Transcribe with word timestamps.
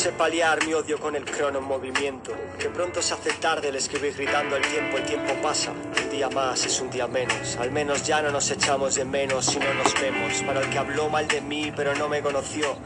sé 0.00 0.12
paliar 0.12 0.64
mi 0.66 0.72
odio 0.72 0.98
con 0.98 1.14
el 1.14 1.26
crono 1.26 1.58
en 1.58 1.64
movimiento. 1.66 2.32
Que 2.58 2.70
pronto 2.70 3.02
se 3.02 3.12
hace 3.12 3.32
tarde 3.34 3.68
el 3.68 3.76
escribir 3.76 4.14
gritando 4.16 4.56
el 4.56 4.62
tiempo, 4.62 4.96
el 4.96 5.04
tiempo 5.04 5.34
pasa. 5.42 5.72
Un 5.72 6.10
día 6.10 6.30
más 6.30 6.64
es 6.64 6.80
un 6.80 6.88
día 6.88 7.06
menos. 7.06 7.56
Al 7.56 7.70
menos 7.70 8.06
ya 8.06 8.22
no 8.22 8.30
nos 8.30 8.50
echamos 8.50 8.94
de 8.94 9.04
menos 9.04 9.44
si 9.44 9.58
no 9.58 9.74
nos 9.74 9.92
vemos. 10.00 10.42
Para 10.44 10.60
el 10.60 10.70
que 10.70 10.78
habló 10.78 11.10
mal 11.10 11.28
de 11.28 11.42
mí 11.42 11.70
pero 11.76 11.94
no 11.96 12.08
me 12.08 12.22
conoció. 12.22 12.78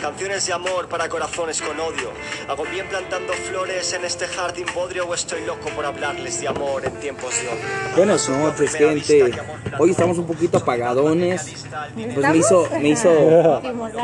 Canciones 0.00 0.46
de 0.46 0.52
amor 0.54 0.88
para 0.88 1.08
corazones 1.10 1.60
con 1.60 1.78
odio. 1.78 2.10
Hago 2.48 2.64
bien 2.64 2.86
plantando 2.88 3.34
flores 3.34 3.92
en 3.92 4.04
este 4.04 4.26
jardín 4.26 4.64
bodrio 4.74 5.06
o 5.06 5.14
estoy 5.14 5.44
loco 5.44 5.68
por 5.76 5.84
hablarles 5.84 6.40
de 6.40 6.48
amor 6.48 6.84
en 6.86 6.92
tiempos 6.92 7.34
de 7.34 7.48
odio. 7.48 7.96
Buenas 7.96 8.28
noches, 8.28 8.74
gente. 8.74 9.32
Hoy 9.78 9.90
estamos 9.90 10.16
un 10.16 10.26
poquito 10.26 10.56
apagadones. 10.56 11.66
Pues 12.14 12.28
me 12.28 12.36
hizo, 12.38 12.68
me 12.80 12.88
hizo, 12.88 13.60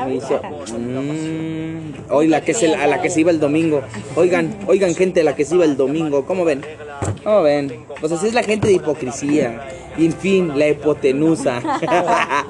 me 0.06 0.15
hizo. 0.17 0.41
mm, 0.79 2.11
hoy 2.11 2.28
la 2.28 2.42
que 2.42 2.53
se, 2.53 2.75
a 2.75 2.87
la 2.87 3.01
que 3.01 3.09
se 3.09 3.20
iba 3.20 3.31
el 3.31 3.41
domingo. 3.41 3.83
Oigan, 4.17 4.59
oigan, 4.67 4.95
gente, 4.95 5.23
la 5.23 5.34
que 5.34 5.47
se 5.47 5.55
iba 5.55 5.65
el 5.65 5.78
domingo. 5.78 6.27
¿Cómo 6.27 6.45
ven? 6.45 6.62
¿Cómo 7.25 7.42
ven? 7.42 7.87
Pues 8.01 8.12
así 8.12 8.28
es 8.28 8.34
la 8.34 8.42
gente 8.42 8.69
de 8.69 8.75
hipocresía. 8.75 9.67
Y 9.98 10.06
en 10.06 10.12
fin, 10.12 10.59
la 10.59 10.68
hipotenusa. 10.68 11.60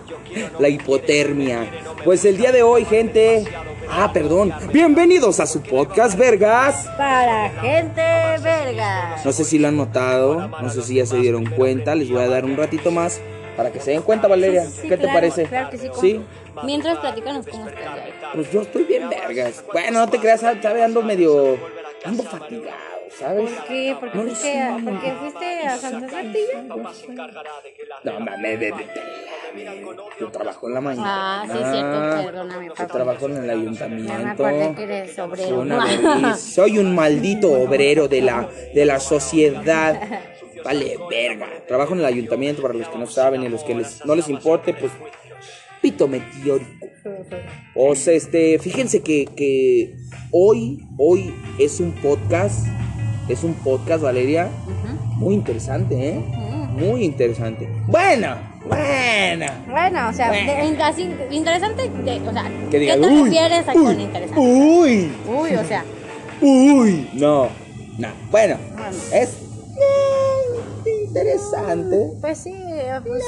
la 0.59 0.69
hipotermia. 0.69 1.71
Pues 2.05 2.25
el 2.25 2.37
día 2.37 2.53
de 2.53 2.63
hoy, 2.63 2.85
gente. 2.85 3.45
Ah, 3.91 4.13
perdón. 4.13 4.53
Bienvenidos 4.73 5.41
a 5.41 5.47
su 5.47 5.63
podcast, 5.63 6.19
vergas. 6.19 6.87
Para 6.97 7.51
gente 7.61 8.03
verga. 8.43 9.17
No 9.25 9.33
sé 9.33 9.45
si 9.45 9.59
lo 9.59 9.69
han 9.69 9.77
notado, 9.77 10.49
no 10.49 10.71
sé 10.71 10.83
si 10.83 10.97
ya 10.97 11.07
se 11.07 11.19
dieron 11.19 11.47
cuenta, 11.47 11.95
les 11.95 12.11
voy 12.11 12.23
a 12.23 12.29
dar 12.29 12.45
un 12.45 12.57
ratito 12.57 12.91
más 12.91 13.21
para 13.57 13.73
que 13.73 13.81
se 13.81 13.93
den 13.93 14.03
cuenta, 14.03 14.29
Valeria. 14.29 14.67
Sí, 14.67 14.81
sí, 14.83 14.89
¿Qué 14.89 14.97
te 14.97 15.09
parece? 15.09 15.45
Claro 15.45 15.71
que 15.71 15.79
sí. 15.79 15.89
¿Sí? 16.01 16.21
Mientras 16.65 16.99
platícanos 16.99 17.47
cómo 17.47 17.69
estás. 17.69 17.99
Pues 18.35 18.53
yo 18.53 18.63
estoy 18.63 18.85
bien 18.85 19.09
vergas. 19.09 19.65
Bueno, 19.73 20.01
no 20.01 20.09
te 20.09 20.19
creas, 20.19 20.41
sabe, 20.41 20.83
ando 20.83 21.03
medio... 21.03 21.57
Ando 22.05 22.23
fatigado, 22.23 22.96
¿sabes? 23.19 23.51
¿Por 23.51 23.65
qué? 23.67 23.97
¿Por 23.99 24.11
qué 24.13 24.17
No 24.19 24.23
fuiste, 24.25 24.61
a. 24.61 24.77
¿por 24.85 25.01
qué 25.01 25.13
fuiste 25.13 25.67
a 25.67 25.77
Santa 25.79 26.13
Martilla? 26.13 26.63
No 28.05 28.21
mames, 28.21 28.61
de, 28.61 28.67
de- 28.67 28.73
de- 28.73 29.87
yo 30.21 30.29
trabajo 30.31 30.69
en 30.69 30.75
la 30.75 30.81
mañana. 30.81 31.43
Ah, 31.43 31.45
sí, 31.47 31.53
es 31.53 31.71
cierto, 31.73 32.27
perdóname, 32.27 32.67
Yo 32.79 32.87
trabajo 32.87 33.27
en 33.27 33.37
el 33.37 33.47
Ya 33.47 33.55
me 33.55 33.61
ayuntamiento. 33.63 34.47
acordé 34.47 34.75
que 34.77 34.83
eres 34.83 35.15
Soy, 35.15 35.25
obrero. 35.31 35.61
una. 35.61 36.37
Soy 36.37 36.79
un 36.79 36.95
maldito 36.95 37.53
obrero 37.53 38.07
de 38.09 38.21
la, 38.23 38.49
de 38.75 38.85
la 38.85 39.01
sociedad. 39.01 40.01
Vale, 40.65 40.99
verga. 41.09 41.47
Trabajo 41.67 41.95
en 41.95 42.01
el 42.01 42.05
ayuntamiento 42.07 42.61
para 42.61 42.75
los 42.75 42.89
que 42.89 42.99
no 42.99 43.07
saben 43.07 43.43
y 43.45 43.49
los 43.49 43.63
que 43.65 43.75
les, 43.75 44.05
no 44.05 44.15
les 44.15 44.29
importe, 44.29 44.75
pues 44.75 44.93
pito 45.81 46.07
meteórico. 46.09 46.87
O 47.75 47.95
sea, 47.95 48.15
este, 48.15 48.59
fíjense 48.59 49.01
que, 49.03 49.27
que 49.37 49.95
hoy, 50.33 50.83
hoy 50.99 51.33
es 51.59 51.79
un 51.81 51.93
podcast, 51.93 52.67
es 53.29 53.43
un 53.45 53.55
podcast, 53.55 54.03
Valeria, 54.03 54.49
muy 55.17 55.35
interesante, 55.35 56.09
¿eh? 56.11 56.21
Muy 56.73 57.05
interesante. 57.05 57.69
Bueno, 57.87 58.37
bueno. 58.69 59.47
Bueno, 59.71 60.09
o 60.09 60.13
sea, 60.13 60.29
Bueno. 60.29 60.53
de- 60.53 60.65
in- 60.67 60.83
así, 60.83 61.09
interesante, 61.31 61.89
de- 61.89 62.21
o 62.29 62.33
sea, 62.33 62.51
Que 62.71 62.79
diga, 62.79 62.95
¿qué 62.95 63.01
te 63.01 63.07
"Uy, 63.07 63.23
refieres 63.25 63.69
a 63.69 63.73
uy, 63.75 63.85
con 63.85 64.01
interesante? 64.01 64.41
Uy, 64.41 65.13
Uy, 65.27 65.55
o 65.57 65.65
sea, 65.65 65.85
uy. 66.43 67.09
No, 67.15 67.49
no. 67.99 68.09
Bueno, 68.31 68.57
Bueno. 68.75 68.97
es 69.13 69.31
eh, 69.31 71.05
interesante. 71.07 71.97
pues 72.21 72.39
sí, 72.39 72.55
pues 73.07 73.23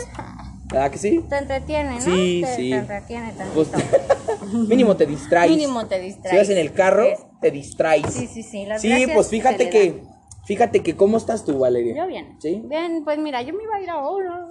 ¿Verdad 0.71 0.91
que 0.91 0.99
sí? 0.99 1.25
te 1.31 1.37
entretiene, 1.39 1.95
¿no? 1.95 2.01
Sí, 2.03 2.43
te, 2.45 2.57
sí. 2.57 2.71
te 2.71 2.77
entretiene 2.77 3.33
Pues, 3.55 3.71
tantito. 3.71 3.97
mínimo 4.53 4.97
te 4.97 5.07
distraes. 5.07 5.51
Mínimo 5.51 5.87
te 5.87 5.99
distraes. 6.01 6.31
Si 6.31 6.37
vas 6.37 6.49
en 6.51 6.59
el 6.59 6.73
carro, 6.73 7.05
Es- 7.05 7.21
te 7.41 7.51
distraes. 7.51 8.13
Sí, 8.13 8.27
sí, 8.27 8.43
sí. 8.43 8.67
Las 8.67 8.81
Sí, 8.83 9.07
pues 9.15 9.29
fíjate 9.29 9.71
que, 9.71 10.03
fíjate 10.47 10.83
que, 10.83 10.97
¿cómo 10.97 11.17
estás 11.17 11.45
tú, 11.45 11.59
Valeria? 11.59 11.95
Yo 11.97 12.07
bien. 12.07 12.37
¿Sí? 12.41 12.63
Bien, 12.65 13.03
pues 13.05 13.19
mira, 13.19 13.43
yo 13.43 13.55
me 13.55 13.63
iba 13.63 13.77
a 13.77 13.81
ir 13.81 13.91
ahora. 13.91 14.47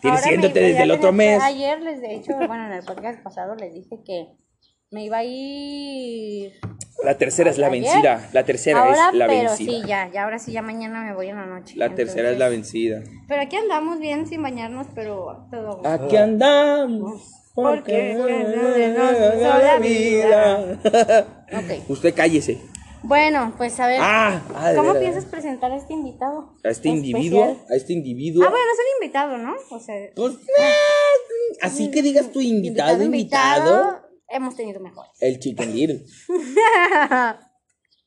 Tienes 0.00 0.24
me- 0.26 0.48
desde 0.48 0.82
el 0.82 0.90
otro 0.92 1.12
mes. 1.12 1.42
Ayer 1.42 1.80
les 1.82 2.02
he 2.02 2.08
dicho, 2.08 2.32
bueno, 2.36 2.66
en 2.66 2.72
el 2.72 2.84
podcast 2.84 3.20
pasado 3.22 3.54
les 3.56 3.74
dije 3.74 3.96
que 4.04 4.28
me 4.90 5.04
iba 5.04 5.18
a 5.18 5.24
ir. 5.24 6.52
La 7.04 7.16
tercera 7.16 7.50
es 7.50 7.58
la 7.58 7.68
ayer. 7.68 7.82
vencida. 7.82 8.28
La 8.32 8.44
tercera 8.44 8.80
ahora, 8.80 9.08
es 9.10 9.14
la 9.16 9.26
pero 9.26 9.48
vencida. 9.50 9.72
sí, 9.72 9.82
ya, 9.86 10.10
ya 10.12 10.24
ahora 10.24 10.38
sí, 10.38 10.52
ya 10.52 10.62
mañana 10.62 11.02
me 11.04 11.14
voy 11.14 11.28
en 11.28 11.36
la 11.36 11.46
noche. 11.46 11.74
La 11.76 11.94
tercera 11.94 12.30
es 12.30 12.38
la 12.38 12.48
vencida. 12.48 13.02
Pero 13.28 13.42
aquí 13.42 13.56
andamos 13.56 13.98
bien 14.00 14.26
sin 14.26 14.42
bañarnos, 14.42 14.86
pero 14.94 15.46
todo. 15.50 15.86
Aquí 15.86 16.16
andamos. 16.16 17.22
Porque 17.62 18.14
Porque 18.16 18.94
nos 18.96 19.12
hizo 19.36 19.58
la 19.58 19.78
vida. 19.78 20.78
Ok. 21.52 21.88
Usted 21.88 22.14
cállese. 22.14 22.60
Bueno, 23.02 23.52
pues 23.56 23.78
a 23.80 23.88
ver. 23.88 23.98
Ah, 24.00 24.42
ah, 24.54 24.72
¿Cómo 24.76 24.94
piensas 24.94 25.24
presentar 25.24 25.72
a 25.72 25.76
este 25.76 25.92
invitado? 25.92 26.54
A 26.64 26.68
este 26.68 26.88
especial? 26.88 26.96
individuo, 26.96 27.56
a 27.68 27.74
este 27.74 27.92
individuo. 27.92 28.44
Ah, 28.44 28.50
bueno, 28.50 28.64
es 28.72 28.78
un 28.78 29.02
invitado, 29.02 29.38
¿no? 29.38 29.54
O 29.70 29.80
sea, 29.80 29.94
Pues, 30.14 30.34
eh, 30.34 31.58
así 31.62 31.90
que 31.90 32.02
digas 32.02 32.30
tu 32.32 32.40
invitado, 32.40 33.02
invitado. 33.02 34.02
Hemos 34.28 34.54
tenido 34.54 34.78
mejores. 34.80 35.10
El 35.20 35.40
Chicken 35.40 35.74
Little. 35.74 36.04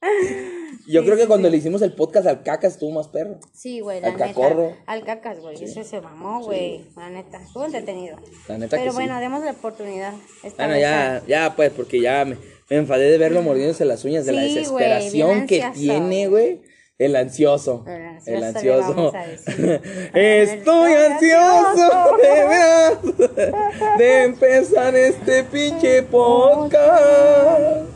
Yo 0.88 1.04
creo 1.06 1.16
que 1.16 1.28
cuando 1.28 1.50
le 1.50 1.58
hicimos 1.58 1.82
el 1.84 1.94
podcast 1.94 2.26
al 2.28 2.44
caca 2.44 2.68
estuvo 2.68 2.92
más 2.92 3.08
perro. 3.08 3.40
Sí, 3.54 3.80
güey, 3.82 4.04
Al 4.04 4.14
neta. 4.14 4.28
cacorro. 4.28 4.76
Al 4.88 5.04
cacas, 5.04 5.40
güey. 5.40 5.64
Ese 5.64 5.84
se 5.84 6.02
mamó, 6.02 6.42
güey. 6.44 6.86
La 6.96 7.10
neta. 7.10 7.42
Estuvo 7.42 7.66
entretenido. 7.66 8.18
La 8.48 8.58
neta 8.58 8.78
Pero 8.78 8.92
que 8.92 8.96
bueno, 8.96 9.20
demos 9.20 9.44
la 9.44 9.52
oportunidad. 9.52 10.14
Esta 10.44 10.66
Bueno, 10.66 10.80
ya, 10.80 11.22
ya, 11.28 11.56
pues, 11.56 11.72
porque 11.72 12.02
ya 12.02 12.26
me, 12.26 12.36
me 12.70 12.78
enfadé 12.78 13.12
de 13.12 13.18
verlo 13.18 13.42
mordiéndose 13.44 13.86
las 13.86 14.04
uñas 14.04 14.26
de 14.26 14.32
la 14.34 14.42
desesperación 14.42 15.46
que 15.46 15.64
tiene, 15.74 16.28
güey. 16.28 16.62
El 16.98 17.16
ansioso. 17.16 17.84
El 18.26 18.44
ansioso. 18.44 19.14
Estoy 20.14 20.94
ansioso, 20.94 22.18
de 22.22 22.48
veras, 22.48 23.98
de 23.98 24.24
empezar 24.24 24.96
este 24.96 25.44
pinche 25.46 26.04
podcast. 26.12 27.91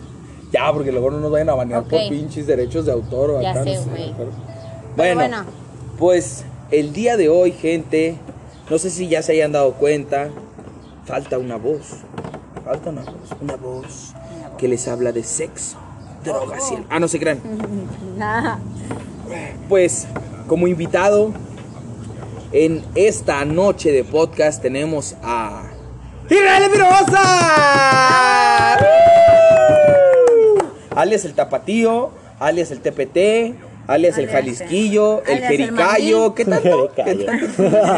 Ya, 0.55 0.71
porque 0.71 0.89
luego 0.89 1.11
no 1.11 1.19
nos 1.19 1.29
vayan 1.31 1.49
a 1.49 1.53
banear 1.53 1.83
por 1.83 1.99
pinches 2.07 2.47
derechos 2.47 2.85
de 2.85 2.93
autor 2.93 3.31
o 3.31 3.39
Pero 3.39 3.75
Bueno, 4.95 5.15
bueno. 5.15 5.43
pues 5.99 6.45
el 6.71 6.93
día 6.93 7.17
de 7.17 7.27
hoy, 7.27 7.51
gente, 7.51 8.15
no 8.69 8.77
sé 8.77 8.89
si 8.89 9.09
ya 9.09 9.21
se 9.21 9.33
hayan 9.33 9.51
dado 9.51 9.73
cuenta, 9.73 10.29
falta 11.03 11.37
una 11.37 11.57
voz. 11.57 11.97
Falta 12.63 12.89
una 12.89 13.01
voz, 13.01 13.35
una 13.41 13.57
voz 13.57 14.13
que 14.57 14.69
les 14.69 14.87
habla 14.87 15.11
de 15.11 15.23
sexo, 15.23 15.75
drogas 16.23 16.71
y 16.71 16.75
el... 16.75 16.85
Ah, 16.89 17.01
no 17.01 17.09
se 17.09 17.19
crean. 17.19 17.41
Nah. 18.17 18.59
Pues, 19.67 20.07
como 20.47 20.67
invitado, 20.67 21.33
en 22.53 22.81
esta 22.95 23.43
noche 23.43 23.91
de 23.91 24.05
podcast 24.05 24.61
tenemos 24.61 25.17
a. 25.21 25.63
¡Israel 26.29 26.71
Pirosa! 26.71 27.25
Alias 30.95 31.25
el 31.25 31.33
Tapatío, 31.33 32.09
alias 32.39 32.71
el 32.71 32.79
TPT, 32.81 33.55
alias 33.87 34.17
el 34.17 34.25
Alias 34.27 34.31
Jalisquillo, 34.31 35.21
el- 35.23 35.37
el 35.37 35.43
alias 35.43 35.51
el 35.51 35.57
Jericayo. 35.67 36.33
¿Qué 36.35 36.45
tanto? 36.45 36.91
¿Qué 36.95 37.03
tanto? 37.03 37.31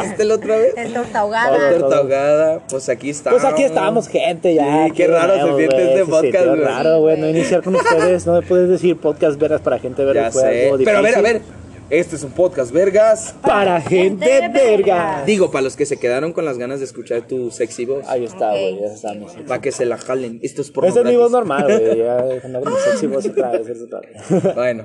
¿Este 0.04 0.24
el 0.24 0.32
otra 0.32 0.58
vez? 0.58 0.74
El 0.76 0.94
torta 0.94 1.14
La 1.14 1.20
ahogada. 1.22 1.78
torta 1.78 1.98
ahogada. 1.98 2.60
Pues 2.70 2.90
aquí 2.90 3.10
estamos. 3.10 3.42
Pues 3.42 3.54
aquí 3.54 3.64
estamos, 3.64 4.08
gente, 4.10 4.54
ya. 4.54 4.86
Sí, 4.88 4.92
qué 4.92 5.08
raro 5.08 5.34
se 5.36 5.56
siente 5.58 5.94
este 5.94 6.06
podcast, 6.06 6.46
güey. 6.48 6.60
raro, 6.62 7.00
güey, 7.00 7.18
no 7.20 7.30
iniciar 7.30 7.64
con 7.64 7.76
ustedes. 7.76 8.26
No 8.26 8.34
me 8.34 8.42
puedes 8.42 8.68
decir 8.70 8.98
podcast 8.98 9.40
veras 9.40 9.62
para 9.62 9.80
gente 9.80 10.04
fue 10.32 10.42
sé. 10.42 10.66
algo 10.66 10.78
Pero 10.84 10.98
a 10.98 11.02
ver, 11.02 11.16
a 11.16 11.22
ver. 11.22 11.42
Este 11.90 12.18
es 12.18 12.24
un 12.24 12.32
podcast, 12.32 12.72
vergas. 12.72 13.34
Para 13.42 13.80
gente 13.80 14.50
verga. 14.50 15.24
Digo, 15.26 15.52
para 15.52 15.62
los 15.62 15.78
que 15.78 15.86
se 15.86 15.98
quedaron 15.98 16.34
con 16.34 16.44
las 16.44 16.58
ganas 16.58 16.80
de 16.80 16.86
escuchar 16.86 17.22
tu 17.22 17.50
sexy 17.50 17.86
voz. 17.86 18.06
Ahí 18.10 18.26
está, 18.26 18.50
güey, 18.52 18.80
ya 18.82 18.88
estamos. 18.88 19.34
Para 19.48 19.62
que 19.62 19.72
se 19.72 19.86
la 19.86 19.98
jalen. 19.98 20.40
Esto 20.44 20.62
es 20.62 20.70
por 20.70 20.86
Esa 20.86 21.00
es 21.00 21.06
mi 21.06 21.16
voz 21.16 21.32
normal, 21.32 21.64
güey. 21.66 21.98
Ya 22.04 22.42
con 22.42 22.52
mi 22.52 22.80
sexy 22.84 23.08
voz 23.08 23.26
otra 23.26 23.52
vez. 23.52 23.70
es 23.70 23.82
otra 23.84 24.02
vez. 24.02 24.54
Bueno, 24.56 24.84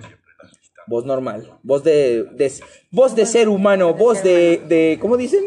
voz 0.87 1.05
normal. 1.05 1.59
Voz 1.65 1.83
de, 1.83 2.25
de- 2.37 2.53
voz 2.93 3.17
de 3.17 3.27
ser 3.27 3.49
humano. 3.49 3.95
Voz 3.95 4.23
de, 4.23 4.63
de. 4.69 4.99
¿Cómo 5.01 5.17
dicen? 5.17 5.43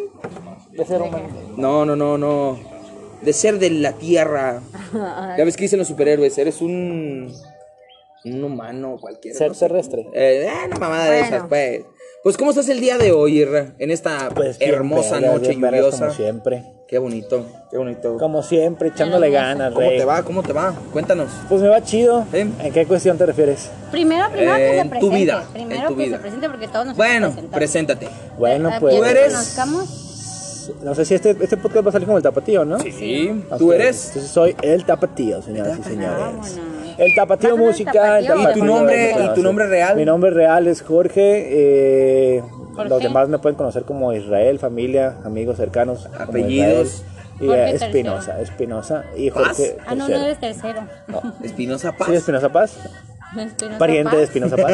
De 0.73 0.83
ser 0.83 1.01
humano. 1.01 1.29
No, 1.55 1.85
no, 1.85 1.95
no, 1.95 2.17
no. 2.17 2.59
De 3.21 3.31
ser 3.31 3.59
de 3.59 3.69
la 3.69 3.93
tierra. 3.93 4.61
Ya 5.37 5.43
ves 5.45 5.55
que 5.55 5.63
dicen 5.63 5.79
los 5.79 5.87
superhéroes. 5.87 6.37
Eres 6.37 6.61
un. 6.61 7.31
Un 8.25 8.43
humano 8.43 8.97
cualquiera. 8.99 9.37
Ser 9.37 9.49
no 9.49 9.53
sé. 9.53 9.67
terrestre. 9.67 10.01
Eh, 10.13 10.47
eh, 10.47 10.65
una 10.67 10.77
mamada 10.77 11.05
de 11.05 11.19
Bueno. 11.21 11.35
esas, 11.37 11.47
pues. 11.47 11.81
Pues, 12.23 12.37
¿cómo 12.37 12.49
estás 12.49 12.67
el 12.69 12.79
día 12.79 12.97
de 12.97 13.11
hoy, 13.11 13.37
Irra? 13.41 13.75
En 13.77 13.91
esta 13.91 14.29
Pues 14.33 14.57
bien 14.57 14.73
hermosa 14.73 15.15
vergas, 15.19 15.31
noche 15.35 15.49
bien 15.49 15.61
vergas, 15.61 15.79
lluviosa. 15.81 16.05
Como 16.07 16.13
siempre. 16.17 16.63
Qué 16.87 16.97
bonito, 16.97 17.45
qué 17.69 17.77
bonito. 17.77 18.17
Como 18.17 18.41
siempre, 18.41 18.89
echándole 18.89 19.29
ganas, 19.29 19.73
¿Cómo 19.73 19.85
güey. 19.85 19.97
te 19.99 20.05
va? 20.05 20.23
¿Cómo 20.23 20.41
te 20.41 20.51
va? 20.53 20.73
Cuéntanos. 20.91 21.29
Pues 21.49 21.61
me 21.61 21.67
va 21.67 21.83
chido. 21.83 22.25
¿Sí? 22.31 22.39
¿En 22.39 22.71
qué 22.73 22.85
cuestión 22.87 23.17
te 23.19 23.27
refieres? 23.27 23.69
Primero, 23.91 24.27
primero 24.31 24.55
En 24.55 24.59
que 24.71 24.77
se 24.77 24.83
tu 24.83 24.89
presente. 24.89 25.15
vida, 25.17 25.43
en 25.53 25.67
Primero 25.67 25.87
tu 25.89 25.95
que 25.97 26.03
vida. 26.05 26.15
se 26.17 26.21
presente 26.21 26.49
porque 26.49 26.67
todos 26.67 26.85
nos 26.87 26.97
Bueno, 26.97 27.27
presentamos. 27.27 27.55
preséntate. 27.55 28.07
Bueno, 28.39 28.69
Eh, 28.69 28.77
pues. 28.79 28.93
ya 28.95 28.99
¿Tú 28.99 29.05
que 29.05 29.11
eres? 29.11 29.33
conozcamos. 29.33 30.71
No 30.83 30.95
sé 30.95 31.05
si 31.05 31.13
este, 31.13 31.35
este 31.41 31.57
podcast 31.57 31.85
va 31.85 31.89
a 31.89 31.91
salir 31.91 32.07
como 32.07 32.17
el 32.17 32.23
tapatío, 32.23 32.65
¿no? 32.65 32.79
Sí. 32.79 33.43
Ok, 33.51 33.57
¿Tú 33.59 33.71
eres? 33.71 34.07
Entonces 34.07 34.31
soy 34.31 34.55
el 34.63 34.83
tapatío, 34.83 35.43
señoras 35.43 35.77
y 35.79 35.83
señores. 35.83 36.17
Vámonos. 36.19 36.55
El 36.97 37.13
Tapatío 37.15 37.57
Música. 37.57 38.19
el 38.19 38.27
Tapatío. 38.27 38.51
¿Y 38.51 38.53
tu 38.59 38.65
nombre, 38.65 39.15
y 39.23 39.33
tu 39.35 39.43
nombre 39.43 39.67
real? 39.67 39.95
Mi 39.95 40.05
nombre 40.05 40.31
real 40.31 40.67
es 40.67 40.81
Jorge. 40.81 41.47
eh, 42.37 42.43
Jorge. 42.75 42.89
Los 42.89 43.01
demás 43.01 43.29
me 43.29 43.39
pueden 43.39 43.55
conocer 43.57 43.83
como 43.83 44.11
Israel, 44.13 44.59
familia, 44.59 45.15
amigos 45.23 45.57
cercanos. 45.57 46.07
Apellidos. 46.19 47.03
Y 47.39 47.47
Jorge 47.47 47.69
eh, 47.71 47.75
Espinosa, 47.75 48.39
Espinosa. 48.41 49.03
Y 49.17 49.29
Jorge. 49.29 49.77
Ah, 49.85 49.95
no, 49.95 50.07
no 50.07 50.15
eres 50.15 50.39
tercero. 50.39 50.81
Espinosa 51.43 51.91
Paz. 51.91 52.07
Sí, 52.09 52.15
Espinosa 52.15 52.49
Paz. 52.49 52.77
Pariente 53.77 54.11
Paz. 54.11 54.17
de 54.17 54.23
Espinosa 54.23 54.55
Paz. 54.55 54.71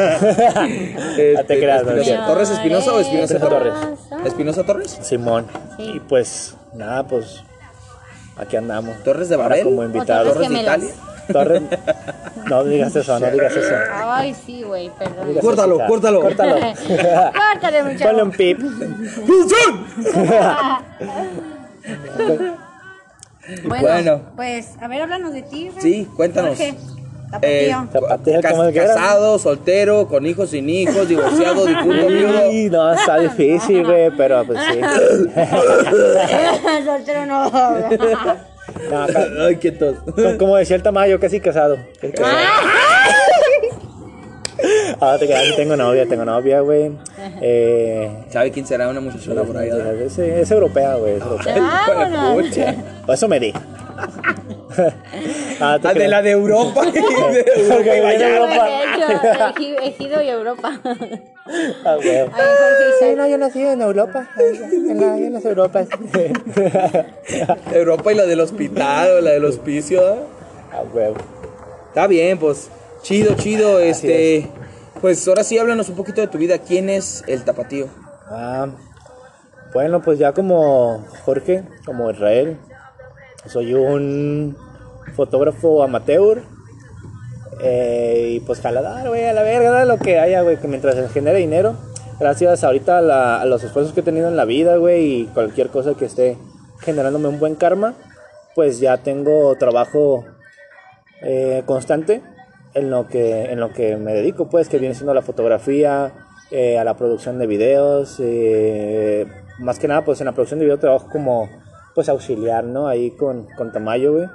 Ah, 0.56 1.42
te 1.46 1.58
creas, 1.58 1.84
no 1.84 1.90
es 1.92 1.98
Espinosa- 1.98 2.04
cierto. 2.04 2.26
¿Torres 2.26 2.50
Espinosa 2.50 2.92
o 2.92 3.00
Espinosa 3.00 3.38
Torres? 3.40 3.72
Torres. 4.08 4.26
¿Espinosa 4.26 4.64
Torres? 4.64 4.98
Simón. 5.02 5.46
Sí. 5.76 5.92
Y 5.96 6.00
pues, 6.00 6.54
nada, 6.74 7.02
pues. 7.04 7.42
Aquí 8.36 8.56
andamos. 8.56 8.96
¿Torres 9.02 9.28
de 9.28 9.34
Ahora 9.34 9.48
Babel? 9.48 9.64
como 9.64 9.82
invitado. 9.84 10.32
Torres 10.32 10.34
¿Torres 10.48 10.50
de. 10.50 10.62
Italia? 10.62 10.88
Torres. 11.30 11.62
No 12.48 12.64
digas 12.64 12.94
eso, 12.96 13.18
no 13.18 13.30
digas 13.30 13.56
eso. 13.56 13.74
Ay, 14.04 14.34
sí, 14.34 14.62
güey, 14.62 14.90
perdón. 14.98 15.34
Córtalo, 15.40 15.76
eso, 15.76 15.86
córtalo. 15.86 16.20
Córtalo. 16.20 16.54
Córtale, 17.52 17.82
muchacho. 17.84 18.04
Ponle 18.04 18.22
un 18.22 18.30
pip. 18.30 18.58
Bueno, 23.64 23.88
Bueno. 23.88 24.20
pues, 24.36 24.70
a 24.80 24.88
ver, 24.88 25.02
háblanos 25.02 25.32
de 25.32 25.42
ti. 25.42 25.70
Rey. 25.70 25.82
Sí, 25.82 26.08
cuéntanos. 26.16 26.50
Jorge, 26.56 26.74
Eh, 27.42 27.74
cas- 28.42 28.72
casado, 28.74 29.38
soltero, 29.38 30.06
con 30.06 30.26
hijos, 30.26 30.50
sin 30.50 30.68
hijos, 30.68 31.08
divorciado, 31.08 31.64
difunto, 31.66 32.06
viudo. 32.06 32.50
Sí, 32.50 32.68
no, 32.70 32.92
está 32.92 33.18
difícil, 33.18 33.84
güey, 33.84 34.10
pero 34.16 34.44
pues 34.44 34.58
sí. 34.70 34.80
Soltero 36.84 37.26
no. 37.26 37.50
No, 38.90 39.02
acá- 39.02 39.26
Ay, 39.46 39.56
qué 39.56 39.72
tos. 39.72 39.96
como 40.38 40.56
decía 40.56 40.76
el 40.76 40.82
Tamayo, 40.82 41.18
casi 41.20 41.40
casado. 41.40 41.78
Casi 42.00 42.12
casado. 42.12 42.36
Ahora 45.00 45.18
te 45.18 45.26
quedas, 45.26 45.56
tengo 45.56 45.76
novia, 45.76 46.06
tengo 46.06 46.24
novia, 46.24 46.60
güey. 46.60 46.92
Eh, 47.40 48.08
¿Sabe 48.30 48.52
quién 48.52 48.64
será 48.66 48.88
una 48.88 49.00
muchachona 49.00 49.42
por 49.42 49.56
ahí? 49.56 49.68
es, 50.06 50.16
es 50.18 50.50
europea, 50.50 50.94
güey. 50.94 51.14
Es 51.16 51.22
europea. 51.22 52.32
Pucha. 52.34 52.74
O 53.08 53.12
Eso 53.12 53.26
me 53.28 53.40
di. 53.40 53.52
Ah, 55.62 55.78
te 55.80 55.88
Ah, 55.88 55.94
de 55.94 56.08
la 56.08 56.22
de 56.22 56.30
Europa. 56.32 56.82
de 56.90 56.98
Europa 56.98 57.44
Porque 57.68 57.90
y 57.90 57.94
de 57.94 58.00
Vallarta. 58.02 58.36
Europa. 58.36 58.64
De 58.66 58.82
hecho, 58.84 59.06
Eji- 59.54 59.76
Ejido 59.82 60.22
y 60.22 60.28
Europa. 60.28 60.80
Ah, 61.84 61.94
güey. 62.02 62.18
Ay, 62.18 62.26
Jorge 62.26 62.88
Isaac. 62.96 63.16
no, 63.16 63.26
yo 63.28 63.38
nací 63.38 63.62
en 63.64 63.80
Europa. 63.80 64.28
En 64.38 65.00
la, 65.00 65.16
en 65.16 65.32
las 65.32 65.44
Europas. 65.44 65.88
Europa 67.72 68.12
y 68.12 68.14
la 68.16 68.26
del 68.26 68.40
hospital 68.40 69.10
o 69.18 69.20
la 69.20 69.30
del 69.32 69.44
hospicio. 69.44 70.00
¿eh? 70.14 70.18
Ah, 70.72 70.82
güey. 70.92 71.12
Está 71.88 72.06
bien, 72.06 72.38
pues. 72.38 72.68
Chido, 73.02 73.34
chido. 73.34 73.78
Este. 73.80 74.48
Pues 75.00 75.26
ahora 75.26 75.42
sí, 75.44 75.58
háblanos 75.58 75.88
un 75.88 75.96
poquito 75.96 76.20
de 76.20 76.28
tu 76.28 76.38
vida. 76.38 76.58
¿Quién 76.58 76.88
es 76.88 77.24
el 77.26 77.44
tapatío? 77.44 77.88
Ah, 78.28 78.68
bueno, 79.74 80.00
pues 80.02 80.18
ya 80.18 80.32
como 80.32 81.04
Jorge, 81.24 81.64
como 81.84 82.10
Israel, 82.10 82.56
soy 83.46 83.74
un 83.74 84.56
fotógrafo 85.14 85.82
amateur. 85.82 86.42
eh, 87.62 88.28
y 88.36 88.40
pues 88.40 88.60
jaladar, 88.60 89.06
güey, 89.08 89.24
a 89.26 89.32
la 89.32 89.42
verga, 89.42 89.84
lo 89.84 89.98
que 89.98 90.18
haya, 90.18 90.42
güey, 90.42 90.56
que 90.56 90.66
mientras 90.68 90.94
se 90.96 91.08
genere 91.10 91.38
dinero. 91.38 91.74
Gracias 92.18 92.64
ahorita 92.64 92.98
a, 92.98 93.00
la- 93.02 93.40
a 93.40 93.44
los 93.44 93.62
esfuerzos 93.62 93.92
que 93.94 94.00
he 94.00 94.02
tenido 94.02 94.28
en 94.28 94.36
la 94.36 94.44
vida, 94.44 94.76
güey, 94.76 95.04
y 95.22 95.24
cualquier 95.26 95.68
cosa 95.68 95.94
que 95.94 96.06
esté 96.06 96.36
generándome 96.80 97.28
un 97.28 97.38
buen 97.38 97.54
karma, 97.54 97.94
pues 98.54 98.80
ya 98.80 98.96
tengo 98.98 99.54
trabajo 99.56 100.24
eh, 101.22 101.62
constante 101.66 102.22
en 102.74 102.90
lo 102.90 103.06
que 103.06 103.44
en 103.52 103.60
lo 103.60 103.72
que 103.72 103.96
me 103.96 104.12
dedico 104.14 104.48
pues 104.48 104.68
que 104.68 104.78
viene 104.78 104.94
siendo 104.94 105.14
la 105.14 105.22
fotografía 105.22 106.10
eh, 106.50 106.78
a 106.78 106.84
la 106.84 106.96
producción 106.96 107.38
de 107.38 107.46
videos 107.46 108.16
eh, 108.18 109.26
más 109.58 109.78
que 109.78 109.88
nada 109.88 110.04
pues 110.04 110.20
en 110.20 110.26
la 110.26 110.32
producción 110.32 110.58
de 110.58 110.64
video 110.64 110.78
trabajo 110.78 111.06
como 111.12 111.48
pues 111.94 112.08
auxiliar 112.08 112.64
no 112.64 112.88
ahí 112.88 113.10
con 113.12 113.46
con 113.56 113.70
Tamayo 113.72 114.14
güey 114.14 114.26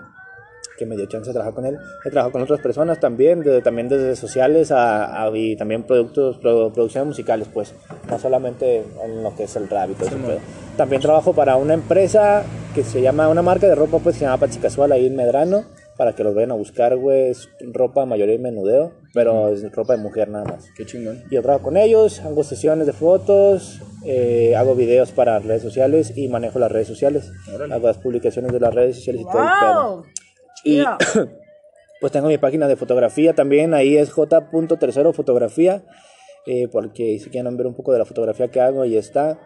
que 0.77 0.85
me 0.85 0.95
dio 0.95 1.06
chance 1.07 1.27
de 1.29 1.33
trabajar 1.33 1.53
con 1.56 1.65
él 1.65 1.77
he 2.06 2.09
trabajado 2.09 2.31
con 2.33 2.41
otras 2.44 2.59
personas 2.62 3.00
también 3.00 3.41
de- 3.41 3.62
también 3.62 3.89
desde 3.89 4.15
sociales 4.15 4.71
a, 4.71 5.24
a- 5.24 5.35
y 5.38 5.56
también 5.56 5.83
productos 5.83 6.39
produ- 6.41 6.71
producciones 6.71 7.07
musicales 7.07 7.47
pues 7.53 7.74
no 8.09 8.19
solamente 8.19 8.83
en 9.03 9.24
lo 9.24 9.35
que 9.35 9.44
es 9.44 9.56
el 9.56 9.68
rap 9.69 9.89
y 9.89 9.94
todo 9.94 10.07
ese 10.07 10.15
pedo. 10.18 10.39
también 10.77 11.01
trabajo 11.01 11.33
para 11.33 11.56
una 11.56 11.74
empresa 11.74 12.44
que 12.75 12.83
se 12.83 13.01
llama 13.01 13.27
una 13.29 13.41
marca 13.41 13.68
de 13.68 13.75
ropa 13.75 13.97
pues 14.00 14.15
que 14.15 14.19
se 14.19 14.25
llama 14.25 14.38
Pachi 14.38 14.59
Casual 14.59 14.91
ahí 14.91 15.07
en 15.07 15.15
Medrano 15.15 15.63
para 15.97 16.13
que 16.13 16.24
los 16.24 16.35
vayan 16.35 16.51
a 16.51 16.53
buscar, 16.53 16.95
güey. 16.95 17.31
Es 17.31 17.50
ropa 17.74 18.06
mayoría 18.06 18.35
y 18.35 18.38
menudeo, 18.38 18.91
pero 19.15 19.50
es 19.50 19.71
ropa 19.71 19.94
de 19.95 20.00
mujer 20.03 20.29
nada 20.29 20.45
más. 20.45 20.68
Qué 20.77 20.85
chingón. 20.85 21.24
Yo 21.31 21.41
trabajo 21.41 21.63
con 21.63 21.75
ellos, 21.75 22.19
hago 22.19 22.44
sesiones 22.44 22.85
de 22.85 22.94
fotos, 22.94 23.81
eh, 24.06 24.56
hago 24.56 24.75
videos 24.75 25.12
para 25.12 25.39
redes 25.39 25.63
sociales 25.63 26.15
y 26.15 26.27
manejo 26.27 26.59
las 26.59 26.71
redes 26.71 26.88
sociales. 26.88 27.31
Órale. 27.51 27.74
Hago 27.74 27.88
las 27.88 27.97
publicaciones 27.97 28.51
de 28.51 28.59
las 28.59 28.75
redes 28.75 28.97
sociales 28.97 29.21
y 29.21 29.24
todo 29.25 29.41
el 29.41 29.47
pedo. 29.59 30.06
Y 30.63 30.77
Chido. 30.77 30.98
pues 32.01 32.12
tengo 32.12 32.27
mi 32.27 32.38
página 32.38 32.68
de 32.68 32.75
fotografía 32.75 33.33
también, 33.33 33.74
ahí 33.74 33.98
es 33.98 34.12
j.tercero 34.12 35.13
fotografía, 35.13 35.83
eh, 36.45 36.68
porque 36.71 37.19
si 37.19 37.30
quieren 37.30 37.57
ver 37.57 37.68
un 37.68 37.75
poco 37.75 37.92
de 37.92 38.00
la 38.00 38.06
fotografía 38.06 38.48
que 38.50 38.62
hago, 38.62 38.81
ahí 38.83 38.98
está. 38.98 39.38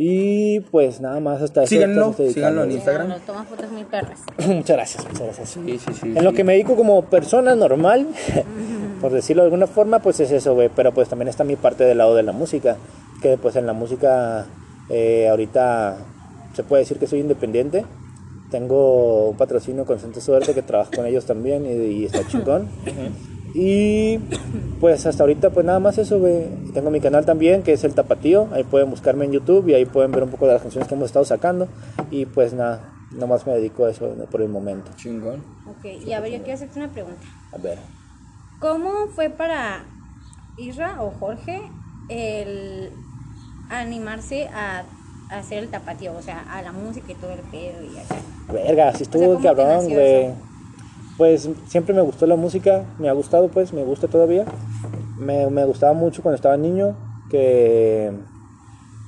Y 0.00 0.60
pues 0.60 1.00
nada 1.00 1.18
más 1.18 1.42
hasta 1.42 1.64
eso 1.64 1.70
Síganlo, 1.70 2.10
dedicando. 2.10 2.32
síganlo 2.32 2.62
en 2.62 2.70
Instagram. 2.70 3.08
Nos 3.08 3.22
toma 3.22 3.44
fotos 3.44 3.68
muy 3.72 3.82
perras. 3.82 4.20
muchas 4.46 4.76
gracias, 4.76 5.04
muchas 5.04 5.22
gracias. 5.22 5.48
Sí, 5.48 5.78
sí, 5.78 5.92
sí. 5.92 6.12
En 6.14 6.22
lo 6.22 6.32
que 6.32 6.44
me 6.44 6.52
dedico 6.52 6.76
como 6.76 7.02
persona 7.06 7.56
normal, 7.56 8.06
por 9.00 9.10
decirlo 9.10 9.42
de 9.42 9.46
alguna 9.46 9.66
forma, 9.66 9.98
pues 9.98 10.20
es 10.20 10.30
eso, 10.30 10.54
güey. 10.54 10.68
Pero 10.68 10.94
pues 10.94 11.08
también 11.08 11.28
está 11.28 11.42
mi 11.42 11.56
parte 11.56 11.82
del 11.82 11.98
lado 11.98 12.14
de 12.14 12.22
la 12.22 12.30
música, 12.30 12.76
que 13.20 13.38
pues 13.38 13.56
en 13.56 13.66
la 13.66 13.72
música 13.72 14.46
eh, 14.88 15.26
ahorita 15.28 15.96
se 16.54 16.62
puede 16.62 16.82
decir 16.82 16.98
que 16.98 17.08
soy 17.08 17.18
independiente. 17.18 17.84
Tengo 18.50 19.30
un 19.30 19.36
patrocinio 19.36 19.84
con 19.84 19.98
Santa 19.98 20.20
Suerte 20.20 20.54
que 20.54 20.62
trabajo 20.62 20.90
con 20.96 21.06
ellos 21.06 21.26
también 21.26 21.66
y, 21.66 21.70
y 21.70 22.04
está 22.06 22.26
chingón. 22.26 22.68
Y 23.54 24.18
pues 24.80 25.06
hasta 25.06 25.22
ahorita 25.22 25.50
pues 25.50 25.64
nada 25.64 25.80
más 25.80 25.98
eso, 25.98 26.18
güey. 26.18 26.46
Tengo 26.72 26.90
mi 26.90 27.00
canal 27.00 27.24
también 27.24 27.62
que 27.62 27.72
es 27.72 27.84
El 27.84 27.94
Tapatío, 27.94 28.48
ahí 28.52 28.64
pueden 28.64 28.90
buscarme 28.90 29.24
en 29.24 29.32
YouTube 29.32 29.68
y 29.68 29.74
ahí 29.74 29.84
pueden 29.86 30.12
ver 30.12 30.22
un 30.22 30.30
poco 30.30 30.46
de 30.46 30.52
las 30.52 30.62
canciones 30.62 30.88
que 30.88 30.94
hemos 30.94 31.06
estado 31.06 31.24
sacando. 31.24 31.68
Y 32.10 32.26
pues 32.26 32.52
nada, 32.52 32.92
nomás 33.10 33.46
me 33.46 33.54
dedico 33.54 33.84
a 33.84 33.90
eso 33.90 34.08
por 34.30 34.42
el 34.42 34.48
momento. 34.48 34.90
Chingón. 34.96 35.42
Ok, 35.66 35.84
y 36.06 36.12
a 36.12 36.20
ver, 36.20 36.32
yo 36.32 36.38
quiero 36.38 36.54
hacerte 36.54 36.78
una 36.78 36.88
pregunta. 36.88 37.26
A 37.52 37.58
ver. 37.58 37.78
¿Cómo 38.60 39.08
fue 39.14 39.30
para 39.30 39.84
Isra 40.56 41.02
o 41.02 41.10
Jorge 41.12 41.62
el 42.08 42.90
animarse 43.70 44.48
a, 44.48 44.80
a 44.80 44.84
hacer 45.30 45.64
el 45.64 45.68
tapatío? 45.68 46.12
O 46.16 46.22
sea, 46.22 46.40
a 46.50 46.62
la 46.62 46.72
música 46.72 47.12
y 47.12 47.14
todo 47.14 47.32
el 47.32 47.40
pedo 47.40 47.82
y 47.82 47.98
acá. 47.98 48.16
Verga, 48.52 48.92
sí 48.94 49.02
estuvo 49.04 49.26
¿cómo 49.26 49.38
te 49.38 49.44
cabrón, 49.44 49.88
güey. 49.88 50.30
Pues 51.16 51.48
siempre 51.66 51.94
me 51.94 52.00
gustó 52.00 52.26
la 52.26 52.36
música, 52.36 52.84
me 52.98 53.08
ha 53.08 53.12
gustado 53.12 53.48
pues, 53.48 53.72
me 53.72 53.82
gusta 53.82 54.06
todavía. 54.08 54.44
Me, 55.18 55.50
me 55.50 55.64
gustaba 55.64 55.92
mucho 55.92 56.22
cuando 56.22 56.36
estaba 56.36 56.56
niño, 56.56 56.96
que 57.30 58.12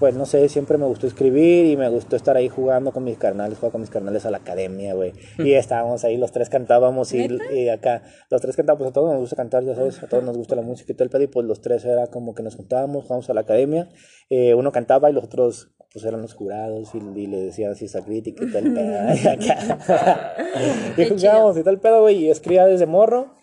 pues 0.01 0.17
no 0.17 0.25
sé, 0.25 0.49
siempre 0.49 0.79
me 0.79 0.87
gustó 0.87 1.07
escribir 1.07 1.67
y 1.67 1.77
me 1.77 1.87
gustó 1.91 2.17
estar 2.17 2.35
ahí 2.35 2.49
jugando 2.49 2.91
con 2.91 3.05
mis 3.05 3.19
carnales, 3.19 3.59
jugaba 3.59 3.73
con 3.73 3.83
mis 3.83 3.91
carnales 3.91 4.25
a 4.25 4.31
la 4.31 4.39
academia, 4.39 4.95
güey. 4.95 5.13
Y 5.39 5.53
estábamos 5.53 6.05
ahí, 6.05 6.17
los 6.17 6.33
tres 6.33 6.49
cantábamos 6.49 7.13
y, 7.13 7.29
y 7.53 7.69
acá, 7.69 8.03
los 8.31 8.41
tres 8.41 8.57
cantábamos, 8.57 8.89
a 8.89 8.93
todos 8.93 9.11
nos 9.11 9.21
gusta 9.21 9.37
cantar, 9.37 9.63
ya 9.63 9.75
sabes, 9.75 10.03
a 10.03 10.09
todos 10.09 10.25
nos 10.25 10.39
gusta 10.39 10.57
la 10.57 10.63
música 10.63 10.91
y 10.91 10.95
todo 10.95 11.05
el 11.05 11.11
pedo, 11.11 11.23
y 11.25 11.27
pues 11.27 11.47
los 11.47 11.61
tres 11.61 11.85
era 11.85 12.07
como 12.07 12.35
que 12.35 12.43
nos 12.43 12.57
juntábamos, 12.57 13.03
jugábamos 13.03 13.29
a 13.29 13.35
la 13.35 13.43
academia, 13.43 13.91
eh, 14.31 14.55
uno 14.55 14.73
cantaba 14.73 15.11
y 15.11 15.13
los 15.13 15.23
otros 15.23 15.71
pues 15.93 16.05
eran 16.05 16.23
los 16.23 16.35
jurados 16.35 16.89
y, 16.95 16.99
y 17.21 17.27
le 17.27 17.41
decían 17.41 17.73
así 17.73 17.87
esa 17.87 18.03
crítica 18.05 18.45
y 18.45 18.57
el 18.57 18.73
pedo. 18.75 19.15
y 19.15 19.27
acá. 19.27 20.35
y 20.93 20.95
Qué 20.97 21.09
jugábamos 21.09 21.57
y 21.57 21.69
el 21.69 21.79
pedo, 21.81 22.01
güey, 22.03 22.17
y 22.25 22.31
escribía 22.31 22.67
desde 22.67 22.87
morro 22.87 23.35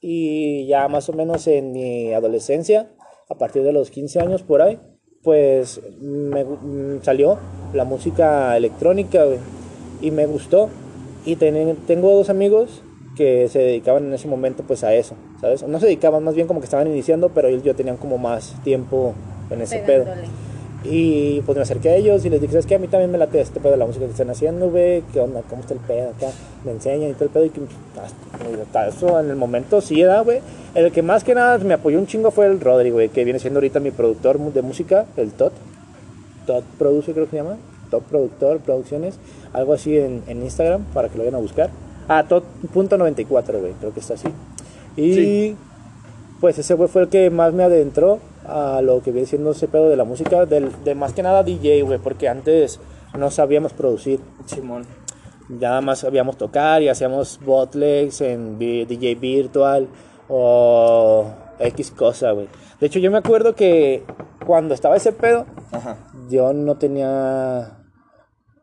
y 0.00 0.66
ya 0.66 0.88
más 0.88 1.08
o 1.08 1.12
menos 1.12 1.46
en 1.46 1.72
mi 1.72 2.12
adolescencia, 2.12 2.90
a 3.28 3.34
partir 3.36 3.62
de 3.62 3.72
los 3.72 3.90
15 3.90 4.20
años 4.20 4.42
por 4.42 4.60
ahí, 4.62 4.80
pues 5.22 5.80
me 6.00 6.44
gu- 6.44 6.60
mm, 6.60 7.02
salió 7.04 7.38
la 7.72 7.84
música 7.84 8.56
electrónica, 8.56 9.24
güey, 9.24 9.38
y 10.00 10.10
me 10.10 10.26
gustó. 10.26 10.68
Y 11.24 11.36
ten- 11.36 11.76
tengo 11.86 12.10
dos 12.16 12.30
amigos 12.30 12.82
que 13.16 13.46
se 13.48 13.60
dedicaban 13.60 14.06
en 14.06 14.12
ese 14.14 14.26
momento 14.26 14.64
pues 14.66 14.82
a 14.82 14.92
eso, 14.94 15.14
¿sabes? 15.40 15.62
No 15.62 15.78
se 15.78 15.86
dedicaban, 15.86 16.24
más 16.24 16.34
bien 16.34 16.48
como 16.48 16.58
que 16.58 16.64
estaban 16.64 16.88
iniciando, 16.88 17.28
pero 17.28 17.46
ellos 17.46 17.62
ya 17.62 17.74
tenían 17.74 17.96
como 17.96 18.18
más 18.18 18.60
tiempo 18.64 19.14
en 19.50 19.60
ese 19.60 19.76
pedo. 19.86 20.04
Y 20.84 21.40
pues 21.42 21.54
me 21.56 21.62
acerqué 21.62 21.90
a 21.90 21.96
ellos 21.96 22.24
y 22.24 22.30
les 22.30 22.40
dije, 22.40 22.52
¿sabes 22.54 22.66
qué? 22.66 22.74
A 22.74 22.78
mí 22.78 22.88
también 22.88 23.10
me 23.12 23.18
late 23.18 23.40
este 23.40 23.60
pedo 23.60 23.72
de 23.72 23.78
la 23.78 23.86
música 23.86 24.04
que 24.04 24.10
están 24.10 24.30
haciendo, 24.30 24.68
güey. 24.70 25.02
¿Qué 25.12 25.20
onda? 25.20 25.42
¿Cómo 25.48 25.60
está 25.62 25.74
el 25.74 25.80
pedo 25.80 26.10
acá? 26.10 26.26
Me 26.64 26.72
enseñan 26.72 27.10
y 27.10 27.14
todo 27.14 27.24
el 27.26 27.30
pedo. 27.30 27.44
Y 27.44 27.50
que, 27.50 27.60
hasta 28.62 28.88
eso 28.88 29.20
en 29.20 29.30
el 29.30 29.36
momento 29.36 29.80
sí 29.80 30.02
da, 30.02 30.20
güey. 30.22 30.40
El 30.74 30.90
que 30.90 31.02
más 31.02 31.22
que 31.22 31.34
nada 31.34 31.58
me 31.58 31.74
apoyó 31.74 31.98
un 31.98 32.06
chingo 32.06 32.30
fue 32.30 32.46
el 32.46 32.60
Rodri, 32.60 32.90
güey, 32.90 33.08
que 33.10 33.22
viene 33.24 33.38
siendo 33.38 33.58
ahorita 33.58 33.78
mi 33.80 33.90
productor 33.92 34.38
de 34.40 34.62
música, 34.62 35.06
el 35.16 35.30
Tot. 35.32 35.52
Tot 36.46 36.64
Produce, 36.78 37.12
creo 37.12 37.26
que 37.26 37.30
se 37.32 37.36
llama. 37.36 37.56
Tot 37.90 38.02
Productor, 38.04 38.58
Producciones. 38.58 39.18
Algo 39.52 39.74
así 39.74 39.96
en, 39.96 40.22
en 40.26 40.42
Instagram 40.42 40.82
para 40.94 41.08
que 41.08 41.16
lo 41.18 41.24
vayan 41.24 41.36
a 41.36 41.42
buscar. 41.42 41.70
Ah, 42.08 42.24
Tot.94, 42.28 43.60
güey, 43.60 43.72
creo 43.78 43.92
que 43.94 44.00
está 44.00 44.14
así. 44.14 44.28
Y 44.96 45.14
Sí. 45.14 45.56
pues 46.40 46.58
ese 46.58 46.74
güey 46.74 46.88
fue 46.88 47.02
el 47.02 47.08
que 47.08 47.30
más 47.30 47.52
me 47.52 47.62
adentró 47.62 48.18
a 48.46 48.80
lo 48.82 49.02
que 49.02 49.12
viene 49.12 49.26
siendo 49.26 49.52
ese 49.52 49.68
pedo 49.68 49.88
de 49.88 49.96
la 49.96 50.04
música, 50.04 50.46
del, 50.46 50.70
de 50.84 50.94
más 50.94 51.12
que 51.12 51.22
nada 51.22 51.42
DJ, 51.42 51.82
güey, 51.82 51.98
porque 51.98 52.28
antes 52.28 52.80
no 53.18 53.30
sabíamos 53.30 53.72
producir. 53.72 54.20
Simón. 54.46 54.86
Nada 55.48 55.80
más 55.80 56.00
sabíamos 56.00 56.36
tocar 56.36 56.82
y 56.82 56.88
hacíamos 56.88 57.40
bootlegs 57.44 58.20
en 58.20 58.58
DJ 58.58 59.16
Virtual 59.16 59.88
o 60.28 61.26
X 61.58 61.90
cosa, 61.90 62.32
güey. 62.32 62.48
De 62.80 62.86
hecho, 62.86 62.98
yo 62.98 63.10
me 63.10 63.18
acuerdo 63.18 63.54
que 63.54 64.04
cuando 64.46 64.74
estaba 64.74 64.96
ese 64.96 65.12
pedo, 65.12 65.46
Ajá. 65.70 65.98
yo 66.28 66.52
no 66.52 66.76
tenía 66.76 67.78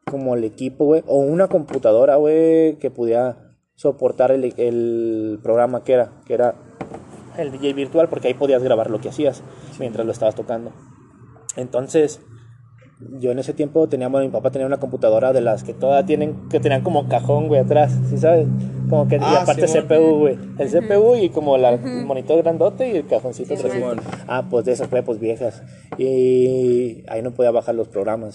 como 0.06 0.36
el 0.36 0.44
equipo, 0.44 0.86
güey, 0.86 1.04
o 1.06 1.18
una 1.18 1.48
computadora, 1.48 2.16
güey, 2.16 2.78
que 2.80 2.90
pudiera 2.90 3.56
soportar 3.76 4.32
el, 4.32 4.54
el 4.58 5.40
programa 5.42 5.84
que 5.84 5.94
era, 5.94 6.12
que 6.26 6.34
era 6.34 6.56
el 7.42 7.52
DJ 7.52 7.74
virtual, 7.74 8.10
porque 8.10 8.28
ahí 8.28 8.34
podías 8.34 8.64
grabar 8.64 8.90
lo 8.90 9.00
que 9.00 9.10
hacías 9.10 9.44
mientras 9.80 10.06
lo 10.06 10.12
estabas 10.12 10.36
tocando. 10.36 10.72
Entonces, 11.56 12.22
yo 13.20 13.32
en 13.32 13.40
ese 13.40 13.54
tiempo 13.54 13.88
tenía, 13.88 14.10
bueno, 14.10 14.26
mi 14.28 14.32
papá 14.32 14.52
tenía 14.52 14.68
una 14.68 14.78
computadora 14.78 15.32
de 15.32 15.42
las 15.42 15.64
que 15.64 15.74
todas 15.74 16.06
tienen, 16.06 16.50
que 16.50 16.60
tenían 16.60 16.82
como 16.82 17.08
cajón, 17.08 17.48
güey, 17.48 17.62
atrás, 17.62 17.96
¿sí 18.10 18.18
sabes? 18.18 18.46
Como 18.90 19.08
que, 19.08 19.16
y 19.16 19.20
Ah, 19.22 19.42
aparte 19.44 19.68
Simón. 19.68 19.88
CPU, 19.88 20.20
güey, 20.20 20.38
el 20.58 20.70
CPU 20.70 21.16
y 21.16 21.30
como 21.30 21.58
la, 21.58 21.72
el 21.72 22.06
monitor 22.06 22.42
grandote 22.44 22.90
y 22.92 22.98
el 22.98 23.08
cajoncito 23.08 23.54
atrás. 23.54 23.72
Simón. 23.72 24.02
Ah, 24.28 24.48
pues 24.50 24.66
de 24.66 24.74
esas 24.74 24.90
pues 24.90 25.20
viejas. 25.20 25.64
Y 25.98 27.04
ahí 27.08 27.22
no 27.22 27.32
podía 27.32 27.52
bajar 27.52 27.76
los 27.76 27.88
programas. 27.88 28.34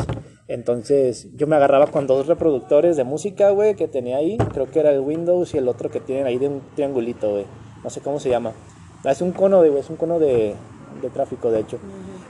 Entonces 0.48 1.28
yo 1.36 1.46
me 1.46 1.56
agarraba 1.56 1.88
con 1.88 2.06
dos 2.06 2.26
reproductores 2.26 2.96
de 2.96 3.04
música, 3.04 3.50
güey, 3.50 3.74
que 3.74 3.88
tenía 3.88 4.18
ahí. 4.18 4.38
Creo 4.52 4.70
que 4.70 4.80
era 4.80 4.92
el 4.92 5.00
Windows 5.00 5.54
y 5.54 5.58
el 5.58 5.68
otro 5.68 5.90
que 5.90 6.00
tienen 6.00 6.26
ahí 6.26 6.38
de 6.38 6.48
un 6.48 6.62
triangulito, 6.74 7.30
güey. 7.32 7.44
No 7.82 7.90
sé 7.90 8.00
cómo 8.00 8.20
se 8.20 8.30
llama. 8.30 8.52
Es 9.04 9.20
un 9.20 9.32
cono, 9.32 9.62
de, 9.62 9.70
güey, 9.70 9.80
es 9.80 9.90
un 9.90 9.96
cono 9.96 10.18
de, 10.18 10.54
de 11.02 11.10
tráfico, 11.10 11.50
de 11.50 11.60
hecho. 11.60 11.78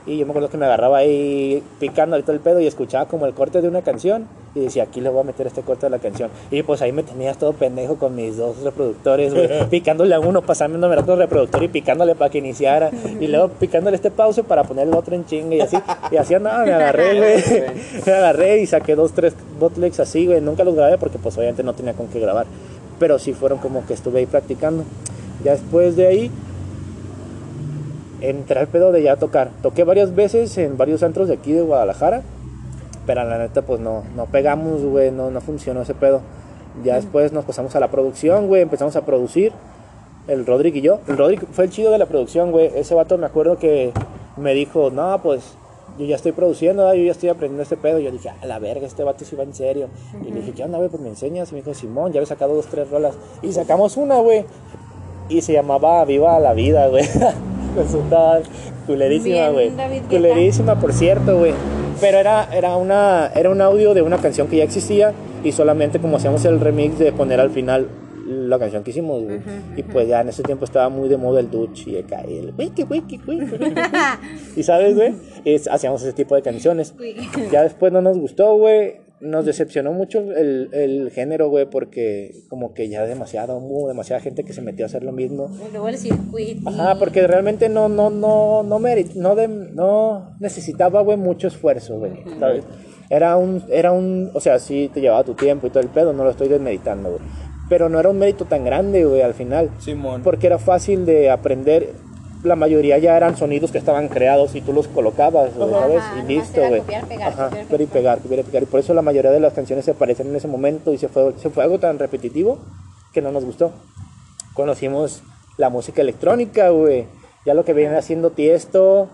Y 0.07 0.17
yo 0.17 0.25
me 0.25 0.31
acuerdo 0.31 0.49
que 0.49 0.57
me 0.57 0.65
agarraba 0.65 0.99
ahí 0.99 1.63
picando 1.79 2.15
ahorita 2.15 2.31
el 2.31 2.39
pedo 2.39 2.59
y 2.59 2.67
escuchaba 2.67 3.05
como 3.07 3.25
el 3.25 3.33
corte 3.33 3.61
de 3.61 3.67
una 3.67 3.81
canción. 3.81 4.27
Y 4.53 4.61
decía, 4.61 4.83
aquí 4.83 5.01
le 5.01 5.09
voy 5.09 5.21
a 5.21 5.23
meter 5.23 5.47
este 5.47 5.63
corte 5.63 5.87
de 5.87 5.89
la 5.89 5.99
canción. 5.99 6.29
Y 6.51 6.61
pues 6.61 6.81
ahí 6.81 6.91
me 6.91 7.01
tenías 7.01 7.37
todo 7.37 7.53
pendejo 7.53 7.95
con 7.95 8.15
mis 8.15 8.37
dos 8.37 8.61
reproductores, 8.61 9.33
güey. 9.33 9.49
picándole 9.69 10.13
a 10.13 10.19
uno, 10.19 10.43
pasándome 10.43 10.93
el 10.93 10.99
otro 10.99 11.15
reproductor 11.15 11.63
y 11.63 11.69
picándole 11.69 12.13
para 12.13 12.29
que 12.29 12.37
iniciara. 12.37 12.91
Y 13.19 13.27
luego 13.27 13.49
picándole 13.49 13.95
este 13.95 14.11
pause 14.11 14.41
para 14.47 14.63
poner 14.63 14.87
el 14.87 14.93
otro 14.93 15.15
en 15.15 15.25
chinga 15.25 15.55
y 15.55 15.61
así. 15.61 15.77
Y 16.11 16.17
así 16.17 16.35
nada, 16.35 16.63
me 16.65 16.73
agarré, 16.73 17.17
güey. 17.17 17.63
me 18.05 18.13
agarré 18.13 18.61
y 18.61 18.67
saqué 18.67 18.95
dos, 18.95 19.11
tres 19.11 19.33
botlegs 19.59 19.99
así, 19.99 20.27
güey. 20.27 20.39
Nunca 20.39 20.63
los 20.63 20.75
grabé 20.75 20.99
porque 20.99 21.17
pues 21.17 21.35
obviamente 21.37 21.63
no 21.63 21.73
tenía 21.73 21.93
con 21.93 22.07
qué 22.07 22.19
grabar. 22.19 22.45
Pero 22.99 23.17
sí 23.17 23.33
fueron 23.33 23.57
como 23.57 23.85
que 23.87 23.93
estuve 23.95 24.19
ahí 24.19 24.25
practicando. 24.27 24.83
Ya 25.43 25.51
después 25.53 25.95
de 25.95 26.07
ahí, 26.07 26.31
entré 28.21 28.59
al 28.59 28.67
pedo 28.67 28.91
de 28.91 29.03
ya 29.03 29.15
tocar. 29.15 29.51
Toqué 29.61 29.83
varias 29.83 30.15
veces 30.15 30.57
en 30.57 30.77
varios 30.77 30.99
centros 31.01 31.27
de 31.27 31.35
aquí 31.35 31.51
de 31.51 31.61
Guadalajara, 31.61 32.21
pero 33.05 33.23
la 33.23 33.37
neta 33.37 33.61
pues 33.61 33.79
no, 33.79 34.03
no 34.15 34.25
pegamos, 34.25 34.81
güey, 34.83 35.11
no, 35.11 35.31
no 35.31 35.41
funcionó 35.41 35.81
ese 35.81 35.93
pedo. 35.93 36.21
Ya 36.83 36.95
después 36.95 37.31
nos 37.31 37.45
pasamos 37.45 37.75
a 37.75 37.79
la 37.79 37.89
producción, 37.89 38.47
güey, 38.47 38.61
empezamos 38.61 38.95
a 38.95 39.05
producir, 39.05 39.53
el 40.27 40.45
Rodrick 40.45 40.75
y 40.75 40.81
yo. 40.81 40.99
El 41.07 41.17
Rodrick 41.17 41.45
fue 41.51 41.65
el 41.65 41.69
chido 41.69 41.91
de 41.91 41.97
la 41.97 42.05
producción, 42.05 42.51
güey. 42.51 42.71
Ese 42.75 42.95
vato 42.95 43.17
me 43.17 43.25
acuerdo 43.25 43.57
que 43.57 43.91
me 44.37 44.53
dijo, 44.53 44.89
no, 44.91 45.21
pues 45.21 45.55
yo 45.97 46.05
ya 46.05 46.15
estoy 46.15 46.31
produciendo, 46.31 46.93
yo 46.93 47.03
ya 47.03 47.11
estoy 47.11 47.29
aprendiendo 47.29 47.63
este 47.63 47.77
pedo. 47.77 47.99
Yo 47.99 48.11
dije, 48.11 48.29
a 48.29 48.45
la 48.45 48.59
verga, 48.59 48.85
este 48.85 49.03
vato 49.03 49.23
sí 49.25 49.35
va 49.35 49.43
en 49.43 49.53
serio. 49.53 49.87
Y 50.21 50.31
le 50.31 50.41
dije, 50.41 50.53
¿qué 50.53 50.63
onda, 50.63 50.77
güey? 50.77 50.89
Pues 50.89 51.01
me 51.01 51.09
enseñas. 51.09 51.51
Y 51.51 51.55
me 51.55 51.61
dijo, 51.61 51.73
Simón, 51.73 52.11
ya 52.11 52.19
había 52.19 52.27
sacado 52.27 52.55
dos, 52.55 52.67
tres 52.67 52.89
rolas. 52.89 53.15
Y 53.41 53.51
sacamos 53.51 53.97
una, 53.97 54.19
güey. 54.19 54.45
Y 55.29 55.41
se 55.41 55.53
llamaba 55.53 56.03
Viva 56.05 56.39
la 56.39 56.53
Vida, 56.53 56.87
güey. 56.87 57.05
Resultaba 57.75 58.39
culerísima, 58.87 59.49
güey. 59.49 59.71
Culerísima, 60.09 60.79
por 60.79 60.93
cierto, 60.93 61.37
güey. 61.37 61.53
Pero 62.01 62.17
era, 62.17 62.49
era, 62.53 62.75
una, 62.75 63.31
era 63.35 63.49
un 63.49 63.61
audio 63.61 63.93
de 63.93 64.01
una 64.01 64.17
canción 64.17 64.47
que 64.47 64.57
ya 64.57 64.63
existía 64.63 65.13
y 65.43 65.51
solamente 65.51 65.99
como 65.99 66.17
hacíamos 66.17 66.43
el 66.45 66.59
remix 66.59 66.99
de 66.99 67.11
poner 67.11 67.39
al 67.39 67.49
final 67.49 67.87
la 68.25 68.57
canción 68.57 68.83
que 68.83 68.91
hicimos, 68.91 69.23
güey. 69.23 69.39
Y 69.77 69.83
pues 69.83 70.07
ya 70.07 70.21
en 70.21 70.29
ese 70.29 70.43
tiempo 70.43 70.65
estaba 70.65 70.89
muy 70.89 71.07
de 71.09 71.17
moda 71.17 71.39
el 71.39 71.49
Dutch 71.49 71.87
y 71.87 71.97
acá 71.97 72.21
el 72.21 72.53
wiki, 72.57 72.83
wiki, 72.83 73.19
wiki. 73.25 73.45
Y 74.55 74.63
sabes, 74.63 74.95
güey, 74.95 75.13
hacíamos 75.69 76.01
ese 76.01 76.13
tipo 76.13 76.35
de 76.35 76.41
canciones. 76.41 76.93
Ya 77.51 77.63
después 77.63 77.93
no 77.93 78.01
nos 78.01 78.17
gustó, 78.17 78.55
güey. 78.55 79.04
Nos 79.21 79.45
decepcionó 79.45 79.93
mucho 79.93 80.19
el, 80.19 80.69
el 80.73 81.09
género, 81.11 81.49
güey, 81.49 81.65
porque 81.69 82.31
como 82.49 82.73
que 82.73 82.89
ya 82.89 83.05
demasiado, 83.05 83.57
hubo 83.57 83.87
demasiada 83.87 84.21
gente 84.21 84.43
que 84.43 84.51
se 84.51 84.61
metió 84.61 84.85
a 84.85 84.87
hacer 84.87 85.03
lo 85.03 85.13
mismo. 85.13 85.49
Luego 85.71 85.87
el 85.87 85.97
circuito. 85.97 86.67
Ajá, 86.69 86.95
porque 86.99 87.25
realmente 87.25 87.69
no, 87.69 87.87
no, 87.87 88.09
no, 88.09 88.63
no, 88.63 88.79
merit- 88.79 89.13
no, 89.15 89.35
de- 89.35 89.47
no 89.47 90.35
necesitaba, 90.39 91.01
güey, 91.01 91.17
mucho 91.17 91.47
esfuerzo, 91.47 91.97
güey, 91.99 92.11
¿sabes? 92.39 92.65
Era 93.09 93.37
un, 93.37 93.63
era 93.69 93.91
un, 93.93 94.31
o 94.33 94.39
sea, 94.41 94.59
sí 94.59 94.89
te 94.93 94.99
llevaba 94.99 95.23
tu 95.23 95.33
tiempo 95.33 95.67
y 95.67 95.69
todo 95.69 95.81
el 95.81 95.89
pedo, 95.89 96.11
no 96.11 96.23
lo 96.25 96.31
estoy 96.31 96.49
desmeditando, 96.49 97.11
güey. 97.11 97.21
Pero 97.69 97.89
no 97.89 97.99
era 97.99 98.09
un 98.09 98.19
mérito 98.19 98.45
tan 98.45 98.63
grande, 98.65 99.05
güey, 99.05 99.21
al 99.21 99.33
final. 99.33 99.71
Simón. 99.79 100.21
Porque 100.23 100.45
era 100.47 100.59
fácil 100.59 101.05
de 101.05 101.29
aprender. 101.31 101.89
La 102.45 102.55
mayoría 102.55 102.97
ya 102.99 103.17
eran 103.17 103.35
sonidos 103.35 103.71
que 103.71 103.77
estaban 103.77 104.07
creados 104.07 104.55
y 104.55 104.61
tú 104.61 104.71
los 104.71 104.87
colocabas, 104.87 105.51
Ajá, 105.55 105.69
¿sabes? 105.79 106.03
Y 106.23 106.27
listo, 106.27 106.61
güey. 106.67 106.81
Ajá, 107.21 107.49
copiar 107.49 107.81
y 107.81 107.85
pegar, 107.87 108.19
copiar 108.19 108.39
y 108.39 108.43
pegar. 108.43 108.63
Y 108.63 108.65
por 108.67 108.79
eso 108.79 108.93
la 108.93 109.01
mayoría 109.01 109.31
de 109.31 109.39
las 109.39 109.53
canciones 109.53 109.83
se 109.85 109.93
parecen 109.93 110.27
en 110.27 110.35
ese 110.35 110.47
momento 110.47 110.93
y 110.93 110.97
se 110.97 111.07
fue, 111.07 111.33
se 111.37 111.49
fue 111.49 111.63
algo 111.63 111.79
tan 111.79 111.97
repetitivo 111.99 112.59
que 113.13 113.21
no 113.21 113.31
nos 113.31 113.45
gustó 113.45 113.71
conocimos 114.55 115.21
la 115.57 115.69
música 115.69 116.01
electrónica, 116.01 116.69
güey. 116.69 117.05
Ya 117.45 117.53
lo 117.53 117.65
que 117.65 117.73
viene 117.73 117.95
haciendo 117.97 118.31
Tiesto, 118.31 119.09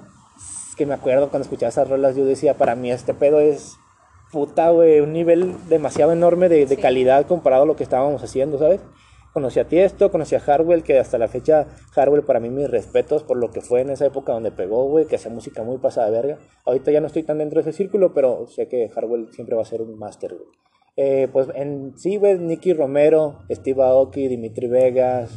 que 0.77 0.85
me 0.85 0.93
acuerdo 0.93 1.29
cuando 1.29 1.43
escuchaba 1.45 1.69
esas 1.69 1.89
rolas, 1.89 2.15
yo 2.15 2.25
decía, 2.25 2.53
para 2.53 2.75
mí 2.75 2.91
este 2.91 3.13
pedo 3.13 3.39
es 3.39 3.73
puta, 4.31 4.69
güey, 4.69 5.01
un 5.01 5.11
nivel 5.11 5.55
demasiado 5.67 6.13
enorme 6.13 6.47
de, 6.47 6.65
de 6.65 6.75
Sí. 6.75 6.81
calidad 6.81 7.25
comparado 7.25 7.63
a 7.63 7.65
lo 7.65 7.75
que 7.75 7.83
estábamos 7.83 8.23
haciendo, 8.23 8.57
¿sabes? 8.57 8.79
Conocí 9.33 9.59
a 9.59 9.67
Tiesto, 9.67 10.11
conocí 10.11 10.35
a 10.35 10.41
Harwell, 10.45 10.83
que 10.83 10.99
hasta 10.99 11.17
la 11.17 11.27
fecha, 11.27 11.67
Harwell 11.95 12.23
para 12.23 12.39
mí 12.39 12.49
mis 12.49 12.69
respetos 12.69 13.23
por 13.23 13.37
lo 13.37 13.49
que 13.51 13.61
fue 13.61 13.81
en 13.81 13.89
esa 13.89 14.05
época 14.05 14.33
donde 14.33 14.51
pegó, 14.51 14.85
güey, 14.89 15.05
que 15.05 15.15
hacía 15.15 15.31
música 15.31 15.63
muy 15.63 15.77
pasada 15.77 16.07
de 16.07 16.11
verga. 16.11 16.37
Ahorita 16.65 16.91
ya 16.91 16.99
no 16.99 17.07
estoy 17.07 17.23
tan 17.23 17.37
dentro 17.37 17.61
de 17.61 17.69
ese 17.69 17.77
círculo, 17.77 18.13
pero 18.13 18.47
sé 18.47 18.67
que 18.67 18.89
Harwell 18.93 19.31
siempre 19.31 19.55
va 19.55 19.61
a 19.61 19.65
ser 19.65 19.81
un 19.81 19.97
máster, 19.97 20.33
güey. 20.33 20.49
Eh, 20.97 21.29
pues 21.31 21.47
en 21.55 21.97
sí, 21.97 22.17
güey, 22.17 22.37
Nicky 22.37 22.73
Romero, 22.73 23.39
Steve 23.49 23.81
Aoki, 23.81 24.27
Dimitri 24.27 24.67
Vegas, 24.67 25.31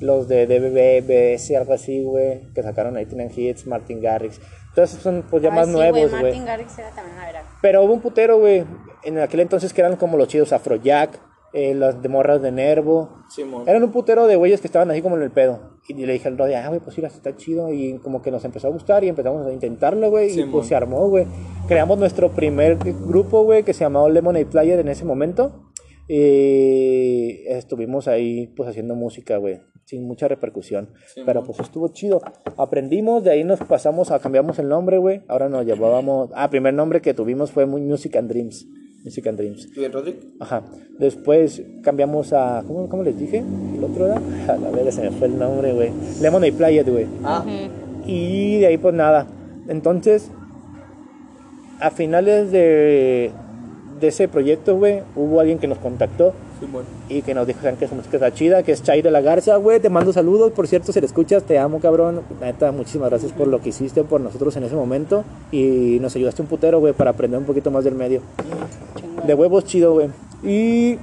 los 0.00 0.28
de 0.28 0.46
DBB, 0.46 1.06
BS, 1.06 1.56
algo 1.56 1.74
así, 1.74 2.02
güey, 2.02 2.52
que 2.54 2.62
sacaron 2.62 2.96
ahí, 2.96 3.06
tienen 3.06 3.30
hits, 3.34 3.66
Martin 3.66 4.00
Garrix. 4.00 4.40
Esos 4.76 5.00
son 5.00 5.24
pues 5.30 5.42
ya 5.42 5.48
Ay, 5.50 5.54
más 5.54 5.66
sí, 5.66 5.72
nuevos, 5.72 6.10
Martin 6.12 6.30
güey. 6.30 6.44
Garrix 6.44 6.78
era 6.78 6.90
también 6.90 7.16
una 7.16 7.26
verga. 7.26 7.44
Pero 7.62 7.82
hubo 7.82 7.94
un 7.94 8.00
putero, 8.00 8.38
güey, 8.38 8.64
en 9.04 9.18
aquel 9.18 9.40
entonces 9.40 9.72
que 9.72 9.80
eran 9.80 9.96
como 9.96 10.16
los 10.16 10.28
chidos 10.28 10.52
Afrojack, 10.52 11.18
eh, 11.56 11.74
las 11.74 12.02
de 12.02 12.10
morras 12.10 12.42
de 12.42 12.52
Nervo. 12.52 13.08
Simón. 13.30 13.66
Eran 13.66 13.82
un 13.82 13.90
putero 13.90 14.26
de 14.26 14.36
güeyes 14.36 14.60
que 14.60 14.66
estaban 14.66 14.90
así 14.90 15.00
como 15.00 15.16
en 15.16 15.22
el 15.22 15.30
pedo. 15.30 15.78
Y 15.88 15.94
le 15.94 16.12
dije 16.12 16.28
al 16.28 16.36
Rodri, 16.36 16.52
ah, 16.52 16.68
güey, 16.68 16.80
pues 16.80 16.98
mira, 16.98 17.08
está 17.08 17.34
chido. 17.34 17.72
Y 17.72 17.98
como 18.00 18.20
que 18.20 18.30
nos 18.30 18.44
empezó 18.44 18.68
a 18.68 18.70
gustar 18.70 19.04
y 19.04 19.08
empezamos 19.08 19.46
a 19.46 19.50
intentarlo, 19.50 20.10
güey. 20.10 20.38
y 20.38 20.44
pues 20.44 20.66
se 20.66 20.74
armó, 20.74 21.08
güey. 21.08 21.26
Creamos 21.66 21.98
nuestro 21.98 22.30
primer 22.30 22.76
grupo, 22.76 23.42
güey, 23.44 23.62
que 23.62 23.72
se 23.72 23.84
llamaba 23.84 24.10
Lemonade 24.10 24.44
Player 24.44 24.78
en 24.80 24.88
ese 24.88 25.06
momento. 25.06 25.70
Y 26.08 27.46
estuvimos 27.46 28.06
ahí, 28.06 28.48
pues, 28.48 28.68
haciendo 28.68 28.94
música, 28.94 29.38
güey. 29.38 29.62
Sin 29.86 30.06
mucha 30.06 30.28
repercusión. 30.28 30.90
Pero 31.24 31.42
pues 31.42 31.58
estuvo 31.60 31.88
chido. 31.88 32.20
Aprendimos, 32.58 33.24
de 33.24 33.30
ahí 33.30 33.44
nos 33.44 33.60
pasamos 33.60 34.10
a 34.10 34.18
cambiamos 34.18 34.58
el 34.58 34.68
nombre, 34.68 34.98
güey. 34.98 35.22
Ahora 35.26 35.48
nos 35.48 35.64
llevábamos. 35.64 36.30
Ah, 36.34 36.50
primer 36.50 36.74
nombre 36.74 37.00
que 37.00 37.14
tuvimos 37.14 37.50
fue 37.50 37.64
Music 37.64 38.14
and 38.16 38.28
Dreams. 38.28 38.66
Music 39.06 39.26
and 39.28 39.38
Dreams. 39.38 39.68
¿Y 39.76 39.84
el 39.84 39.92
Rodrick? 39.92 40.16
Ajá. 40.40 40.64
Después 40.98 41.62
cambiamos 41.82 42.32
a. 42.32 42.62
¿Cómo, 42.66 42.88
cómo 42.88 43.02
les 43.04 43.16
dije? 43.18 43.38
¿El 43.38 43.84
otro 43.84 44.06
era? 44.06 44.20
A 44.52 44.56
la 44.56 44.70
verga 44.70 44.90
se 44.90 45.00
me 45.02 45.12
fue 45.12 45.28
el 45.28 45.38
nombre, 45.38 45.72
güey. 45.72 45.90
Lemonade 46.20 46.52
Player, 46.52 46.90
güey. 46.90 47.06
Ah, 47.24 47.44
Y 48.04 48.58
de 48.58 48.66
ahí, 48.66 48.78
pues 48.78 48.94
nada. 48.94 49.26
Entonces, 49.68 50.30
a 51.80 51.90
finales 51.90 52.50
de, 52.50 53.30
de 54.00 54.08
ese 54.08 54.26
proyecto, 54.28 54.76
güey, 54.76 55.02
hubo 55.14 55.38
alguien 55.40 55.58
que 55.58 55.68
nos 55.68 55.78
contactó 55.78 56.32
Simón. 56.60 56.84
y 57.08 57.22
que 57.22 57.34
nos 57.34 57.46
dijo 57.46 57.60
"Saben 57.60 57.76
que 57.76 57.86
su 57.88 57.94
música 57.94 58.16
está 58.16 58.32
chida, 58.32 58.62
que 58.62 58.72
es 58.72 58.82
Chay 58.82 59.02
de 59.02 59.10
la 59.10 59.20
Garza, 59.20 59.56
güey. 59.56 59.80
Te 59.80 59.90
mando 59.90 60.12
saludos, 60.12 60.52
por 60.52 60.66
cierto, 60.66 60.92
si 60.92 61.00
le 61.00 61.06
escuchas, 61.06 61.42
te 61.42 61.58
amo, 61.58 61.80
cabrón. 61.80 62.22
La 62.40 62.46
Neta, 62.46 62.72
muchísimas 62.72 63.10
gracias 63.10 63.32
por 63.32 63.46
lo 63.48 63.60
que 63.60 63.68
hiciste 63.70 64.04
por 64.04 64.20
nosotros 64.20 64.56
en 64.56 64.64
ese 64.64 64.74
momento 64.74 65.24
y 65.52 65.98
nos 66.00 66.16
ayudaste 66.16 66.42
un 66.42 66.48
putero, 66.48 66.80
güey, 66.80 66.92
para 66.92 67.10
aprender 67.10 67.38
un 67.38 67.46
poquito 67.46 67.70
más 67.70 67.84
del 67.84 67.94
medio. 67.94 68.22
De 69.26 69.34
huevos 69.34 69.64
chido, 69.64 69.92
güey. 69.92 70.08
Y 70.42 70.98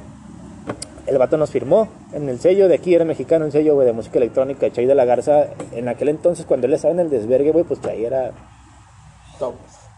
el 1.05 1.17
vato 1.17 1.37
nos 1.37 1.49
firmó 1.51 1.87
en 2.13 2.29
el 2.29 2.39
sello 2.39 2.67
de 2.67 2.75
aquí, 2.75 2.95
era 2.95 3.03
mexicano, 3.05 3.45
un 3.45 3.51
sello, 3.51 3.75
güey, 3.75 3.85
de 3.85 3.93
música 3.93 4.17
electrónica, 4.17 4.71
Chay 4.71 4.85
de 4.85 4.95
la 4.95 5.05
Garza. 5.05 5.47
En 5.73 5.87
aquel 5.89 6.09
entonces, 6.09 6.45
cuando 6.45 6.67
él 6.67 6.73
estaba 6.73 6.93
en 6.93 6.99
el 7.01 7.09
desvergue, 7.09 7.51
güey, 7.51 7.65
pues 7.65 7.81
Chay 7.81 8.05
era, 8.05 8.31
Top. 9.39 9.55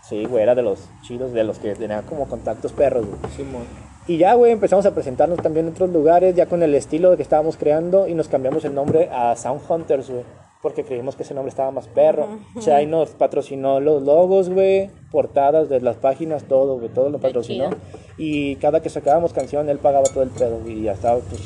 sí, 0.09 0.25
güey, 0.25 0.43
era 0.43 0.55
de 0.55 0.63
los 0.63 0.79
chidos, 1.03 1.31
de 1.33 1.43
los 1.43 1.59
que 1.59 1.75
tenían 1.75 2.03
como 2.05 2.27
contactos 2.27 2.71
perros, 2.71 3.05
güey. 3.05 3.33
Simón. 3.35 3.63
Y 4.07 4.17
ya, 4.17 4.35
güey, 4.35 4.51
empezamos 4.51 4.85
a 4.85 4.93
presentarnos 4.93 5.39
también 5.39 5.65
en 5.65 5.73
otros 5.73 5.89
lugares, 5.89 6.35
ya 6.35 6.45
con 6.45 6.61
el 6.61 6.75
estilo 6.75 7.15
que 7.15 7.23
estábamos 7.23 7.57
creando, 7.57 8.07
y 8.07 8.13
nos 8.13 8.27
cambiamos 8.27 8.63
el 8.63 8.75
nombre 8.75 9.09
a 9.11 9.35
Sound 9.35 9.61
Hunters, 9.67 10.09
güey. 10.09 10.23
Porque 10.61 10.83
creímos 10.83 11.15
que 11.15 11.23
ese 11.23 11.33
nombre 11.33 11.49
estaba 11.49 11.71
más 11.71 11.87
perro. 11.87 12.27
Chai 12.59 12.87
nos 12.87 13.11
patrocinó 13.11 13.79
los 13.79 14.03
logos, 14.03 14.49
güey, 14.49 14.89
portadas 15.11 15.69
de 15.69 15.79
las 15.81 15.95
páginas, 15.97 16.43
todo, 16.43 16.77
güey, 16.77 16.89
todo 16.89 17.09
lo 17.09 17.19
patrocinó. 17.19 17.69
Y 18.17 18.55
cada 18.57 18.81
que 18.81 18.89
sacábamos 18.89 19.33
canción, 19.33 19.69
él 19.69 19.79
pagaba 19.79 20.05
todo 20.05 20.23
el 20.23 20.29
pedo, 20.29 20.59
y 20.67 20.83
ya 20.83 20.93
estaba, 20.93 21.19
pues. 21.19 21.41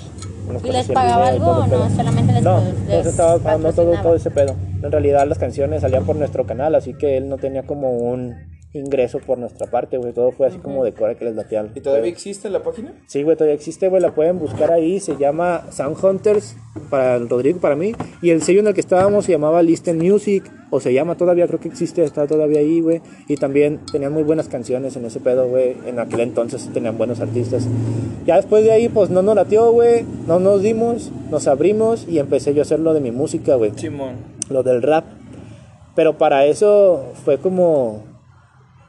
nos 0.51 0.63
¿Y 0.63 0.71
les 0.71 0.87
pagaba 0.89 1.27
algo 1.27 1.47
o 1.47 1.67
no? 1.67 1.89
Solamente 1.89 2.33
les 2.33 2.43
No, 2.43 2.61
les 2.87 3.05
estaba 3.05 3.37
pagando 3.39 3.71
todo 3.73 4.15
ese 4.15 4.31
pedo. 4.31 4.55
En 4.81 4.91
realidad 4.91 5.25
las 5.27 5.37
canciones 5.37 5.81
salían 5.81 6.05
por 6.05 6.15
nuestro 6.15 6.45
canal, 6.45 6.75
así 6.75 6.93
que 6.93 7.17
él 7.17 7.29
no 7.29 7.37
tenía 7.37 7.63
como 7.63 7.91
un 7.91 8.58
ingreso 8.73 9.19
por 9.19 9.37
nuestra 9.37 9.67
parte, 9.67 9.97
güey. 9.97 10.13
Todo 10.13 10.31
fue 10.31 10.47
así 10.47 10.59
como 10.59 10.83
de 10.83 10.93
cora 10.93 11.15
que 11.15 11.25
les 11.25 11.35
lateaban. 11.35 11.71
¿Y 11.73 11.81
todavía 11.81 12.09
existe 12.09 12.49
la 12.49 12.61
página? 12.61 12.93
Sí, 13.07 13.23
güey, 13.23 13.35
todavía 13.35 13.55
existe, 13.55 13.87
güey, 13.87 14.01
la 14.01 14.13
pueden 14.13 14.37
buscar 14.37 14.71
ahí, 14.71 14.99
se 14.99 15.17
llama 15.17 15.65
Sound 15.71 15.97
Hunters 16.03 16.55
para 16.89 17.15
el 17.15 17.27
Rodrigo, 17.27 17.59
para 17.59 17.75
mí, 17.75 17.93
y 18.21 18.29
el 18.29 18.41
sello 18.43 18.59
en 18.59 18.67
el 18.67 18.73
que 18.73 18.81
estábamos 18.81 19.25
se 19.25 19.31
llamaba 19.31 19.63
Listen 19.63 19.97
Music, 19.97 20.43
o 20.69 20.79
se 20.79 20.93
llama 20.93 21.15
todavía, 21.15 21.47
creo 21.47 21.59
que 21.59 21.67
existe, 21.67 22.03
está 22.03 22.27
todavía 22.27 22.59
ahí, 22.59 22.79
güey, 22.79 23.01
y 23.27 23.37
también 23.37 23.79
tenían 23.91 24.13
muy 24.13 24.23
buenas 24.23 24.47
canciones 24.47 24.95
en 24.95 25.05
ese 25.05 25.19
pedo, 25.19 25.47
güey, 25.47 25.75
en 25.87 25.99
aquel 25.99 26.19
entonces 26.19 26.69
tenían 26.71 26.97
buenos 26.97 27.19
artistas. 27.21 27.67
Ya 28.25 28.35
después 28.35 28.63
de 28.63 28.71
ahí, 28.71 28.87
pues 28.87 29.09
no 29.09 29.23
nos 29.23 29.35
latió, 29.35 29.71
güey, 29.71 30.05
no 30.27 30.39
nos 30.39 30.61
dimos, 30.61 31.11
nos 31.31 31.47
abrimos 31.47 32.07
y 32.07 32.19
empecé 32.19 32.53
yo 32.53 32.61
a 32.61 32.63
hacer 32.63 32.79
lo 32.79 32.93
de 32.93 33.01
mi 33.01 33.11
música, 33.11 33.55
güey 33.55 33.71
Simón. 33.75 34.15
lo 34.49 34.61
del 34.61 34.83
rap. 34.83 35.05
Pero 35.95 36.17
para 36.17 36.45
eso 36.45 37.11
fue 37.25 37.39
como 37.39 38.03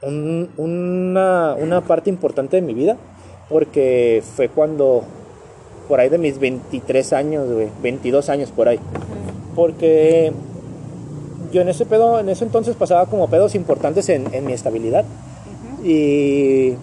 un- 0.03 0.51
una, 0.57 1.55
una 1.59 1.81
parte 1.83 2.11
importante 2.11 2.57
de 2.57 2.63
mi 2.63 2.75
vida, 2.75 2.97
porque 3.49 4.23
fue 4.37 4.49
cuando, 4.49 5.03
por 5.89 6.01
ahí 6.01 6.09
de 6.09 6.19
mis 6.19 6.39
23 6.39 7.13
años, 7.13 7.51
güey, 7.51 7.69
22 7.83 8.29
años 8.29 8.51
por 8.51 8.69
ahí. 8.69 8.79
Porque 9.55 10.33
yo 11.53 11.61
en 11.63 11.69
ese 11.69 11.85
pedo, 11.87 12.21
en 12.21 12.29
ese 12.29 12.45
entonces 12.45 12.77
pasaba 12.77 13.07
como 13.07 13.29
pedos 13.29 13.55
importantes 13.55 14.09
en, 14.09 14.33
en 14.33 14.47
mi 14.47 14.53
estabilidad. 14.53 15.05
Y 15.83 16.75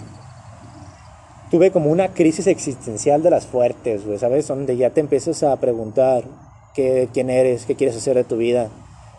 tuve 1.51 1.71
como 1.71 1.89
una 1.89 2.09
crisis 2.09 2.47
existencial 2.47 3.23
de 3.23 3.29
las 3.29 3.45
fuertes, 3.45 4.05
güey, 4.05 4.17
¿sabes? 4.19 4.47
Donde 4.47 4.75
ya 4.75 4.89
te 4.89 4.99
empiezas 4.99 5.43
a 5.43 5.55
preguntar 5.57 6.23
qué, 6.75 7.07
quién 7.13 7.29
eres, 7.29 7.65
qué 7.65 7.75
quieres 7.75 7.95
hacer 7.95 8.15
de 8.15 8.23
tu 8.25 8.37
vida. 8.37 8.63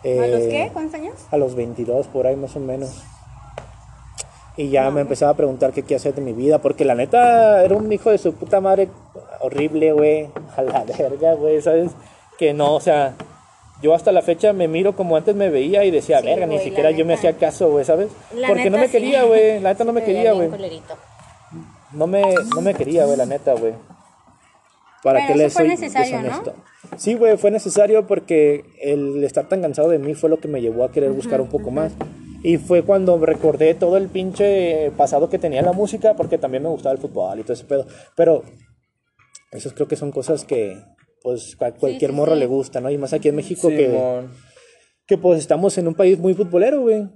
¿A 0.03 0.27
los 0.27 0.41
Eh, 0.41 0.47
qué? 0.49 0.69
¿Cuántos 0.71 0.93
años? 0.95 1.13
A 1.31 1.37
los 1.37 1.55
22, 1.55 2.07
por 2.07 2.27
ahí 2.27 2.35
más 2.35 2.55
o 2.55 2.59
menos. 2.59 3.03
Y 4.59 4.67
ya 4.71 4.91
me 4.91 4.99
empezaba 4.99 5.31
a 5.31 5.35
preguntar 5.37 5.71
qué 5.71 5.83
quería 5.83 5.95
hacer 5.95 6.13
de 6.15 6.21
mi 6.21 6.33
vida, 6.33 6.57
porque 6.57 6.83
la 6.83 6.93
neta 6.93 7.63
era 7.63 7.77
un 7.77 7.89
hijo 7.93 8.11
de 8.11 8.17
su 8.17 8.33
puta 8.33 8.59
madre 8.59 8.89
horrible, 9.39 9.93
güey, 9.93 10.27
a 10.57 10.61
la 10.61 10.83
verga, 10.83 11.33
güey, 11.35 11.61
¿sabes? 11.61 11.91
Que 12.37 12.53
no, 12.53 12.75
o 12.75 12.81
sea, 12.81 13.15
yo 13.81 13.93
hasta 13.95 14.11
la 14.11 14.21
fecha 14.21 14.51
me 14.51 14.67
miro 14.67 14.97
como 14.97 15.15
antes 15.15 15.33
me 15.33 15.49
veía 15.49 15.85
y 15.85 15.91
decía, 15.91 16.19
Sí, 16.19 16.25
verga, 16.25 16.45
ni 16.45 16.59
siquiera 16.59 16.91
yo 16.91 17.05
me 17.05 17.13
hacía 17.13 17.37
caso, 17.37 17.71
güey, 17.71 17.85
¿sabes? 17.85 18.09
La 18.35 18.49
Porque 18.49 18.69
no 18.69 18.77
me 18.77 18.89
quería, 18.89 19.23
güey, 19.23 19.61
la 19.61 19.69
neta 19.69 19.85
no 19.85 19.93
me 19.93 20.03
quería, 20.03 20.33
güey. 20.33 20.49
No 21.93 22.05
me, 22.05 22.21
no 22.53 22.59
me 22.59 22.73
quería, 22.73 23.05
güey, 23.05 23.15
la 23.15 23.25
neta, 23.25 23.53
güey. 23.53 23.71
¿Para 25.01 25.19
Pero 25.19 25.27
qué 25.27 25.33
eso 25.33 25.37
le 25.37 25.49
fue 25.51 25.61
soy 25.61 25.67
necesario, 25.69 26.21
¿no? 26.21 26.43
Sí, 26.97 27.13
güey, 27.13 27.37
fue 27.37 27.49
necesario 27.49 28.07
porque 28.07 28.65
el 28.81 29.23
estar 29.23 29.47
tan 29.47 29.61
cansado 29.61 29.87
de 29.87 29.99
mí 29.99 30.15
fue 30.15 30.29
lo 30.29 30.41
que 30.41 30.49
me 30.49 30.59
llevó 30.59 30.83
a 30.83 30.91
querer 30.91 31.11
buscar 31.11 31.39
un 31.39 31.47
poco 31.47 31.71
más. 31.71 31.93
Y 32.43 32.57
fue 32.57 32.83
cuando 32.83 33.17
recordé 33.17 33.73
todo 33.73 33.97
el 33.97 34.07
pinche 34.07 34.91
pasado 34.97 35.29
que 35.29 35.39
tenía 35.39 35.59
en 35.59 35.65
la 35.65 35.73
música, 35.73 36.15
porque 36.15 36.37
también 36.37 36.63
me 36.63 36.69
gustaba 36.69 36.93
el 36.93 37.01
fútbol 37.01 37.39
y 37.39 37.43
todo 37.43 37.53
ese 37.53 37.65
pedo. 37.65 37.85
Pero 38.15 38.43
esos 39.51 39.73
creo 39.73 39.87
que 39.87 39.95
son 39.95 40.11
cosas 40.11 40.45
que, 40.45 40.81
pues, 41.21 41.57
a 41.59 41.71
cualquier 41.73 42.11
sí, 42.11 42.17
morro 42.17 42.33
sí. 42.33 42.39
le 42.39 42.45
gusta, 42.45 42.79
¿no? 42.79 42.89
Y 42.89 42.97
más 42.97 43.13
aquí 43.13 43.27
en 43.27 43.35
México 43.35 43.67
que, 43.67 44.25
que, 45.05 45.17
pues, 45.17 45.39
estamos 45.39 45.77
en 45.77 45.87
un 45.87 45.95
país 45.95 46.17
muy 46.17 46.33
futbolero, 46.33 46.81
güey 46.81 47.09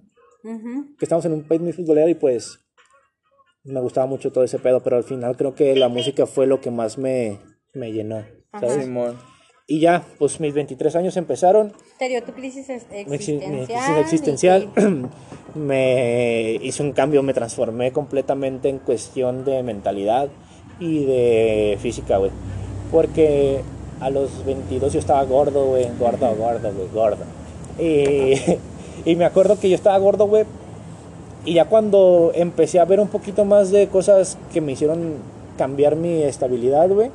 que 0.43 1.05
estamos 1.05 1.23
en 1.25 1.33
un 1.33 1.43
país 1.43 1.61
muy 1.61 1.71
futbolero 1.71 2.09
y 2.09 2.15
pues 2.15 2.59
me 3.63 3.79
gustaba 3.79 4.07
mucho 4.07 4.31
todo 4.31 4.43
ese 4.43 4.59
pedo, 4.59 4.81
pero 4.83 4.97
al 4.97 5.03
final 5.03 5.37
creo 5.37 5.55
que 5.55 5.75
la 5.75 5.87
música 5.87 6.25
fue 6.25 6.47
lo 6.47 6.59
que 6.59 6.69
más 6.69 6.97
me, 6.97 7.39
me 7.73 7.93
llenó, 7.93 8.25
¿sabes? 8.51 8.83
Simón. 8.83 9.17
Y 9.65 9.79
ya, 9.79 10.05
pues 10.19 10.41
mis 10.41 10.53
23 10.53 10.97
años 10.97 11.15
empezaron, 11.15 11.71
Te 12.03 12.09
dio 12.09 12.21
tu 12.21 12.33
crisis 12.33 12.69
existencial. 12.69 13.49
mi 13.49 13.65
crisis 13.65 13.97
existencial, 14.01 14.69
y- 14.75 15.57
me 15.57 16.55
hice 16.61 16.83
un 16.83 16.91
cambio, 16.91 17.23
me 17.23 17.33
transformé 17.33 17.93
completamente 17.93 18.67
en 18.67 18.79
cuestión 18.79 19.45
de 19.45 19.63
mentalidad 19.63 20.27
y 20.81 21.05
de 21.05 21.77
física, 21.81 22.17
güey. 22.17 22.31
Porque 22.91 23.61
a 24.01 24.09
los 24.09 24.43
22 24.45 24.91
yo 24.91 24.99
estaba 24.99 25.23
gordo, 25.23 25.65
güey, 25.67 25.87
gordo, 25.97 26.35
gordo, 26.35 26.73
güey, 26.73 26.89
gordo. 26.93 27.23
Y, 27.79 28.33
y 29.09 29.15
me 29.15 29.23
acuerdo 29.23 29.57
que 29.57 29.69
yo 29.69 29.75
estaba 29.75 29.97
gordo, 29.97 30.27
güey, 30.27 30.43
y 31.45 31.53
ya 31.53 31.69
cuando 31.69 32.33
empecé 32.35 32.81
a 32.81 32.85
ver 32.85 32.99
un 32.99 33.07
poquito 33.07 33.45
más 33.45 33.71
de 33.71 33.87
cosas 33.87 34.37
que 34.51 34.59
me 34.59 34.73
hicieron 34.73 35.19
cambiar 35.57 35.95
mi 35.95 36.21
estabilidad, 36.23 36.89
güey. 36.89 37.11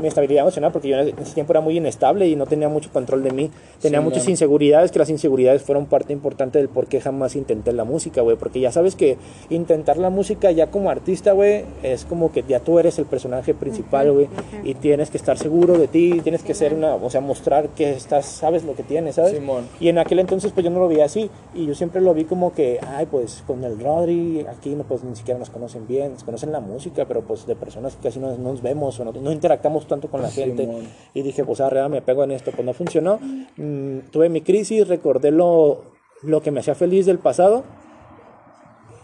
Mi 0.00 0.08
estabilidad 0.08 0.42
emocional, 0.42 0.72
porque 0.72 0.88
yo 0.88 0.98
en 0.98 1.18
ese 1.18 1.34
tiempo 1.34 1.52
era 1.52 1.60
muy 1.60 1.76
inestable 1.76 2.26
y 2.28 2.36
no 2.36 2.46
tenía 2.46 2.68
mucho 2.68 2.90
control 2.92 3.22
de 3.22 3.30
mí. 3.30 3.50
Tenía 3.80 3.98
Sí, 4.00 4.04
muchas 4.04 4.22
man. 4.24 4.30
inseguridades, 4.30 4.90
que 4.90 4.98
las 4.98 5.10
inseguridades 5.10 5.62
fueron 5.62 5.86
parte 5.86 6.12
importante 6.12 6.58
del 6.58 6.68
por 6.68 6.86
qué 6.86 7.00
jamás 7.00 7.36
intenté 7.36 7.72
la 7.72 7.84
música, 7.84 8.22
güey. 8.22 8.36
Porque 8.36 8.60
ya 8.60 8.72
sabes 8.72 8.96
que 8.96 9.18
intentar 9.50 9.96
la 9.98 10.10
música 10.10 10.50
ya 10.50 10.68
como 10.70 10.90
artista, 10.90 11.32
güey, 11.32 11.64
es 11.82 12.04
como 12.04 12.32
que 12.32 12.42
ya 12.48 12.60
tú 12.60 12.78
eres 12.78 12.98
el 12.98 13.04
personaje 13.04 13.54
principal, 13.54 14.12
güey. 14.12 14.28
Y 14.64 14.74
tienes 14.74 15.10
que 15.10 15.16
estar 15.18 15.36
seguro 15.38 15.78
de 15.78 15.88
ti, 15.88 16.20
tienes 16.22 16.42
que 16.42 16.54
ser 16.54 16.74
una, 16.74 16.94
o 16.94 17.10
sea, 17.10 17.20
mostrar 17.20 17.68
que 17.70 17.90
estás, 17.92 18.26
sabes 18.26 18.64
lo 18.64 18.74
que 18.74 18.82
tienes, 18.82 19.16
¿sabes? 19.16 19.32
Simón. 19.32 19.66
Y 19.80 19.88
en 19.88 19.98
aquel 19.98 20.18
entonces 20.18 20.52
pues 20.52 20.64
yo 20.64 20.70
no 20.70 20.78
lo 20.80 20.88
veía 20.88 21.04
así 21.04 21.30
y 21.54 21.66
yo 21.66 21.74
siempre 21.74 22.00
lo 22.00 22.14
vi 22.14 22.24
como 22.24 22.52
que, 22.52 22.78
ay 22.96 23.06
pues 23.06 23.42
con 23.46 23.62
el 23.64 23.78
Rodri 23.78 24.46
aquí 24.48 24.70
no, 24.70 24.84
pues 24.84 25.02
ni 25.04 25.14
siquiera 25.16 25.38
nos 25.38 25.50
conocen 25.50 25.86
bien, 25.86 26.12
nos 26.12 26.24
conocen 26.24 26.52
la 26.52 26.60
música, 26.60 27.04
pero 27.06 27.22
pues 27.22 27.46
de 27.46 27.54
personas 27.56 27.96
que 27.96 28.08
casi 28.08 28.18
no 28.18 28.32
no 28.36 28.50
nos 28.52 28.62
vemos 28.62 28.98
o 29.00 29.04
no, 29.04 29.12
no 29.12 29.32
interactuamos 29.32 29.81
tanto 29.86 30.08
con 30.08 30.22
la 30.22 30.30
gente. 30.30 30.68
Y 31.14 31.22
dije, 31.22 31.44
pues 31.44 31.60
arrea, 31.60 31.88
me 31.88 32.02
pego 32.02 32.24
en 32.24 32.32
esto, 32.32 32.50
pues 32.52 32.64
no 32.64 32.72
funcionó. 32.74 33.18
Mm, 33.56 34.10
tuve 34.10 34.28
mi 34.28 34.40
crisis, 34.40 34.88
recordé 34.88 35.30
lo, 35.30 35.82
lo 36.22 36.42
que 36.42 36.50
me 36.50 36.60
hacía 36.60 36.74
feliz 36.74 37.06
del 37.06 37.18
pasado 37.18 37.64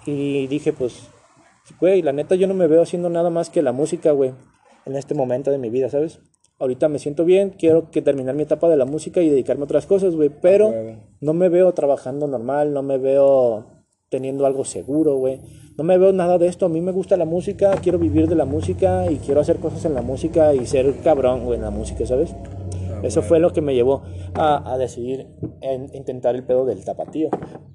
y 0.07 0.47
dije, 0.47 0.73
pues, 0.73 1.09
güey, 1.81 2.01
la 2.03 2.12
neta 2.12 2.35
yo 2.35 2.47
no 2.47 2.55
me 2.55 2.67
veo 2.67 2.83
haciendo 2.83 3.11
nada 3.11 3.29
más 3.31 3.51
que 3.51 3.61
la 3.61 3.73
música, 3.73 4.12
güey, 4.12 4.33
en 4.87 4.97
este 4.97 5.14
momento 5.14 5.51
de 5.51 5.59
mi 5.59 5.69
vida, 5.69 5.91
¿sabes? 5.91 6.21
Ahorita 6.59 6.88
me 6.88 6.99
siento 6.99 7.25
bien, 7.25 7.51
quiero 7.51 7.91
que 7.91 8.03
terminar 8.03 8.35
mi 8.35 8.43
etapa 8.43 8.69
de 8.69 8.77
la 8.77 8.85
música 8.85 9.21
y 9.21 9.29
dedicarme 9.29 9.62
a 9.62 9.64
otras 9.64 9.87
cosas, 9.87 10.14
güey, 10.17 10.31
pero 10.31 10.69
huevo. 10.69 10.97
no 11.21 11.35
me 11.35 11.49
veo 11.49 11.73
trabajando 11.73 12.27
normal, 12.27 12.73
no 12.73 12.83
me 12.83 12.99
veo 12.99 13.67
teniendo 14.09 14.47
algo 14.47 14.64
seguro, 14.64 15.16
güey. 15.16 15.40
No 15.77 15.85
me 15.85 15.99
veo 15.99 16.12
nada 16.12 16.38
de 16.38 16.49
esto, 16.49 16.66
a 16.66 16.68
mí 16.68 16.81
me 16.81 16.92
gusta 16.92 17.16
la 17.16 17.25
música, 17.25 17.73
quiero 17.83 17.99
vivir 17.99 18.29
de 18.29 18.35
la 18.35 18.44
música 18.44 19.11
y 19.11 19.16
quiero 19.16 19.40
hacer 19.40 19.57
cosas 19.59 19.85
en 19.85 19.94
la 19.94 20.03
música 20.03 20.55
y 20.55 20.66
ser 20.66 20.92
cabrón, 21.05 21.44
güey, 21.44 21.57
en 21.57 21.64
la 21.64 21.71
música, 21.71 22.05
¿sabes? 22.07 22.35
Eso 23.03 23.23
fue 23.23 23.38
lo 23.38 23.53
que 23.53 23.61
me 23.61 23.75
llevó 23.75 24.03
a, 24.35 24.73
a 24.73 24.77
decidir 24.77 25.29
en 25.61 25.94
intentar 25.94 26.35
el 26.35 26.42
pedo 26.42 26.64
del 26.64 26.85
tapatío, 26.85 27.31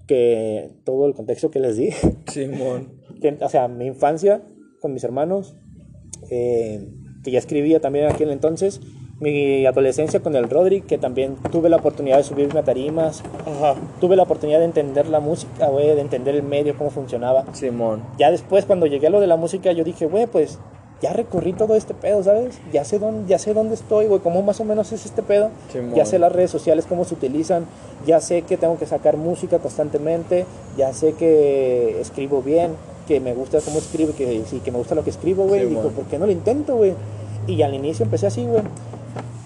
que 0.05 0.71
todo 0.83 1.05
el 1.05 1.13
contexto 1.13 1.49
que 1.49 1.59
les 1.59 1.77
di, 1.77 1.91
Simón. 2.27 2.99
que, 3.21 3.37
o 3.39 3.49
sea, 3.49 3.67
mi 3.67 3.85
infancia 3.85 4.43
con 4.81 4.93
mis 4.93 5.03
hermanos, 5.05 5.55
eh, 6.29 6.89
que 7.23 7.31
ya 7.31 7.39
escribía 7.39 7.79
también 7.79 8.05
en 8.05 8.11
aquel 8.11 8.31
entonces, 8.31 8.81
mi 9.19 9.65
adolescencia 9.65 10.19
con 10.19 10.35
el 10.35 10.49
Rodri, 10.49 10.81
que 10.81 10.97
también 10.97 11.35
tuve 11.51 11.69
la 11.69 11.77
oportunidad 11.77 12.17
de 12.17 12.23
subirme 12.23 12.59
a 12.59 12.63
tarimas, 12.63 13.23
Ajá. 13.45 13.75
tuve 14.01 14.15
la 14.15 14.23
oportunidad 14.23 14.59
de 14.59 14.65
entender 14.65 15.07
la 15.07 15.19
música, 15.19 15.67
güey, 15.67 15.87
de 15.87 16.01
entender 16.01 16.35
el 16.35 16.43
medio, 16.43 16.77
cómo 16.77 16.89
funcionaba. 16.89 17.45
Simón. 17.53 18.01
Ya 18.17 18.31
después, 18.31 18.65
cuando 18.65 18.85
llegué 18.85 19.07
a 19.07 19.09
lo 19.09 19.21
de 19.21 19.27
la 19.27 19.37
música, 19.37 19.71
yo 19.71 19.83
dije, 19.83 20.07
güey, 20.07 20.27
pues 20.27 20.59
ya 21.01 21.13
recorrí 21.13 21.53
todo 21.53 21.75
este 21.75 21.93
pedo, 21.93 22.23
¿sabes? 22.23 22.59
Ya 22.71 22.85
sé 22.85 22.97
dónde, 22.97 23.27
ya 23.27 23.37
sé 23.37 23.53
dónde 23.53 23.75
estoy, 23.75 24.07
güey, 24.07 24.21
cómo 24.21 24.41
más 24.41 24.59
o 24.61 24.65
menos 24.65 24.91
es 24.93 25.05
este 25.05 25.21
pedo. 25.21 25.49
Simón. 25.71 25.95
Ya 25.95 26.05
sé 26.05 26.17
las 26.17 26.31
redes 26.31 26.49
sociales, 26.49 26.85
cómo 26.87 27.05
se 27.05 27.13
utilizan. 27.13 27.65
Ya 28.05 28.19
sé 28.19 28.41
que 28.43 28.57
tengo 28.57 28.77
que 28.77 28.85
sacar 28.85 29.17
música 29.17 29.59
constantemente. 29.59 30.45
Ya 30.77 30.93
sé 30.93 31.13
que 31.13 31.99
escribo 31.99 32.41
bien, 32.41 32.71
que 33.07 33.19
me 33.19 33.33
gusta 33.33 33.59
cómo 33.59 33.79
escribo, 33.79 34.13
que 34.15 34.43
sí, 34.49 34.59
que 34.59 34.71
me 34.71 34.77
gusta 34.77 34.95
lo 34.95 35.03
que 35.03 35.09
escribo, 35.09 35.43
güey. 35.43 35.65
Digo, 35.65 35.89
¿por 35.89 36.05
qué 36.05 36.17
no 36.17 36.25
lo 36.25 36.31
intento, 36.31 36.77
güey? 36.77 36.93
Y 37.47 37.61
al 37.61 37.73
inicio 37.73 38.05
empecé 38.05 38.27
así, 38.27 38.45
güey. 38.45 38.63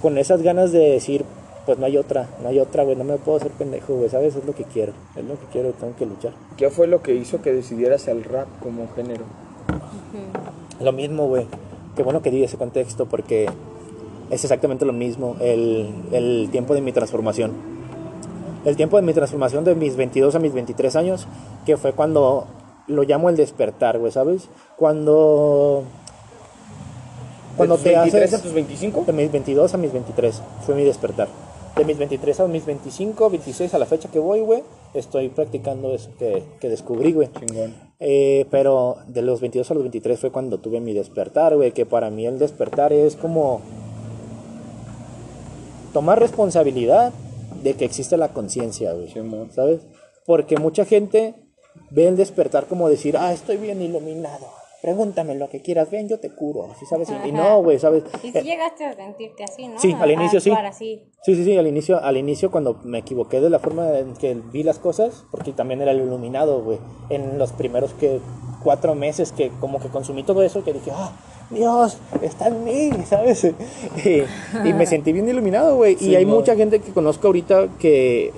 Con 0.08 0.17
esas 0.17 0.41
ganas 0.41 0.72
de 0.72 0.80
decir, 0.91 1.26
pues 1.65 1.78
no 1.80 1.86
hay 1.86 1.98
otra, 1.98 2.30
no 2.41 2.48
hay 2.48 2.60
otra, 2.60 2.86
güey. 2.86 2.96
No 2.96 3.04
me 3.04 3.17
puedo 3.17 3.39
hacer 3.39 3.52
pendejo, 3.52 3.93
güey, 3.93 4.10
¿sabes? 4.10 4.38
Es 4.38 4.46
lo 4.46 4.56
que 4.56 4.63
quiero. 4.63 4.93
Es 5.17 5.26
lo 5.26 5.38
que 5.38 5.46
quiero, 5.52 5.74
tengo 5.74 5.98
que 5.98 6.06
luchar. 6.06 6.32
¿Qué 6.56 6.70
fue 6.70 6.88
lo 6.88 7.02
que 7.02 7.13
hizo 7.13 7.41
que 7.41 7.52
decidieras 7.52 8.08
el 8.08 8.24
rap 8.24 8.48
como 8.62 8.88
género? 8.96 9.26
Lo 10.80 10.93
mismo, 10.93 11.28
güey. 11.28 11.46
Qué 11.98 12.04
bueno 12.04 12.22
que 12.22 12.32
di 12.32 12.41
ese 12.41 12.56
contexto 12.56 13.08
porque 13.08 13.50
es 14.30 14.43
exactamente 14.46 14.86
lo 14.86 14.93
mismo 14.93 15.36
el, 15.41 15.89
el 16.13 16.48
tiempo 16.54 16.74
de 16.74 16.80
mi 16.80 16.93
transformación. 16.93 17.52
El 18.63 18.78
tiempo 18.78 18.96
de 18.96 19.04
mi 19.04 19.13
transformación 19.13 19.65
de 19.65 19.76
mis 19.76 19.98
22 19.98 20.36
a 20.36 20.39
mis 20.39 20.54
23 20.54 20.96
años, 20.96 21.28
que 21.65 21.76
fue 21.76 21.91
cuando 21.91 22.48
lo 22.88 23.04
llamo 23.04 23.30
el 23.30 23.36
despertar, 23.36 24.00
güey, 24.00 24.13
¿sabes? 24.13 24.48
Cuando 24.78 25.84
Cuando 27.58 27.76
tus 27.76 27.84
te 27.84 27.89
23 27.89 28.24
haces... 28.24 28.39
a 28.39 28.43
tus 28.43 28.54
25? 28.54 29.04
De 29.06 29.13
mis 29.13 29.32
22 29.32 29.74
a 29.74 29.78
mis 29.78 29.91
23 29.91 30.41
fue 30.65 30.76
mi 30.76 30.84
despertar. 30.84 31.28
De 31.76 31.84
mis 31.86 31.98
23 31.98 32.39
a 32.39 32.48
mis 32.48 32.65
25, 32.65 33.30
26 33.30 33.74
a 33.74 33.78
la 33.78 33.86
fecha 33.86 34.10
que 34.10 34.20
voy, 34.20 34.39
güey, 34.39 34.63
estoy 34.93 35.30
practicando 35.30 35.93
eso 35.93 36.10
que, 36.17 36.43
que 36.60 36.70
descubrí, 36.70 37.13
güey. 37.13 37.30
Chingón. 37.32 37.76
Eh, 38.00 38.46
pero 38.52 38.98
de 39.08 39.22
los 39.22 39.41
22 39.41 39.70
a 39.70 39.74
los 39.74 39.84
23 39.84 40.20
fue 40.20 40.32
cuando 40.32 40.60
tuve 40.60 40.80
mi 40.80 40.93
despertar, 40.93 41.56
güey, 41.56 41.72
que 41.72 41.86
para 41.86 42.10
mí 42.10 42.26
el 42.26 42.39
despertar 42.39 42.93
es 42.93 43.15
como 43.15 43.62
tomar 45.93 46.20
responsabilidad 46.20 47.13
de 47.63 47.74
que 47.74 47.86
existe 47.86 48.17
la 48.17 48.30
conciencia, 48.30 48.93
güey. 48.93 49.12
¿Sabes? 49.52 49.82
Porque 50.26 50.58
mucha 50.58 50.86
gente 50.86 51.36
ve 51.89 52.08
el 52.08 52.17
despertar 52.17 52.65
como 52.65 52.89
decir, 52.89 53.17
ah, 53.17 53.34
estoy 53.34 53.58
bien 53.58 53.82
iluminado. 53.82 54.57
Pregúntame 54.82 55.34
lo 55.36 55.50
que 55.50 55.62
quieras, 55.62 55.90
ven, 55.90 56.08
yo 56.08 56.20
te 56.20 56.30
curo. 56.30 56.68
¿sí 56.80 56.86
sabes? 56.86 57.10
Y- 57.26 57.32
no, 57.32 57.62
güey, 57.63 57.80
¿sabes? 57.80 58.04
Y 58.24 58.28
Eh, 58.28 58.32
si 58.34 58.42
llegaste 58.42 58.86
a 58.86 58.94
sentirte 58.96 59.44
así, 59.44 59.68
¿no? 59.68 59.80
Sí, 59.80 59.94
al 60.00 60.12
inicio 60.12 60.40
sí. 60.40 60.52
así. 60.52 61.04
Sí, 61.24 61.36
sí, 61.36 61.44
sí, 61.44 61.58
al 61.58 61.66
inicio, 61.68 62.02
al 62.04 62.16
inicio 62.18 62.52
cuando 62.52 62.80
me 62.84 63.00
equivoqué 63.00 63.42
de 63.42 63.50
la 63.50 63.60
forma 63.60 63.98
en 63.98 64.13
que 64.13 64.36
vi 64.36 64.63
las 64.63 64.78
cosas, 64.80 65.26
porque 65.32 65.52
también 65.52 65.82
era 65.82 65.92
el 65.92 66.02
iluminado, 66.02 66.62
güey. 66.63 66.78
En 67.10 67.38
los 67.40 67.52
primeros 67.54 67.94
que 67.96 68.20
cuatro 68.63 68.94
meses 68.96 69.32
que 69.32 69.50
como 69.60 69.80
que 69.80 69.88
consumí 69.90 70.24
todo 70.24 70.44
eso, 70.44 70.63
que 70.63 70.74
dije, 70.74 70.92
ah, 70.94 71.12
Dios, 71.50 71.98
está 72.22 72.48
en 72.48 72.63
mí, 72.63 72.90
¿sabes? 73.10 73.46
Y, 73.46 74.68
y 74.68 74.74
me 74.74 74.86
sentí 74.86 75.12
bien 75.12 75.28
iluminado, 75.28 75.76
güey. 75.76 75.96
Sí, 75.96 76.10
y 76.12 76.16
hay 76.16 76.26
mucha 76.26 76.56
gente 76.56 76.80
que 76.82 76.92
conozco 76.94 77.28
ahorita 77.28 77.68
que, 77.80 78.32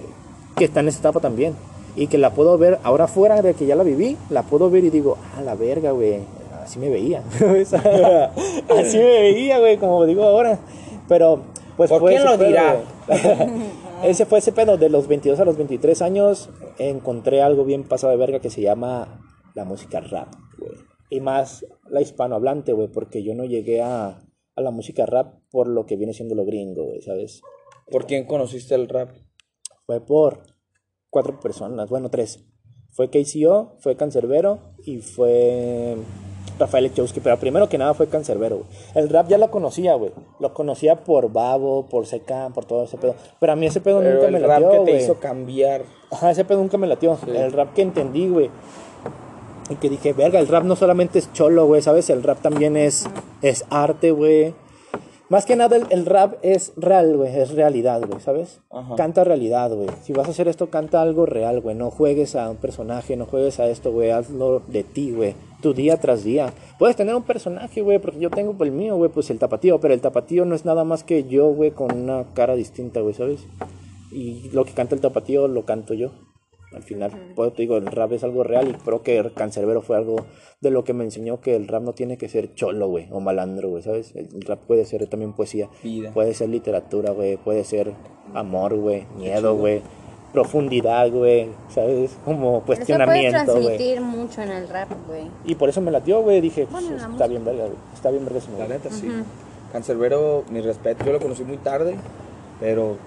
que 0.55 0.65
está 0.65 0.79
en 0.79 0.87
esa 0.87 0.99
etapa 0.99 1.19
también. 1.19 1.55
Y 1.95 2.07
que 2.07 2.17
la 2.17 2.31
puedo 2.31 2.57
ver, 2.57 2.79
ahora 2.83 3.07
fuera 3.07 3.41
de 3.41 3.53
que 3.53 3.65
ya 3.65 3.75
la 3.75 3.83
viví, 3.83 4.17
la 4.29 4.43
puedo 4.43 4.69
ver 4.69 4.83
y 4.85 4.89
digo, 4.89 5.17
ah, 5.35 5.41
la 5.41 5.55
verga, 5.55 5.91
güey. 5.91 6.19
Así 6.61 6.79
me 6.79 6.89
veía. 6.89 7.23
Así 8.69 8.97
me 8.97 9.21
veía, 9.21 9.59
güey, 9.59 9.77
como 9.77 10.05
digo 10.05 10.23
ahora. 10.23 10.59
Pero, 11.07 11.41
pues 11.75 11.89
¿Por 11.89 12.01
fue 12.01 12.11
quién 12.11 12.25
lo 12.25 12.37
pedo, 12.37 12.47
dirá? 12.47 12.79
ese 14.03 14.25
fue 14.25 14.39
ese 14.39 14.51
pedo. 14.51 14.77
De 14.77 14.89
los 14.89 15.07
22 15.07 15.39
a 15.39 15.45
los 15.45 15.57
23 15.57 16.01
años 16.01 16.49
encontré 16.77 17.41
algo 17.41 17.65
bien 17.65 17.83
pasado 17.83 18.11
de 18.11 18.17
verga 18.17 18.39
que 18.39 18.49
se 18.51 18.61
llama 18.61 19.19
la 19.55 19.65
música 19.65 19.99
rap, 19.99 20.27
güey. 20.57 20.73
Y 21.09 21.21
más 21.21 21.65
la 21.89 22.01
hispanohablante, 22.01 22.71
güey, 22.73 22.87
porque 22.87 23.23
yo 23.23 23.33
no 23.33 23.45
llegué 23.45 23.81
a, 23.81 24.19
a 24.55 24.61
la 24.61 24.69
música 24.71 25.07
rap 25.07 25.39
por 25.49 25.67
lo 25.67 25.87
que 25.87 25.95
viene 25.95 26.13
siendo 26.13 26.35
lo 26.35 26.45
gringo, 26.45 26.83
güey, 26.83 27.01
¿sabes? 27.01 27.41
¿Por 27.89 28.05
quién 28.05 28.25
conociste 28.25 28.75
el 28.75 28.87
rap? 28.87 29.09
Fue 29.87 30.05
por 30.05 30.43
cuatro 31.09 31.39
personas, 31.39 31.89
bueno, 31.89 32.09
tres. 32.09 32.39
Fue 32.91 33.09
KCO, 33.09 33.75
fue 33.79 33.95
Cancerbero 33.95 34.59
y 34.83 34.97
fue 34.97 35.95
Rafael 36.59 36.85
Echowski. 36.85 37.19
Pero 37.19 37.37
primero 37.37 37.69
que 37.69 37.77
nada 37.77 37.93
fue 37.93 38.07
Cancerbero, 38.07 38.57
güey. 38.57 38.67
El 38.95 39.09
rap 39.09 39.27
ya 39.29 39.37
lo 39.37 39.49
conocía, 39.49 39.95
güey. 39.95 40.11
Lo 40.39 40.53
conocía 40.53 41.03
por 41.03 41.31
Babo, 41.31 41.87
por 41.87 42.05
Secan, 42.05 42.53
por 42.53 42.65
todo 42.65 42.83
ese 42.83 42.97
pedo. 42.97 43.15
Pero 43.39 43.53
a 43.53 43.55
mí 43.55 43.65
ese 43.65 43.81
pedo 43.81 43.99
Pero 43.99 44.15
nunca 44.15 44.27
el 44.27 44.33
me 44.33 44.39
rap 44.39 44.61
latió, 44.61 44.83
que 44.85 44.91
te 44.91 44.97
hizo 44.97 45.19
cambiar. 45.19 45.83
Ajá, 46.11 46.31
ese 46.31 46.45
pedo 46.45 46.59
nunca 46.59 46.77
me 46.77 46.87
latió. 46.87 47.17
El 47.27 47.51
rap 47.53 47.73
que 47.73 47.81
entendí, 47.81 48.27
güey. 48.27 48.49
Y 49.69 49.75
que 49.75 49.89
dije, 49.89 50.13
verga, 50.13 50.39
el 50.39 50.47
rap 50.47 50.63
no 50.63 50.75
solamente 50.75 51.19
es 51.19 51.31
cholo, 51.31 51.65
güey, 51.67 51.81
¿sabes? 51.81 52.09
El 52.09 52.23
rap 52.23 52.41
también 52.41 52.75
es, 52.75 53.05
es 53.41 53.65
arte, 53.69 54.11
güey. 54.11 54.53
Más 55.29 55.45
que 55.45 55.55
nada, 55.55 55.77
el, 55.77 55.85
el 55.91 56.07
rap 56.07 56.37
es 56.41 56.73
real, 56.75 57.15
güey, 57.15 57.35
es 57.37 57.51
realidad, 57.51 58.01
güey, 58.07 58.19
¿sabes? 58.19 58.61
Ajá. 58.71 58.95
Canta 58.95 59.23
realidad, 59.23 59.71
güey. 59.71 59.87
Si 60.01 60.11
vas 60.11 60.27
a 60.27 60.31
hacer 60.31 60.47
esto, 60.47 60.71
canta 60.71 61.03
algo 61.03 61.27
real, 61.27 61.61
güey. 61.61 61.75
No 61.75 61.91
juegues 61.91 62.35
a 62.35 62.49
un 62.49 62.57
personaje, 62.57 63.15
no 63.15 63.27
juegues 63.27 63.59
a 63.59 63.67
esto, 63.67 63.91
güey. 63.91 64.09
Hazlo 64.09 64.63
de 64.67 64.83
ti, 64.83 65.11
güey. 65.11 65.35
Tu 65.61 65.75
día 65.75 65.97
tras 65.97 66.23
día. 66.23 66.51
Puedes 66.79 66.95
tener 66.95 67.13
un 67.13 67.21
personaje, 67.21 67.81
güey, 67.81 67.99
porque 67.99 68.19
yo 68.19 68.31
tengo 68.31 68.55
el 68.63 68.71
mío, 68.71 68.95
güey, 68.95 69.11
pues 69.11 69.29
el 69.29 69.37
tapatío. 69.37 69.79
Pero 69.79 69.93
el 69.93 70.01
tapatío 70.01 70.45
no 70.45 70.55
es 70.55 70.65
nada 70.65 70.83
más 70.83 71.03
que 71.03 71.23
yo, 71.25 71.47
güey, 71.49 71.71
con 71.71 71.95
una 71.95 72.25
cara 72.33 72.55
distinta, 72.55 73.01
güey, 73.01 73.13
¿sabes? 73.13 73.41
Y 74.11 74.49
lo 74.51 74.65
que 74.65 74.71
canta 74.73 74.95
el 74.95 75.01
tapatío 75.01 75.47
lo 75.47 75.63
canto 75.63 75.93
yo. 75.93 76.09
Al 76.71 76.83
final, 76.83 77.11
pues, 77.35 77.53
te 77.53 77.63
digo, 77.63 77.77
el 77.77 77.87
rap 77.87 78.11
es 78.13 78.23
algo 78.23 78.43
real 78.43 78.67
y 78.69 78.73
creo 78.73 79.01
que 79.01 79.31
Cancerbero 79.35 79.81
fue 79.81 79.97
algo 79.97 80.17
de 80.61 80.69
lo 80.69 80.83
que 80.83 80.93
me 80.93 81.03
enseñó 81.03 81.41
que 81.41 81.55
el 81.55 81.67
rap 81.67 81.81
no 81.81 81.93
tiene 81.93 82.17
que 82.17 82.29
ser 82.29 82.53
cholo, 82.53 82.87
güey, 82.87 83.07
o 83.11 83.19
malandro, 83.19 83.69
güey, 83.69 83.81
¿sabes? 83.81 84.13
El 84.15 84.41
rap 84.41 84.59
puede 84.67 84.85
ser 84.85 85.07
también 85.07 85.33
poesía, 85.33 85.67
Vida. 85.83 86.11
puede 86.13 86.33
ser 86.35 86.49
literatura, 86.49 87.11
güey, 87.11 87.37
puede 87.37 87.63
ser 87.63 87.93
amor, 88.35 88.75
güey, 88.75 89.07
miedo, 89.17 89.55
güey, 89.55 89.81
profundidad, 90.31 91.09
güey, 91.09 91.49
¿sabes? 91.69 92.15
Como 92.23 92.61
cuestionamiento, 92.61 93.51
güey. 93.53 93.63
transmitir 93.63 94.01
mucho 94.01 94.41
en 94.43 94.49
el 94.51 94.67
rap, 94.69 94.89
güey. 95.07 95.23
Y 95.45 95.55
por 95.55 95.69
eso 95.69 95.81
me 95.81 95.89
latió, 95.89 96.21
güey, 96.21 96.39
dije, 96.39 96.67
pues, 96.69 96.83
Bueno, 96.83 96.89
la 96.89 96.95
está 96.97 97.07
música. 97.09 97.27
bien 97.27 97.45
verga, 97.45 97.63
güey, 97.65 97.77
está 97.95 98.11
bien 98.11 98.25
verga 98.25 98.39
La 98.59 98.67
neta, 98.67 98.91
sí. 98.91 99.07
Cancerbero, 99.71 100.43
mi 100.51 100.61
respeto. 100.61 101.03
Yo 101.05 101.13
lo 101.13 101.19
conocí 101.19 101.43
muy 101.43 101.57
tarde, 101.57 101.95
pero 102.59 102.97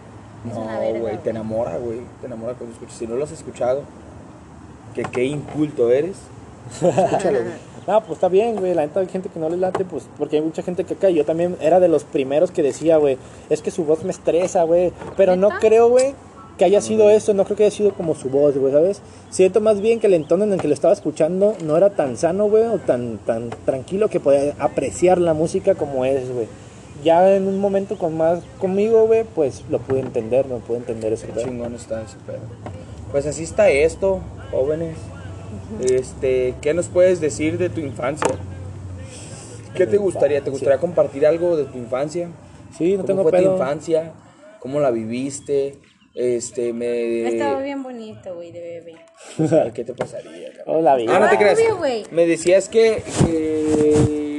Es 0.48 0.54
no, 0.54 1.00
güey, 1.00 1.18
te 1.18 1.30
enamora, 1.30 1.76
güey. 1.78 2.00
Te 2.20 2.26
enamora 2.26 2.54
cuando 2.54 2.74
escuchas. 2.74 2.96
Si 2.96 3.06
no 3.06 3.16
lo 3.16 3.24
has 3.24 3.32
escuchado, 3.32 3.82
que 4.94 5.02
qué 5.04 5.24
inculto 5.24 5.90
eres. 5.90 6.16
Escúchalo, 6.74 7.38
güey. 7.42 7.72
No, 7.86 8.00
pues 8.00 8.12
está 8.12 8.28
bien, 8.28 8.56
güey. 8.56 8.74
La 8.74 8.82
neta 8.82 9.00
hay 9.00 9.08
gente 9.08 9.28
que 9.28 9.40
no 9.40 9.48
le 9.48 9.56
late, 9.56 9.84
pues 9.84 10.04
porque 10.18 10.36
hay 10.36 10.42
mucha 10.42 10.62
gente 10.62 10.84
que 10.84 10.94
cae. 10.94 11.14
Yo 11.14 11.24
también 11.24 11.56
era 11.60 11.80
de 11.80 11.88
los 11.88 12.04
primeros 12.04 12.50
que 12.50 12.62
decía, 12.62 12.96
güey, 12.96 13.18
es 13.50 13.62
que 13.62 13.70
su 13.70 13.84
voz 13.84 14.04
me 14.04 14.10
estresa, 14.10 14.64
güey. 14.64 14.92
Pero 15.16 15.36
no 15.36 15.48
creo, 15.60 15.88
güey, 15.88 16.14
que 16.58 16.64
haya 16.64 16.80
sido 16.80 17.10
eso. 17.10 17.34
No 17.34 17.44
creo 17.44 17.56
que 17.56 17.64
haya 17.64 17.76
sido 17.76 17.92
como 17.92 18.14
su 18.14 18.28
voz, 18.28 18.56
güey, 18.56 18.72
¿sabes? 18.72 19.00
Siento 19.30 19.60
más 19.60 19.80
bien 19.80 19.98
que 19.98 20.06
el 20.06 20.14
entorno 20.14 20.44
en 20.44 20.52
el 20.52 20.60
que 20.60 20.68
lo 20.68 20.74
estaba 20.74 20.94
escuchando 20.94 21.54
no 21.64 21.76
era 21.76 21.90
tan 21.90 22.16
sano, 22.16 22.48
güey, 22.48 22.64
o 22.64 22.78
tan, 22.78 23.18
tan 23.18 23.50
tranquilo 23.64 24.08
que 24.08 24.20
podía 24.20 24.54
apreciar 24.58 25.18
la 25.18 25.34
música 25.34 25.74
como 25.74 26.04
es, 26.04 26.32
güey. 26.32 26.46
Ya 27.02 27.34
en 27.34 27.48
un 27.48 27.58
momento 27.58 27.96
con 27.96 28.16
más 28.16 28.42
conmigo, 28.58 29.06
güey, 29.06 29.24
pues 29.24 29.64
lo 29.70 29.78
pude 29.78 30.00
entender, 30.00 30.46
no 30.46 30.58
pude 30.58 30.78
entender 30.78 31.12
eso. 31.12 31.26
Qué 31.34 31.42
chingón 31.42 31.74
está 31.74 32.02
ese 32.02 32.16
pedo. 32.26 32.40
Pues 33.10 33.26
así 33.26 33.42
está 33.42 33.70
esto, 33.70 34.20
jóvenes. 34.50 34.96
Este, 35.82 36.54
¿qué 36.60 36.74
nos 36.74 36.88
puedes 36.88 37.20
decir 37.20 37.58
de 37.58 37.68
tu 37.68 37.80
infancia? 37.80 38.28
¿Qué 39.74 39.86
te 39.86 39.96
gustaría? 39.96 40.42
¿Te 40.42 40.50
gustaría 40.50 40.78
compartir 40.78 41.26
algo 41.26 41.56
de 41.56 41.64
tu 41.64 41.78
infancia? 41.78 42.28
Sí, 42.76 42.92
no 42.92 42.98
¿Cómo 42.98 43.06
tengo 43.06 43.22
fue 43.22 43.32
pedo. 43.32 43.50
tu 43.50 43.52
infancia? 43.54 44.12
¿Cómo 44.60 44.80
la 44.80 44.90
viviste? 44.90 45.78
Este, 46.14 46.72
me... 46.72 47.26
Estaba 47.28 47.62
bien 47.62 47.82
bonito, 47.82 48.34
güey, 48.34 48.52
de 48.52 48.60
bebé. 48.60 49.72
¿Qué 49.74 49.84
te 49.84 49.94
pasaría, 49.94 50.52
cabrón? 50.52 50.76
Hola, 50.78 50.96
vida. 50.96 51.16
Ah, 51.16 51.20
no 51.20 51.30
te 51.30 51.36
creas. 51.36 51.58
obvio, 51.58 51.78
güey. 51.78 52.04
Me 52.10 52.26
decías 52.26 52.68
que, 52.68 53.02
que, 53.26 54.31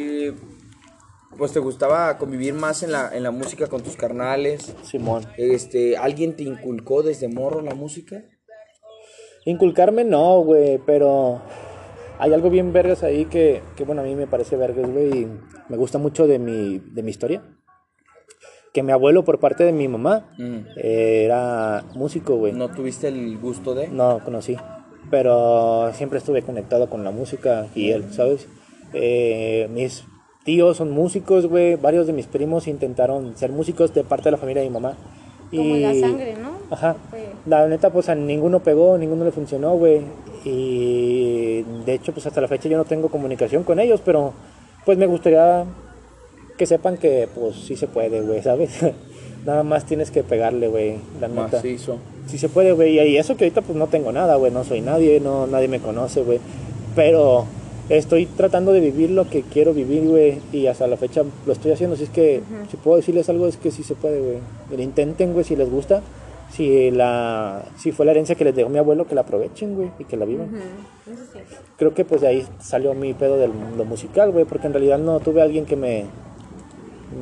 pues 1.38 1.52
te 1.54 1.60
gustaba 1.60 2.18
convivir 2.18 2.54
más 2.54 2.84
en 2.84 2.92
la, 2.92 3.10
en 3.16 3.24
la 3.24 3.32
música 3.32 3.68
con 3.68 3.82
tus 3.82 3.96
carnales. 3.96 4.76
Simón. 4.84 5.26
Este, 5.38 5.98
¿alguien 5.98 6.36
te 6.36 6.44
inculcó 6.44 7.04
desde 7.04 7.28
morro 7.28 7.62
la 7.62 7.76
música? 7.76 8.24
Inculcarme 9.46 10.04
no, 10.06 10.40
güey, 10.42 10.80
pero 10.86 11.42
hay 12.20 12.34
algo 12.34 12.50
bien 12.50 12.72
vergas 12.72 13.04
ahí 13.04 13.26
que, 13.26 13.62
que, 13.76 13.84
bueno, 13.84 14.02
a 14.02 14.06
mí 14.06 14.16
me 14.16 14.28
parece 14.28 14.56
vergas, 14.56 14.90
güey, 14.90 15.10
y 15.24 15.28
me 15.70 15.78
gusta 15.78 15.98
mucho 15.98 16.28
de 16.28 16.40
mi, 16.40 16.80
de 16.80 17.04
mi 17.04 17.10
historia. 17.12 17.44
Que 18.74 18.82
mi 18.84 18.92
abuelo, 18.92 19.24
por 19.24 19.40
parte 19.40 19.64
de 19.66 19.72
mi 19.74 19.88
mamá, 19.88 20.34
Mm. 20.40 20.60
eh, 20.78 21.24
era 21.26 21.84
músico, 21.96 22.38
güey. 22.38 22.54
¿No 22.54 22.70
tuviste 22.72 23.08
el 23.10 23.38
gusto 23.38 23.76
de? 23.76 23.88
No 23.90 24.24
conocí, 24.24 24.58
pero 25.12 25.92
siempre 25.94 26.20
estuve 26.20 26.42
conectado 26.42 26.90
con 26.90 27.04
la 27.04 27.12
música 27.12 27.68
y 27.76 27.92
él, 27.92 28.12
¿sabes? 28.14 28.48
Eh, 28.94 29.68
mis 29.72 30.06
tíos 30.44 30.78
son 30.78 30.92
músicos, 30.92 31.46
güey, 31.48 31.76
varios 31.76 32.08
de 32.08 32.14
mis 32.14 32.28
primos 32.28 32.68
intentaron 32.68 33.36
ser 33.38 33.52
músicos 33.52 33.94
de 33.94 34.04
parte 34.04 34.26
de 34.26 34.32
la 34.32 34.38
familia 34.38 34.62
de 34.62 34.70
mi 34.70 34.74
mamá. 34.74 34.96
Como 35.52 35.76
y... 35.76 35.80
la 35.82 35.94
sangre, 35.94 36.36
¿no? 36.42 36.52
Ajá. 36.70 36.96
Fue- 37.10 37.28
La 37.46 37.68
neta, 37.68 37.92
pues 37.92 38.10
a 38.10 38.16
ninguno 38.16 38.62
pegó, 38.62 38.98
ninguno 38.98 39.24
le 39.24 39.32
funcionó, 39.32 39.76
güey. 39.76 40.02
Y 40.46 41.62
de 41.86 41.94
hecho, 41.94 42.12
pues 42.14 42.26
hasta 42.26 42.42
la 42.42 42.48
fecha 42.48 42.70
yo 42.70 42.78
no 42.78 42.86
tengo 42.86 43.10
comunicación 43.10 43.64
con 43.64 43.80
ellos, 43.80 44.02
pero 44.04 44.34
pues 44.86 44.98
me 44.98 45.06
gustaría 45.06 45.66
que 46.58 46.66
sepan 46.66 46.98
que 46.98 47.28
pues 47.34 47.56
sí 47.56 47.76
se 47.76 47.88
puede, 47.88 48.22
güey, 48.22 48.42
¿sabes? 48.42 48.72
Nada 49.46 49.64
más 49.64 49.86
tienes 49.86 50.10
que 50.12 50.24
pegarle, 50.24 50.68
güey, 50.68 50.98
la 51.20 51.28
neta. 51.28 51.58
Macizo. 51.58 51.98
Sí 52.28 52.38
se 52.38 52.48
puede, 52.50 52.72
güey. 52.72 52.98
Y 53.00 53.18
eso 53.18 53.36
que 53.36 53.44
ahorita 53.46 53.62
pues 53.62 53.78
no 53.78 53.88
tengo 53.88 54.12
nada, 54.14 54.36
güey. 54.38 54.52
No 54.52 54.64
soy 54.64 54.80
nadie, 54.82 55.20
no, 55.20 55.48
nadie 55.48 55.68
me 55.68 55.80
conoce, 55.80 56.22
güey. 56.24 56.40
Pero 56.96 57.46
estoy 57.90 58.26
tratando 58.26 58.72
de 58.72 58.80
vivir 58.80 59.12
lo 59.12 59.30
que 59.30 59.42
quiero 59.42 59.74
vivir, 59.74 60.04
güey. 60.04 60.40
Y 60.52 60.68
hasta 60.68 60.88
la 60.88 60.98
fecha 60.98 61.24
lo 61.46 61.54
estoy 61.54 61.72
haciendo. 61.72 61.96
Si 61.96 62.04
es 62.04 62.10
que, 62.10 62.42
si 62.70 62.78
puedo 62.78 62.98
decirles 62.98 63.30
algo, 63.30 63.48
es 63.48 63.58
que 63.58 63.72
sí 63.72 63.84
se 63.84 63.96
puede, 63.96 64.20
güey. 64.20 64.38
Lo 64.76 64.82
intenten, 64.82 65.34
güey, 65.34 65.46
si 65.46 65.56
les 65.56 65.70
gusta. 65.70 66.02
Si, 66.52 66.92
la, 66.92 67.66
si 67.78 67.92
fue 67.92 68.06
la 68.06 68.12
herencia 68.12 68.36
que 68.36 68.44
les 68.44 68.56
dejó 68.56 68.70
mi 68.70 68.78
abuelo, 68.78 69.08
que 69.08 69.16
la 69.16 69.22
aprovechen, 69.22 69.76
güey. 69.76 69.90
Y 70.00 70.04
que 70.06 70.18
la 70.18 70.26
vivan. 70.26 70.50
Sí. 71.06 71.40
Creo 71.78 71.94
que 71.94 72.06
pues 72.06 72.22
de 72.22 72.28
ahí 72.28 72.46
salió 72.62 72.94
mi 72.94 73.14
pedo 73.14 73.38
del 73.38 73.52
mundo 73.52 73.86
musical, 73.86 74.32
güey. 74.32 74.46
Porque 74.46 74.68
en 74.68 74.74
realidad 74.74 75.00
no 75.00 75.20
tuve 75.20 75.42
a 75.42 75.46
alguien 75.46 75.66
que 75.66 75.76
me, 75.76 76.06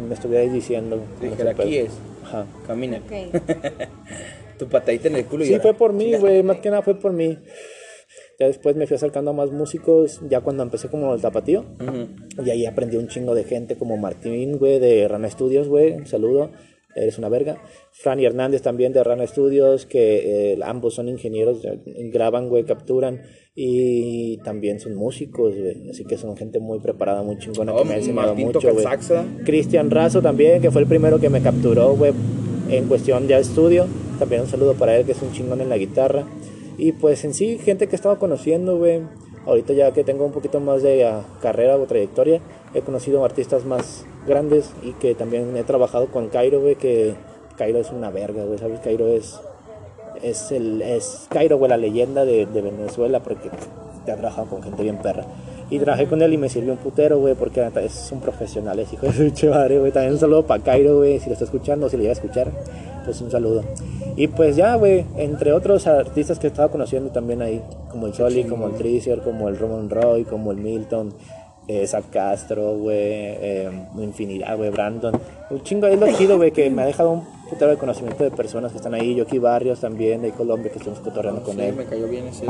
me 0.08 0.14
estuviera 0.14 0.52
diciendo. 0.52 1.00
Dijera, 1.22 1.52
aquí 1.52 1.78
es, 1.78 1.92
Ajá. 2.26 2.46
camina. 2.68 3.00
Tu 4.60 4.68
patadita 4.68 5.08
en 5.08 5.16
el 5.16 5.26
culo 5.26 5.44
y 5.44 5.48
Sí, 5.48 5.54
ahora, 5.54 5.64
fue 5.64 5.74
por 5.74 5.92
mí, 5.92 6.14
güey, 6.18 6.44
más 6.44 6.58
que 6.58 6.70
nada 6.70 6.84
fue 6.84 6.94
por 6.94 7.14
mí. 7.14 7.36
Ya 8.42 8.48
después 8.48 8.76
me 8.76 8.88
fui 8.88 8.96
acercando 8.96 9.30
a 9.30 9.34
más 9.36 9.52
músicos, 9.52 10.20
ya 10.28 10.42
cuando 10.42 10.64
empecé 10.64 10.90
como 10.90 11.14
el 11.14 11.22
tapatío. 11.22 11.64
Y 12.44 12.50
ahí 12.50 12.66
aprendí 12.66 12.98
un 12.98 13.08
chingo 13.08 13.36
de 13.36 13.44
gente 13.44 13.76
como 13.76 13.98
Martín, 13.98 14.58
güey, 14.58 14.80
de 14.80 15.08
Rana 15.08 15.30
Studios, 15.30 15.68
güey. 15.68 15.92
Un 15.92 16.08
saludo, 16.08 16.50
eres 16.96 17.20
una 17.20 17.30
verga. 17.30 17.62
Franny 17.92 18.26
Hernández 18.26 18.64
también 18.64 18.94
de 18.94 19.04
Rana 19.04 19.28
Studios, 19.28 19.86
que 19.86 20.54
eh, 20.54 20.60
ambos 20.64 20.96
son 20.96 21.08
ingenieros, 21.08 21.64
eh, 21.66 21.84
graban, 22.12 22.50
güey, 22.50 22.64
capturan. 22.64 23.22
Y 23.54 24.38
también 24.38 24.80
son 24.80 24.96
músicos, 24.96 25.56
güey. 25.56 25.92
Así 25.92 26.04
que 26.04 26.18
son 26.18 26.36
gente 26.36 26.60
muy 26.60 26.80
preparada, 26.80 27.22
muy 27.22 27.38
chingona, 27.38 27.76
que 27.76 27.86
me 27.86 27.94
ha 27.94 27.98
enseñado 27.98 28.30
Martín 28.30 28.48
mucho, 28.48 28.74
güey. 28.74 28.84
Cristian 29.46 29.92
Razo 29.92 30.24
también, 30.24 30.64
que 30.64 30.72
fue 30.72 30.82
el 30.82 30.88
primero 30.88 31.20
que 31.20 31.30
me 31.30 31.44
capturó, 31.44 31.96
güey, 31.96 32.12
en 32.72 32.88
cuestión 32.88 33.28
de 33.28 33.38
estudio. 33.38 33.86
También 34.18 34.42
un 34.42 34.48
saludo 34.48 34.74
para 34.74 34.98
él, 34.98 35.06
que 35.06 35.12
es 35.12 35.22
un 35.22 35.32
chingón 35.32 35.62
en 35.62 35.70
la 35.70 35.78
guitarra. 35.78 36.26
Y 36.82 36.94
pues 36.94 37.24
en 37.26 37.36
sí, 37.36 37.60
gente 37.60 37.88
que 37.88 37.96
estaba 37.96 38.18
conociendo, 38.18 38.80
güey. 38.80 39.02
Ahorita 39.46 39.72
ya 39.74 39.92
que 39.92 40.04
tengo 40.04 40.26
un 40.26 40.32
poquito 40.32 40.60
más 40.60 40.82
de 40.82 41.06
ah, 41.06 41.22
carrera 41.40 41.78
o 41.78 41.86
trayectoria, 41.86 42.42
he 42.74 42.82
conocido 42.82 43.24
artistas 43.24 43.66
más 43.66 44.04
grandes 44.28 44.72
y 44.82 44.94
que 44.94 45.14
también 45.14 45.56
he 45.56 45.64
trabajado 45.64 46.08
con 46.08 46.30
Cairo, 46.30 46.60
güey, 46.60 46.74
que 46.74 47.14
Cairo 47.56 47.78
es 47.78 47.92
una 47.92 48.10
verga, 48.10 48.46
güey, 48.46 48.58
¿sabes? 48.58 48.80
Cairo 48.80 49.08
es, 49.10 49.40
es, 50.24 50.52
el, 50.52 50.82
es 50.82 51.28
Cairo, 51.30 51.60
güey, 51.60 51.70
la 51.70 51.78
leyenda 51.78 52.26
de, 52.26 52.48
de 52.48 52.62
Venezuela, 52.64 53.20
porque 53.20 53.52
te 54.04 54.12
ha 54.12 54.16
trabajado 54.18 54.48
con 54.48 54.64
gente 54.64 54.82
bien 54.82 54.98
perra. 54.98 55.26
Y 55.70 55.78
trabajé 55.78 56.08
con 56.08 56.24
él 56.24 56.34
y 56.34 56.38
me 56.38 56.50
sirvió 56.50 56.74
un 56.74 56.80
putero, 56.80 57.20
güey, 57.20 57.36
porque 57.36 57.64
es 57.84 58.12
un 58.12 58.22
profesional, 58.22 58.80
es 58.80 58.92
hijo 58.92 59.06
de 59.06 59.36
su 59.36 59.48
madre, 59.52 59.78
güey. 59.78 59.92
También 59.92 60.14
un 60.14 60.20
saludo 60.20 60.48
para 60.48 60.64
Cairo, 60.64 60.98
güey, 60.98 61.20
si 61.20 61.28
lo 61.28 61.34
está 61.34 61.46
escuchando, 61.46 61.90
si 61.90 61.98
lo 61.98 62.02
llega 62.02 62.14
a 62.14 62.20
escuchar, 62.20 62.52
pues 63.06 63.22
un 63.22 63.30
saludo. 63.30 63.64
Y 64.16 64.28
pues 64.28 64.56
ya, 64.56 64.76
güey, 64.76 65.06
entre 65.18 65.54
otros 65.54 65.88
artistas 65.88 66.38
que 66.40 66.48
he 66.48 66.50
estado 66.50 66.70
conociendo 66.72 67.12
también 67.12 67.42
ahí, 67.42 67.62
como 67.90 68.08
el 68.08 68.14
Soli, 68.14 68.44
como 68.44 68.68
el 68.68 68.74
Tricer, 68.74 69.22
como 69.22 69.48
el 69.50 69.58
Roman 69.58 69.90
Roy, 69.90 70.24
como 70.26 70.52
el 70.52 70.58
Milton, 70.58 71.14
eh, 71.68 71.88
Zach 71.88 72.06
Castro, 72.12 72.76
güey, 72.78 72.98
eh, 72.98 73.70
infinidad, 73.98 74.58
güey, 74.58 74.70
Brandon. 74.70 75.14
Un 75.50 75.64
chingo, 75.64 75.88
es 75.88 76.00
lo 76.00 76.12
chido, 76.12 76.38
güey, 76.38 76.52
que 76.52 76.70
me 76.70 76.82
ha 76.82 76.86
dejado 76.86 77.12
un 77.12 77.24
putero 77.50 77.72
de 77.72 77.78
conocimiento 77.78 78.24
de 78.24 78.32
personas 78.32 78.72
que 78.72 78.78
están 78.78 78.94
ahí. 78.94 79.16
Yoki 79.16 79.40
Barrios 79.40 79.80
también, 79.80 80.22
de 80.22 80.32
Colombia, 80.32 80.72
que 80.72 80.80
estamos 80.80 81.00
cotorreando 81.00 81.44
con 81.44 81.56
Sí, 81.56 81.62
él. 81.62 81.76
me 81.76 81.86
cayó 81.86 82.08
bien 82.08 82.28
ese. 82.28 82.46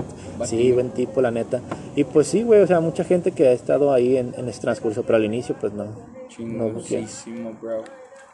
Sí, 0.45 0.71
buen 0.71 0.89
tipo, 0.91 1.21
la 1.21 1.29
neta. 1.31 1.61
Y 1.95 2.03
pues 2.05 2.27
sí, 2.27 2.41
güey, 2.43 2.61
o 2.61 2.67
sea, 2.67 2.79
mucha 2.79 3.03
gente 3.03 3.31
que 3.31 3.47
ha 3.47 3.51
estado 3.51 3.93
ahí 3.93 4.17
en, 4.17 4.33
en 4.37 4.47
este 4.49 4.61
transcurso, 4.61 5.03
pero 5.03 5.17
al 5.17 5.25
inicio, 5.25 5.55
pues 5.59 5.73
no. 5.73 5.83
No, 5.85 5.91
Chingosísimo, 6.29 7.51
bro. 7.61 7.83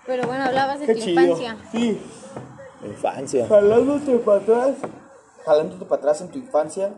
Pero 0.05 0.25
bueno, 0.27 0.45
hablabas 0.45 0.79
de 0.79 0.85
Qué 0.85 0.93
tu 0.95 0.99
chido. 1.01 1.21
infancia. 1.21 1.57
Sí. 1.71 1.97
Infancia. 2.85 3.47
Jalándote 3.47 4.19
para 4.19 4.41
atrás. 4.41 4.75
Jalándote 5.45 5.85
para 5.85 5.99
atrás 5.99 6.21
en 6.21 6.29
tu 6.29 6.37
infancia. 6.37 6.93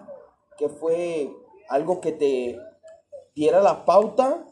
¿Qué 0.57 0.69
fue 0.69 1.31
algo 1.69 2.01
que 2.01 2.11
te 2.11 2.59
diera 3.35 3.61
la 3.61 3.85
pauta 3.85 4.45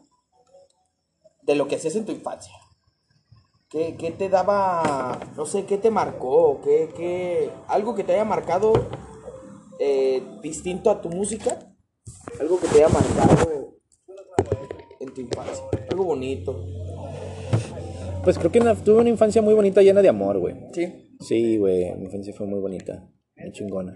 de 1.42 1.54
lo 1.54 1.68
que 1.68 1.76
hacías 1.76 1.96
en 1.96 2.06
tu 2.06 2.12
infancia? 2.12 2.54
¿Qué, 3.68 3.96
qué 3.98 4.10
te 4.12 4.30
daba, 4.30 5.18
no 5.36 5.44
sé, 5.44 5.66
qué 5.66 5.76
te 5.76 5.90
marcó? 5.90 6.60
¿Qué, 6.62 6.90
qué, 6.96 7.50
algo 7.66 7.94
que 7.94 8.04
te 8.04 8.14
haya 8.14 8.24
marcado 8.24 8.72
eh, 9.78 10.22
distinto 10.40 10.90
a 10.90 11.02
tu 11.02 11.10
música? 11.10 11.58
Algo 12.40 12.58
que 12.58 12.68
te 12.68 12.82
haya 12.82 12.88
marcado 12.88 13.74
en 15.00 15.12
tu 15.12 15.20
infancia. 15.20 15.64
Algo 15.90 16.04
bonito. 16.04 16.64
Pues 18.24 18.38
creo 18.38 18.52
que 18.52 18.60
tuve 18.84 19.00
una 19.00 19.08
infancia 19.08 19.42
muy 19.42 19.54
bonita, 19.54 19.82
llena 19.82 20.02
de 20.02 20.08
amor, 20.08 20.38
güey. 20.38 20.54
Sí. 20.72 21.16
Sí, 21.20 21.58
güey, 21.58 21.94
mi 21.96 22.04
infancia 22.04 22.32
fue 22.36 22.46
muy 22.46 22.60
bonita, 22.60 23.08
muy 23.36 23.52
chingona. 23.52 23.94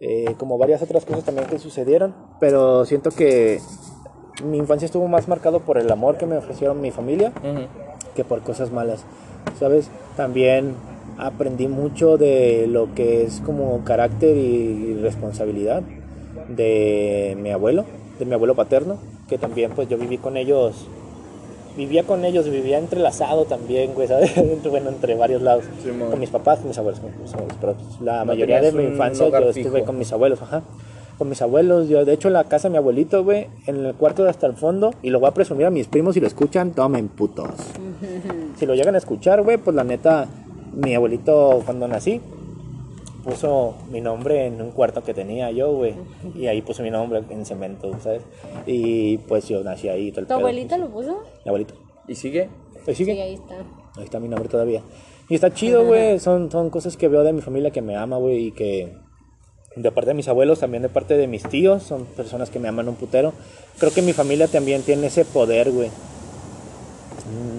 Eh, 0.00 0.34
como 0.38 0.58
varias 0.58 0.82
otras 0.82 1.04
cosas 1.04 1.24
también 1.24 1.46
que 1.48 1.58
sucedieron, 1.58 2.14
pero 2.40 2.84
siento 2.84 3.10
que 3.10 3.60
mi 4.44 4.58
infancia 4.58 4.86
estuvo 4.86 5.08
más 5.08 5.28
marcado 5.28 5.60
por 5.60 5.78
el 5.78 5.90
amor 5.90 6.18
que 6.18 6.26
me 6.26 6.36
ofrecieron 6.36 6.80
mi 6.80 6.90
familia 6.90 7.32
que 8.14 8.24
por 8.24 8.42
cosas 8.42 8.72
malas, 8.72 9.04
¿sabes? 9.58 9.90
También 10.16 10.74
aprendí 11.18 11.68
mucho 11.68 12.18
de 12.18 12.66
lo 12.66 12.94
que 12.94 13.22
es 13.22 13.40
como 13.40 13.84
carácter 13.84 14.36
y 14.36 14.94
responsabilidad 15.00 15.82
de 16.48 17.36
mi 17.40 17.50
abuelo, 17.50 17.84
de 18.18 18.24
mi 18.24 18.34
abuelo 18.34 18.54
paterno, 18.54 18.98
que 19.28 19.38
también 19.38 19.72
pues 19.74 19.88
yo 19.88 19.98
viví 19.98 20.18
con 20.18 20.36
ellos, 20.36 20.88
vivía 21.76 22.04
con 22.04 22.24
ellos, 22.24 22.48
vivía 22.48 22.78
entrelazado 22.78 23.44
también, 23.44 23.94
güey, 23.94 24.08
¿sabes? 24.08 24.32
Bueno, 24.70 24.88
entre 24.90 25.14
varios 25.14 25.42
lados, 25.42 25.64
Sí, 25.82 25.90
con 25.90 26.18
mis 26.18 26.30
papás, 26.30 26.58
con 26.58 26.68
mis 26.68 26.78
abuelos, 26.78 27.00
con 27.00 27.10
mis 27.22 27.32
abuelos, 27.34 27.56
pero 27.60 27.74
la 28.02 28.20
No 28.20 28.24
mayoría 28.26 28.60
de 28.60 28.72
mi 28.72 28.84
infancia 28.84 29.28
yo 29.28 29.38
estuve 29.38 29.64
fijo. 29.80 29.84
con 29.84 29.98
mis 29.98 30.12
abuelos, 30.12 30.40
ajá. 30.42 30.62
Con 31.18 31.28
mis 31.30 31.40
abuelos, 31.40 31.88
yo 31.88 32.04
de 32.04 32.12
hecho 32.12 32.28
en 32.28 32.34
la 32.34 32.44
casa 32.44 32.68
de 32.68 32.72
mi 32.72 32.76
abuelito, 32.78 33.24
güey, 33.24 33.46
en 33.66 33.86
el 33.86 33.94
cuarto 33.94 34.22
de 34.24 34.30
hasta 34.30 34.46
el 34.46 34.52
fondo, 34.54 34.92
y 35.02 35.10
lo 35.10 35.18
voy 35.20 35.28
a 35.28 35.32
presumir 35.32 35.66
a 35.66 35.70
mis 35.70 35.86
primos 35.86 36.14
si 36.14 36.20
lo 36.20 36.26
escuchan, 36.26 36.72
tomen 36.72 37.08
putos. 37.08 37.50
Si 38.58 38.64
lo 38.66 38.74
llegan 38.74 38.94
a 38.94 38.98
escuchar, 38.98 39.42
güey, 39.42 39.58
pues 39.58 39.76
la 39.76 39.84
neta, 39.84 40.26
mi 40.74 40.94
abuelito 40.94 41.62
cuando 41.66 41.86
nací 41.88 42.20
puso 43.26 43.74
mi 43.90 44.00
nombre 44.00 44.46
en 44.46 44.62
un 44.62 44.70
cuarto 44.70 45.02
que 45.02 45.12
tenía 45.12 45.50
yo, 45.50 45.72
güey, 45.72 45.94
y 46.34 46.46
ahí 46.46 46.62
puso 46.62 46.82
mi 46.82 46.90
nombre 46.90 47.22
en 47.28 47.44
cemento, 47.44 47.90
¿sabes? 48.00 48.22
Y 48.66 49.18
pues 49.18 49.48
yo 49.48 49.62
nací 49.64 49.88
ahí. 49.88 50.10
todo 50.12 50.20
el 50.20 50.26
¿Tu 50.26 50.28
pedo, 50.28 50.38
abuelita 50.38 50.76
pues. 50.76 50.88
lo 50.88 50.94
puso? 50.94 51.22
Mi 51.44 51.48
abuelito. 51.48 51.74
¿Y 52.08 52.14
sigue? 52.14 52.48
Ahí 52.86 52.94
sigue. 52.94 53.14
Sí, 53.14 53.20
ahí 53.20 53.34
está. 53.34 53.54
Ahí 53.96 54.04
está 54.04 54.20
mi 54.20 54.28
nombre 54.28 54.48
todavía. 54.48 54.82
Y 55.28 55.34
está 55.34 55.52
chido, 55.52 55.84
güey. 55.84 56.20
Son, 56.20 56.50
son 56.50 56.70
cosas 56.70 56.96
que 56.96 57.08
veo 57.08 57.24
de 57.24 57.32
mi 57.32 57.40
familia 57.40 57.72
que 57.72 57.82
me 57.82 57.96
ama, 57.96 58.16
güey. 58.16 58.46
Y 58.46 58.52
que 58.52 58.94
de 59.74 59.90
parte 59.90 60.10
de 60.10 60.14
mis 60.14 60.28
abuelos, 60.28 60.60
también 60.60 60.82
de 60.82 60.88
parte 60.88 61.16
de 61.16 61.26
mis 61.26 61.42
tíos, 61.42 61.82
son 61.82 62.04
personas 62.04 62.48
que 62.50 62.60
me 62.60 62.68
aman 62.68 62.88
un 62.88 62.94
putero. 62.94 63.32
Creo 63.78 63.92
que 63.92 64.02
mi 64.02 64.12
familia 64.12 64.46
también 64.46 64.82
tiene 64.82 65.08
ese 65.08 65.24
poder, 65.24 65.72
güey. 65.72 65.90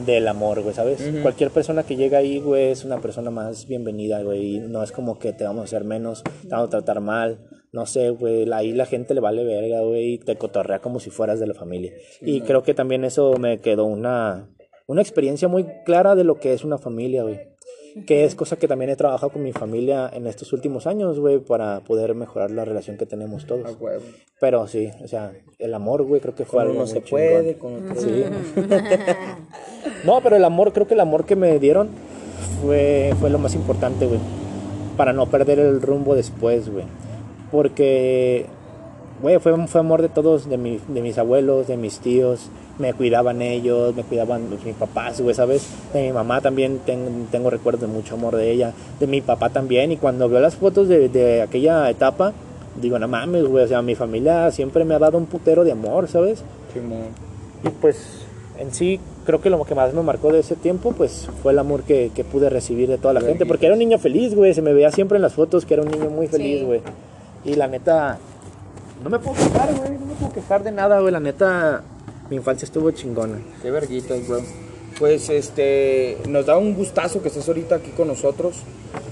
Del 0.06 0.28
amor, 0.28 0.62
güey, 0.62 0.74
¿sabes? 0.74 1.04
Cualquier 1.22 1.52
persona 1.52 1.84
que 1.84 1.96
llega 1.96 2.20
ahí, 2.20 2.40
güey, 2.40 2.72
es 2.72 2.86
una 2.86 3.02
persona 3.02 3.30
más 3.30 3.68
bienvenida, 3.68 4.22
güey. 4.22 4.56
Y 4.56 4.60
no 4.60 4.82
es 4.82 4.92
como 4.92 5.20
que 5.20 5.34
te 5.34 5.44
vamos 5.44 5.62
a 5.62 5.64
hacer 5.66 5.84
menos, 5.84 6.24
te 6.24 6.48
vamos 6.50 6.68
a 6.68 6.72
tratar 6.72 7.02
mal. 7.02 7.40
No 7.74 7.86
sé, 7.86 8.12
güey, 8.12 8.50
ahí 8.54 8.72
la 8.72 8.86
gente 8.86 9.14
le 9.14 9.20
vale 9.20 9.44
verga, 9.44 9.82
güey, 9.82 10.14
y 10.14 10.18
te 10.20 10.38
cotorrea 10.38 10.80
como 10.80 11.00
si 11.00 11.10
fueras 11.10 11.40
de 11.40 11.48
la 11.48 11.54
familia. 11.54 11.94
y 12.22 12.42
creo 12.42 12.64
que 12.64 12.74
también 12.74 13.04
eso 13.04 13.36
me 13.38 13.60
quedó 13.60 13.86
una, 13.86 14.50
una 14.88 15.02
experiencia 15.02 15.48
muy 15.48 15.66
clara 15.86 16.16
de 16.16 16.24
lo 16.24 16.40
que 16.40 16.54
es 16.54 16.64
una 16.64 16.78
familia, 16.78 17.24
güey. 17.24 17.57
Que 18.06 18.26
es 18.26 18.36
cosa 18.36 18.58
que 18.58 18.68
también 18.68 18.90
he 18.92 18.96
trabajado 18.96 19.32
con 19.32 19.44
mi 19.44 19.52
familia 19.54 20.10
en 20.14 20.28
estos 20.28 20.54
últimos 20.54 20.86
años, 20.88 21.20
güey, 21.20 21.40
para 21.40 21.80
poder 21.82 22.14
mejorar 22.16 22.52
la 22.52 22.64
relación 22.66 22.98
que 22.98 23.06
tenemos 23.06 23.46
todos. 23.46 23.76
huevo. 23.80 24.04
Pero 24.40 24.68
sí, 24.68 24.92
o 25.04 25.08
sea, 25.08 25.32
el 25.58 25.74
amor, 25.74 26.04
güey, 26.04 26.22
creo 26.22 26.36
que 26.36 26.46
fue 26.46 26.60
Con 26.60 26.68
algo 26.68 26.76
uno 26.80 26.88
se 26.88 26.96
chingón. 27.04 27.10
puede, 27.10 27.58
con 27.58 27.90
otro 27.92 28.02
Sí. 28.02 28.24
no, 30.06 30.22
pero 30.22 30.36
el 30.36 30.44
amor, 30.44 30.74
creo 30.74 30.88
que 30.88 30.94
el 30.94 31.00
amor 31.00 31.26
que 31.26 31.36
me 31.36 31.58
dieron 31.60 31.90
fue, 32.62 33.14
fue 33.20 33.30
lo 33.30 33.40
más 33.40 33.56
importante, 33.56 34.06
güey. 34.06 34.20
Para 34.96 35.14
no 35.14 35.26
perder 35.28 35.60
el 35.60 35.82
rumbo 35.82 36.16
después, 36.16 36.70
güey. 36.70 36.86
Porque, 37.52 38.46
güey, 39.22 39.40
fue, 39.40 39.68
fue 39.68 39.80
amor 39.82 40.02
de 40.02 40.10
todos, 40.10 40.50
de, 40.50 40.58
mi- 40.58 40.80
de 40.88 41.02
mis 41.02 41.18
abuelos, 41.18 41.68
de 41.68 41.78
mis 41.78 42.00
tíos. 42.00 42.50
Me 42.80 42.94
cuidaban 42.94 43.42
ellos, 43.42 43.96
me 43.96 44.04
cuidaban 44.04 44.50
mis 44.64 44.76
papás, 44.76 45.20
güey, 45.20 45.34
¿sabes? 45.34 45.68
De 45.94 46.04
mi 46.04 46.12
mamá 46.12 46.42
también 46.42 46.80
ten- 46.86 47.28
tengo 47.32 47.50
recuerdos 47.50 47.82
de 47.82 47.88
mucho 47.88 48.14
amor 48.16 48.36
de 48.36 48.52
ella. 48.52 48.72
De 49.00 49.08
mi 49.08 49.22
papá 49.22 49.50
también. 49.50 49.92
Y 49.92 49.98
cuando 49.98 50.30
veo 50.30 50.40
las 50.40 50.56
fotos 50.56 50.88
de, 50.88 51.10
de 51.10 51.42
aquella 51.42 51.90
etapa, 51.90 52.34
digo, 52.80 53.00
no 53.00 53.08
mames, 53.08 53.46
güey. 53.46 53.64
O 53.66 53.68
sea, 53.68 53.82
mi 53.82 53.96
familia 53.96 54.52
siempre 54.52 54.86
me 54.86 54.94
ha 54.94 55.00
dado 55.00 55.18
un 55.18 55.26
putero 55.26 55.64
de 55.64 55.72
amor, 55.72 56.08
¿sabes? 56.08 56.44
Simón. 56.74 57.08
Y 57.64 57.70
pues 57.70 57.98
en 58.60 58.72
sí 58.72 59.00
creo 59.26 59.42
que 59.42 59.50
lo 59.50 59.64
que 59.66 59.74
más 59.76 59.94
me 59.96 60.02
marcó 60.04 60.32
de 60.32 60.40
ese 60.40 60.56
tiempo 60.56 60.92
pues 60.92 61.28
fue 61.44 61.52
el 61.54 61.60
amor 61.60 61.82
que, 61.84 62.12
que 62.16 62.24
pude 62.24 62.50
recibir 62.50 62.88
de 62.90 63.00
toda 63.00 63.16
la 63.16 63.22
gente. 63.22 63.48
Porque 63.48 63.66
era 63.66 63.74
un 63.74 63.80
niño 63.80 63.98
feliz, 63.98 64.36
güey. 64.36 64.54
Se 64.54 64.62
me 64.62 64.74
veía 64.74 64.92
siempre 64.92 65.16
en 65.16 65.24
las 65.24 65.34
fotos 65.34 65.66
que 65.66 65.74
era 65.74 65.82
un 65.84 65.90
niño 65.90 66.12
muy 66.12 66.28
feliz, 66.28 66.60
Sí. 66.60 66.66
güey. 66.66 66.82
Y 67.44 67.56
la 67.56 67.68
neta, 67.68 68.20
no 69.04 69.10
me 69.10 69.18
puedo 69.18 69.36
quejar, 69.36 69.74
güey. 69.74 69.92
No 69.98 70.06
me 70.06 70.14
puedo 70.14 70.32
quejar 70.34 70.64
de 70.64 70.72
nada, 70.72 71.00
güey. 71.00 71.12
La 71.12 71.20
neta, 71.20 71.82
mi 72.30 72.36
infancia 72.38 72.66
estuvo 72.66 72.92
chingona. 72.92 73.40
Qué 73.62 73.72
verguitas, 73.72 74.28
bro. 74.28 74.42
Pues 75.00 75.30
este, 75.30 76.18
nos 76.28 76.46
da 76.48 76.58
un 76.58 76.74
gustazo 76.74 77.22
que 77.22 77.28
estés 77.28 77.48
ahorita 77.48 77.76
aquí 77.76 77.92
con 77.92 78.08
nosotros. 78.08 78.58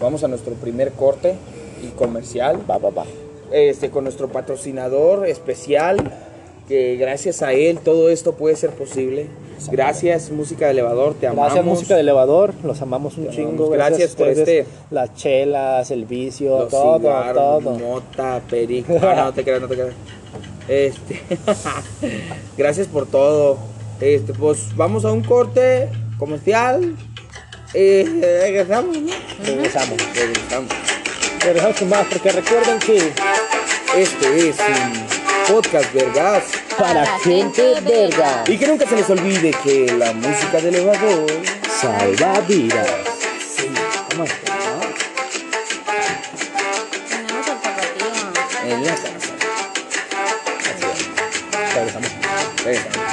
Vamos 0.02 0.24
a 0.24 0.28
nuestro 0.28 0.54
primer 0.54 0.92
corte 0.94 1.36
y 1.84 1.88
comercial. 1.96 2.60
Va, 2.70 2.78
va, 2.78 2.90
va. 2.90 3.06
Este, 3.52 3.90
con 3.92 4.04
nuestro 4.06 4.28
patrocinador 4.30 5.28
especial, 5.28 6.12
que 6.68 6.96
gracias 6.96 7.44
a 7.44 7.54
él 7.54 7.78
todo 7.80 8.10
esto 8.10 8.34
puede 8.34 8.56
ser 8.56 8.72
posible. 8.72 9.28
Gracias, 9.72 10.32
música 10.32 10.66
de 10.66 10.72
elevador, 10.72 11.14
te 11.14 11.28
amamos. 11.28 11.46
Gracias, 11.54 11.66
música 11.66 11.94
de 11.96 12.02
elevador. 12.02 12.54
Los 12.64 12.82
amamos 12.82 13.18
un 13.18 13.30
chingo. 13.30 13.70
Gracias, 13.70 14.16
Gracias 14.16 14.16
por 14.16 14.28
este- 14.30 14.66
Las 14.92 15.14
chelas, 15.16 15.92
el 15.92 16.06
vicio, 16.06 16.60
Los 16.60 16.70
todo, 16.70 16.98
cigarros, 16.98 17.64
todo. 17.64 17.80
mota, 17.80 18.42
perico. 18.50 18.98
Ah, 19.02 19.14
no, 19.16 19.24
no 19.26 19.34
te 19.34 19.44
creas, 19.44 19.62
no 19.62 19.68
te 19.68 19.76
creas. 19.76 19.94
Este, 20.68 21.22
gracias 22.58 22.88
por 22.88 23.06
todo. 23.06 23.58
Este, 24.00 24.34
pues 24.34 24.76
vamos 24.76 25.06
a 25.06 25.12
un 25.12 25.24
corte 25.24 25.90
comercial. 26.18 26.96
Eh, 27.74 28.40
regresamos, 28.44 28.98
¿no? 28.98 29.12
Regresamos. 29.44 29.98
Regresamos. 30.16 30.72
Regresamos 31.40 31.78
con 31.78 31.90
más 31.90 32.06
porque 32.08 32.32
recuerden 32.32 32.80
que 32.80 32.98
este 33.96 34.50
es 34.50 34.56
un 34.60 35.54
podcast 35.56 35.94
vergas. 35.94 36.44
Para 36.78 37.06
gente 37.20 37.80
verga. 37.82 38.44
Y 38.48 38.58
que 38.58 38.68
nunca 38.68 38.88
se 38.88 38.96
les 38.96 39.10
olvide 39.10 39.52
que 39.64 39.94
la 39.98 40.12
música 40.14 40.60
del 40.62 40.76
elevador 40.76 41.26
Salva 41.80 42.40
vidas. 42.48 42.88
Sí, 43.56 43.68
¿cómo 44.10 44.24
es? 44.24 44.32
Tenemos 47.10 47.48
el 47.48 47.62
tapatío. 47.62 49.15
Regresamos. 52.66 53.05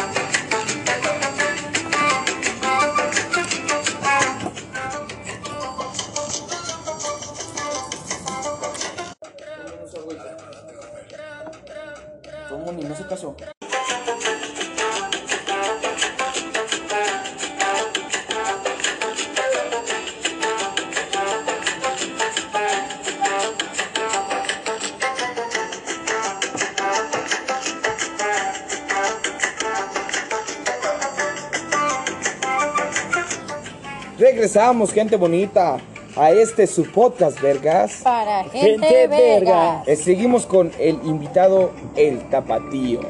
Regresamos, 34.52 34.92
gente 34.92 35.16
bonita, 35.16 35.78
a 36.14 36.30
este 36.30 36.66
su 36.66 36.82
podcast, 36.92 37.40
vergas. 37.40 38.02
Para 38.04 38.44
gente, 38.44 38.86
Gente. 38.86 39.44
Eh, 39.86 39.96
Seguimos 39.96 40.44
con 40.44 40.70
el 40.78 41.00
invitado, 41.04 41.70
el 41.96 42.28
tapatío. 42.28 43.00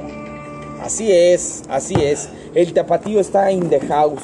Así 0.85 1.11
es, 1.11 1.65
así 1.69 1.97
es. 1.97 2.29
El 2.55 2.73
tapatío 2.73 3.19
está 3.19 3.51
in 3.51 3.69
the 3.69 3.81
house. 3.81 4.23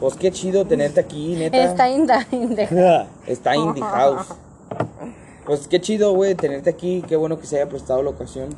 Pues 0.00 0.14
qué 0.14 0.32
chido 0.32 0.64
tenerte 0.64 0.98
aquí, 0.98 1.36
neta. 1.36 1.62
Está 1.62 1.88
inda, 1.88 2.26
inda. 2.32 3.06
Está 3.28 3.54
in 3.54 3.72
the 3.72 3.80
house. 3.80 4.26
Pues 5.46 5.68
qué 5.68 5.80
chido, 5.80 6.14
güey, 6.14 6.34
tenerte 6.34 6.68
aquí. 6.68 7.04
Qué 7.06 7.14
bueno 7.14 7.38
que 7.38 7.46
se 7.46 7.60
haya 7.60 7.68
prestado 7.68 8.02
la 8.02 8.10
ocasión. 8.10 8.56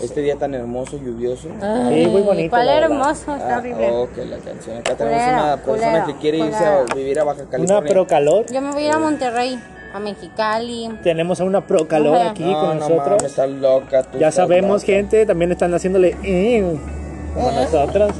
Este 0.00 0.20
día 0.22 0.36
tan 0.36 0.54
hermoso, 0.54 0.96
lluvioso. 0.98 1.48
Sí, 1.88 2.06
muy 2.06 2.22
bonito, 2.22 2.50
¿Cuál 2.50 2.68
hermoso? 2.68 3.34
Está 3.36 3.54
Ah, 3.54 3.58
horrible. 3.58 3.90
ok, 3.90 4.16
la 4.28 4.38
canción. 4.38 4.76
Acá 4.78 4.94
tenemos 4.96 5.18
Culero, 5.22 5.42
una 5.44 5.56
persona 5.56 5.90
culero, 5.90 6.06
que 6.06 6.14
quiere 6.16 6.38
irse 6.38 6.64
a 6.64 6.84
vivir 6.94 7.20
a 7.20 7.24
Baja 7.24 7.42
Una 7.42 7.50
California. 7.50 7.92
pro 7.92 8.06
calor. 8.06 8.46
Yo 8.52 8.60
me 8.60 8.72
voy 8.72 8.82
a 8.84 8.86
ir 8.88 8.92
a 8.92 8.98
Monterrey, 8.98 9.60
a 9.94 10.00
Mexicali. 10.00 10.90
Tenemos 11.02 11.40
a 11.40 11.44
una 11.44 11.60
pro 11.66 11.86
calor 11.86 12.16
Ajá. 12.16 12.30
aquí 12.30 12.42
no, 12.44 12.58
con 12.60 12.68
no 12.70 12.74
nosotros. 12.74 13.06
mames, 13.08 13.22
estás 13.24 13.50
loca. 13.50 14.02
tú 14.02 14.18
ya 14.18 14.28
estás 14.28 14.34
sabemos, 14.34 14.82
loca. 14.82 14.86
gente, 14.92 15.26
también 15.26 15.52
están 15.52 15.72
haciéndole 15.74 16.14
"Mm", 16.16 17.34
como 17.34 17.50
nosotros. 17.52 18.12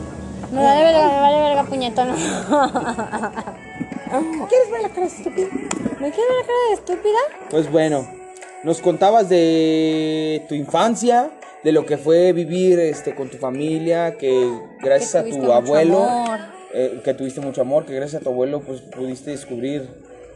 Me 0.52 0.62
vale 0.62 0.82
verga, 0.84 1.08
me 1.08 1.20
vale 1.20 1.40
verga, 1.40 1.64
puñetón. 1.64 2.08
¿Quieres 4.48 4.70
ver 4.70 4.82
la 4.82 4.88
cara 4.90 5.00
de 5.00 5.06
estúpida? 5.06 5.46
¿Me 6.00 6.10
quieres 6.10 6.28
ver 6.28 6.36
la 6.40 6.46
cara 6.46 6.58
de 6.68 6.74
estúpida? 6.74 7.18
Pues 7.50 7.70
bueno, 7.72 8.06
nos 8.62 8.80
contabas 8.80 9.28
de 9.28 10.44
tu 10.48 10.54
infancia, 10.54 11.30
de 11.64 11.72
lo 11.72 11.86
que 11.86 11.96
fue 11.96 12.32
vivir 12.32 12.78
este 12.78 13.14
con 13.14 13.30
tu 13.30 13.38
familia, 13.38 14.16
que 14.18 14.52
gracias 14.82 15.24
Que 15.24 15.32
a 15.32 15.40
tu 15.40 15.50
abuelo, 15.50 16.06
eh, 16.74 17.00
que 17.02 17.14
tuviste 17.14 17.40
mucho 17.40 17.62
amor, 17.62 17.86
que 17.86 17.94
gracias 17.94 18.20
a 18.20 18.24
tu 18.24 18.30
abuelo 18.30 18.60
pues 18.60 18.82
pudiste 18.82 19.30
descubrir 19.30 19.88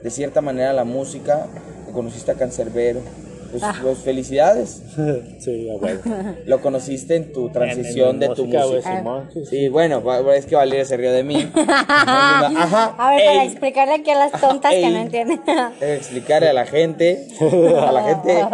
de 0.02 0.10
cierta 0.10 0.40
manera 0.40 0.72
la 0.72 0.84
música, 0.84 1.46
que 1.86 1.92
conociste 1.92 2.30
a 2.30 2.34
Cancerbero. 2.34 3.00
Pues, 3.50 3.62
Ah. 3.62 3.74
pues, 3.82 3.98
felicidades. 3.98 4.82
sí, 5.38 5.68
a 5.70 5.74
huevo. 5.76 6.00
Lo 6.46 6.60
conociste 6.60 7.16
en 7.16 7.32
tu 7.32 7.48
transición 7.50 8.10
En- 8.10 8.20
de 8.20 8.26
en 8.26 8.34
tu 8.34 8.44
música, 8.46 8.66
música. 8.66 8.98
Simón, 8.98 9.30
sí, 9.32 9.44
Sí, 9.46 9.68
bueno, 9.68 10.02
es 10.32 10.46
que 10.46 10.54
Valeria 10.56 10.84
se 10.84 10.96
rió 10.96 11.12
de 11.12 11.22
mí. 11.24 11.50
Ajá. 11.56 12.94
A 12.98 13.10
ver, 13.14 13.24
para 13.26 13.44
explicarle 13.44 13.94
aquí 13.94 14.10
a 14.10 14.18
las 14.18 14.32
tontas 14.40 14.72
que 14.72 14.90
no 14.90 14.98
entienden. 14.98 15.40
Explicarle 15.80 16.48
a 16.48 16.52
la 16.52 16.66
gente, 16.66 17.26
a 17.40 17.92
la 17.92 18.02
gente 18.02 18.44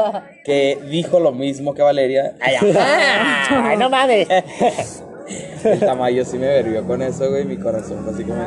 que 0.45 0.79
dijo 0.91 1.19
lo 1.21 1.33
mismo 1.33 1.75
que 1.75 1.83
Valeria. 1.83 2.35
Ay, 2.41 2.55
ajá. 2.57 3.71
Ay, 3.71 3.77
no 3.77 3.91
mames. 3.91 4.29
El 5.65 5.81
tamaño 5.81 6.25
sí 6.25 6.39
me 6.39 6.47
verbió 6.47 6.87
con 6.87 7.03
eso, 7.03 7.29
güey, 7.31 7.45
mi 7.45 7.57
corazón, 7.57 8.05
así 8.13 8.25
como. 8.25 8.43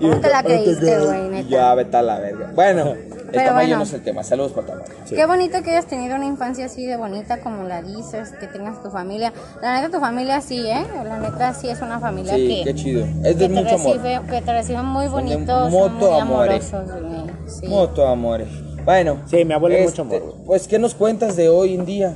¿Cómo 0.00 0.20
te 0.20 0.28
la 0.28 0.42
creíste, 0.42 0.98
güey, 1.00 1.28
neta? 1.28 1.48
Ya, 1.48 1.74
vete 1.74 1.96
a 1.96 2.02
la 2.02 2.18
verga. 2.18 2.52
Bueno, 2.54 2.92
el 2.92 2.98
Pero 3.30 3.44
tamaño 3.44 3.54
bueno. 3.68 3.76
no 3.76 3.82
es 3.84 3.92
el 3.92 4.02
tema. 4.02 4.22
Saludos 4.24 4.52
para 4.52 4.66
Tamayo. 4.68 4.90
Qué 5.08 5.26
bonito 5.26 5.62
que 5.62 5.70
hayas 5.70 5.86
tenido 5.86 6.16
una 6.16 6.26
infancia 6.26 6.66
así 6.66 6.84
de 6.86 6.96
bonita 6.96 7.40
como 7.40 7.64
la 7.64 7.82
dices, 7.82 8.30
que 8.40 8.46
tengas 8.46 8.82
tu 8.82 8.90
familia. 8.90 9.32
La 9.62 9.80
neta, 9.80 9.90
tu 9.92 10.00
familia 10.00 10.40
sí, 10.40 10.66
¿eh? 10.66 10.84
La 11.04 11.18
neta 11.18 11.54
sí 11.54 11.68
es 11.68 11.80
una 11.82 12.00
familia 12.00 12.34
Sí, 12.34 12.62
que, 12.64 12.64
qué 12.64 12.74
chido. 12.74 13.04
Es 13.04 13.34
que, 13.34 13.34
de 13.34 13.48
te 13.48 13.48
mucho 13.48 13.74
amor. 13.74 14.00
que 14.28 14.42
te 14.42 14.52
reciben 14.52 14.84
muy 14.86 15.06
bonitos, 15.08 15.46
son 15.46 15.72
moto 15.72 16.10
muy 16.10 16.20
amores. 16.20 16.72
amorosos, 16.74 17.02
güey. 17.02 17.20
Sí. 17.46 17.66
Mucho 17.68 18.06
amores. 18.06 18.48
Bueno. 18.84 19.18
Sí, 19.26 19.44
mi 19.44 19.52
abuelo 19.52 19.76
es 19.76 19.86
este, 19.90 20.02
mucho 20.02 20.16
amor. 20.16 20.34
Pues, 20.46 20.66
¿qué 20.66 20.78
nos 20.78 20.94
cuentas 20.94 21.36
de 21.36 21.48
hoy 21.48 21.74
en 21.74 21.84
día? 21.84 22.14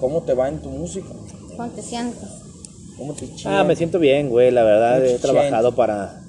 ¿Cómo 0.00 0.22
te 0.22 0.34
va 0.34 0.48
en 0.48 0.58
tu 0.60 0.70
música? 0.70 1.08
¿Cómo 1.56 1.68
te 1.70 1.82
sientes? 1.82 2.28
¿Cómo 2.96 3.14
te 3.14 3.26
Ah, 3.44 3.64
me 3.64 3.74
siento 3.76 3.98
bien, 3.98 4.28
güey. 4.30 4.50
La 4.50 4.62
verdad, 4.62 5.04
he 5.04 5.18
trabajado 5.18 5.74
para. 5.74 6.20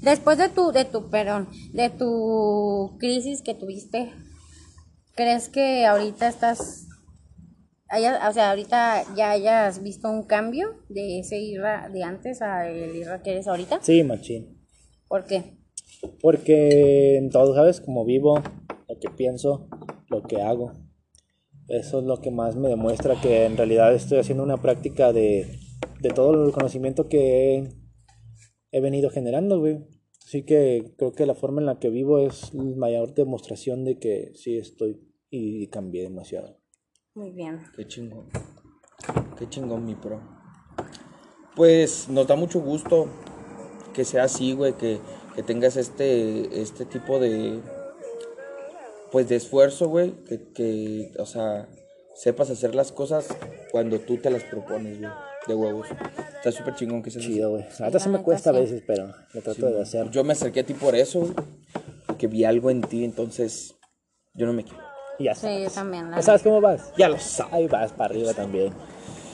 Después 0.00 0.38
de 0.38 0.48
tu, 0.48 0.72
de 0.72 0.84
tu, 0.84 1.10
perdón, 1.10 1.48
de 1.72 1.90
tu 1.90 2.96
crisis 2.98 3.42
que 3.42 3.54
tuviste, 3.54 4.12
¿crees 5.14 5.48
que 5.48 5.86
ahorita 5.86 6.26
estás, 6.28 6.88
haya- 7.88 8.28
o 8.28 8.32
sea, 8.32 8.50
ahorita 8.50 9.04
ya 9.14 9.30
hayas 9.30 9.82
visto 9.82 10.10
un 10.10 10.24
cambio 10.24 10.68
de 10.88 11.20
ese 11.20 11.38
Irra 11.38 11.88
de 11.88 12.02
antes 12.02 12.42
a 12.42 12.68
el 12.68 12.96
Irra 12.96 13.22
que 13.22 13.30
eres 13.32 13.46
ahorita? 13.46 13.78
Sí, 13.82 14.02
machín. 14.02 14.58
¿Por 15.08 15.24
qué? 15.26 15.56
Porque 16.20 17.16
en 17.18 17.30
todo, 17.30 17.54
¿sabes? 17.54 17.80
Como 17.80 18.04
vivo, 18.04 18.42
lo 18.88 18.98
que 18.98 19.08
pienso, 19.10 19.68
lo 20.08 20.22
que 20.22 20.42
hago. 20.42 20.72
Eso 21.68 22.00
es 22.00 22.04
lo 22.04 22.20
que 22.20 22.32
más 22.32 22.56
me 22.56 22.68
demuestra 22.68 23.20
que 23.20 23.44
en 23.44 23.56
realidad 23.56 23.94
estoy 23.94 24.18
haciendo 24.18 24.42
una 24.42 24.56
práctica 24.56 25.12
de, 25.12 25.60
de 26.00 26.10
todo 26.10 26.46
el 26.46 26.52
conocimiento 26.52 27.08
que 27.08 27.54
he, 27.54 27.68
he 28.72 28.80
venido 28.80 29.10
generando, 29.10 29.60
güey. 29.60 29.78
Así 30.24 30.44
que 30.44 30.94
creo 30.96 31.12
que 31.12 31.26
la 31.26 31.34
forma 31.34 31.60
en 31.60 31.66
la 31.66 31.78
que 31.78 31.90
vivo 31.90 32.18
es 32.18 32.54
la 32.54 32.62
mayor 32.76 33.14
demostración 33.14 33.84
de 33.84 33.98
que 33.98 34.32
sí 34.34 34.56
estoy 34.56 35.00
y 35.30 35.66
cambié 35.68 36.02
demasiado. 36.02 36.58
Muy 37.14 37.30
bien. 37.30 37.60
Qué 37.76 37.86
chingón. 37.86 38.28
Qué 39.38 39.48
chingón, 39.48 39.84
mi 39.84 39.94
pro. 39.94 40.20
Pues 41.54 42.08
nos 42.08 42.26
da 42.26 42.36
mucho 42.36 42.60
gusto 42.60 43.08
que 43.92 44.04
sea 44.04 44.24
así, 44.24 44.54
güey, 44.54 44.72
que, 44.74 44.98
que 45.34 45.42
tengas 45.42 45.76
este, 45.76 46.62
este 46.62 46.86
tipo 46.86 47.18
de, 47.18 47.60
pues 49.10 49.28
de 49.28 49.36
esfuerzo, 49.36 49.88
güey, 49.88 50.12
que, 50.24 50.52
que, 50.54 51.12
o 51.18 51.26
sea, 51.26 51.68
sepas 52.14 52.48
hacer 52.50 52.74
las 52.74 52.92
cosas 52.92 53.28
cuando 53.70 54.00
tú 54.00 54.16
te 54.16 54.30
las 54.30 54.44
propones, 54.44 54.98
güey, 54.98 55.10
de 55.46 55.54
huevos. 55.54 55.88
Está 56.36 56.52
súper 56.52 56.74
chingón 56.74 57.02
que 57.02 57.10
así. 57.10 57.20
Chido, 57.20 57.50
güey. 57.50 57.64
Neta 57.80 57.98
se 57.98 58.08
me 58.08 58.18
cuesta 58.20 58.50
a 58.50 58.54
sí. 58.54 58.60
veces, 58.60 58.82
pero 58.86 59.12
lo 59.32 59.40
trato 59.42 59.66
de 59.66 59.82
hacer. 59.82 60.10
Yo 60.10 60.24
me 60.24 60.32
acerqué 60.32 60.60
a 60.60 60.64
ti 60.66 60.74
por 60.74 60.94
eso, 60.94 61.20
güey, 61.20 61.32
porque 62.06 62.26
vi 62.26 62.44
algo 62.44 62.70
en 62.70 62.80
ti, 62.82 63.04
entonces 63.04 63.74
yo 64.34 64.46
no 64.46 64.52
me 64.52 64.64
quiero. 64.64 64.82
Y 65.18 65.24
ya 65.24 65.34
Sí, 65.34 65.42
sabes. 65.42 65.64
yo 65.64 65.70
también. 65.70 66.10
la 66.10 66.16
¿Ya 66.16 66.22
sabes 66.22 66.42
cómo 66.42 66.60
vas? 66.60 66.92
Ya 66.96 67.08
lo 67.08 67.18
sabes. 67.18 67.52
Ahí 67.52 67.66
vas 67.68 67.92
para 67.92 68.12
arriba 68.14 68.32
también. 68.34 68.72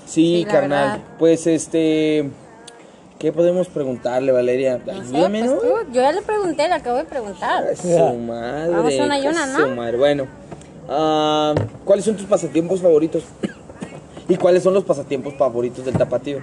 Sí, 0.07 0.38
Sí, 0.40 0.44
carnal. 0.44 0.99
verdad. 0.99 1.16
Pues 1.18 1.47
este. 1.47 2.31
¿Qué 3.18 3.33
podemos 3.33 3.66
preguntarle, 3.68 4.31
Valeria? 4.31 4.79
No 4.87 5.05
sé, 5.05 5.11
pues 5.29 5.44
¿no? 5.44 5.57
tú, 5.59 5.66
yo 5.92 6.01
ya 6.03 6.12
le 6.12 6.23
pregunté, 6.23 6.68
le 6.68 6.75
acabo 6.75 6.99
de 6.99 7.05
preguntar. 7.05 7.64
Ay, 7.68 7.75
Su 7.77 8.14
madre. 8.18 8.71
Vamos 8.73 8.94
una 8.94 9.18
y 9.18 9.27
una, 9.27 9.57
su 9.57 9.67
¿no? 9.67 9.75
madre. 9.75 9.96
Bueno, 9.98 10.27
ah, 10.88 11.52
¿cuáles 11.85 12.04
son 12.04 12.17
tus 12.17 12.27
pasatiempos 12.27 12.81
favoritos? 12.81 13.25
¿Y 14.29 14.37
cuáles 14.37 14.62
son 14.62 14.74
los 14.74 14.85
pasatiempos 14.85 15.35
favoritos 15.35 15.85
del 15.85 15.94
tapatío? 15.96 16.38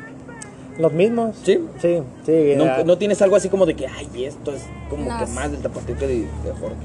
¿Los 0.80 0.92
mismos? 0.92 1.36
¿Sí? 1.44 1.64
Sí, 1.82 2.02
sí. 2.26 2.54
¿No, 2.58 2.66
ya. 2.66 2.84
no 2.84 2.98
tienes 2.98 3.22
algo 3.22 3.36
así 3.36 3.48
como 3.48 3.66
de 3.66 3.76
que, 3.76 3.88
ay, 3.88 4.26
esto 4.26 4.52
es 4.52 4.64
como 4.90 5.10
No 5.10 5.18
que 5.20 5.26
más 5.28 5.52
del 5.52 5.62
tapatío 5.62 5.96
que 5.98 6.08
de, 6.08 6.16
de 6.22 6.52
Jorge? 6.60 6.76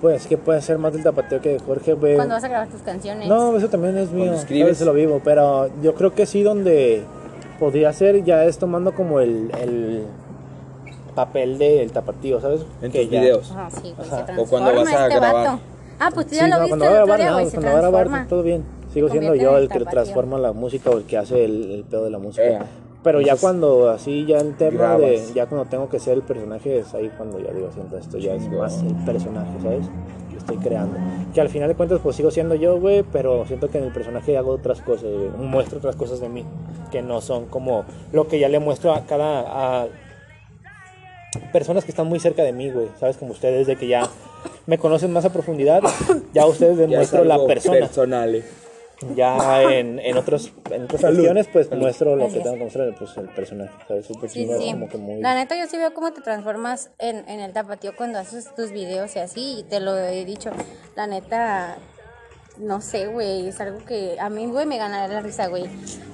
Pues 0.00 0.26
que 0.26 0.38
puede 0.38 0.62
ser 0.62 0.78
más 0.78 0.94
del 0.94 1.02
tapateo 1.02 1.42
que 1.42 1.50
de 1.50 1.58
Jorge, 1.58 1.92
güey. 1.92 2.14
Cuando 2.16 2.34
vas 2.34 2.44
a 2.44 2.48
grabar 2.48 2.68
tus 2.68 2.80
canciones. 2.80 3.28
No, 3.28 3.54
eso 3.58 3.68
también 3.68 3.98
es 3.98 4.10
mío. 4.12 4.32
escribes. 4.32 4.78
Se 4.78 4.86
lo 4.86 4.94
vivo, 4.94 5.20
pero 5.22 5.68
yo 5.82 5.94
creo 5.94 6.14
que 6.14 6.24
sí 6.24 6.42
donde 6.42 7.02
podría 7.58 7.92
ser 7.92 8.24
ya 8.24 8.44
es 8.46 8.56
tomando 8.56 8.94
como 8.94 9.20
el, 9.20 9.50
el 9.60 10.04
papel 11.14 11.58
del 11.58 11.92
tapatío, 11.92 12.40
¿sabes? 12.40 12.62
En 12.80 12.90
Que 12.92 13.02
tus 13.02 13.10
ya- 13.10 13.20
videos. 13.20 13.50
Ajá, 13.50 13.68
sí, 13.70 13.92
güey, 13.94 14.08
se 14.08 14.40
O 14.40 14.46
cuando 14.46 14.74
vas 14.74 14.88
a 14.88 15.02
este 15.06 15.18
grabar. 15.18 15.34
vato. 15.46 15.60
Ah, 15.98 16.10
pues 16.14 16.26
tú 16.28 16.30
Sí, 16.34 16.36
ya 16.40 16.48
lo 16.48 16.54
no, 16.56 16.60
viste 16.62 16.68
cuando 16.70 16.84
el 16.86 16.90
otro 16.92 17.04
grabar, 17.04 17.18
día, 17.20 17.26
no, 17.28 17.32
güey, 17.34 17.44
se 17.46 17.50
cuando 17.56 17.72
va 17.72 17.78
a 17.78 17.90
grabar 18.04 18.26
todo 18.28 18.42
bien. 18.42 18.64
Sigo 18.92 19.08
siendo 19.08 19.34
yo 19.34 19.56
en 19.56 19.64
el 19.64 19.68
que 19.68 19.80
transforma 19.80 20.38
la 20.38 20.52
música 20.52 20.90
o 20.90 20.98
el 20.98 21.04
que 21.04 21.16
hace 21.16 21.44
el, 21.44 21.70
el 21.70 21.84
pedo 21.84 22.04
de 22.04 22.10
la 22.10 22.18
música. 22.18 22.44
Eh. 22.44 22.58
Pero 23.02 23.22
ya 23.22 23.36
cuando 23.36 23.88
así, 23.88 24.26
ya 24.26 24.38
el 24.38 24.54
tema 24.56 24.98
de, 24.98 25.22
ya 25.34 25.46
cuando 25.46 25.68
tengo 25.70 25.88
que 25.88 25.98
ser 25.98 26.14
el 26.14 26.22
personaje, 26.22 26.80
es 26.80 26.92
ahí 26.92 27.10
cuando 27.16 27.38
ya 27.38 27.50
digo, 27.50 27.70
siento 27.72 27.96
esto 27.96 28.18
ya 28.18 28.34
es 28.34 28.46
más 28.50 28.82
el 28.82 28.94
personaje, 29.06 29.50
¿sabes? 29.62 29.86
Que 30.30 30.36
estoy 30.36 30.58
creando. 30.58 30.98
Que 31.32 31.40
al 31.40 31.48
final 31.48 31.68
de 31.68 31.76
cuentas, 31.76 32.00
pues 32.02 32.16
sigo 32.16 32.30
siendo 32.30 32.56
yo, 32.56 32.78
güey, 32.78 33.02
pero 33.10 33.46
siento 33.46 33.70
que 33.70 33.78
en 33.78 33.84
el 33.84 33.92
personaje 33.92 34.36
hago 34.36 34.50
otras 34.50 34.82
cosas, 34.82 35.10
güey. 35.10 35.30
Muestro 35.38 35.78
otras 35.78 35.96
cosas 35.96 36.20
de 36.20 36.28
mí, 36.28 36.44
que 36.92 37.00
no 37.00 37.22
son 37.22 37.46
como 37.46 37.84
lo 38.12 38.28
que 38.28 38.38
ya 38.38 38.50
le 38.50 38.58
muestro 38.58 38.92
a 38.92 39.06
cada, 39.06 39.44
a 39.46 39.88
personas 41.54 41.86
que 41.86 41.92
están 41.92 42.06
muy 42.06 42.20
cerca 42.20 42.42
de 42.42 42.52
mí, 42.52 42.70
güey, 42.70 42.88
¿sabes? 42.98 43.16
Como 43.16 43.32
ustedes, 43.32 43.66
de 43.66 43.76
que 43.76 43.88
ya 43.88 44.02
me 44.66 44.76
conocen 44.76 45.10
más 45.10 45.24
a 45.24 45.32
profundidad, 45.32 45.82
ya 46.34 46.42
a 46.42 46.46
ustedes 46.46 46.86
muestro 46.86 47.24
la 47.24 47.42
persona. 47.46 47.78
personal, 47.78 48.34
eh. 48.34 48.44
Ya 49.16 49.62
en, 49.62 49.98
en, 49.98 50.16
otros, 50.18 50.52
en 50.70 50.84
otras 50.84 51.00
Salud. 51.00 51.16
cuestiones, 51.16 51.48
pues 51.52 51.70
muestro 51.70 52.16
lo 52.16 52.28
que 52.28 52.40
tengo 52.40 52.54
que 52.56 52.64
mostrar, 52.64 52.94
pues 52.98 53.16
el 53.16 53.28
personaje, 53.30 53.72
¿sabes? 53.88 54.06
Súper 54.06 54.28
Sí, 54.28 54.46
sí. 54.58 54.72
como 54.72 54.88
que 54.88 54.98
muy... 54.98 55.20
La 55.22 55.34
neta, 55.34 55.56
yo 55.58 55.66
sí 55.66 55.78
veo 55.78 55.94
cómo 55.94 56.12
te 56.12 56.20
transformas 56.20 56.90
en, 56.98 57.26
en 57.28 57.40
el 57.40 57.52
tapatío 57.52 57.96
cuando 57.96 58.18
haces 58.18 58.54
tus 58.54 58.70
videos 58.72 59.16
y 59.16 59.20
así, 59.20 59.60
y 59.60 59.62
te 59.62 59.80
lo 59.80 59.96
he 59.96 60.24
dicho. 60.26 60.50
La 60.96 61.06
neta, 61.06 61.78
no 62.58 62.82
sé, 62.82 63.06
güey, 63.06 63.48
es 63.48 63.58
algo 63.60 63.78
que 63.86 64.18
a 64.20 64.28
mí, 64.28 64.46
güey, 64.46 64.66
me 64.66 64.76
ganaría 64.76 65.14
la 65.14 65.20
risa, 65.22 65.46
güey. 65.48 65.64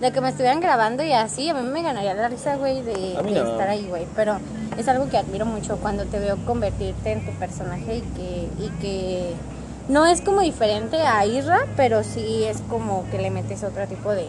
De 0.01 0.13
que 0.13 0.21
me 0.21 0.29
estuvieran 0.29 0.61
grabando 0.61 1.03
y 1.03 1.13
así, 1.13 1.49
a 1.49 1.55
mí 1.55 1.69
me 1.69 1.83
ganaría 1.83 2.15
la 2.15 2.29
risa, 2.29 2.57
güey, 2.57 2.83
de, 2.83 2.95
mí 3.25 3.33
de 3.35 3.41
no. 3.43 3.51
estar 3.51 3.69
ahí, 3.69 3.87
güey. 3.89 4.07
Pero 4.15 4.39
es 4.79 4.87
algo 4.87 5.09
que 5.09 5.17
admiro 5.19 5.45
mucho 5.45 5.77
cuando 5.79 6.05
te 6.05 6.21
veo 6.21 6.37
convertirte 6.47 7.11
en 7.11 7.27
tu 7.27 7.33
personaje 7.33 7.97
y 7.97 8.01
que, 8.03 8.49
y 8.65 8.69
que 8.81 9.33
no 9.89 10.07
es 10.07 10.21
como 10.21 10.41
diferente 10.41 10.97
a 10.99 11.25
Isra, 11.27 11.67
pero 11.77 12.03
sí 12.05 12.45
es 12.45 12.61
como 12.69 13.05
que 13.11 13.19
le 13.19 13.31
metes 13.31 13.63
otro 13.65 13.87
tipo 13.87 14.13
de, 14.13 14.27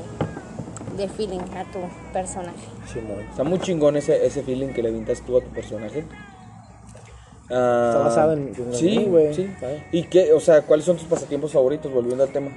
de 0.98 1.08
feeling 1.10 1.40
a 1.56 1.64
tu 1.72 1.80
personaje. 2.14 2.58
Simón. 2.92 3.22
Está 3.30 3.44
muy 3.44 3.60
chingón 3.60 3.98
ese, 3.98 4.26
ese 4.26 4.44
feeling 4.44 4.70
que 4.70 4.84
le 4.84 4.92
vintas 4.92 5.22
tú 5.22 5.38
a 5.38 5.42
tu 5.42 5.50
personaje. 5.50 6.06
Ah, 7.50 7.92
Está 7.94 8.04
basado 8.04 8.34
en- 8.34 8.54
en 8.58 8.74
sí, 8.74 9.06
güey. 9.06 9.34
sí. 9.34 9.50
¿sabes? 9.60 9.82
¿Y 9.92 10.04
qué, 10.04 10.34
o 10.34 10.40
sea, 10.40 10.64
cuáles 10.64 10.86
son 10.86 10.98
tus 10.98 11.08
pasatiempos 11.08 11.54
favoritos, 11.54 11.92
volviendo 11.92 12.24
al 12.24 12.30
tema? 12.30 12.52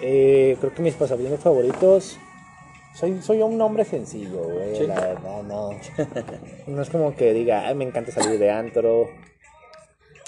Eh, 0.00 0.56
creo 0.60 0.74
que 0.74 0.82
mis 0.82 0.94
pasatiempos 0.94 1.40
favoritos. 1.40 2.18
Soy, 2.94 3.20
soy 3.22 3.42
un 3.42 3.60
hombre 3.60 3.84
sencillo, 3.84 4.42
güey. 4.42 4.76
Sí. 4.76 4.86
La 4.86 4.94
verdad, 5.00 5.42
no. 5.42 5.70
no 6.66 6.82
es 6.82 6.88
como 6.90 7.14
que 7.14 7.32
diga, 7.34 7.66
Ay, 7.68 7.74
me 7.74 7.84
encanta 7.84 8.10
salir 8.10 8.38
de 8.38 8.50
antro, 8.50 9.08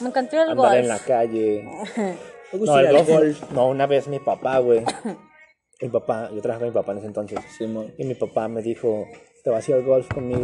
Me 0.01 0.09
encantó 0.09 0.36
el 0.42 0.51
andar 0.51 0.76
en 0.78 0.86
golf. 0.86 0.88
la 0.88 0.99
calle. 1.07 1.62
Me 2.53 2.59
gusta 2.59 2.74
No, 2.76 2.80
ir 2.80 2.86
el 2.88 2.96
al 2.96 3.05
golf. 3.05 3.51
No, 3.53 3.68
una 3.68 3.86
vez 3.86 4.09
mi 4.09 4.18
papá, 4.18 4.59
güey. 4.59 4.84
Mi 5.80 5.88
papá, 5.90 6.28
yo 6.34 6.40
trabajaba 6.42 6.59
con 6.59 6.68
mi 6.70 6.74
papá 6.74 6.92
en 6.92 6.99
ese 6.99 7.07
entonces. 7.07 7.38
Simón. 7.57 7.94
Y 7.99 8.05
mi 8.05 8.14
papá 8.14 8.49
me 8.49 8.62
dijo, 8.62 9.07
te 9.44 9.51
vas 9.51 9.66
a 9.68 9.70
ir 9.70 9.76
al 9.76 9.84
golf 9.84 10.09
conmigo. 10.12 10.42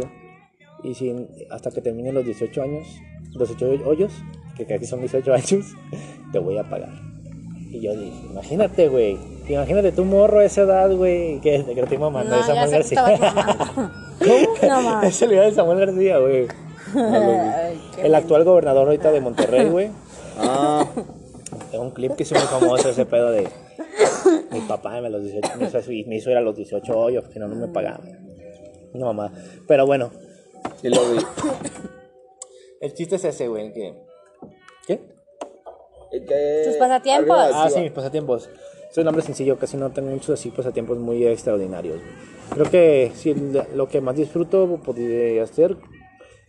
Y 0.81 0.93
sin, 0.95 1.27
hasta 1.51 1.71
que 1.71 1.81
termine 1.81 2.13
los 2.13 2.23
18 2.23 2.61
años, 2.61 2.87
los 3.33 3.49
18 3.49 3.85
hoyos, 3.85 4.13
que 4.55 4.73
aquí 4.73 4.85
son 4.85 5.01
18 5.01 5.33
años, 5.33 5.65
te 6.31 6.39
voy 6.39 6.57
a 6.57 6.63
pagar. 6.69 6.93
Y 7.69 7.81
yo 7.81 7.93
dije, 7.97 8.15
imagínate, 8.29 8.87
güey. 8.87 9.17
Imagínate 9.49 9.91
tu 9.91 10.05
morro 10.05 10.39
a 10.39 10.45
esa 10.45 10.61
edad, 10.61 10.89
güey. 10.95 11.41
Que, 11.41 11.65
que 11.65 11.75
lo 11.75 11.83
estoy 11.83 11.97
mamando 11.97 12.31
No, 12.31 12.37
de 12.37 12.43
Samuel 12.43 12.71
García. 12.71 13.01
mamando. 13.01 13.91
No 14.67 14.81
mames. 14.81 15.09
Es 15.09 15.21
el 15.21 15.29
video 15.29 15.43
de 15.43 15.51
Samuel 15.51 15.79
García, 15.79 16.17
güey. 16.19 16.47
Ay, 17.55 17.81
El 17.97 18.15
actual 18.15 18.43
gobernador 18.43 18.87
ahorita 18.87 19.11
de 19.11 19.21
Monterrey, 19.21 19.69
güey. 19.69 19.91
Ah, 20.37 20.85
Tengo 21.71 21.85
un 21.85 21.91
clip 21.91 22.11
que 22.17 22.23
hizo 22.23 22.35
muy 22.35 22.43
famoso 22.43 22.89
ese 22.89 23.05
pedo 23.05 23.31
de 23.31 23.47
mi 24.51 24.61
papá 24.61 24.99
me, 25.01 25.09
los 25.09 25.23
18, 25.23 25.49
me, 25.57 25.65
hizo, 25.65 25.77
me 26.07 26.15
hizo 26.15 26.31
ir 26.31 26.37
a 26.37 26.41
los 26.41 26.55
18 26.55 26.97
hoyos, 26.97 27.27
que 27.29 27.39
no, 27.39 27.47
no 27.47 27.55
me 27.55 27.67
pagaban. 27.67 28.01
No 28.93 29.05
mamá. 29.07 29.31
Pero 29.67 29.85
bueno, 29.85 30.11
sí 30.81 30.89
lo 30.89 31.01
vi. 31.11 31.19
el 32.81 32.93
chiste 32.93 33.15
es 33.15 33.25
ese, 33.25 33.47
güey, 33.47 33.71
que... 33.73 33.93
¿Qué? 34.87 34.99
Tus 36.65 36.77
pasatiempos. 36.77 37.37
Ah, 37.53 37.69
sí, 37.69 37.81
mis 37.81 37.91
pasatiempos. 37.91 38.49
Soy 38.91 39.01
un 39.01 39.09
hombre 39.09 39.23
sencillo, 39.23 39.57
casi 39.57 39.75
no 39.75 39.91
tengo 39.91 40.09
muchos 40.09 40.39
así 40.39 40.49
pasatiempos 40.51 40.97
muy 40.97 41.25
extraordinarios. 41.25 41.99
güey. 41.99 42.35
Creo 42.51 42.69
que 42.69 43.11
sí, 43.15 43.35
lo 43.73 43.89
que 43.89 43.99
más 43.99 44.15
disfruto 44.15 44.79
podría 44.83 45.45
ser 45.47 45.75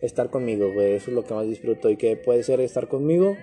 estar 0.01 0.29
conmigo, 0.29 0.71
güey. 0.73 0.93
Eso 0.93 1.11
es 1.11 1.15
lo 1.15 1.23
que 1.23 1.33
más 1.33 1.45
disfruto. 1.47 1.89
Y 1.89 1.97
que 1.97 2.15
puede 2.15 2.43
ser 2.43 2.59
estar 2.61 2.87
conmigo, 2.87 3.35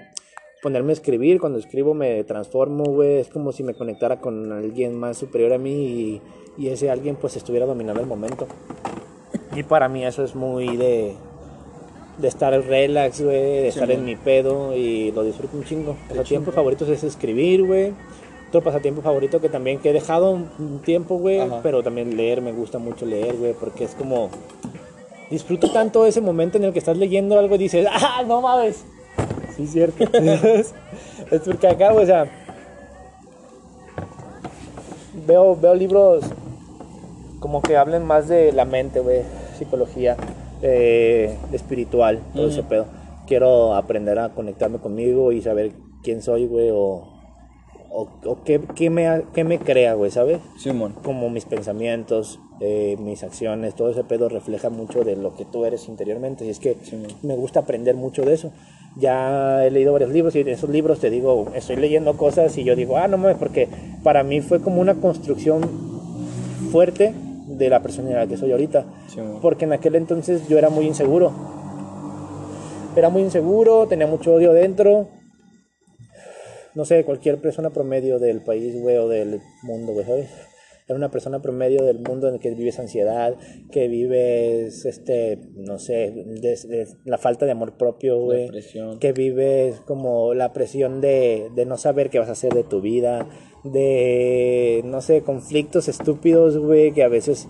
ponerme 0.63 0.91
a 0.91 0.95
escribir. 0.95 1.41
Cuando 1.41 1.59
escribo 1.59 1.95
me 1.95 2.23
transformo, 2.25 2.85
güey. 2.85 3.19
Es 3.19 3.29
como 3.29 3.53
si 3.53 3.63
me 3.63 3.75
conectara 3.75 4.21
con 4.21 4.53
alguien 4.53 4.95
más 4.95 5.17
superior 5.19 5.53
a 5.53 5.59
mí 5.59 5.73
y, 5.73 6.23
y 6.59 6.69
ese 6.69 6.91
alguien 6.91 7.17
pues 7.17 7.37
estuviera 7.37 7.67
dominando 7.67 8.01
el 8.01 8.07
momento. 8.07 8.47
Y 9.57 9.63
para 9.63 9.89
mí 9.89 10.05
eso 10.05 10.25
es 10.25 10.35
muy 10.35 10.77
de, 10.77 11.15
de 12.19 12.29
estar 12.29 12.53
relax, 12.53 13.21
güey, 13.23 13.35
de 13.37 13.69
estar 13.69 13.91
en 13.91 14.05
mi 14.05 14.17
pedo 14.17 14.75
y 14.77 15.13
lo 15.13 15.23
disfruto 15.23 15.57
un 15.57 15.65
chingo. 15.65 15.97
Pasatiempos 16.09 16.55
favoritos 16.55 16.89
es 16.89 17.05
escribir, 17.05 17.65
güey. 17.65 17.93
Otro 18.49 18.63
pasatiempo 18.63 19.03
favorito 19.03 19.41
que 19.41 19.49
también 19.49 19.79
que 19.81 19.91
he 19.91 19.93
dejado 19.93 20.31
un- 20.31 20.81
tiempo, 20.85 21.19
güey, 21.19 21.41
pero 21.63 21.83
también 21.83 22.17
leer, 22.17 22.41
me 22.41 22.53
gusta 22.53 22.79
mucho 22.79 23.05
leer, 23.05 23.37
güey, 23.37 23.53
porque 23.53 23.83
es 23.85 23.95
como 23.97 24.31
disfruto 25.35 25.71
tanto 25.71 26.07
ese 26.07 26.21
momento 26.21 26.59
en 26.59 26.65
el 26.65 26.73
que 26.73 26.79
estás 26.79 26.97
leyendo 26.97 27.39
algo 27.39 27.55
y 27.57 27.59
dices, 27.59 27.87
"Ah, 27.91 28.23
no 28.27 28.41
mames." 28.41 28.85
Sí, 29.57 29.65
es 29.65 29.73
cierto. 29.73 30.05
es 31.31 31.41
porque 31.45 31.69
acá, 31.69 31.93
o 31.93 32.05
sea, 32.05 32.31
veo 35.27 35.57
veo 35.57 35.75
libros 35.75 36.25
como 37.41 37.61
que 37.61 37.77
hablen 37.77 38.05
más 38.05 38.29
de 38.29 38.53
la 38.53 38.65
mente, 38.65 39.01
güey, 39.01 39.21
psicología, 39.59 40.17
eh, 40.63 41.37
espiritual, 41.53 42.21
todo 42.35 42.49
ese 42.49 42.63
pedo. 42.63 42.87
Quiero 43.27 43.75
aprender 43.75 44.19
a 44.19 44.31
conectarme 44.31 44.79
conmigo 44.79 45.31
y 45.31 45.43
saber 45.43 45.73
quién 46.03 46.23
soy, 46.23 46.47
güey, 46.47 46.71
o, 46.73 47.14
o, 47.95 48.09
o 48.25 48.43
qué, 48.45 48.61
qué 48.75 48.91
me, 48.91 49.23
qué 49.33 49.45
me 49.45 49.59
crea, 49.59 49.95
güey, 49.95 50.11
¿sabes? 50.11 50.41
Simón. 50.59 50.95
Como 51.05 51.31
mis 51.31 51.45
pensamientos, 51.45 52.41
eh, 52.61 52.97
mis 52.99 53.23
acciones, 53.23 53.75
todo 53.75 53.91
ese 53.91 54.03
pedo 54.03 54.29
refleja 54.29 54.69
mucho 54.69 55.05
de 55.05 55.15
lo 55.15 55.37
que 55.37 55.45
tú 55.45 55.65
eres 55.65 55.89
interiormente. 55.89 56.45
Y 56.45 56.51
es 56.51 56.59
que 56.59 56.77
me 57.23 57.37
gusta 57.37 57.61
aprender 57.61 57.95
mucho 57.95 58.23
de 58.23 58.35
eso. 58.35 58.53
Ya 58.97 59.65
he 59.65 59.71
leído 59.71 59.93
varios 59.93 60.11
libros 60.11 60.35
y 60.35 60.41
en 60.41 60.49
esos 60.49 60.71
libros 60.71 60.99
te 60.99 61.09
digo, 61.09 61.47
estoy 61.55 61.77
leyendo 61.77 62.17
cosas 62.17 62.57
y 62.59 62.65
yo 62.65 62.75
digo, 62.75 62.97
ah, 62.97 63.07
no 63.07 63.17
mames, 63.17 63.37
porque 63.37 63.69
para 64.03 64.25
mí 64.25 64.41
fue 64.41 64.61
como 64.61 64.81
una 64.81 64.95
construcción 64.95 65.63
fuerte 66.73 67.15
de 67.47 67.69
la 67.71 67.81
personalidad 67.81 68.27
que 68.27 68.37
soy 68.37 68.51
ahorita. 68.51 68.87
Porque 69.41 69.67
en 69.67 69.73
aquel 69.73 69.95
entonces 69.95 70.49
yo 70.49 70.59
era 70.59 70.69
muy 70.69 70.87
inseguro. 70.87 71.33
Era 72.97 73.09
muy 73.09 73.23
inseguro, 73.23 73.87
tenía 73.87 74.09
mucho 74.09 74.35
odio 74.35 74.53
dentro. 74.53 75.07
No 76.75 76.85
sé, 76.85 77.05
cualquier 77.05 77.41
persona 77.41 77.71
promedio 77.71 78.19
del 78.19 78.43
país, 78.43 78.81
güey, 78.81 78.97
o 78.97 79.09
del 79.09 79.41
mundo, 79.63 79.93
güey, 79.93 80.07
¿sabes? 80.07 80.29
Era 80.87 80.99
una 80.99 81.11
persona 81.11 81.41
promedio 81.41 81.83
del 81.83 81.99
mundo 82.01 82.29
en 82.29 82.35
el 82.35 82.41
que 82.41 82.51
vives 82.51 82.79
ansiedad, 82.79 83.35
que 83.73 83.89
vives, 83.89 84.85
este, 84.85 85.39
no 85.55 85.79
sé, 85.79 86.13
la 87.07 87.17
falta 87.17 87.47
de 87.47 87.53
amor 87.53 87.79
propio, 87.79 88.21
güey. 88.21 88.51
Que 89.01 89.13
vives 89.13 89.81
como 89.87 90.35
la 90.35 90.53
presión 90.53 91.01
de, 91.01 91.49
de 91.55 91.65
no 91.65 91.79
saber 91.79 92.11
qué 92.11 92.19
vas 92.19 92.29
a 92.29 92.33
hacer 92.33 92.53
de 92.53 92.65
tu 92.65 92.83
vida, 92.83 93.27
de, 93.65 94.83
no 94.85 95.01
sé, 95.01 95.23
conflictos 95.23 95.89
estúpidos, 95.89 96.59
güey, 96.59 96.93
que 96.93 97.03
a 97.03 97.09
veces, 97.09 97.49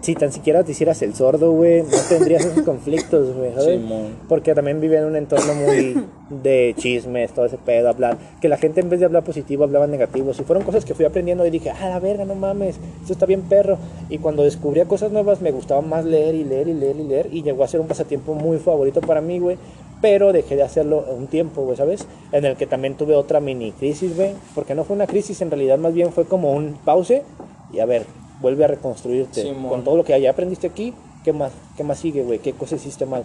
si 0.00 0.14
tan 0.14 0.32
siquiera 0.32 0.64
te 0.64 0.72
hicieras 0.72 1.02
el 1.02 1.14
sordo, 1.14 1.52
güey, 1.52 1.82
no 1.82 1.98
tendrías 2.08 2.44
esos 2.44 2.62
conflictos, 2.64 3.34
güey, 3.36 3.52
¿sabes? 3.52 3.80
Simón. 3.80 4.16
Porque 4.28 4.54
también 4.54 4.80
vive 4.80 4.96
en 4.98 5.04
un 5.04 5.16
entorno 5.16 5.54
muy 5.54 6.04
de 6.30 6.74
chismes, 6.78 7.32
todo 7.32 7.44
ese 7.44 7.58
pedo, 7.58 7.88
hablar. 7.88 8.16
Que 8.40 8.48
la 8.48 8.56
gente 8.56 8.80
en 8.80 8.88
vez 8.88 9.00
de 9.00 9.06
hablar 9.06 9.24
positivo 9.24 9.64
hablaba 9.64 9.86
negativo. 9.86 10.32
Si 10.32 10.42
fueron 10.44 10.64
cosas 10.64 10.84
que 10.84 10.94
fui 10.94 11.04
aprendiendo 11.04 11.44
y 11.44 11.50
dije, 11.50 11.70
ah, 11.70 11.88
la 11.88 12.00
verga, 12.00 12.24
no 12.24 12.34
mames, 12.34 12.76
eso 13.04 13.12
está 13.12 13.26
bien 13.26 13.42
perro. 13.42 13.78
Y 14.08 14.18
cuando 14.18 14.42
descubría 14.42 14.86
cosas 14.86 15.12
nuevas 15.12 15.40
me 15.42 15.50
gustaba 15.50 15.82
más 15.82 16.04
leer 16.04 16.34
y 16.34 16.44
leer 16.44 16.68
y 16.68 16.74
leer 16.74 16.96
y 16.96 17.04
leer. 17.04 17.28
Y 17.30 17.42
llegó 17.42 17.64
a 17.64 17.68
ser 17.68 17.80
un 17.80 17.86
pasatiempo 17.86 18.34
muy 18.34 18.58
favorito 18.58 19.00
para 19.00 19.20
mí, 19.20 19.38
güey. 19.38 19.58
Pero 20.00 20.32
dejé 20.32 20.56
de 20.56 20.62
hacerlo 20.62 21.04
un 21.14 21.26
tiempo, 21.26 21.62
güey, 21.62 21.76
¿sabes? 21.76 22.06
En 22.32 22.46
el 22.46 22.56
que 22.56 22.66
también 22.66 22.94
tuve 22.94 23.14
otra 23.14 23.38
mini 23.40 23.72
crisis, 23.72 24.16
güey. 24.16 24.32
Porque 24.54 24.74
no 24.74 24.84
fue 24.84 24.96
una 24.96 25.06
crisis, 25.06 25.42
en 25.42 25.50
realidad 25.50 25.78
más 25.78 25.92
bien 25.92 26.10
fue 26.10 26.24
como 26.24 26.52
un 26.52 26.78
pause. 26.84 27.20
Y 27.72 27.80
a 27.80 27.84
ver, 27.86 28.04
vuelve 28.40 28.64
a 28.64 28.68
reconstruirte. 28.68 29.42
Simón. 29.42 29.68
con 29.68 29.84
todo 29.84 29.96
lo 29.96 30.04
que 30.04 30.20
ya 30.20 30.30
aprendiste 30.30 30.66
aquí, 30.66 30.94
¿qué 31.24 31.32
más, 31.32 31.52
qué 31.76 31.84
más 31.84 31.98
sigue, 31.98 32.22
güey? 32.22 32.38
¿Qué 32.38 32.52
cosas 32.52 32.80
hiciste 32.80 33.06
mal? 33.06 33.24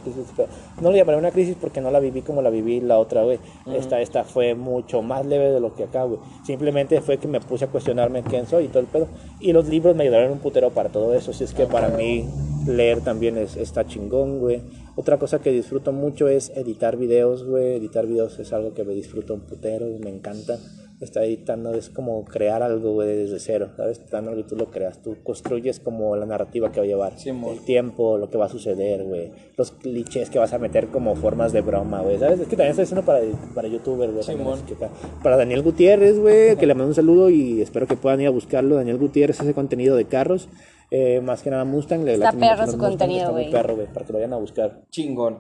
No 0.82 0.92
le 0.92 0.98
llamaré 0.98 1.18
una 1.18 1.32
crisis 1.32 1.56
porque 1.60 1.82
no 1.82 1.92
la 1.92 2.00
viví 2.00 2.22
como 2.22 2.42
la 2.42 2.50
viví 2.50 2.82
la 2.82 3.00
otra, 3.00 3.24
güey. 3.24 3.40
esta, 3.74 4.02
esta 4.02 4.24
fue 4.24 4.56
mucho 4.56 5.02
más 5.02 5.26
leve 5.26 5.52
de 5.52 5.60
lo 5.60 5.74
que 5.76 5.84
acá, 5.84 6.04
güey. 6.04 6.20
Simplemente 6.46 7.02
fue 7.02 7.18
que 7.18 7.28
me 7.28 7.40
puse 7.40 7.66
a 7.66 7.68
cuestionarme 7.68 8.24
quién 8.24 8.48
soy 8.48 8.66
y 8.66 8.68
todo 8.68 8.80
el 8.80 8.88
pedo. 8.88 9.08
Y 9.40 9.54
los 9.54 9.68
libros 9.68 9.96
me 9.96 10.04
ayudaron 10.04 10.32
un 10.32 10.40
putero 10.40 10.72
para 10.72 10.90
todo 10.90 11.14
eso. 11.14 11.34
Si 11.34 11.44
es 11.44 11.54
que 11.54 11.66
para 11.66 11.90
mí 11.90 12.28
leer 12.68 13.02
también 13.02 13.38
es, 13.38 13.56
está 13.56 13.86
chingón, 13.86 14.40
güey. 14.40 14.62
Otra 14.96 15.18
cosa 15.18 15.40
que 15.40 15.52
disfruto 15.52 15.92
mucho 15.92 16.28
es 16.28 16.50
editar 16.56 16.98
videos, 16.98 17.46
güey. 17.46 17.76
Editar 17.76 18.06
videos 18.06 18.40
es 18.40 18.54
algo 18.54 18.74
que 18.74 18.84
me 18.84 18.94
disfruto 18.94 19.34
un 19.34 19.42
putero, 19.42 19.88
me 20.00 20.10
encanta. 20.10 20.58
Está 21.02 21.24
editando, 21.26 21.74
es 21.74 21.90
como 21.90 22.24
crear 22.26 22.64
algo, 22.64 22.94
güey, 22.94 23.08
desde 23.16 23.40
cero, 23.40 23.72
¿sabes? 23.76 24.02
Dando 24.10 24.32
algo 24.32 24.42
y 24.42 24.48
tú 24.48 24.56
lo 24.56 24.72
creas, 24.72 25.02
tú 25.02 25.18
construyes 25.24 25.80
como 25.80 26.16
la 26.16 26.26
narrativa 26.26 26.72
que 26.72 26.80
va 26.80 26.86
a 26.86 26.88
llevar, 26.88 27.20
Sí, 27.20 27.30
el 27.30 27.66
tiempo, 27.66 28.18
lo 28.18 28.30
que 28.30 28.38
va 28.38 28.46
a 28.46 28.50
suceder, 28.50 29.04
güey, 29.04 29.32
los 29.58 29.72
clichés 29.72 30.30
que 30.30 30.40
vas 30.40 30.54
a 30.54 30.58
meter 30.58 30.88
como 30.88 31.16
formas 31.16 31.52
de 31.52 31.62
broma, 31.62 32.02
güey, 32.02 32.18
¿sabes? 32.18 32.40
Es 32.40 32.48
que 32.48 32.56
también 32.56 32.72
estoy 32.72 32.84
haciendo 32.84 33.06
para, 33.06 33.20
para 33.54 33.68
youtuber, 33.68 34.12
güey, 34.12 34.24
acá. 34.24 34.90
para 35.22 35.38
Daniel 35.38 35.64
Gutiérrez, 35.64 36.20
güey, 36.20 36.56
que 36.56 36.66
le 36.66 36.74
mando 36.74 36.90
un 36.90 36.96
saludo 36.96 37.30
y 37.30 37.62
espero 37.62 37.88
que 37.88 37.98
puedan 37.98 38.22
ir 38.22 38.28
a 38.28 38.32
buscarlo, 38.32 38.76
Daniel 38.76 38.98
Gutiérrez 38.98 39.42
hace 39.42 39.54
contenido 39.54 39.96
de 39.96 40.06
carros, 40.06 40.48
eh, 40.92 41.20
más 41.20 41.42
que 41.42 41.50
nada 41.50 41.66
Mustang, 41.66 42.04
le 42.04 42.14
Está 42.14 42.32
perro 42.32 42.66
su 42.66 42.74
Mustang, 42.74 42.80
contenido, 42.80 43.22
está 43.22 43.32
güey. 43.32 43.52
perro, 43.52 43.76
güey, 43.76 43.88
para 43.88 44.06
que 44.06 44.14
lo 44.14 44.20
vayan 44.20 44.34
a 44.34 44.38
buscar. 44.38 44.84
Chingón. 44.92 45.40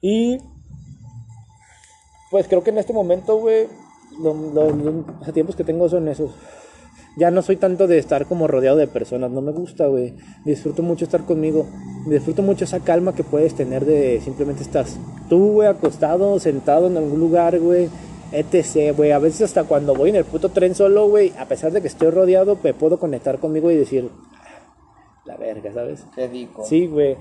Y 0.00 0.38
pues 2.30 2.46
creo 2.48 2.62
que 2.62 2.70
en 2.70 2.78
este 2.78 2.92
momento, 2.92 3.36
güey, 3.38 3.66
lo- 4.22 4.34
lo- 4.52 4.70
los 4.70 5.04
pasatiempos 5.20 5.56
que 5.56 5.64
tengo 5.64 5.88
son 5.88 6.08
esos. 6.08 6.30
Ya 7.16 7.30
no 7.32 7.42
soy 7.42 7.56
tanto 7.56 7.86
de 7.88 7.98
estar 7.98 8.26
como 8.26 8.46
rodeado 8.46 8.76
de 8.76 8.86
personas, 8.86 9.30
no 9.32 9.40
me 9.40 9.50
gusta, 9.50 9.86
güey. 9.88 10.14
Disfruto 10.44 10.82
mucho 10.82 11.04
estar 11.04 11.24
conmigo. 11.24 11.66
Disfruto 12.06 12.42
mucho 12.42 12.64
esa 12.64 12.78
calma 12.80 13.14
que 13.14 13.24
puedes 13.24 13.54
tener 13.54 13.84
de 13.84 14.20
simplemente 14.22 14.62
estás 14.62 14.96
tú, 15.28 15.52
güey, 15.54 15.68
acostado, 15.68 16.38
sentado 16.38 16.86
en 16.86 16.96
algún 16.96 17.18
lugar, 17.20 17.58
güey. 17.58 17.88
etc, 18.30 18.94
güey. 18.94 19.10
A 19.10 19.18
veces 19.18 19.40
hasta 19.40 19.64
cuando 19.64 19.94
voy 19.94 20.10
en 20.10 20.16
el 20.16 20.24
puto 20.26 20.50
tren 20.50 20.74
solo, 20.74 21.08
güey, 21.08 21.32
a 21.38 21.46
pesar 21.46 21.72
de 21.72 21.80
que 21.80 21.88
estoy 21.88 22.10
rodeado, 22.10 22.58
me 22.62 22.74
puedo 22.74 22.98
conectar 22.98 23.38
conmigo 23.38 23.70
y 23.70 23.76
decir, 23.76 24.10
"Ah, 24.34 24.37
la 25.28 25.36
verga, 25.36 25.72
¿sabes? 25.72 26.04
Te 26.14 26.26
digo. 26.28 26.64
Sí, 26.64 26.86
güey. 26.86 27.16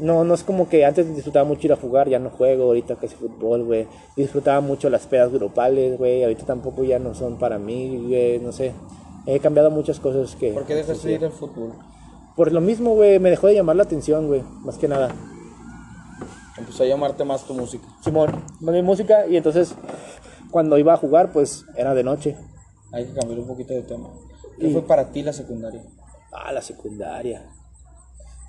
No, 0.00 0.24
no 0.24 0.34
es 0.34 0.42
como 0.42 0.68
que 0.68 0.84
antes 0.84 1.14
disfrutaba 1.14 1.44
mucho 1.44 1.66
ir 1.66 1.72
a 1.74 1.76
jugar, 1.76 2.08
ya 2.08 2.18
no 2.18 2.30
juego, 2.30 2.64
ahorita 2.64 2.96
casi 2.96 3.14
fútbol, 3.14 3.64
güey. 3.64 3.86
Disfrutaba 4.16 4.60
mucho 4.60 4.88
las 4.88 5.06
pedas 5.06 5.30
grupales, 5.30 5.98
güey. 5.98 6.22
Ahorita 6.24 6.44
tampoco 6.46 6.82
ya 6.82 6.98
no 6.98 7.14
son 7.14 7.38
para 7.38 7.58
mí, 7.58 8.06
güey, 8.08 8.40
no 8.40 8.50
sé. 8.50 8.72
He 9.26 9.38
cambiado 9.40 9.70
muchas 9.70 10.00
cosas 10.00 10.34
que... 10.36 10.52
¿Por 10.52 10.64
qué 10.64 10.74
dejaste 10.74 11.08
de 11.08 11.14
ir 11.14 11.24
al 11.24 11.32
fútbol? 11.32 11.72
Por 12.34 12.50
lo 12.50 12.60
mismo, 12.60 12.94
güey, 12.94 13.18
me 13.20 13.30
dejó 13.30 13.46
de 13.46 13.54
llamar 13.54 13.76
la 13.76 13.84
atención, 13.84 14.26
güey, 14.26 14.42
más 14.64 14.76
que 14.76 14.88
nada. 14.88 15.14
Empezó 16.56 16.82
a 16.82 16.86
llamarte 16.86 17.24
más 17.24 17.44
tu 17.44 17.54
música. 17.54 17.86
Simón, 18.02 18.42
mi 18.60 18.82
música 18.82 19.26
y 19.26 19.36
entonces 19.36 19.74
cuando 20.50 20.78
iba 20.78 20.94
a 20.94 20.96
jugar, 20.96 21.32
pues 21.32 21.64
era 21.76 21.94
de 21.94 22.04
noche. 22.04 22.36
Hay 22.92 23.04
que 23.06 23.12
cambiar 23.12 23.40
un 23.40 23.46
poquito 23.46 23.74
de 23.74 23.82
tema. 23.82 24.08
¿Qué 24.58 24.70
fue 24.70 24.82
para 24.82 25.10
ti 25.10 25.22
la 25.22 25.32
secundaria? 25.32 25.82
Ah, 26.34 26.52
la 26.52 26.60
secundaria. 26.60 27.48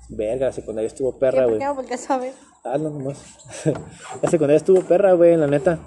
Verga, 0.08 0.46
la 0.46 0.52
secundaria 0.52 0.88
estuvo 0.88 1.12
¿Qué 1.12 1.20
perra, 1.20 1.46
güey. 1.46 1.60
Porque 1.74 1.96
sabes. 1.96 2.34
Ah, 2.64 2.78
no, 2.78 2.90
nomás. 2.90 3.22
la 4.22 4.30
secundaria 4.30 4.56
estuvo 4.56 4.82
perra, 4.82 5.12
güey, 5.12 5.36
la 5.36 5.46
neta. 5.46 5.78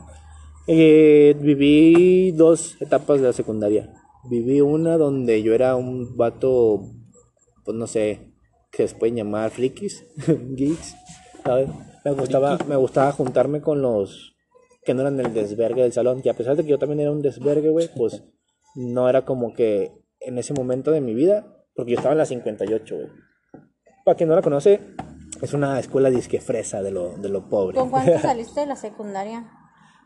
Eh, 0.68 1.36
viví 1.40 2.32
dos 2.32 2.82
etapas 2.82 3.20
de 3.20 3.28
la 3.28 3.34
secundaria. 3.34 3.94
Viví 4.30 4.62
una 4.62 4.98
donde 4.98 5.42
yo 5.44 5.54
era 5.54 5.76
un 5.76 6.16
vato, 6.16 6.84
pues 7.66 7.76
no 7.76 7.88
sé, 7.88 8.34
que 8.72 8.88
se 8.88 8.96
pueden 8.96 9.16
llamar 9.16 9.50
frikis, 9.52 10.06
geeks, 10.56 10.96
¿sabes? 11.44 11.70
Me 12.06 12.12
gustaba, 12.12 12.58
me 12.68 12.76
gustaba 12.76 13.12
juntarme 13.12 13.62
con 13.62 13.82
los 13.82 14.36
que 14.84 14.94
no 14.94 15.02
eran 15.02 15.20
el 15.20 15.34
desvergue 15.34 15.82
del 15.82 15.94
salón. 15.94 16.22
Y 16.24 16.30
a 16.30 16.34
pesar 16.34 16.56
de 16.56 16.64
que 16.64 16.70
yo 16.70 16.80
también 16.80 17.02
era 17.02 17.12
un 17.12 17.22
desvergue, 17.22 17.70
güey, 17.70 17.90
pues 17.96 18.24
no 18.76 19.10
era 19.10 19.26
como 19.26 19.54
que 19.54 19.92
en 20.20 20.38
ese 20.38 20.54
momento 20.54 20.92
de 20.92 21.02
mi 21.02 21.14
vida, 21.14 21.59
porque 21.80 21.92
yo 21.94 21.98
estaba 21.98 22.14
en 22.14 22.18
la 22.20 22.26
58, 22.26 22.96
güey. 22.96 23.08
Para 24.06 24.16
quien 24.18 24.30
no 24.30 24.36
la 24.36 24.42
conoce, 24.42 24.80
es 25.42 25.54
una 25.54 25.80
escuela 25.80 26.10
disque 26.10 26.42
fresa 26.42 26.82
de 26.82 26.92
lo, 26.92 27.18
de 27.18 27.30
lo 27.30 27.48
pobre. 27.50 27.78
¿Con 27.78 27.90
cuánto 27.90 28.18
saliste 28.20 28.62
de 28.62 28.66
la 28.66 28.76
secundaria? 28.76 29.50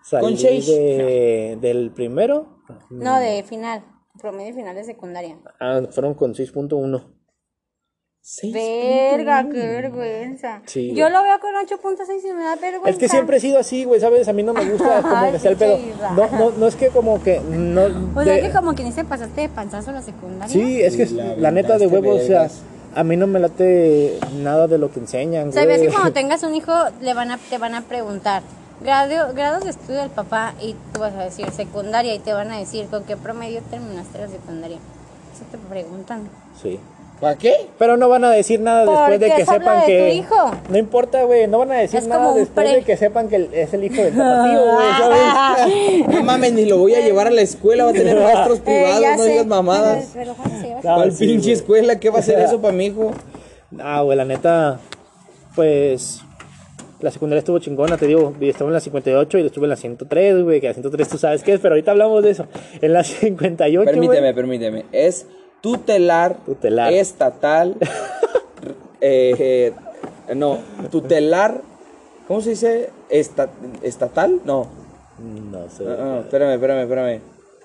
Salí 0.04 0.26
Con 0.26 0.38
seis. 0.38 0.68
de- 0.68 1.58
del 1.62 1.92
primero, 1.92 2.60
No, 2.90 3.18
de 3.20 3.44
final. 3.44 3.84
Promedio 4.22 4.54
final 4.54 4.76
de 4.76 4.84
secundaria. 4.84 5.40
ah, 5.60 5.82
fueron 5.90 6.14
con 6.14 6.34
6.1. 6.36 7.04
Verga, 8.54 9.44
qué 9.52 9.60
vergüenza. 9.60 10.62
Sí, 10.66 10.94
Yo 10.96 11.10
lo 11.10 11.22
veo 11.24 11.40
con 11.42 11.54
8.6 11.56 12.22
y 12.24 12.34
me 12.34 12.44
da 12.44 12.56
vergüenza. 12.56 12.90
Es 12.90 12.98
que 12.98 13.10
siempre 13.10 13.38
he 13.38 13.40
sido 13.42 13.60
así, 13.60 13.84
güey, 13.84 14.00
¿sabes? 14.00 14.28
A 14.30 14.34
mí 14.34 14.44
no 14.44 14.54
me 14.54 14.64
gusta 14.70 15.02
como 15.10 15.32
que 15.32 15.40
sea 15.40 15.52
el 15.52 15.58
pedo. 15.58 15.78
No, 16.16 16.30
no, 16.32 16.52
no 16.52 16.68
es 16.68 16.76
que 16.78 16.88
como 16.88 17.22
que... 17.22 17.42
No, 17.42 17.82
O 18.16 18.24
sea 18.24 18.36
de- 18.36 18.42
que 18.42 18.52
como 18.52 18.76
que 18.76 18.84
ni 18.84 18.94
se 18.94 19.04
pasaste 19.04 19.42
de 19.42 19.50
panzazo 19.50 19.90
a 19.90 19.94
la 19.94 20.02
secundaria. 20.02 20.54
Sí, 20.54 20.82
es 20.82 20.96
que 20.96 21.06
La 21.08 21.36
la, 21.36 21.52
neta 21.52 21.78
de 21.78 21.88
huevos, 21.88 22.22
o 22.22 22.26
sea, 22.26 22.48
a 22.96 23.04
mí 23.04 23.18
no 23.18 23.28
me 23.28 23.40
late 23.40 24.20
nada 24.38 24.68
de 24.68 24.78
lo 24.78 24.90
que 24.92 25.02
enseñan, 25.02 25.52
güey. 25.52 25.82
que 25.82 25.90
cuando 25.90 26.14
tengas 26.14 26.44
un 26.44 26.56
hijo 26.56 26.72
le 27.02 27.14
van 27.14 27.30
a, 27.32 27.38
te 27.38 27.58
van 27.58 27.76
a 27.76 27.82
preguntar 27.82 28.42
grado, 28.82 29.34
grados 29.34 29.66
de 29.66 29.72
estudio 29.72 30.00
del 30.00 30.10
papá 30.12 30.54
y 30.62 30.76
tú 30.94 31.02
vas 31.02 31.14
a 31.14 31.24
decir 31.24 31.50
secundaria 31.52 32.16
y 32.16 32.20
te 32.20 32.32
van 32.34 32.52
a 32.52 32.58
decir 32.60 32.88
con 32.88 33.04
qué 33.04 33.18
promedio 33.18 33.62
terminaste 33.70 34.18
la 34.20 34.28
secundaria. 34.30 34.78
Eso 35.36 35.44
te 35.52 35.58
preguntan. 35.58 36.30
Sí. 36.62 36.80
¿Para 37.22 37.38
qué? 37.38 37.54
Pero 37.80 37.96
no 37.96 38.10
van 38.10 38.26
a 38.26 38.32
decir 38.32 38.60
nada 38.60 38.82
después 38.86 39.20
de 39.20 39.32
que 39.34 39.46
sepan 39.46 39.80
de 39.82 39.86
que... 39.86 40.00
tu 40.00 40.16
hijo. 40.18 40.52
No 40.70 40.78
importa, 40.78 41.24
güey, 41.24 41.48
no 41.48 41.60
van 41.60 41.72
a 41.72 41.76
decir 41.76 42.00
Es 42.00 42.08
nada 42.08 42.34
después 42.34 42.68
pre. 42.68 42.76
de 42.78 42.84
que 42.84 42.98
sepan 42.98 43.30
que 43.30 43.38
el- 43.38 43.54
es 43.54 43.74
el 43.74 43.84
hijo 43.86 44.02
del 44.02 44.14
tapatío, 44.16 44.62
güey, 44.62 44.88
¿sabes? 45.00 46.08
No 46.10 46.24
mames, 46.24 46.54
ni 46.54 46.66
lo 46.66 46.78
voy 46.80 46.96
a 46.96 47.00
llevar 47.00 47.28
a 47.28 47.32
la 47.32 47.42
escuela, 47.42 47.86
va 47.86 47.92
a 47.92 47.94
tener 47.94 48.20
maestros 48.20 48.60
Eh, 48.60 48.62
privados, 48.66 49.18
no 49.18 49.24
sé. 49.24 49.30
digas 49.30 49.46
mamadas. 49.46 50.10
Pero. 50.14 50.36
Ah, 50.40 50.96
¿Cuál 50.96 51.12
sí, 51.14 51.26
pinche 51.28 51.54
escuela? 51.54 51.98
¿Qué 52.00 52.10
va 52.10 52.18
a 52.18 52.20
hacer 52.20 52.40
eso 52.40 52.60
para 52.62 52.74
mi 52.74 52.88
hijo? 52.88 53.12
Ah, 53.80 54.02
güey, 54.02 54.16
la 54.16 54.26
neta, 54.26 54.80
pues 55.56 56.22
la 57.00 57.10
secundaria 57.12 57.40
estuvo 57.40 57.58
chingona, 57.60 57.98
te 57.98 58.06
digo, 58.08 58.34
estaba 58.40 58.70
en 58.70 58.74
la 58.76 58.80
58 58.80 59.38
y 59.40 59.46
estuve 59.48 59.66
en 59.66 59.70
la 59.72 59.76
103, 59.76 60.44
güey, 60.44 60.62
que 60.62 60.68
la 60.68 60.74
103 60.74 61.08
tú 61.10 61.18
sabes 61.18 61.44
qué 61.44 61.54
es, 61.54 61.60
pero 61.60 61.74
ahorita 61.74 61.92
hablamos 61.92 62.24
de 62.24 62.30
eso. 62.32 62.46
En 62.82 62.94
la 62.94 63.04
58, 63.04 63.84
Permíteme, 63.90 64.34
permíteme. 64.34 64.86
Es 64.92 65.26
tutelar, 65.64 66.36
Tutelar. 66.46 66.92
estatal, 66.92 67.78
eh, 69.00 69.72
eh, 70.28 70.36
no, 70.36 70.60
tutelar, 70.92 71.62
¿cómo 72.28 72.42
se 72.42 72.50
dice? 72.52 72.90
Esta- 73.10 73.50
¿Estatal? 73.82 74.42
No. 74.44 74.68
No 75.20 75.70
sé. 75.70 75.86
Ah, 75.88 75.96
ah, 76.00 76.20
espérame, 76.20 76.54
espérame, 76.56 76.82
espérame. 76.82 77.22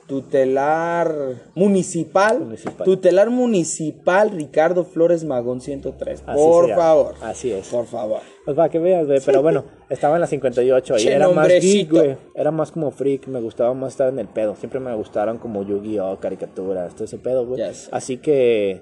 Tutelar 0.09 1.15
municipal. 1.55 2.41
Municipal. 2.41 2.85
Tutelar 2.87 3.29
municipal 3.29 4.31
Ricardo 4.31 4.85
Flores 4.85 5.23
Magón 5.23 5.61
103. 5.61 6.23
Así 6.27 6.35
Por 6.35 6.75
favor. 6.75 7.15
Así 7.21 7.53
es. 7.53 7.69
Por 7.69 7.85
favor. 7.87 8.21
Pues 8.47 8.57
para 8.57 8.71
que 8.71 8.79
veas, 8.79 9.07
güey, 9.07 9.21
pero 9.25 9.43
bueno, 9.43 9.65
estaba 9.91 10.15
en 10.15 10.23
la 10.23 10.27
58 10.27 10.97
y 10.97 10.99
Che, 11.01 11.13
era 11.13 11.29
más 11.29 11.49
geek, 11.49 11.91
güey. 11.91 12.17
Era 12.35 12.51
más 12.51 12.73
como 12.73 12.91
freak, 12.91 13.27
me 13.27 13.43
gustaba 13.43 13.75
más 13.75 13.93
estar 13.93 14.09
en 14.09 14.19
el 14.19 14.29
pedo. 14.29 14.57
Siempre 14.57 14.81
me 14.81 14.95
gustaron 14.95 15.37
como 15.37 15.63
Yu-Gi-Oh, 15.63 16.19
caricaturas, 16.19 16.95
todo 16.95 17.05
ese 17.05 17.19
pedo, 17.19 17.45
güey. 17.47 17.63
Yes. 17.63 17.91
Así 17.93 18.17
que, 18.17 18.81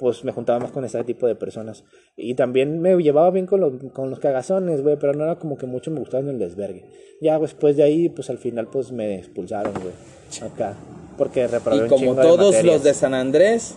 pues 0.00 0.24
me 0.24 0.32
juntaba 0.32 0.58
más 0.58 0.70
con 0.72 0.84
ese 0.84 1.04
tipo 1.04 1.26
de 1.26 1.34
personas. 1.36 1.84
Y 2.16 2.34
también 2.34 2.80
me 2.80 2.96
llevaba 2.96 3.30
bien 3.30 3.46
con 3.46 3.60
los, 3.60 3.72
con 3.92 4.10
los 4.10 4.18
cagazones, 4.18 4.82
güey, 4.82 4.96
pero 4.98 5.12
no 5.14 5.22
era 5.24 5.36
como 5.36 5.56
que 5.58 5.66
mucho 5.66 5.90
me 5.90 6.00
gustaba 6.00 6.22
en 6.22 6.30
el 6.30 6.38
desvergue. 6.38 6.84
Ya 7.20 7.38
después 7.38 7.76
de 7.76 7.82
ahí, 7.82 8.08
pues 8.08 8.30
al 8.30 8.38
final, 8.38 8.66
pues 8.66 8.90
me 8.90 9.16
expulsaron, 9.18 9.74
güey. 9.74 9.92
Acá. 10.50 10.74
Porque 11.18 11.46
reprobé 11.46 11.76
Y 11.76 11.80
un 11.82 11.88
como 11.88 11.98
chingo 12.00 12.14
de 12.14 12.22
todos 12.22 12.46
materias. 12.54 12.74
los 12.76 12.82
de 12.84 12.94
San 12.94 13.12
Andrés, 13.12 13.74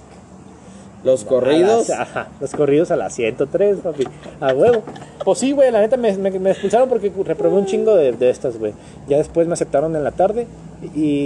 los 1.04 1.26
corridos. 1.26 1.90
las- 1.90 2.00
ajá, 2.00 2.30
los 2.40 2.52
corridos 2.52 2.90
a 2.92 2.96
las 2.96 3.14
103, 3.14 3.80
papi. 3.80 4.06
A 4.40 4.54
huevo. 4.54 4.82
Pues 5.26 5.40
sí, 5.40 5.52
güey, 5.52 5.70
la 5.72 5.82
neta 5.82 5.98
me, 5.98 6.16
me- 6.18 6.40
me 6.40 6.52
expulsaron 6.52 6.88
porque 6.88 7.12
reprobé 7.26 7.58
un 7.58 7.66
chingo 7.66 7.96
de, 7.96 8.14
de 8.14 8.30
estas, 8.30 8.58
güey. 8.58 8.72
Ya 9.10 9.18
después 9.18 9.46
me 9.48 9.54
aceptaron 9.54 9.94
en 9.98 10.04
la 10.06 10.12
tarde 10.12 10.48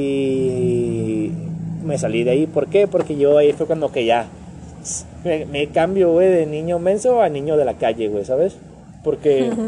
y 0.07 1.31
me 1.83 1.97
salí 1.97 2.23
de 2.23 2.31
ahí. 2.31 2.47
¿Por 2.47 2.67
qué? 2.67 2.87
Porque 2.87 3.15
yo 3.15 3.37
ahí 3.37 3.53
fue 3.53 3.65
cuando 3.67 3.91
que 3.91 4.05
ya 4.05 4.25
me, 5.23 5.45
me 5.45 5.67
cambio, 5.67 6.11
güey, 6.11 6.29
de 6.29 6.45
niño 6.45 6.79
menso 6.79 7.21
a 7.21 7.29
niño 7.29 7.57
de 7.57 7.65
la 7.65 7.73
calle, 7.75 8.07
güey, 8.07 8.25
¿sabes? 8.25 8.55
Porque... 9.03 9.51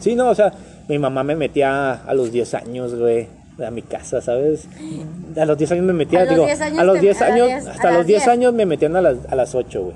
Sí, 0.00 0.14
no, 0.14 0.30
o 0.30 0.34
sea, 0.34 0.50
mi 0.88 0.98
mamá 0.98 1.22
me 1.22 1.36
metía 1.36 1.92
a 1.92 2.14
los 2.14 2.32
10 2.32 2.54
años, 2.54 2.94
güey, 2.94 3.26
a 3.62 3.70
mi 3.70 3.82
casa, 3.82 4.22
¿sabes? 4.22 4.66
A 5.36 5.44
los 5.44 5.58
10 5.58 5.72
años 5.72 5.84
me 5.84 5.92
metía, 5.92 6.20
A 6.20 6.24
los 6.24 6.30
digo, 6.30 6.46
10 6.46 6.60
años 6.62 6.78
a 6.78 6.84
los 6.84 6.94
te- 6.94 7.00
10 7.02 7.20
a 7.20 7.24
las 7.24 7.32
años, 7.34 7.46
10, 7.48 7.66
a 7.66 7.70
hasta 7.72 7.90
los 7.90 8.06
10 8.06 8.22
10. 8.22 8.28
años 8.28 8.54
me 8.54 8.64
metían 8.64 8.96
a 8.96 9.02
las, 9.02 9.16
a 9.28 9.34
las 9.36 9.54
8, 9.54 9.82
güey. 9.82 9.94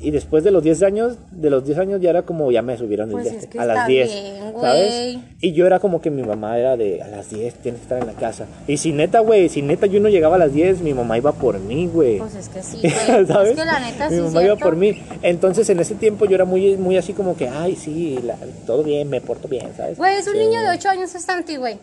Y 0.00 0.10
después 0.10 0.44
de 0.44 0.50
los 0.50 0.62
10 0.62 0.82
años, 0.82 1.16
de 1.30 1.48
los 1.50 1.64
10 1.64 1.78
años 1.78 2.00
ya 2.00 2.10
era 2.10 2.22
como 2.22 2.50
ya 2.52 2.60
me 2.62 2.76
subieron 2.76 3.08
el 3.08 3.12
Pues 3.12 3.24
viaje, 3.24 3.38
es 3.38 3.46
que 3.46 3.58
a 3.58 3.64
las 3.64 3.76
está 3.76 3.86
10, 3.88 4.12
bien, 4.12 4.52
güey. 4.52 4.62
¿sabes? 4.64 5.18
Y 5.40 5.52
yo 5.52 5.66
era 5.66 5.78
como 5.80 6.00
que 6.02 6.10
mi 6.10 6.22
mamá 6.22 6.58
era 6.58 6.76
de 6.76 7.00
a 7.02 7.08
las 7.08 7.30
10 7.30 7.54
tienes 7.54 7.80
que 7.80 7.84
estar 7.84 8.00
en 8.00 8.06
la 8.06 8.12
casa. 8.12 8.46
Y 8.66 8.76
si 8.76 8.92
neta, 8.92 9.20
güey, 9.20 9.48
si 9.48 9.62
neta 9.62 9.86
yo 9.86 10.00
no 10.00 10.08
llegaba 10.08 10.36
a 10.36 10.38
las 10.38 10.52
10, 10.52 10.80
mi 10.82 10.92
mamá 10.94 11.16
iba 11.16 11.32
por 11.32 11.58
mí, 11.58 11.86
güey. 11.86 12.18
Pues 12.18 12.34
es 12.34 12.48
que 12.50 12.62
sí, 12.62 12.78
güey. 12.82 13.26
¿Sabes? 13.26 13.50
Es 13.50 13.56
que 13.56 13.64
la 13.64 13.80
neta 13.80 14.10
Mi 14.10 14.16
sí 14.16 14.22
mamá 14.22 14.42
iba 14.42 14.54
cierto. 14.54 14.64
por 14.64 14.76
mí. 14.76 15.02
Entonces 15.22 15.68
en 15.70 15.80
ese 15.80 15.94
tiempo 15.94 16.26
yo 16.26 16.34
era 16.34 16.44
muy, 16.44 16.76
muy 16.76 16.96
así 16.98 17.12
como 17.14 17.36
que, 17.36 17.48
ay, 17.48 17.74
sí, 17.76 18.18
la- 18.24 18.36
todo 18.66 18.82
bien, 18.82 19.08
me 19.08 19.20
porto 19.20 19.48
bien, 19.48 19.70
¿sabes? 19.76 19.96
Güey, 19.96 20.16
es 20.16 20.26
un 20.28 20.38
niño 20.38 20.60
de 20.60 20.70
8 20.70 20.88
años, 20.90 21.14
es 21.14 21.22
Santi, 21.24 21.56
güey. 21.56 21.78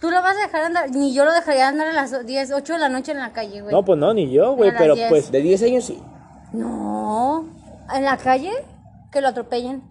Tú 0.00 0.10
lo 0.10 0.20
vas 0.20 0.36
a 0.36 0.40
dejar 0.46 0.64
andar, 0.64 0.90
ni 0.90 1.14
yo 1.14 1.24
lo 1.24 1.32
dejaría 1.32 1.68
andar 1.68 1.86
a 1.86 1.92
las 1.92 2.26
10, 2.26 2.50
8 2.50 2.72
de 2.72 2.78
la 2.80 2.88
noche 2.88 3.12
en 3.12 3.18
la 3.18 3.32
calle, 3.32 3.60
güey. 3.62 3.72
No, 3.72 3.84
pues 3.84 3.98
no, 3.98 4.12
ni 4.12 4.30
yo, 4.32 4.56
güey, 4.56 4.72
pero 4.76 4.96
10. 4.96 5.08
pues... 5.08 5.30
De 5.30 5.40
10 5.40 5.62
años 5.62 5.84
sí. 5.84 5.96
No, 6.52 7.46
en 7.94 8.04
la 8.04 8.16
calle, 8.16 8.50
que 9.10 9.20
lo 9.20 9.28
atropellen. 9.28 9.82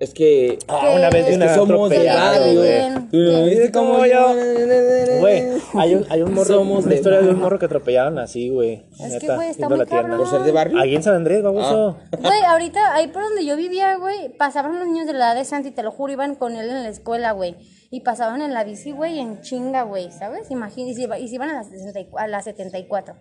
Es 0.00 0.14
que. 0.14 0.58
Ah, 0.66 0.92
una 0.96 1.10
vez 1.10 1.28
Es 1.28 1.36
una 1.36 1.46
que 1.48 1.54
somos 1.54 1.90
de 1.90 1.96
atropellada, 2.08 2.38
radio. 2.38 2.58
güey. 2.60 3.08
¿Tú 3.10 3.16
no 3.18 3.44
viste 3.44 3.70
cómo 3.70 3.92
Como 3.92 4.06
yo? 4.06 4.34
Güey, 5.20 5.42
hay 5.74 5.94
un, 5.94 6.06
hay 6.08 6.22
un 6.22 6.32
morro, 6.32 6.54
Somos 6.54 6.86
una 6.86 6.94
historia 6.94 7.18
de 7.18 7.24
un 7.24 7.28
barrio. 7.32 7.44
morro 7.44 7.58
que 7.58 7.66
atropellaron 7.66 8.18
así, 8.18 8.48
güey. 8.48 8.86
Es 8.98 9.18
que, 9.18 9.26
neta, 9.26 9.34
güey, 9.34 9.50
está 9.50 9.68
muy 9.68 9.76
la 9.76 9.84
cabrón. 9.84 10.16
¿Por 10.16 10.30
ser 10.30 10.40
de 10.40 10.52
barrio? 10.52 10.80
Ahí 10.80 10.96
en 10.96 11.02
San 11.02 11.16
Andrés, 11.16 11.42
baboso. 11.42 11.98
Güey, 12.18 12.42
ahorita 12.48 12.94
ahí 12.94 13.08
por 13.08 13.22
donde 13.24 13.44
yo 13.44 13.56
vivía, 13.56 13.96
güey, 13.96 14.34
pasaban 14.38 14.78
los 14.78 14.88
niños 14.88 15.06
de 15.06 15.12
la 15.12 15.26
edad 15.32 15.34
de 15.36 15.44
Santi, 15.44 15.70
te 15.70 15.82
lo 15.82 15.90
juro, 15.92 16.14
iban 16.14 16.34
con 16.34 16.56
él 16.56 16.70
en 16.70 16.82
la 16.82 16.88
escuela, 16.88 17.32
güey. 17.32 17.56
Y 17.90 18.00
pasaban 18.00 18.40
en 18.40 18.54
la 18.54 18.64
bici, 18.64 18.92
güey, 18.92 19.18
en 19.18 19.42
chinga, 19.42 19.82
güey, 19.82 20.10
¿sabes? 20.12 20.50
Imagínate, 20.50 21.18
y 21.20 21.28
se 21.28 21.34
iban 21.34 21.50
a 21.50 21.54
las, 21.54 21.66
64 21.68 22.18
a 22.18 22.26
las 22.26 22.44
74. 22.44 23.16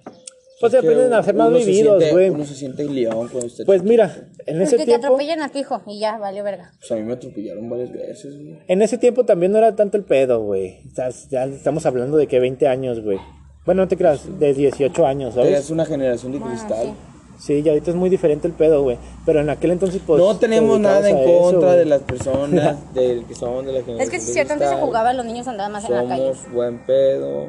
Pues 0.60 0.72
dependen 0.74 1.10
de 1.10 1.24
ser 1.24 1.36
más 1.36 1.53
vividos, 1.53 2.03
güey. 2.12 2.30
Uno 2.30 2.45
se 2.45 2.55
siente 2.55 2.84
en 2.84 2.93
león 2.93 3.30
cuando 3.30 3.47
usted. 3.47 3.66
Pues 3.66 3.84
mira, 3.84 4.30
en 4.45 4.62
ese 4.62 4.64
Es 4.64 4.70
que 4.72 4.78
te 4.80 4.86
tiempo, 4.86 5.07
atropellan 5.07 5.41
a 5.41 5.49
tu 5.49 5.57
hijo 5.57 5.82
y 5.88 5.99
ya, 5.99 6.18
valió 6.18 6.43
verga. 6.43 6.72
Pues 6.80 6.91
a 6.91 6.95
mí 6.95 7.03
me 7.03 7.14
atropellaron 7.14 7.70
varias 7.70 7.91
veces, 7.91 8.36
güey. 8.36 8.60
en 8.68 8.82
ese 8.82 8.97
tiempo 8.97 9.26
también 9.26 9.51
no 9.51 9.57
era 9.57 9.76
tanto 9.76 9.97
el 9.97 10.03
pedo, 10.03 10.41
güey. 10.41 10.80
O 10.91 10.95
sea, 10.95 11.10
ya 11.30 11.45
estamos 11.45 11.86
hablando 11.86 12.18
de 12.18 12.28
que 12.28 12.39
20 12.39 12.68
años, 12.68 13.01
güey. 13.01 13.20
Bueno, 13.66 13.84
no 13.84 13.88
te 13.88 13.97
creas, 13.97 14.39
de 14.39 14.53
18 14.53 15.05
años, 15.05 15.34
Pero 15.36 15.45
¿sabes? 15.45 15.66
Es 15.66 15.70
una 15.70 15.86
generación 15.86 16.32
de 16.32 16.39
cristal. 16.39 16.93
Sí, 17.39 17.62
y 17.64 17.70
ahorita 17.70 17.91
es 17.91 17.95
muy 17.95 18.10
diferente 18.10 18.47
el 18.47 18.53
pedo, 18.53 18.84
güey. 18.84 18.97
Pero 19.26 19.39
en 19.39 19.49
aquel 19.49 19.72
entonces, 19.72 20.01
pues. 20.05 20.20
no 20.20 20.34
te 20.34 20.47
tenemos 20.47 20.78
nada 20.80 21.10
en 21.10 21.18
eso, 21.20 21.39
contra 21.41 21.70
güey. 21.70 21.78
de 21.80 21.86
las 21.86 22.01
personas 22.01 22.93
del 22.93 23.26
que 23.26 23.36
son 23.36 23.66
de 23.66 23.72
la 23.72 23.80
generación. 23.80 24.01
Es 24.01 24.10
que 24.10 24.20
sí, 24.20 24.28
es 24.28 24.34
cierto, 24.34 24.53
antes 24.53 24.70
se 24.70 24.76
jugaba, 24.76 25.14
los 25.14 25.26
niños 25.26 25.47
andaban 25.47 25.72
más 25.72 25.86
en 25.86 25.95
la 25.95 26.05
calle. 26.05 26.34
Somos 26.34 26.51
buen 26.51 26.86
pedo. 26.86 27.47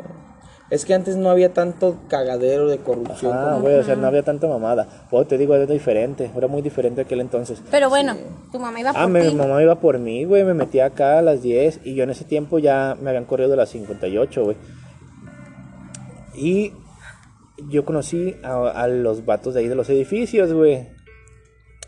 Es 0.70 0.84
que 0.84 0.94
antes 0.94 1.16
no 1.16 1.30
había 1.30 1.52
tanto 1.52 1.96
cagadero 2.08 2.68
de 2.68 2.78
corrupción. 2.78 3.32
Ah, 3.34 3.58
güey, 3.60 3.74
o 3.74 3.82
sea, 3.82 3.96
no 3.96 4.06
había 4.06 4.22
tanta 4.22 4.46
mamada. 4.46 4.86
Pues 5.10 5.26
te 5.26 5.36
digo, 5.36 5.54
era 5.56 5.66
diferente. 5.66 6.30
Era 6.36 6.46
muy 6.46 6.62
diferente 6.62 7.00
aquel 7.00 7.20
entonces. 7.20 7.60
Pero 7.72 7.88
bueno, 7.88 8.16
tu 8.52 8.60
mamá 8.60 8.78
iba 8.78 8.92
por 8.92 9.02
Ah, 9.02 9.08
mi 9.08 9.34
mamá 9.34 9.60
iba 9.62 9.74
por 9.80 9.98
mí, 9.98 10.24
güey. 10.24 10.44
Me 10.44 10.54
metía 10.54 10.84
acá 10.86 11.18
a 11.18 11.22
las 11.22 11.42
10 11.42 11.80
y 11.84 11.94
yo 11.96 12.04
en 12.04 12.10
ese 12.10 12.24
tiempo 12.24 12.60
ya 12.60 12.96
me 13.00 13.10
habían 13.10 13.24
corrido 13.24 13.50
de 13.50 13.56
las 13.56 13.70
58, 13.70 14.44
güey. 14.44 14.56
Y 16.36 16.72
yo 17.68 17.84
conocí 17.84 18.36
a, 18.44 18.68
a 18.70 18.86
los 18.86 19.24
vatos 19.26 19.54
de 19.54 19.60
ahí 19.60 19.68
de 19.68 19.74
los 19.74 19.90
edificios, 19.90 20.52
güey. 20.52 20.88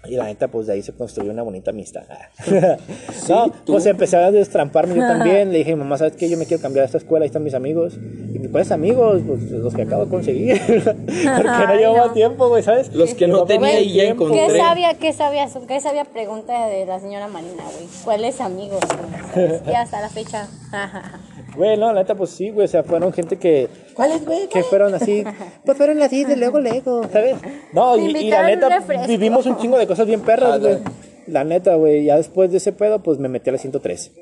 Y 0.04 0.16
la 0.16 0.24
neta, 0.24 0.48
pues 0.48 0.66
de 0.66 0.72
ahí 0.72 0.82
se 0.82 0.92
construyó 0.92 1.30
una 1.30 1.42
bonita 1.42 1.70
amistad. 1.70 2.02
no, 3.28 3.50
tú. 3.64 3.72
pues 3.72 3.86
empecé 3.86 4.16
a 4.16 4.32
destramparme 4.32 4.96
yo 4.96 5.00
también. 5.00 5.52
Le 5.52 5.58
dije, 5.58 5.76
mamá, 5.76 5.96
¿sabes 5.96 6.16
qué? 6.16 6.28
Yo 6.28 6.36
me 6.36 6.46
quiero 6.46 6.60
cambiar 6.60 6.82
a 6.82 6.86
esta 6.86 6.98
escuela, 6.98 7.22
ahí 7.22 7.28
están 7.28 7.44
mis 7.44 7.54
amigos. 7.54 7.98
¿Y 8.34 8.48
cuáles 8.48 8.72
amigos? 8.72 9.22
Pues 9.24 9.50
los 9.50 9.74
que 9.74 9.82
acabo 9.82 10.04
de 10.04 10.10
conseguir. 10.10 10.60
Porque 10.66 11.66
no 11.68 11.74
llevaba 11.76 12.06
no. 12.06 12.12
tiempo, 12.12 12.48
güey, 12.48 12.64
¿sabes? 12.64 12.92
Los 12.92 13.14
que 13.14 13.28
no 13.28 13.44
tenía 13.44 13.80
y 13.80 13.92
ya 13.92 14.04
encontré. 14.04 14.46
¿Qué 14.48 14.58
sabia, 14.58 14.94
qué 14.94 15.12
sabia, 15.12 15.48
qué 15.68 15.80
sabia 15.80 16.04
pregunta 16.04 16.66
de 16.66 16.84
la 16.84 16.98
señora 16.98 17.28
Marina, 17.28 17.62
güey? 17.62 17.86
¿Cuáles 18.04 18.40
amigos? 18.40 18.80
Ya 19.66 19.82
hasta 19.82 20.00
la 20.00 20.08
fecha. 20.08 20.48
Güey, 21.56 21.76
no, 21.76 21.92
la 21.92 22.00
neta, 22.00 22.14
pues 22.14 22.30
sí, 22.30 22.50
güey. 22.50 22.64
O 22.64 22.68
sea, 22.68 22.82
fueron 22.82 23.12
gente 23.12 23.36
que, 23.36 23.68
¿Cuál 23.94 24.12
es, 24.12 24.24
güey? 24.24 24.48
que 24.48 24.62
fueron 24.62 24.94
así. 24.94 25.24
Pues 25.64 25.76
fueron 25.76 26.00
así 26.02 26.24
de 26.24 26.36
luego, 26.36 26.60
luego, 26.60 27.02
¿sabes? 27.12 27.36
No, 27.72 27.94
Te 27.94 28.00
y, 28.02 28.16
y 28.26 28.30
la 28.30 28.40
un 28.40 28.46
neta, 28.46 28.84
vivimos 29.06 29.46
un 29.46 29.56
chingo 29.58 29.78
de 29.78 29.86
cosas 29.86 30.06
bien 30.06 30.20
perras, 30.22 30.60
güey. 30.60 30.78
La 31.26 31.44
neta, 31.44 31.74
güey. 31.76 32.04
Ya 32.04 32.16
después 32.16 32.50
de 32.50 32.56
ese 32.56 32.72
pedo, 32.72 33.00
pues 33.02 33.18
me 33.18 33.28
metí 33.28 33.50
a 33.50 33.52
la 33.52 33.58
103. 33.58 34.12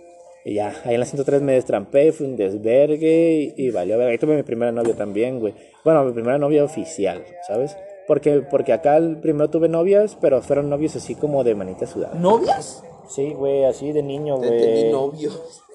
Y 0.44 0.54
ya, 0.54 0.74
ahí 0.84 0.94
en 0.94 1.00
la 1.00 1.06
103 1.06 1.42
me 1.42 1.52
destrampé, 1.52 2.12
fui 2.12 2.26
un 2.26 2.36
desvergue 2.36 3.52
y, 3.56 3.66
y 3.66 3.70
valió. 3.70 3.96
verga. 3.98 4.10
Ahí 4.12 4.18
tuve 4.18 4.36
mi 4.36 4.42
primera 4.42 4.72
novia 4.72 4.94
también, 4.96 5.38
güey. 5.38 5.54
Bueno, 5.84 6.04
mi 6.04 6.12
primera 6.12 6.38
novia 6.38 6.64
oficial, 6.64 7.24
¿sabes? 7.46 7.76
Porque, 8.06 8.40
porque 8.40 8.72
acá 8.72 8.96
el 8.96 9.18
primero 9.18 9.50
tuve 9.50 9.68
novias, 9.68 10.16
pero 10.20 10.42
fueron 10.42 10.68
novios 10.68 10.96
así 10.96 11.14
como 11.14 11.44
de 11.44 11.54
manita 11.54 11.86
sudada. 11.86 12.14
¿Novias? 12.18 12.82
Sí, 13.08 13.34
güey, 13.34 13.64
así 13.64 13.92
de 13.92 14.02
niño, 14.02 14.38
Te 14.40 14.48
güey. 14.48 14.90
novios. 14.92 15.34
No, 15.34 15.69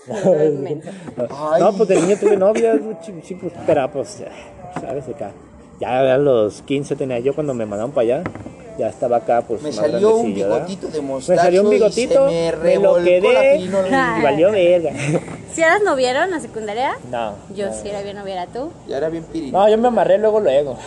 no, 1.59 1.73
pues 1.77 1.89
de 1.89 1.95
niño 2.01 2.17
tuve 2.19 2.37
novias, 2.37 2.79
güey, 2.81 2.97
sí, 3.23 3.35
pues, 3.35 3.53
pero 3.65 3.91
pues, 3.91 4.23
sabes, 4.79 5.07
acá. 5.09 5.31
Ya 5.79 6.13
a 6.13 6.17
los 6.17 6.61
15 6.61 6.95
tenía 6.95 7.19
yo 7.19 7.33
cuando 7.33 7.53
me 7.53 7.65
mandaron 7.65 7.91
para 7.91 8.17
allá. 8.19 8.23
Ya 8.77 8.89
estaba 8.89 9.17
acá, 9.17 9.41
pues. 9.41 9.61
Me 9.61 9.71
salió 9.71 10.17
un 10.17 10.33
bigotito 10.33 10.87
de 10.87 11.01
Me 11.01 11.07
mostacho 11.07 11.41
salió 11.41 11.61
un 11.61 11.67
y 11.67 11.75
bigotito, 11.75 12.29
se 12.29 12.51
me 12.51 12.57
me, 12.57 12.75
lo 12.75 12.97
la 12.97 13.03
quedé 13.05 13.57
y 13.57 13.69
valió 14.21 14.51
verga. 14.51 14.91
¿Si 15.53 15.61
eras 15.61 15.81
noviero 15.81 16.23
en 16.23 16.31
la 16.31 16.41
secundaria? 16.41 16.97
No. 17.09 17.35
Yo 17.55 17.71
sí 17.71 17.87
era 17.87 18.01
bien 18.01 18.17
noviera, 18.17 18.47
¿tú? 18.47 18.71
Ya 18.89 18.97
era 18.97 19.07
bien 19.07 19.23
pirino. 19.23 19.57
No, 19.57 19.69
yo 19.69 19.77
me 19.77 19.87
amarré 19.87 20.17
luego, 20.17 20.41
luego. 20.41 20.77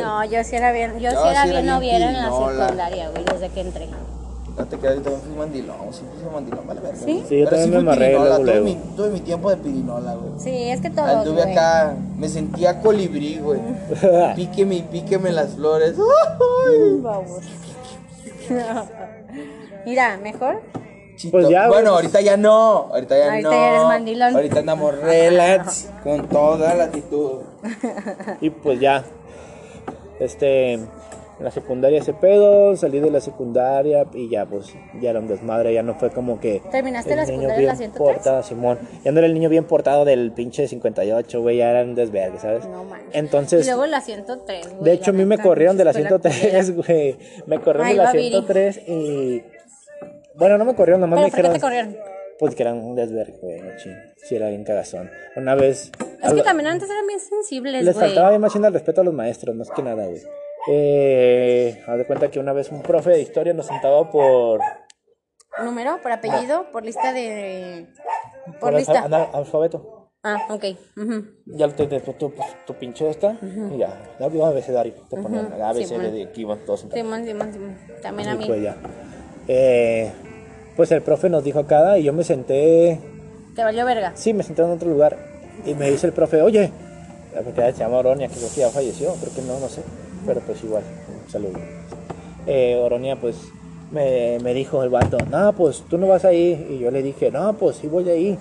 No, 0.00 0.24
yo 0.24 0.42
sí 0.44 0.56
era 0.56 0.72
bien, 0.72 0.94
yo 0.98 1.10
Yo 1.10 1.22
sí 1.22 1.28
era 1.28 1.42
sí 1.42 1.50
era 1.50 1.60
bien 1.60 1.64
bien 1.64 1.66
noviera 1.66 2.08
en 2.08 2.16
la 2.16 2.30
secundaria, 2.30 3.10
güey, 3.10 3.24
desde 3.24 3.48
que 3.50 3.60
entré. 3.60 3.88
No 4.56 4.64
te 4.64 4.78
creas, 4.78 4.94
yo 4.96 5.02
también 5.02 5.22
fui 5.22 5.34
mandilón. 5.36 5.92
Siempre 5.92 6.18
fui 6.18 6.32
mandilón, 6.32 6.66
vale, 6.66 6.80
verga. 6.80 6.96
¿Sí? 6.98 7.24
Sí, 7.28 7.38
yo 7.40 7.44
Pero 7.44 7.50
también 7.50 7.70
me 7.70 7.76
amarré 7.78 8.06
pirinola, 8.06 8.38
luego, 8.38 8.44
tuve. 8.44 8.60
Mi, 8.62 8.74
tuve 8.96 9.10
mi 9.10 9.20
tiempo 9.20 9.50
de 9.50 9.56
pirinola, 9.58 10.14
güey. 10.14 10.32
Sí, 10.38 10.70
es 10.70 10.80
que 10.80 10.90
todos, 10.90 11.08
Anduve 11.08 11.42
güey. 11.42 11.52
acá, 11.52 11.94
me 12.16 12.28
sentía 12.28 12.80
colibrí, 12.80 13.38
güey. 13.38 13.60
Píqueme 14.36 14.76
y 14.76 14.82
píqueme 14.82 15.30
las 15.32 15.50
flores. 15.54 15.94
Ay. 16.68 17.00
Vamos. 17.02 17.40
Mira, 19.84 20.16
mejor. 20.16 20.62
Chito. 21.16 21.32
Pues 21.32 21.48
ya, 21.48 21.68
bueno, 21.68 21.90
ahorita 21.90 22.20
ya 22.20 22.36
no. 22.36 22.88
Ahorita 22.92 23.16
ya 23.16 23.30
Ahorita 23.30 23.48
no. 23.48 23.54
ya 23.54 23.68
eres 23.68 23.82
mandilón. 23.82 24.34
Ahorita 24.36 24.58
andamos 24.60 24.98
relax, 24.98 25.88
con 26.02 26.26
toda 26.28 26.74
la 26.74 26.84
actitud. 26.84 27.40
y 28.40 28.50
pues 28.50 28.80
ya. 28.80 29.04
Este. 30.20 30.80
En 31.38 31.44
la 31.44 31.50
secundaria 31.50 31.98
ese 31.98 32.14
pedo, 32.14 32.74
salí 32.76 32.98
de 32.98 33.10
la 33.10 33.20
secundaria 33.20 34.06
y 34.14 34.30
ya, 34.30 34.46
pues, 34.46 34.74
ya 35.02 35.10
era 35.10 35.18
un 35.18 35.28
desmadre, 35.28 35.74
ya 35.74 35.82
no 35.82 35.94
fue 35.94 36.10
como 36.10 36.40
que. 36.40 36.62
¿Terminaste 36.72 37.10
el 37.10 37.16
la 37.18 37.24
niño 37.26 37.34
secundaria 37.40 37.60
en 37.60 37.66
la 37.66 37.74
bien 37.74 37.92
103? 37.92 37.98
portado, 38.14 38.42
Simón. 38.42 38.78
Ya 39.04 39.12
no 39.12 39.18
era 39.18 39.26
el 39.26 39.34
niño 39.34 39.50
bien 39.50 39.64
portado 39.64 40.06
del 40.06 40.32
pinche 40.32 40.66
58, 40.66 41.40
güey, 41.42 41.58
ya 41.58 41.70
era 41.70 41.82
un 41.82 41.94
desvergue, 41.94 42.38
¿sabes? 42.38 42.66
No 42.66 42.84
manches. 42.84 43.10
Entonces. 43.14 43.66
y 43.66 43.68
luego 43.68 43.84
la 43.86 44.00
103, 44.00 44.68
güey. 44.76 44.84
De 44.84 44.92
hecho, 44.92 45.10
a 45.10 45.14
mí 45.14 45.26
me 45.26 45.36
corrieron 45.36 45.76
de 45.76 45.84
la 45.84 45.90
escuela 45.90 46.08
103, 46.20 46.70
culera. 46.72 46.86
güey. 46.86 47.18
Me 47.46 47.60
corrieron 47.60 47.88
de 47.90 47.94
la 47.96 48.04
va 48.04 48.12
Viri. 48.12 48.28
103 48.30 48.80
y. 48.88 49.42
Bueno, 50.36 50.56
no 50.58 50.64
me 50.64 50.74
corrieron, 50.74 51.00
nomás 51.02 51.18
¿Pero 51.18 51.26
me 51.26 51.30
por 51.30 51.36
qué 51.36 51.42
dijeron. 51.42 51.52
te 51.54 51.60
corrieron? 51.60 52.16
Pues 52.38 52.54
que 52.54 52.62
eran 52.62 52.78
un 52.82 52.94
desvergue, 52.94 53.38
güey, 53.42 53.60
machín. 53.62 53.94
Sí, 54.16 54.36
era 54.36 54.48
bien 54.48 54.64
cagazón. 54.64 55.10
Una 55.36 55.54
vez. 55.54 55.90
Es 56.22 56.32
que 56.32 56.42
también 56.42 56.66
antes 56.66 56.88
eran 56.88 57.06
bien 57.06 57.20
sensibles, 57.20 57.84
Les 57.84 57.94
güey. 57.94 58.06
faltaba 58.08 58.30
bien 58.30 58.40
machín 58.40 58.64
el 58.64 58.72
respeto 58.72 59.02
a 59.02 59.04
los 59.04 59.14
maestros, 59.14 59.54
más 59.54 59.70
que 59.70 59.82
nada, 59.82 60.06
güey. 60.06 60.20
Eh, 60.68 61.82
haz 61.86 61.98
de 61.98 62.04
cuenta 62.06 62.30
que 62.30 62.38
una 62.40 62.52
vez 62.52 62.70
un 62.72 62.82
profe 62.82 63.10
de 63.10 63.20
historia 63.22 63.52
nos 63.54 63.66
sentaba 63.66 64.10
por. 64.10 64.60
¿Número? 65.62 66.00
¿Por 66.02 66.12
apellido? 66.12 66.70
¿Por 66.70 66.84
lista 66.84 67.12
de...? 67.12 67.86
Por, 68.44 68.58
por 68.60 68.74
lista. 68.74 69.04
ana- 69.04 69.28
alfabeto. 69.32 70.10
Ah, 70.22 70.38
ok. 70.50 70.64
Ya 71.46 71.68
te, 71.68 71.86
te, 71.86 72.00
tu, 72.00 72.12
tu, 72.14 72.32
tu 72.66 72.74
pinche 72.74 73.08
esta 73.08 73.38
y 73.72 73.78
ya. 73.78 74.16
Ya 74.18 74.28
digo 74.28 74.44
abecedario. 74.44 74.92
Te 75.08 75.16
ponían 75.22 75.50
A, 75.62 75.72
B, 75.72 75.80
Sí, 75.82 75.86
C, 75.86 75.94
bueno. 75.94 76.10
D, 76.10 76.24
aquí 76.24 76.40
iban 76.42 76.58
todos. 76.66 76.80
Simón, 76.92 77.24
Simón, 77.24 77.52
Simón. 77.52 77.78
También 78.02 78.28
a 78.30 78.34
mí. 78.34 78.44
pues 78.46 78.60
ya. 78.62 78.76
Eh, 79.48 80.10
pues 80.74 80.90
el 80.92 81.00
profe 81.02 81.30
nos 81.30 81.44
dijo 81.44 81.60
acá 81.60 81.96
y 81.96 82.02
yo 82.04 82.12
me 82.12 82.24
senté, 82.24 83.00
Te 83.54 83.62
valió 83.64 83.86
verga. 83.86 84.12
sí, 84.16 84.34
me 84.34 84.42
senté 84.42 84.62
en 84.62 84.70
otro 84.72 84.90
lugar. 84.90 85.16
Y 85.64 85.74
me 85.74 85.90
dice 85.90 86.06
el 86.08 86.12
profe, 86.12 86.42
oye, 86.42 86.70
porque 87.44 87.62
se 87.72 87.78
llama 87.78 87.98
Oronia, 87.98 88.28
que 88.28 88.34
creo 88.34 88.48
que 88.52 88.60
ya 88.60 88.68
falleció, 88.68 89.14
creo 89.14 89.32
que 89.32 89.42
no, 89.42 89.58
no 89.60 89.68
sé. 89.68 89.82
Pero 90.26 90.40
pues 90.40 90.62
igual, 90.64 90.82
un 91.24 91.30
saludo. 91.30 91.58
Eh, 92.46 93.16
pues 93.20 93.36
me, 93.92 94.38
me 94.40 94.54
dijo 94.54 94.82
el 94.82 94.90
vato, 94.90 95.18
no, 95.30 95.52
pues 95.52 95.84
tú 95.88 95.98
no 95.98 96.06
vas 96.06 96.24
ahí. 96.24 96.66
Y 96.70 96.78
yo 96.78 96.90
le 96.90 97.02
dije, 97.02 97.30
no, 97.30 97.54
pues 97.54 97.76
sí 97.76 97.86
voy 97.86 98.08
ahí. 98.08 98.38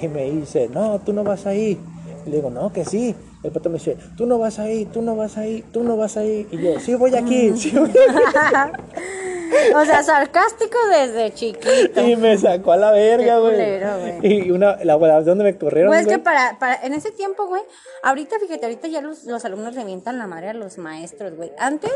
Y 0.00 0.08
me 0.08 0.30
dice, 0.30 0.68
no, 0.68 1.00
tú 1.00 1.12
no 1.12 1.24
vas 1.24 1.46
ahí. 1.46 1.78
Y 2.26 2.30
le 2.30 2.36
digo, 2.36 2.50
no, 2.50 2.72
que 2.72 2.84
sí. 2.84 3.14
El 3.42 3.50
pato 3.50 3.70
me 3.70 3.78
dice, 3.78 3.96
tú 4.16 4.26
no 4.26 4.38
vas 4.38 4.58
ahí, 4.58 4.84
tú 4.84 5.02
no 5.02 5.16
vas 5.16 5.36
ahí, 5.36 5.64
tú 5.72 5.82
no 5.82 5.96
vas 5.96 6.16
ahí. 6.16 6.46
Y 6.50 6.58
yo, 6.58 6.78
sí 6.78 6.94
voy 6.94 7.14
aquí, 7.14 7.52
sí 7.56 7.70
voy 7.70 7.90
aquí. 7.90 7.98
O 9.76 9.84
sea, 9.84 10.02
sarcástico 10.02 10.76
desde 10.90 11.32
chiquito. 11.32 12.00
Y 12.00 12.16
me 12.16 12.36
sacó 12.38 12.72
a 12.72 12.76
la 12.76 12.90
verga, 12.92 13.38
güey. 13.38 13.80
güey. 14.20 14.42
Y 14.46 14.50
una, 14.50 14.76
la 14.84 14.96
la- 14.96 15.22
¿dónde 15.22 15.44
me 15.44 15.56
corrieron? 15.58 15.90
Pues 15.90 16.00
es 16.02 16.06
que 16.06 16.14
güey? 16.14 16.24
para, 16.24 16.58
para, 16.58 16.76
en 16.82 16.94
ese 16.94 17.10
tiempo, 17.10 17.46
güey, 17.46 17.62
ahorita, 18.02 18.38
fíjate, 18.40 18.66
ahorita 18.66 18.88
ya 18.88 19.00
los, 19.00 19.24
los 19.24 19.44
alumnos 19.44 19.74
le 19.74 19.84
mientan 19.84 20.18
la 20.18 20.26
madre 20.26 20.50
a 20.50 20.54
los 20.54 20.78
maestros, 20.78 21.34
güey. 21.36 21.52
Antes, 21.58 21.92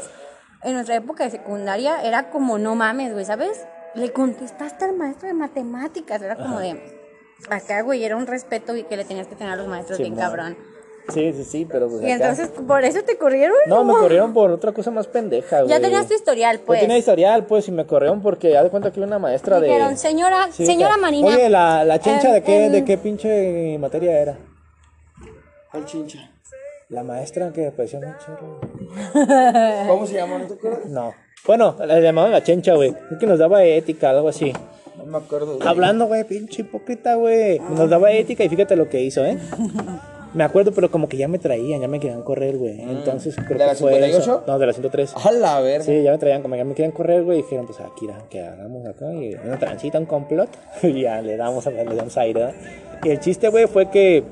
en 0.63 0.75
nuestra 0.75 0.97
época 0.97 1.25
de 1.25 1.31
secundaria, 1.31 2.03
era 2.03 2.31
como, 2.31 2.59
no 2.59 2.75
mames, 2.75 3.13
güey, 3.13 3.25
¿sabes? 3.25 3.65
Le 3.95 4.13
contestaste 4.13 4.85
al 4.85 4.95
maestro 4.95 5.29
de 5.29 5.35
matemáticas, 5.35 6.21
era 6.21 6.37
como 6.37 6.59
de, 6.61 6.81
acá, 7.51 7.81
güey, 7.83 8.05
era 8.05 8.17
un 8.17 8.27
respeto 8.27 8.75
que 8.89 8.97
le 8.97 9.05
tenías 9.05 9.27
que 9.27 9.37
tener 9.37 9.53
a 9.53 9.57
los 9.57 9.67
maestros 9.69 9.99
bien 9.99 10.13
Simón. 10.15 10.25
cabrón. 10.25 10.76
Sí, 11.13 11.33
sí, 11.33 11.45
sí, 11.45 11.69
pero 11.71 11.89
pues 11.89 12.03
Y 12.03 12.11
acá- 12.11 12.15
entonces, 12.31 12.49
¿por 12.67 12.85
eso 12.85 13.03
te 13.05 13.17
corrieron? 13.17 13.57
No, 13.67 13.85
me 13.85 13.93
corrieron 14.01 14.33
por 14.35 14.51
otra 14.51 14.73
cosa 14.73 14.91
más 14.91 15.07
pendeja, 15.07 15.59
güey. 15.63 15.71
Ya 15.71 15.81
tenías 15.81 16.07
tu 16.09 16.15
historial, 16.15 16.59
Yo 16.59 16.65
pues. 16.65 16.81
tenía 16.81 16.99
historial, 16.99 17.45
pues, 17.47 17.69
y 17.69 17.73
me 17.73 17.87
corrieron 17.87 18.21
porque, 18.23 18.57
haz 18.57 18.65
de 18.65 18.71
cuenta 18.71 18.91
que 18.91 19.01
una 19.01 19.19
maestra 19.19 19.61
de... 19.61 19.69
Dijeron, 19.69 19.97
señora, 19.97 20.49
Sí, 20.53 20.67
señora 20.67 20.95
ca- 20.95 21.01
Marina. 21.01 21.27
Oye, 21.29 21.49
la, 21.49 21.85
la 21.85 21.99
chincha 22.01 22.29
em, 22.29 22.35
de 22.35 22.43
qué, 22.43 22.65
em, 22.67 22.73
de 22.73 22.85
qué 22.85 22.99
pinche 22.99 23.79
materia 23.79 24.19
era. 24.21 24.39
¿Cuál 25.71 25.85
chincha? 25.85 26.31
La 26.89 27.03
maestra 27.03 27.53
que 27.53 27.71
parecía 27.73 27.99
un 27.99 28.15
chorro. 28.19 28.61
¿Cómo 29.89 30.07
se 30.07 30.15
llama? 30.15 30.39
¿No 30.39 30.47
te 30.47 30.55
acuerdas? 30.55 30.87
No. 30.87 31.13
Bueno, 31.47 31.77
la 31.79 32.01
llamaban 32.01 32.33
la 32.33 32.43
chencha, 32.43 32.75
güey. 32.75 32.95
Es 33.11 33.19
que 33.19 33.27
nos 33.27 33.39
daba 33.39 33.63
ética, 33.65 34.11
algo 34.11 34.29
así. 34.29 34.53
No 34.97 35.05
me 35.05 35.19
acuerdo. 35.19 35.57
güey. 35.57 35.69
Hablando, 35.69 36.07
güey, 36.07 36.25
pinche 36.25 36.63
hipócrita, 36.63 37.15
güey. 37.17 37.59
Nos 37.59 37.91
daba 37.91 38.11
ética 38.13 38.43
y 38.45 38.49
fíjate 38.49 38.75
lo 38.77 38.89
que 38.89 39.01
hizo, 39.01 39.25
¿eh? 39.25 39.39
Me 40.37 40.45
acuerdo, 40.45 40.71
pero 40.73 40.91
como 40.91 41.09
que 41.09 41.17
ya 41.17 41.29
me 41.29 41.39
traían, 41.39 41.81
ya 41.81 41.89
me 41.89 41.99
querían 41.99 42.21
correr, 42.21 42.59
güey. 42.59 42.79
Entonces 42.79 43.35
creo 43.35 43.49
¿De 43.49 43.55
que 43.55 43.65
la 43.65 43.75
fue 43.75 43.95
58? 43.95 44.19
eso. 44.19 44.45
No, 44.47 44.59
de 44.59 44.67
la 44.67 44.73
103. 44.75 45.15
A 45.17 45.33
la 45.33 45.61
verga. 45.61 45.83
Sí, 45.83 46.03
ya 46.03 46.13
me 46.13 46.19
traían, 46.19 46.43
como 46.43 46.57
ya 46.57 46.65
me 46.65 46.75
querían 46.75 46.93
correr, 46.93 47.25
güey, 47.25 47.39
y 47.39 47.43
dijeron, 47.43 47.65
pues 47.65 47.81
aquí, 47.81 48.07
que 48.29 48.43
hagamos 48.43 48.87
acá, 48.87 49.15
y 49.15 49.35
una 49.35 49.59
transita, 49.59 49.99
un 49.99 50.05
complot, 50.05 50.51
y 50.83 51.01
ya 51.01 51.23
le 51.23 51.39
damos, 51.39 51.65
le 51.65 51.85
damos 51.85 52.19
aire, 52.19 52.41
¿verdad? 52.41 52.55
Y 53.03 53.09
el 53.09 53.21
chiste, 53.21 53.49
güey, 53.49 53.67
fue 53.67 53.89
que 53.89 54.25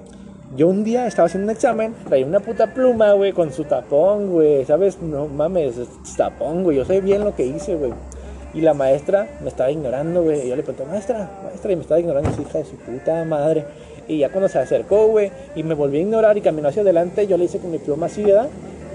yo 0.55 0.69
un 0.69 0.85
día 0.85 1.07
estaba 1.07 1.25
haciendo 1.25 1.47
un 1.51 1.57
examen, 1.57 1.95
traía 2.07 2.27
una 2.27 2.41
puta 2.41 2.75
pluma, 2.75 3.15
güey, 3.15 3.33
con 3.33 3.51
su 3.51 3.65
tapón, 3.65 4.31
güey, 4.31 4.67
¿sabes? 4.67 5.01
No 5.01 5.27
mames, 5.27 5.79
es 5.79 5.89
tapón, 6.19 6.65
güey, 6.65 6.77
yo 6.77 6.85
sé 6.85 7.01
bien 7.01 7.25
lo 7.25 7.35
que 7.35 7.47
hice, 7.47 7.77
güey. 7.77 7.95
Y 8.53 8.61
la 8.61 8.75
maestra 8.75 9.27
me 9.41 9.49
estaba 9.49 9.71
ignorando, 9.71 10.23
güey, 10.23 10.43
y 10.45 10.51
yo 10.51 10.55
le 10.57 10.63
pregunté, 10.63 10.85
maestra, 10.85 11.31
maestra, 11.45 11.73
y 11.73 11.77
me 11.77 11.83
estaba 11.83 11.99
ignorando, 11.99 12.31
hija 12.31 12.59
de 12.59 12.65
su 12.67 12.77
puta 12.77 13.25
madre. 13.25 13.65
Y 14.09 14.19
ya 14.19 14.29
cuando 14.29 14.49
se 14.49 14.59
acercó, 14.59 15.09
güey, 15.09 15.31
y 15.55 15.63
me 15.63 15.75
volvió 15.75 15.99
a 15.99 16.03
ignorar 16.03 16.37
y 16.37 16.41
caminó 16.41 16.69
hacia 16.69 16.83
adelante, 16.83 17.27
yo 17.27 17.37
le 17.37 17.45
hice 17.45 17.59
con 17.59 17.71
mi 17.71 17.79
pluma 17.79 18.07
así, 18.07 18.23
¿verdad? 18.23 18.49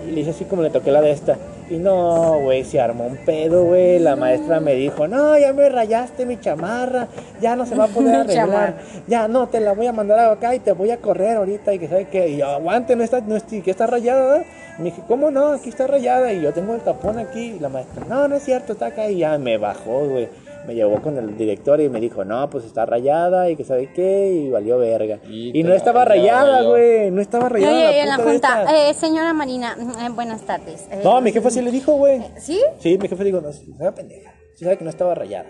Y 0.08 0.12
le 0.12 0.22
hice 0.22 0.32
así 0.32 0.46
como 0.46 0.62
le 0.62 0.70
toqué 0.70 0.92
la 0.92 1.02
de 1.02 1.12
esta. 1.12 1.38
Y 1.70 1.78
no, 1.78 2.40
güey, 2.40 2.64
se 2.64 2.80
armó 2.80 3.06
un 3.06 3.18
pedo, 3.18 3.64
güey. 3.64 4.00
La 4.00 4.16
maestra 4.16 4.60
me 4.60 4.74
dijo, 4.74 5.08
no, 5.08 5.38
ya 5.38 5.54
me 5.54 5.70
rayaste 5.70 6.26
mi 6.26 6.40
chamarra, 6.40 7.08
ya 7.40 7.56
no 7.56 7.66
se 7.68 7.76
va 7.76 7.84
a 7.84 7.88
poder 7.88 8.16
arreglar. 8.22 8.76
Ya, 9.08 9.28
no, 9.28 9.48
te 9.48 9.60
la 9.60 9.74
voy 9.74 9.86
a 9.86 9.94
mandar 9.94 10.20
acá 10.32 10.56
y 10.56 10.60
te 10.60 10.72
voy 10.72 10.90
a 10.90 10.98
correr 10.98 11.38
ahorita 11.38 11.74
y 11.74 11.80
que 11.80 11.88
sabe 11.88 12.08
qué. 12.08 12.30
Y 12.30 12.38
yo, 12.38 12.48
aguante, 12.48 12.96
no 12.96 13.04
está, 13.04 13.22
no 13.22 13.36
está, 13.36 13.62
que 13.62 13.70
está 13.70 13.86
rayada, 13.86 14.22
¿verdad? 14.22 14.46
Y 14.80 14.82
me 14.82 14.90
dije, 14.90 15.04
¿cómo 15.08 15.30
no? 15.30 15.52
Aquí 15.52 15.70
está 15.70 15.86
rayada 15.86 16.34
y 16.34 16.42
yo 16.42 16.54
tengo 16.54 16.74
el 16.74 16.82
tapón 16.82 17.20
aquí. 17.20 17.54
Y 17.58 17.60
la 17.60 17.70
maestra, 17.70 18.04
no, 18.10 18.28
no 18.28 18.36
es 18.36 18.44
cierto, 18.44 18.74
está 18.74 18.88
acá. 18.88 19.08
Y 19.12 19.20
ya 19.20 19.38
me 19.38 19.58
bajó, 19.60 20.08
güey. 20.08 20.28
Me 20.70 20.76
llevó 20.76 21.02
con 21.02 21.18
el 21.18 21.36
director 21.36 21.82
y 21.82 21.90
me 21.90 22.00
dijo, 22.00 22.24
no, 22.24 22.48
pues 22.48 22.64
está 22.64 22.86
rayada 22.86 23.50
y 23.50 23.56
que 23.56 23.64
sabe 23.64 23.92
qué. 23.92 24.32
Y 24.32 24.50
valió 24.52 24.78
verga. 24.78 25.20
Y 25.28 25.64
no 25.64 25.74
estaba 25.74 26.06
valió, 26.06 26.22
rayada, 26.22 26.62
güey. 26.62 27.10
No 27.10 27.22
estaba 27.22 27.50
rayada. 27.50 27.74
Oye, 27.76 27.86
la 27.86 28.02
en 28.04 28.08
la 28.08 28.18
junta, 28.18 28.66
eh, 28.90 28.94
señora 28.94 29.34
Marina, 29.34 29.76
eh, 30.00 30.10
buenas 30.14 30.44
tardes. 30.44 30.88
Eh, 30.92 31.02
No, 31.04 31.22
mi 31.22 31.32
jefe 31.32 31.50
sí 31.50 31.64
le 31.64 31.72
dijo, 31.72 31.94
güey. 31.94 32.22
¿Sí? 32.38 32.62
Sí, 32.78 33.00
mi 33.00 33.08
jefe 33.08 33.24
dijo, 33.24 33.42
no, 33.42 33.52
sí, 33.52 33.74
era 33.80 33.96
pendeja. 33.96 34.32
Sí 34.54 34.64
sabe 34.64 34.78
que 34.78 34.84
no 34.84 34.92
estaba 34.92 35.16
rayada. 35.16 35.50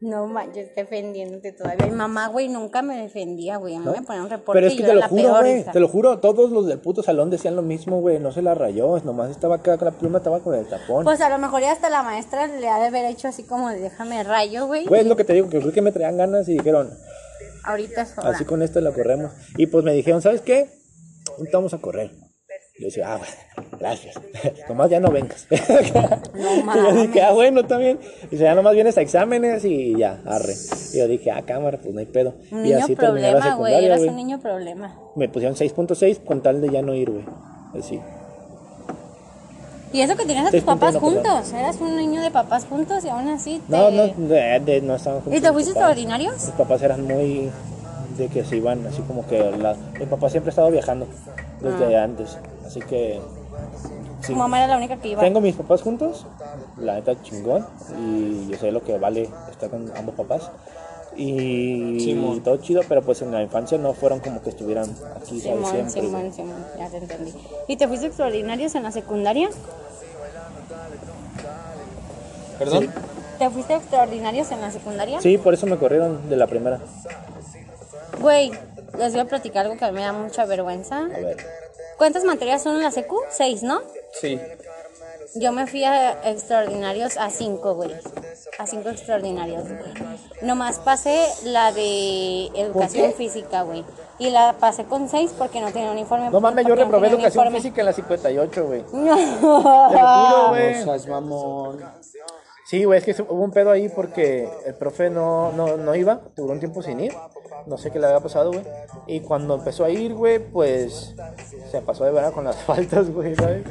Y. 0.00 0.06
No 0.06 0.26
manches, 0.26 0.74
defendiéndote 0.74 1.52
todavía. 1.52 1.86
Mi 1.86 1.92
mamá, 1.92 2.28
güey, 2.28 2.48
nunca 2.48 2.82
me 2.82 2.96
defendía, 2.96 3.56
güey. 3.58 3.76
A 3.76 3.80
mí 3.80 3.86
me 3.86 4.02
ponía 4.02 4.22
un 4.22 4.30
reporte 4.30 4.56
Pero 4.56 4.66
es 4.66 4.74
y 4.74 4.76
que 4.78 4.82
yo 4.82 4.88
te 4.88 4.94
lo 4.94 5.02
juro, 5.08 5.38
güey. 5.40 5.64
Te 5.64 5.80
lo 5.80 5.88
juro, 5.88 6.18
todos 6.18 6.50
los 6.50 6.66
del 6.66 6.78
puto 6.78 7.02
salón 7.02 7.30
decían 7.30 7.54
lo 7.56 7.62
mismo, 7.62 8.00
güey. 8.00 8.18
No 8.18 8.32
se 8.32 8.42
la 8.42 8.54
rayó, 8.54 8.98
nomás 9.04 9.30
estaba 9.30 9.56
acá, 9.56 9.76
la 9.80 9.90
pluma 9.90 10.18
estaba 10.18 10.40
con 10.40 10.54
el 10.54 10.66
tapón. 10.66 11.04
Pues 11.04 11.20
a 11.20 11.28
lo 11.28 11.38
mejor 11.38 11.60
ya 11.60 11.72
hasta 11.72 11.90
la 11.90 12.02
maestra 12.02 12.46
le 12.46 12.68
ha 12.68 12.78
de 12.78 12.86
haber 12.86 13.04
hecho 13.04 13.28
así 13.28 13.42
como 13.44 13.68
de 13.68 13.80
déjame 13.80 14.22
rayo, 14.24 14.66
güey. 14.66 14.86
Güey, 14.86 15.02
es 15.02 15.06
lo 15.06 15.16
que 15.16 15.24
te 15.24 15.34
digo, 15.34 15.48
que 15.48 15.60
creo 15.60 15.72
que 15.72 15.82
me 15.82 15.92
traían 15.92 16.16
ganas 16.16 16.48
y 16.48 16.54
dijeron, 16.54 16.90
Ahorita 17.64 18.02
es 18.02 18.16
hora. 18.16 18.30
así 18.30 18.44
con 18.44 18.62
esto 18.62 18.80
la 18.80 18.92
corremos. 18.92 19.32
Y 19.56 19.66
pues 19.66 19.84
me 19.84 19.92
dijeron, 19.92 20.22
¿sabes 20.22 20.40
qué? 20.40 20.70
Ahorita 21.36 21.58
vamos 21.58 21.74
a 21.74 21.78
correr. 21.78 22.10
Y 22.80 22.84
yo 22.84 22.86
decía, 22.86 23.12
ah, 23.12 23.18
bueno, 23.18 23.68
gracias. 23.78 24.14
nomás 24.70 24.88
ya 24.88 25.00
no 25.00 25.10
vengas. 25.10 25.46
No 25.50 25.56
y 26.74 26.78
yo 26.78 27.02
dije, 27.02 27.20
ah, 27.22 27.32
bueno, 27.32 27.60
está 27.60 27.76
bien. 27.76 27.98
Dice, 28.30 28.44
ya 28.44 28.54
nomás 28.54 28.72
vienes 28.72 28.96
a 28.96 29.02
exámenes 29.02 29.66
y 29.66 29.98
ya, 29.98 30.18
arre. 30.24 30.54
Y 30.94 30.96
yo 30.98 31.06
dije, 31.06 31.30
ah, 31.30 31.42
cámara, 31.42 31.76
pues 31.76 31.92
no 31.92 32.00
hay 32.00 32.06
pedo. 32.06 32.32
Un 32.50 32.60
y 32.64 32.70
niño 32.70 32.78
así 32.84 32.96
terminé 32.96 33.32
la 33.32 33.38
problema, 33.40 33.56
güey. 33.56 33.72
secundaria, 33.74 33.86
Eras 33.96 34.08
un 34.10 34.16
niño 34.16 34.40
problema. 34.40 34.98
Me 35.14 35.28
pusieron 35.28 35.56
6.6 35.56 36.24
con 36.24 36.40
tal 36.40 36.62
de 36.62 36.70
ya 36.70 36.80
no 36.80 36.94
ir, 36.94 37.10
güey. 37.10 37.24
Así. 37.78 38.00
Y 39.92 40.00
eso 40.00 40.16
que 40.16 40.24
tenías 40.24 40.46
a 40.46 40.50
tus 40.50 40.62
papás 40.62 40.94
no 40.94 41.00
juntos. 41.00 41.52
Eras 41.52 41.76
un 41.82 41.96
niño 41.98 42.22
de 42.22 42.30
papás 42.30 42.64
juntos 42.64 43.04
y 43.04 43.08
aún 43.10 43.28
así 43.28 43.60
te... 43.68 43.76
No, 43.76 43.90
no, 43.90 44.06
de, 44.06 44.60
de- 44.64 44.80
no 44.80 44.94
estaban 44.94 45.20
juntos. 45.20 45.38
¿Y 45.38 45.42
te 45.42 45.52
fuiste 45.52 45.72
extraordinarios? 45.72 46.34
Mis 46.46 46.54
papás 46.54 46.80
eran 46.82 47.04
muy 47.06 47.50
de 48.16 48.28
que 48.28 48.42
se 48.44 48.56
iban, 48.56 48.86
así 48.86 49.02
como 49.02 49.26
que 49.26 49.38
la, 49.38 49.74
mi 49.98 50.06
papá 50.06 50.30
siempre 50.30 50.48
ha 50.48 50.52
estado 50.52 50.70
viajando 50.70 51.06
desde 51.60 51.96
Ah. 51.96 52.04
antes, 52.04 52.38
así 52.70 52.80
que 52.80 53.20
sí. 54.22 54.32
Tu 54.32 54.36
mamá 54.36 54.58
era 54.58 54.68
la 54.68 54.76
única 54.76 54.96
que 54.96 55.08
iba. 55.08 55.20
tengo 55.20 55.40
mis 55.40 55.56
papás 55.56 55.82
juntos, 55.82 56.24
la 56.78 56.94
neta 56.94 57.20
chingón 57.20 57.66
y 57.98 58.48
yo 58.48 58.58
sé 58.58 58.70
lo 58.70 58.82
que 58.82 58.96
vale 58.96 59.28
estar 59.50 59.68
con 59.70 59.90
ambos 59.96 60.14
papás 60.14 60.50
y, 61.16 61.98
Simón. 61.98 62.40
todo 62.42 62.58
chido, 62.58 62.82
pero 62.88 63.02
pues 63.02 63.20
en 63.22 63.32
la 63.32 63.42
infancia 63.42 63.76
no 63.76 63.92
fueron 63.92 64.20
como 64.20 64.40
que 64.40 64.50
estuvieran 64.50 64.88
aquí 65.16 65.40
¿sabes? 65.40 65.66
Simón, 65.66 65.90
siempre. 65.90 66.02
Simón. 66.02 66.32
Simón, 66.32 66.66
ya 66.78 66.88
te 66.88 66.98
entendí. 66.98 67.34
¿Y 67.66 67.76
te 67.76 67.88
fuiste 67.88 68.06
extraordinarios 68.06 68.74
en 68.76 68.84
la 68.84 68.92
secundaria? 68.92 69.50
¿Perdón? 72.58 72.88
¿Te 73.38 73.50
fuiste 73.50 73.74
extraordinarios 73.74 74.52
en 74.52 74.60
la 74.60 74.70
secundaria? 74.70 75.20
Sí, 75.20 75.38
por 75.38 75.54
eso 75.54 75.66
me 75.66 75.76
corrieron 75.76 76.28
de 76.28 76.36
la 76.36 76.46
primera. 76.46 76.78
Güey, 78.20 78.52
les 78.98 79.12
voy 79.12 79.20
a 79.20 79.24
platicar 79.26 79.64
algo 79.66 79.76
que 79.78 79.84
a 79.84 79.88
mí 79.88 79.94
me 79.94 80.02
da 80.02 80.12
mucha 80.12 80.44
vergüenza. 80.46 80.98
A 81.00 81.08
ver. 81.08 81.36
¿Cuántas 81.98 82.24
materias 82.24 82.62
son 82.62 82.76
en 82.76 82.82
la 82.82 82.90
secu? 82.90 83.18
Seis, 83.30 83.62
¿no? 83.62 83.80
Sí. 84.20 84.40
Yo 85.36 85.52
me 85.52 85.66
fui 85.68 85.84
a 85.84 86.28
extraordinarios 86.28 87.16
a 87.16 87.30
cinco, 87.30 87.74
güey. 87.74 87.92
A 88.58 88.66
cinco 88.66 88.88
extraordinarios, 88.88 89.62
güey. 89.68 89.80
Nomás 90.42 90.78
pasé 90.80 91.24
la 91.44 91.70
de 91.72 92.46
educación 92.54 93.12
física, 93.12 93.62
güey. 93.62 93.84
Y 94.18 94.30
la 94.30 94.54
pasé 94.58 94.84
con 94.84 95.08
seis 95.08 95.32
porque 95.38 95.60
no 95.60 95.70
tenía 95.72 95.92
uniforme. 95.92 96.30
No 96.30 96.40
mames, 96.40 96.66
yo 96.66 96.74
no 96.74 96.82
reprobé 96.82 97.08
educación 97.08 97.42
uniforme. 97.46 97.58
física 97.58 97.80
en 97.82 97.86
la 97.86 97.92
58, 97.92 98.66
güey. 98.66 98.82
Te 98.90 98.96
No. 98.96 99.16
lo 99.16 99.60
juro, 99.92 100.48
güey. 100.50 100.74
No 100.74 100.84
seas 100.84 101.06
mamón. 101.06 101.80
Sí, 102.70 102.84
güey, 102.84 103.00
es 103.00 103.04
que 103.04 103.20
hubo 103.22 103.42
un 103.42 103.50
pedo 103.50 103.72
ahí 103.72 103.88
porque 103.88 104.48
el 104.64 104.76
profe 104.76 105.10
no, 105.10 105.50
no, 105.50 105.76
no 105.76 105.96
iba, 105.96 106.20
duró 106.36 106.52
un 106.52 106.60
tiempo 106.60 106.84
sin 106.84 107.00
ir, 107.00 107.12
no 107.66 107.76
sé 107.76 107.90
qué 107.90 107.98
le 107.98 108.06
había 108.06 108.20
pasado, 108.20 108.52
güey. 108.52 108.64
Y 109.08 109.18
cuando 109.22 109.56
empezó 109.56 109.84
a 109.84 109.90
ir, 109.90 110.14
güey, 110.14 110.38
pues 110.38 111.16
se 111.68 111.82
pasó 111.82 112.04
de 112.04 112.12
verdad 112.12 112.32
con 112.32 112.44
las 112.44 112.62
faltas, 112.62 113.10
güey, 113.10 113.34
¿sabes? 113.34 113.64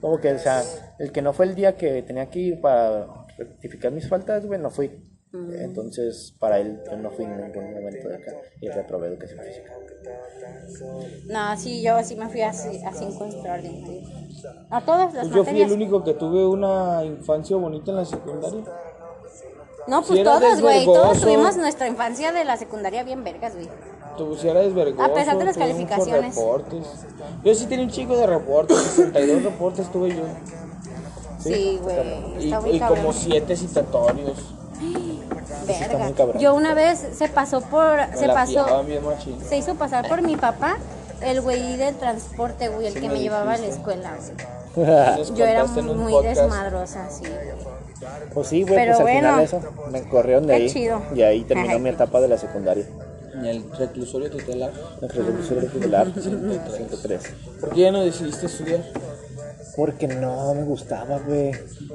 Como 0.00 0.18
que, 0.18 0.32
o 0.32 0.38
sea, 0.38 0.62
el 0.98 1.12
que 1.12 1.20
no 1.20 1.34
fue 1.34 1.44
el 1.44 1.54
día 1.54 1.76
que 1.76 2.02
tenía 2.02 2.30
que 2.30 2.38
ir 2.38 2.60
para 2.62 3.26
rectificar 3.36 3.92
mis 3.92 4.08
faltas, 4.08 4.46
güey, 4.46 4.58
no 4.58 4.70
fui. 4.70 4.90
Entonces, 5.58 6.34
para 6.38 6.58
él, 6.58 6.80
yo 6.90 6.96
no 6.96 7.10
fui 7.10 7.24
en 7.24 7.36
ningún 7.36 7.74
momento 7.74 8.08
de 8.08 8.16
acá 8.16 8.32
y 8.60 8.68
reprobé 8.68 9.08
educación 9.08 9.40
física. 9.40 9.72
No, 11.26 11.56
sí, 11.56 11.82
yo 11.82 12.02
sí 12.02 12.16
me 12.16 12.28
fui 12.28 12.42
a, 12.42 12.50
a 12.50 12.52
cinco 12.52 13.24
extraordinarios. 13.24 14.10
A 14.70 14.80
todas 14.80 15.14
las 15.14 15.24
Pues 15.28 15.36
yo 15.36 15.44
fui 15.44 15.62
el 15.62 15.72
único 15.72 16.04
que 16.04 16.14
tuve 16.14 16.46
una 16.46 17.04
infancia 17.04 17.56
bonita 17.56 17.90
en 17.90 17.96
la 17.96 18.04
secundaria. 18.04 18.64
No, 19.86 20.02
pues 20.02 20.18
era 20.18 20.38
todos, 20.38 20.60
güey. 20.60 20.84
Todos 20.84 21.20
tuvimos 21.20 21.56
nuestra 21.56 21.86
infancia 21.86 22.32
de 22.32 22.44
la 22.44 22.56
secundaria 22.56 23.04
bien 23.04 23.22
vergas, 23.22 23.54
güey. 23.54 23.68
Tu 24.16 24.34
si 24.36 24.48
era 24.48 24.60
desvergonzoso. 24.60 25.10
A 25.10 25.14
pesar 25.14 25.38
de 25.38 25.44
las 25.44 25.56
calificaciones. 25.56 26.34
reportes. 26.34 26.86
Yo 27.44 27.54
sí 27.54 27.66
tenía 27.66 27.84
un 27.84 27.90
chico 27.90 28.16
de 28.16 28.26
reportes, 28.26 28.76
62 28.78 29.42
reportes 29.44 29.92
tuve 29.92 30.16
yo. 30.16 30.24
Sí, 31.38 31.78
güey. 31.82 32.44
Y, 32.44 32.76
y 32.76 32.80
como 32.80 33.12
7 33.12 33.56
citatorios. 33.56 34.55
Verga. 35.66 35.98
muy 35.98 36.12
cabrón. 36.12 36.38
Yo 36.40 36.54
una 36.54 36.74
vez 36.74 37.04
se 37.16 37.28
pasó 37.28 37.60
por. 37.60 37.96
Me 37.96 38.16
Se 38.16 38.26
la 38.26 38.34
pasó. 38.34 38.84
bien. 38.84 39.02
Se 39.48 39.56
hizo 39.56 39.74
pasar 39.74 40.08
por 40.08 40.22
mi 40.22 40.36
papá, 40.36 40.76
el 41.20 41.40
güey 41.40 41.76
del 41.76 41.94
transporte, 41.96 42.68
güey, 42.68 42.86
el 42.86 42.94
Sí 42.94 43.00
que 43.00 43.08
me 43.08 43.14
me 43.14 43.20
llevaba 43.20 43.54
a 43.54 43.58
la 43.58 43.66
escuela, 43.66 44.14
güey. 44.16 44.46
Yo 45.34 45.44
era 45.46 45.64
muy 45.64 46.12
podcast. 46.12 46.40
desmadrosa, 46.40 47.10
sí. 47.10 47.24
Pues 48.34 48.48
sí, 48.48 48.62
güey, 48.62 48.74
Pero 48.74 48.98
pues 48.98 48.98
al 48.98 49.04
bueno. 49.04 49.28
final 49.28 49.44
eso, 49.44 49.60
me 49.90 50.02
corrieron 50.08 50.46
de 50.46 50.54
ahí. 50.54 50.68
chido. 50.70 51.00
Y 51.14 51.22
ahí 51.22 51.44
terminó 51.44 51.70
Ajá. 51.70 51.78
mi 51.78 51.88
etapa 51.88 52.20
de 52.20 52.28
la 52.28 52.36
secundaria. 52.36 52.84
En 53.34 53.44
el 53.46 53.70
reclusorio 53.78 54.30
tutelar. 54.30 54.72
En 55.00 55.08
reclusorio 55.08 55.70
titular 55.70 56.06
103. 56.12 57.22
¿Por 57.60 57.70
qué 57.70 57.80
ya 57.80 57.92
no 57.92 58.02
decidiste 58.02 58.46
estudiar? 58.46 58.80
Porque 59.76 60.08
no 60.08 60.54
me 60.54 60.64
gustaba, 60.64 61.18
güey. 61.18 61.52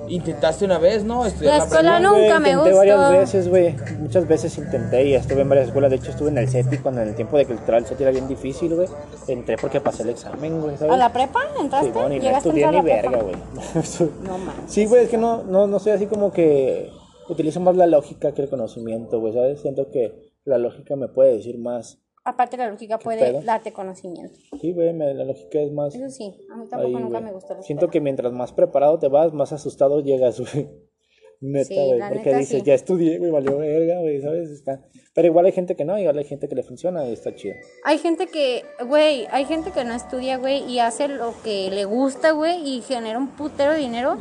Intentaste 0.08 0.66
una 0.66 0.78
vez, 0.78 1.04
¿no? 1.04 1.26
Estudiar 1.26 1.58
La 1.58 1.64
escuela 1.64 1.98
prepa. 1.98 2.14
nunca 2.14 2.40
me 2.40 2.50
intenté 2.52 2.56
gustó. 2.58 2.78
varias 2.78 3.12
veces, 3.12 3.50
güey. 3.50 3.76
Muchas 4.00 4.28
veces 4.28 4.58
intenté 4.60 5.04
y 5.06 5.16
estuve 5.16 5.42
en 5.42 5.50
varias 5.50 5.68
escuelas. 5.68 5.90
De 5.90 5.98
hecho, 5.98 6.12
estuve 6.12 6.30
en 6.30 6.38
el 6.38 6.48
CETI 6.48 6.78
cuando 6.78 7.02
en 7.02 7.10
el 7.10 7.16
tiempo 7.16 7.38
de 7.38 7.46
que 7.46 7.54
el 7.54 7.86
CETI 7.86 8.04
era 8.04 8.12
bien 8.12 8.28
difícil, 8.28 8.76
güey. 8.76 8.88
Entré 9.28 9.58
porque 9.58 9.82
pasé 9.82 10.04
el 10.04 10.10
examen, 10.10 10.62
güey, 10.62 10.78
¿sabes? 10.78 10.94
¿A 10.94 10.98
la 10.98 11.12
prepa 11.12 11.42
entraste? 11.60 11.88
Sí, 11.88 11.92
bueno, 11.94 12.14
y 12.14 12.18
no 12.18 12.24
¿Llegaste 12.24 12.50
a 12.50 12.52
estudié 12.52 12.68
ni 12.68 12.76
la 12.76 12.82
verga, 12.84 13.18
güey. 13.20 13.36
No 14.24 14.38
manches. 14.38 14.72
Sí, 14.72 14.86
güey, 14.86 15.06
es 15.06 15.10
que 15.10 15.18
no, 15.18 15.44
no, 15.44 15.66
no 15.66 15.80
soy 15.80 15.94
así 15.94 16.06
como 16.06 16.32
que 16.32 16.92
utilizo 17.30 17.60
más 17.62 17.76
la 17.76 17.88
lógica 17.88 18.34
que 18.34 18.44
el 18.44 18.50
conocimiento, 18.50 19.20
güey, 19.20 19.34
¿sabes? 19.34 19.62
Siento 19.62 19.90
que 19.90 20.32
la 20.46 20.58
lógica 20.58 20.96
me 20.96 21.08
puede 21.08 21.38
decir 21.38 21.58
más. 21.58 21.98
Aparte 22.24 22.56
la 22.56 22.70
lógica 22.70 23.00
puede 23.00 23.42
darte 23.44 23.74
conocimiento. 23.74 24.38
Sí, 24.60 24.74
güey, 24.74 24.94
la 24.94 25.24
lógica 25.24 25.60
es 25.60 25.72
más. 25.72 25.96
Eso 25.96 26.10
sí, 26.10 26.36
a 26.52 26.56
mí 26.56 26.68
tampoco 26.70 26.98
ahí, 26.98 27.04
nunca 27.04 27.20
me 27.20 27.32
gustó 27.32 27.56
la 27.56 27.64
Siento 27.64 27.86
escuela. 27.86 27.92
que 27.92 28.02
mientras 28.02 28.34
más 28.34 28.54
preparado 28.54 29.00
te 29.00 29.08
vas, 29.08 29.34
más 29.34 29.52
asustado 29.54 30.02
llegas, 30.02 30.40
güey. 30.40 30.70
Neta, 31.42 31.74
güey, 31.74 32.00
porque 32.00 32.26
neta, 32.26 32.38
dices, 32.38 32.60
sí. 32.60 32.64
ya 32.64 32.76
estudié, 32.76 33.18
güey, 33.18 33.32
valió 33.32 33.58
verga, 33.58 34.00
güey, 34.00 34.22
¿sabes? 34.22 34.52
Está... 34.52 34.86
Pero 35.16 35.28
igual 35.28 35.48
hay 35.48 35.52
gente 35.52 35.76
que 35.76 35.84
no, 35.84 35.98
igual 35.98 36.20
hay 36.20 36.24
gente 36.26 36.48
que 36.48 36.54
le 36.54 36.62
funciona 36.62 37.08
y 37.08 37.14
está 37.14 37.34
chido. 37.34 37.56
Hay 37.84 37.98
gente 37.98 38.28
que, 38.28 38.64
güey, 38.88 39.26
hay 39.32 39.46
gente 39.46 39.72
que 39.72 39.84
no 39.84 39.96
estudia, 39.96 40.38
güey, 40.38 40.64
y 40.72 40.78
hace 40.78 41.08
lo 41.08 41.34
que 41.44 41.72
le 41.72 41.86
gusta, 41.86 42.32
güey, 42.32 42.62
y 42.64 42.82
genera 42.82 43.18
un 43.18 43.30
putero 43.30 43.72
de 43.72 43.80
dinero 43.80 44.18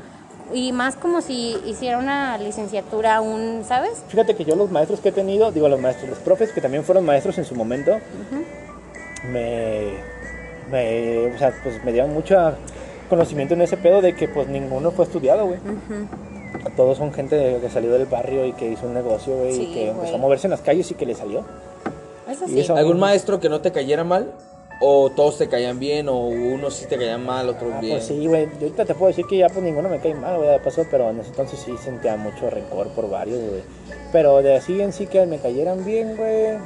y 0.52 0.72
más 0.72 0.96
como 0.96 1.20
si 1.20 1.56
hiciera 1.66 1.98
una 1.98 2.36
licenciatura, 2.38 3.20
un, 3.20 3.62
¿sabes? 3.66 4.02
Fíjate 4.08 4.34
que 4.36 4.44
yo 4.44 4.56
los 4.56 4.70
maestros 4.70 5.00
que 5.00 5.10
he 5.10 5.12
tenido, 5.12 5.52
digo 5.52 5.68
los 5.68 5.80
maestros, 5.80 6.10
los 6.10 6.18
profes 6.18 6.52
que 6.52 6.60
también 6.60 6.84
fueron 6.84 7.04
maestros 7.04 7.38
en 7.38 7.44
su 7.44 7.54
momento, 7.54 7.98
me, 9.32 9.92
me, 10.70 11.34
o 11.34 11.38
sea, 11.38 11.52
pues 11.62 11.82
me 11.84 11.92
dieron 11.92 12.12
mucho 12.12 12.36
conocimiento 13.08 13.54
en 13.54 13.62
ese 13.62 13.76
pedo 13.76 14.00
de 14.00 14.14
que 14.14 14.28
pues 14.28 14.48
ninguno 14.48 14.90
fue 14.92 15.04
estudiado, 15.04 15.46
güey. 15.46 15.58
Todos 16.76 16.98
son 16.98 17.12
gente 17.12 17.58
que 17.60 17.68
salió 17.70 17.90
del 17.92 18.06
barrio 18.06 18.44
y 18.46 18.52
que 18.52 18.68
hizo 18.70 18.86
un 18.86 18.94
negocio, 18.94 19.34
güey, 19.36 19.52
Sí, 19.54 19.62
y 19.70 19.74
que 19.74 19.88
empezó 19.90 20.14
a 20.14 20.18
moverse 20.18 20.46
en 20.46 20.52
las 20.52 20.60
calles 20.60 20.90
y 20.90 20.94
que 20.94 21.06
le 21.06 21.14
salió. 21.14 21.44
Eso 22.28 22.44
Y 22.46 22.48
sí. 22.50 22.60
eso- 22.60 22.76
¿Algún 22.76 22.98
maestro 22.98 23.40
que 23.40 23.48
no 23.48 23.60
te 23.60 23.72
cayera 23.72 24.04
mal? 24.04 24.32
¿O 24.82 25.10
todos 25.10 25.36
te 25.36 25.46
caían 25.48 25.78
bien? 25.78 26.08
¿O 26.08 26.16
unos 26.26 26.74
sí 26.74 26.86
te 26.86 26.96
caían 26.96 27.24
mal, 27.24 27.48
otros 27.50 27.70
Ah, 27.74 27.80
bien? 27.80 27.96
pues 27.98 28.06
sí, 28.06 28.26
güey. 28.26 28.46
Yo 28.46 28.62
ahorita 28.62 28.86
te 28.86 28.94
puedo 28.94 29.08
decir 29.08 29.26
que 29.26 29.36
ya 29.36 29.48
pues 29.48 29.62
ninguno 29.62 29.88
me 29.90 29.98
cae 30.00 30.14
mal, 30.14 30.38
güey, 30.38 30.48
de 30.48 30.58
paso, 30.58 30.86
pero 30.90 31.10
en 31.10 31.20
ese 31.20 31.28
entonces 31.30 31.60
sí 31.60 31.76
sentía 31.82 32.16
mucho 32.16 32.48
rencor 32.48 32.88
por 32.88 33.10
varios, 33.10 33.38
güey. 33.40 33.62
Pero 34.10 34.40
de 34.42 34.56
así 34.56 34.80
en 34.80 34.92
sí 34.94 35.06
que 35.06 35.26
me 35.26 35.38
cayeran 35.38 35.84
bien, 35.84 36.16
güey, 36.16 36.56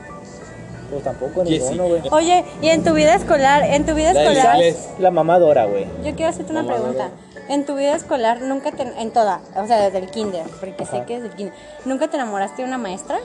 pues 0.91 1.03
tampoco 1.03 1.43
ninguno, 1.43 1.89
güey. 1.89 2.03
Oye, 2.12 2.45
y 2.62 2.69
en 2.69 2.85
tu 2.85 2.95
vida 2.95 3.17
escolar, 3.17 3.65
en 3.65 3.85
tu 3.85 3.95
vida 3.95 4.12
La 4.12 4.21
del 4.21 4.33
escolar, 4.33 4.55
inglés. 4.57 4.89
La 5.01 5.11
mamadora, 5.11 5.65
güey. 5.65 5.85
yo 6.05 6.15
quiero 6.15 6.29
hacerte 6.31 6.53
una 6.53 6.62
Mamá, 6.62 6.77
pregunta. 6.77 7.11
En 7.49 7.67
tu 7.67 7.75
vida 7.75 7.95
escolar, 7.97 8.41
nunca 8.43 8.71
te, 8.71 8.83
en 8.85 9.11
toda, 9.11 9.41
o 9.57 9.67
sea, 9.67 9.83
desde 9.83 9.99
el 9.99 10.09
kinder, 10.11 10.45
porque 10.61 10.87
sé 10.87 11.03
que 11.07 11.15
desde 11.17 11.27
el 11.31 11.35
kinder, 11.35 11.55
¿nunca 11.85 12.09
te 12.09 12.17
enamoraste 12.17 12.62
de 12.62 12.69
una 12.69 12.79
maestra? 12.79 13.19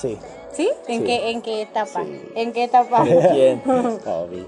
Sí. 0.00 0.18
¿Sí? 0.52 0.68
¿En 0.88 1.00
Sí. 1.00 1.06
qué, 1.06 1.30
en 1.30 1.42
qué 1.42 1.62
etapa? 1.62 2.02
¿En 2.34 2.52
qué 2.52 2.64
etapa? 2.64 3.04
¿De 3.04 3.28
quién? 3.32 3.62
Obi. 4.06 4.46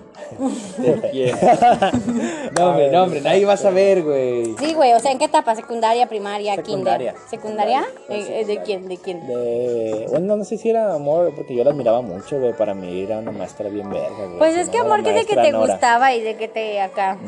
¿De 0.79 1.11
quién? 1.11 1.37
No, 2.59 2.71
hombre, 2.71 2.91
no, 2.91 3.05
hombre, 3.05 3.21
nadie 3.21 3.45
va 3.45 3.53
a 3.53 3.57
saber, 3.57 4.03
güey. 4.03 4.55
Sí, 4.59 4.75
güey, 4.75 4.93
o 4.93 4.99
sea, 5.01 5.13
¿en 5.13 5.19
qué 5.19 5.27
etapa? 5.27 5.55
¿Secundaria, 5.55 6.07
primaria, 6.09 6.57
Secundaria. 6.57 7.13
kinder? 7.13 7.29
¿Secundaria? 7.31 7.85
Eh, 8.09 8.41
eh, 8.41 8.45
¿De 8.45 8.63
quién? 8.63 8.89
¿De 8.89 8.97
quién? 8.97 9.25
De... 9.27 10.07
Bueno, 10.11 10.37
no 10.37 10.45
sé 10.45 10.57
si 10.59 10.71
era 10.71 10.95
amor, 10.95 11.33
porque 11.37 11.55
yo 11.55 11.63
la 11.65 11.71
admiraba 11.71 12.01
mucho, 12.01 12.39
güey. 12.41 12.55
Para 12.55 12.75
mí 12.75 13.03
era 13.03 13.19
una 13.19 13.31
maestra 13.31 13.69
bien 13.69 13.89
verga, 13.91 14.09
güey. 14.27 14.39
Pues 14.39 14.57
es 14.57 14.69
que 14.69 14.79
amor 14.79 15.03
que 15.05 15.13
de 15.13 15.25
que 15.27 15.37
te 15.37 15.53
Nora. 15.53 15.73
gustaba 15.73 16.13
y 16.15 16.23
de 16.23 16.37
que 16.37 16.49
te 16.49 16.81
acá. 16.81 17.19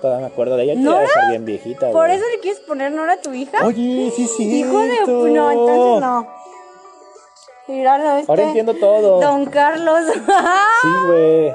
Todavía 0.00 0.26
me 0.26 0.32
acuerdo 0.32 0.56
de 0.56 0.64
ella. 0.64 0.74
¿Nora? 0.74 1.00
Dejar 1.02 1.28
bien 1.30 1.44
viejita, 1.44 1.90
¿Por 1.92 2.06
güey. 2.06 2.16
eso 2.16 2.24
le 2.34 2.40
quieres 2.40 2.60
poner 2.60 2.90
Nora 2.92 3.12
a 3.14 3.20
tu 3.20 3.32
hija? 3.32 3.64
Oye, 3.64 4.10
sí, 4.16 4.26
sí. 4.26 4.60
Hijo 4.60 4.80
de... 4.80 5.30
No, 5.30 5.50
entonces 5.50 6.00
no. 6.00 6.41
Míralo, 7.68 8.16
este. 8.18 8.30
Ahora 8.32 8.42
entiendo 8.44 8.74
todo. 8.74 9.20
Don 9.20 9.46
Carlos. 9.46 10.00
Sí, 10.82 10.88
güey. 11.06 11.50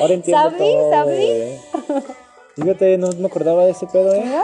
Ahora 0.00 0.14
entiendo 0.14 0.42
¿Sabes? 0.42 0.58
todo, 0.58 1.04
güey. 1.04 1.58
Fíjate, 2.56 2.98
no 2.98 3.08
me 3.18 3.26
acordaba 3.26 3.64
de 3.64 3.72
ese 3.72 3.86
pedo, 3.86 4.14
¿eh? 4.14 4.22
Mira. 4.24 4.42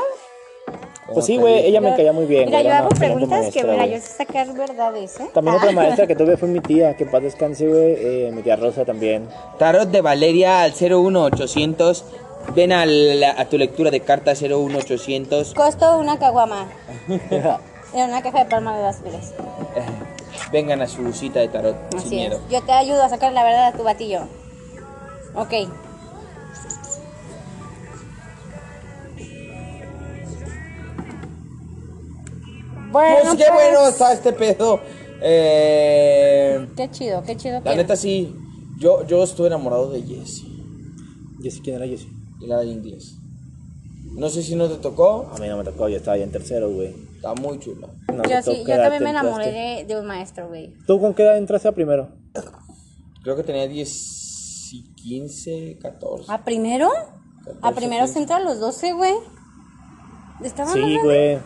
Pues 1.12 1.26
sí, 1.26 1.38
güey, 1.38 1.66
ella 1.66 1.80
me 1.80 1.94
caía 1.96 2.12
muy 2.12 2.26
bien. 2.26 2.46
Mira, 2.46 2.60
yo 2.62 2.68
era 2.68 2.78
hago 2.80 2.88
preguntas 2.90 3.28
que, 3.28 3.62
maestra, 3.62 3.62
mira, 3.72 3.76
güey. 3.86 3.90
yo 3.94 4.00
sé 4.00 4.12
sacar 4.12 4.52
verdades, 4.54 5.18
¿eh? 5.20 5.28
También 5.34 5.54
Ah. 5.56 5.58
otra 5.58 5.72
maestra 5.72 6.06
que 6.06 6.14
tuve 6.14 6.36
fue 6.36 6.48
mi 6.48 6.60
tía, 6.60 6.96
que 6.96 7.02
en 7.04 7.10
paz 7.10 7.22
descanse, 7.22 7.66
güey. 7.66 7.94
eh, 7.98 8.30
mi 8.32 8.42
tía 8.42 8.54
Rosa 8.56 8.84
también. 8.84 9.28
Tarot 9.58 9.88
de 9.88 10.00
Valeria 10.02 10.62
al 10.62 10.72
01800. 10.72 12.04
Ven 12.54 12.72
a, 12.72 12.86
la- 12.86 13.32
a 13.40 13.44
tu 13.48 13.58
lectura 13.58 13.90
de 13.90 14.00
carta 14.00 14.34
01800. 14.34 15.54
Costo 15.54 15.98
una 15.98 16.18
caguama. 16.18 16.66
En 17.92 18.08
una 18.08 18.22
caja 18.22 18.44
de 18.44 18.44
palma 18.44 18.78
de 18.78 18.86
azules. 18.86 19.34
Vengan 20.52 20.82
a 20.82 20.88
su 20.88 21.12
cita 21.12 21.40
de 21.40 21.48
tarot 21.48 21.76
sin 21.98 22.10
miedo. 22.10 22.36
es. 22.44 22.50
Yo 22.52 22.62
te 22.62 22.72
ayudo 22.72 23.02
a 23.02 23.08
sacar 23.08 23.32
la 23.32 23.44
verdad 23.44 23.68
a 23.68 23.72
tu 23.72 23.84
batillo. 23.84 24.22
Ok. 25.34 25.52
Bueno, 32.90 33.16
Pues 33.22 33.36
qué 33.36 33.44
pues, 33.52 33.70
bueno 33.72 33.88
está 33.88 34.12
este 34.12 34.32
pedo. 34.32 34.80
Eh, 35.22 36.66
Qué 36.76 36.90
chido, 36.90 37.22
qué 37.22 37.36
chido. 37.36 37.60
la 37.62 37.70
que- 37.72 37.76
neta 37.76 37.94
sí, 37.94 38.34
yo, 38.78 39.06
yo 39.06 39.22
estuve 39.22 39.48
enamorado 39.48 39.90
de 39.90 40.02
Jessie, 40.02 40.48
Jessie, 41.42 41.60
¿quién 41.62 41.76
era 41.76 41.86
Jessie? 41.86 42.08
la 42.40 42.60
de 42.60 42.66
inglés. 42.68 43.16
No 44.12 44.30
sé 44.30 44.42
si 44.42 44.56
no 44.56 44.66
te 44.68 44.76
tocó, 44.76 45.30
A 45.34 45.38
mí 45.38 45.46
no 45.46 45.58
me 45.58 45.64
tocó, 45.64 45.88
yo 45.90 45.98
estaba 45.98 46.16
ya 46.16 46.24
en 46.24 46.32
tercero, 46.32 46.70
güey. 46.70 46.94
Está 47.20 47.34
muy 47.34 47.58
chula. 47.58 47.88
No 48.08 48.22
Yo 48.24 48.42
sí, 48.42 48.60
yo 48.60 48.64
¿qué 48.64 48.72
edad 48.72 48.84
también 48.84 49.04
me 49.04 49.10
enamoré 49.10 49.52
de, 49.52 49.84
de 49.84 50.00
un 50.00 50.06
maestro, 50.06 50.48
güey. 50.48 50.72
¿Tú 50.86 50.98
con 50.98 51.12
qué 51.12 51.22
edad 51.22 51.36
entraste 51.36 51.68
a 51.68 51.72
primero? 51.72 52.08
Creo 53.22 53.36
que 53.36 53.42
tenía 53.42 53.68
10, 53.68 54.72
y 54.72 54.94
15, 54.94 55.78
14. 55.82 56.32
¿A 56.32 56.42
primero? 56.44 56.88
A 56.90 57.72
14, 57.72 57.76
primero 57.76 58.04
15. 58.04 58.12
se 58.14 58.18
entra 58.20 58.36
a 58.36 58.40
los 58.40 58.58
12, 58.58 58.92
güey. 58.94 59.12
Estaban 60.42 60.72
Sí, 60.72 60.98
güey. 61.04 61.38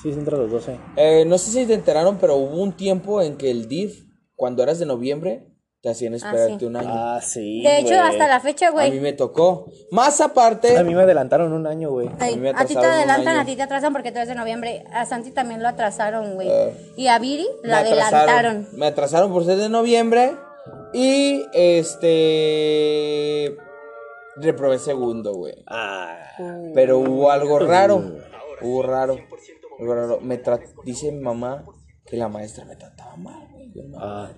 Sí, 0.00 0.12
se 0.12 0.18
entra 0.20 0.36
a 0.36 0.40
los 0.40 0.52
12. 0.52 0.78
Eh, 0.96 1.24
no 1.26 1.36
sé 1.38 1.50
si 1.50 1.66
te 1.66 1.74
enteraron, 1.74 2.18
pero 2.18 2.36
hubo 2.36 2.62
un 2.62 2.72
tiempo 2.72 3.20
en 3.20 3.36
que 3.36 3.50
el 3.50 3.66
DIF, 3.66 4.04
cuando 4.36 4.62
eras 4.62 4.78
de 4.78 4.86
noviembre, 4.86 5.48
te 5.86 5.92
hacían 5.92 6.14
esperarte 6.14 6.58
sí. 6.58 6.64
un 6.64 6.74
año. 6.74 6.88
Ah, 6.90 7.20
sí. 7.22 7.62
De 7.62 7.78
hecho, 7.78 7.90
güey. 7.94 8.00
hasta 8.00 8.26
la 8.26 8.40
fecha, 8.40 8.66
a 8.66 8.70
mí 8.72 8.74
güey. 8.74 8.98
me 8.98 9.12
tocó. 9.12 9.70
Más 9.92 10.20
aparte, 10.20 10.76
A 10.76 10.82
mí 10.82 10.96
me 10.96 11.02
adelantaron 11.02 11.52
un 11.52 11.64
año, 11.64 11.90
güey. 11.90 12.10
Ay, 12.18 12.32
a 12.32 12.36
mí 12.36 12.42
me 12.42 12.50
a 12.50 12.64
ti 12.64 12.74
te 12.74 12.84
adelantan, 12.84 13.38
a 13.38 13.44
ti 13.44 13.54
te 13.54 13.62
atrasan 13.62 13.92
porque 13.92 14.10
tú 14.10 14.16
eres 14.18 14.28
de 14.28 14.34
noviembre. 14.34 14.82
A 14.92 15.06
Santi 15.06 15.30
también 15.30 15.62
lo 15.62 15.68
atrasaron, 15.68 16.34
güey. 16.34 16.48
Eh, 16.50 16.92
y 16.96 17.06
a 17.06 17.20
Viri 17.20 17.46
la 17.62 17.78
adelantaron. 17.78 18.66
Me 18.72 18.86
atrasaron 18.86 19.32
por 19.32 19.44
ser 19.44 19.58
de 19.58 19.68
noviembre. 19.68 20.32
Y 20.92 21.44
este. 21.52 23.56
Reprobé 24.34 24.80
segundo, 24.80 25.34
güey. 25.34 25.54
Ah. 25.68 26.18
Pero 26.74 26.98
hubo 26.98 27.30
algo 27.30 27.60
raro. 27.60 28.02
Hubo 28.60 28.82
raro. 28.82 29.16
Algo 29.78 29.94
raro. 29.94 30.18
Me 30.20 30.42
tra- 30.42 30.58
dice 30.84 31.12
mi 31.12 31.20
mamá 31.20 31.64
que 32.04 32.16
la 32.16 32.28
maestra 32.28 32.64
me 32.64 32.74
trataba 32.74 33.16
mal, 33.16 33.46
güey. 33.52 33.70
Yo, 33.72 33.84
"Ma, 33.84 33.98
Ah. 34.00 34.32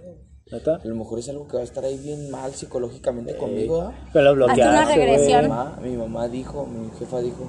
¿Neta? 0.50 0.76
A 0.76 0.86
lo 0.86 0.94
mejor 0.94 1.18
es 1.18 1.28
algo 1.28 1.46
que 1.46 1.56
va 1.56 1.60
a 1.60 1.64
estar 1.64 1.84
ahí 1.84 1.98
bien 1.98 2.30
mal 2.30 2.52
psicológicamente 2.54 3.36
conmigo, 3.36 3.82
¿ah? 3.82 3.92
Pero 4.12 4.32
una 4.32 4.46
bloqueaste, 4.46 4.94
güey. 4.94 5.06
regresión. 5.06 5.42
Mi 5.42 5.48
mamá, 5.48 5.78
mi 5.82 5.96
mamá 5.96 6.28
dijo, 6.28 6.66
mi 6.66 6.90
jefa 6.98 7.20
dijo, 7.20 7.46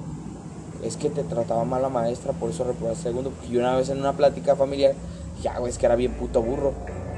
es 0.84 0.96
que 0.96 1.08
te 1.10 1.22
trataba 1.24 1.64
mal 1.64 1.80
la 1.82 1.88
maestra, 1.88 2.32
por 2.32 2.50
eso 2.50 2.64
reprobaste 2.64 3.04
segundo. 3.04 3.30
Porque 3.30 3.48
yo 3.52 3.60
una 3.60 3.76
vez 3.76 3.88
en 3.88 3.98
una 4.00 4.12
plática 4.12 4.54
familiar, 4.54 4.92
ya, 5.42 5.58
güey, 5.58 5.70
es 5.70 5.78
que 5.78 5.86
era 5.86 5.96
bien 5.96 6.12
puto 6.12 6.42
burro. 6.42 6.72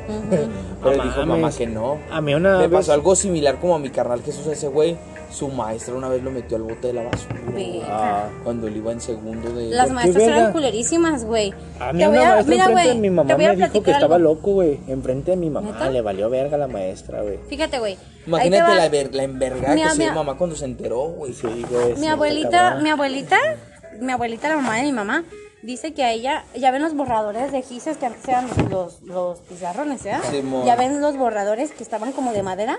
Pero 0.83 1.03
dijo 1.03 1.26
mamá 1.26 1.51
que 1.51 1.66
no. 1.66 1.99
A 2.11 2.20
mí 2.20 2.35
una 2.35 2.59
vez- 2.59 2.70
pasó 2.70 2.93
algo 2.93 3.14
similar 3.16 3.61
como 3.61 3.74
a 3.74 3.78
mi 3.78 3.91
carnal 3.91 4.22
Jesús, 4.22 4.47
ese 4.47 4.68
güey. 4.68 4.97
Su 5.33 5.49
maestra 5.49 5.95
una 5.95 6.09
vez 6.09 6.22
lo 6.22 6.30
metió 6.30 6.57
al 6.57 6.62
bote 6.64 6.89
de 6.89 6.93
la 6.93 7.03
basura. 7.05 7.41
Ah. 7.89 8.28
Cuando 8.45 8.66
él 8.68 8.76
iba 8.76 8.93
en 8.93 9.01
segundo 9.01 9.51
de... 9.53 9.70
Las 9.70 9.91
maestras 9.91 10.24
eran 10.24 10.53
culerísimas, 10.53 11.24
güey. 11.24 11.55
A 11.80 11.93
mí 11.93 12.01
Te 12.01 12.07
voy 12.09 12.18
una 12.18 12.28
maestra 12.35 12.53
mira, 12.53 12.64
enfrente 12.64 12.72
güey, 12.72 12.89
de 12.89 12.95
mi 13.01 13.11
mamá 13.11 13.35
a 13.35 13.37
me 13.37 13.43
dijo 13.45 13.53
que 13.53 13.57
platicar 13.70 13.95
estaba 13.95 14.16
algo. 14.16 14.35
loco, 14.35 14.53
güey. 14.53 14.80
Enfrente 14.89 15.30
de 15.33 15.37
mi 15.39 15.49
mamá. 15.51 15.72
¿Neta? 15.72 15.91
Le 15.91 16.01
valió 16.03 16.28
verga 16.30 16.57
la 16.59 16.68
maestra, 16.68 17.22
güey. 17.22 17.39
Fíjate, 17.49 17.78
güey. 17.78 17.97
Imagínate 18.26 18.74
la, 18.76 18.89
ver- 18.89 19.14
la 19.14 19.22
envergada 19.24 19.74
que 19.74 19.89
se 19.91 19.99
mi- 19.99 20.05
dio 20.05 20.12
mamá 20.14 20.37
cuando 20.37 20.55
se 20.55 20.64
enteró, 20.66 21.01
güey. 21.09 21.33
Sí, 21.33 21.47
güey. 21.68 21.95
sí, 21.95 22.01
Mi 22.01 22.07
abuelita, 22.09 22.76
mi 22.83 22.91
abuelita, 22.91 23.39
mi 24.01 24.12
abuelita, 24.12 24.49
la 24.49 24.57
mamá 24.57 24.76
de 24.76 24.83
mi 24.85 24.93
mamá, 24.93 25.24
dice 25.62 25.95
que 25.95 26.05
a 26.05 26.12
ella, 26.12 26.45
ya 26.55 26.70
ven 26.70 26.83
los 26.83 26.95
borradores 26.95 27.51
de 27.53 27.62
gises 27.62 27.97
que 27.97 28.07
antes 28.07 28.28
eran 28.28 28.47
los, 28.70 29.01
los 29.03 29.39
pizarrones, 29.41 30.05
¿eh? 30.07 30.14
Simón. 30.30 30.64
Ya 30.66 30.76
ven 30.76 31.01
los 31.01 31.16
borradores 31.16 31.72
que 31.72 31.83
estaban 31.83 32.12
como 32.12 32.33
de 32.33 32.43
madera. 32.43 32.78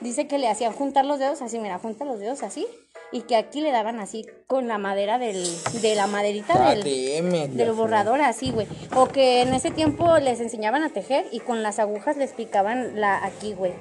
Dice 0.00 0.28
que 0.28 0.38
le 0.38 0.48
hacían 0.48 0.72
juntar 0.72 1.04
los 1.04 1.18
dedos 1.18 1.42
así, 1.42 1.58
mira, 1.58 1.78
junta 1.78 2.04
los 2.04 2.20
dedos 2.20 2.42
así. 2.42 2.66
Y 3.10 3.22
que 3.22 3.36
aquí 3.36 3.62
le 3.62 3.72
daban 3.72 4.00
así 4.00 4.26
con 4.46 4.68
la 4.68 4.76
madera 4.76 5.18
del, 5.18 5.42
de 5.80 5.94
la 5.94 6.06
maderita 6.06 6.68
del, 6.70 6.80
ATM. 6.82 7.56
del 7.56 7.72
borrador 7.72 8.20
así, 8.20 8.50
güey. 8.50 8.66
O 8.94 9.08
que 9.08 9.40
en 9.40 9.54
ese 9.54 9.70
tiempo 9.70 10.18
les 10.18 10.40
enseñaban 10.40 10.82
a 10.82 10.90
tejer 10.90 11.24
y 11.32 11.40
con 11.40 11.62
las 11.62 11.78
agujas 11.78 12.18
les 12.18 12.32
picaban 12.32 13.00
la 13.00 13.24
aquí, 13.24 13.54
güey. 13.54 13.72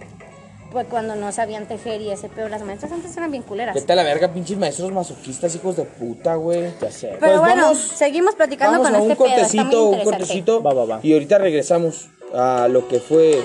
Pues 0.71 0.87
cuando 0.87 1.15
no 1.15 1.31
sabían 1.33 1.65
tejer 1.67 2.01
y 2.01 2.09
ese 2.09 2.29
pedo, 2.29 2.47
las 2.49 2.61
maestras 2.63 2.91
antes 2.93 3.15
eran 3.17 3.29
bien 3.31 3.43
culeras. 3.43 3.75
Vete 3.75 3.91
a 3.93 3.95
la 3.97 4.03
verga, 4.03 4.33
pinches 4.33 4.57
maestros 4.57 4.91
masoquistas, 4.93 5.53
hijos 5.55 5.75
de 5.75 5.83
puta, 5.83 6.35
güey. 6.35 6.71
Ya 6.81 6.89
sé. 6.91 7.07
Pero 7.19 7.19
Pues 7.19 7.39
bueno, 7.39 7.61
vamos- 7.63 7.79
seguimos 7.79 8.35
platicando 8.35 8.81
Vamos 8.81 8.87
con 8.87 8.95
a 8.95 8.99
este 8.99 9.11
un 9.11 9.17
pedo. 9.17 9.27
Está 9.27 9.41
cortecito, 9.41 9.85
muy 9.87 9.97
un 9.97 10.03
cortecito. 10.03 10.63
Va, 10.63 10.73
va, 10.73 10.85
va. 10.85 10.99
Y 11.03 11.11
ahorita 11.13 11.37
regresamos 11.37 12.07
a 12.33 12.67
lo 12.69 12.87
que 12.87 12.99
fue, 12.99 13.41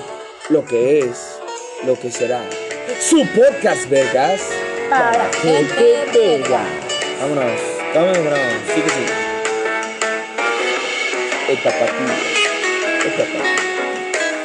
lo 0.49 0.65
que 0.65 0.99
es, 0.99 1.39
lo 1.85 1.99
que 1.99 2.09
será. 2.11 2.41
Su 2.99 3.25
podcast, 3.27 3.89
vergas. 3.89 4.41
Para 4.89 5.29
gente 5.41 6.05
verga. 6.13 6.61
Vámonos, 7.21 7.51
vámonos, 7.93 8.17
vámonos. 8.17 8.39
Sí 8.73 8.81
que 8.81 8.89
sí. 8.89 9.05
El 11.49 11.57
tapatío. 11.57 12.13
El 13.05 13.11
tapatío. 13.11 13.43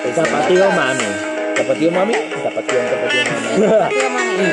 El 0.04 0.14
tapatío 0.14 0.70
mami. 0.70 1.04
¿Tapatío 1.56 1.90
mami? 1.90 2.14
Tapatío, 2.14 2.78
tapatío 2.78 3.24
mami. 3.32 3.56
Mami, 4.08 4.46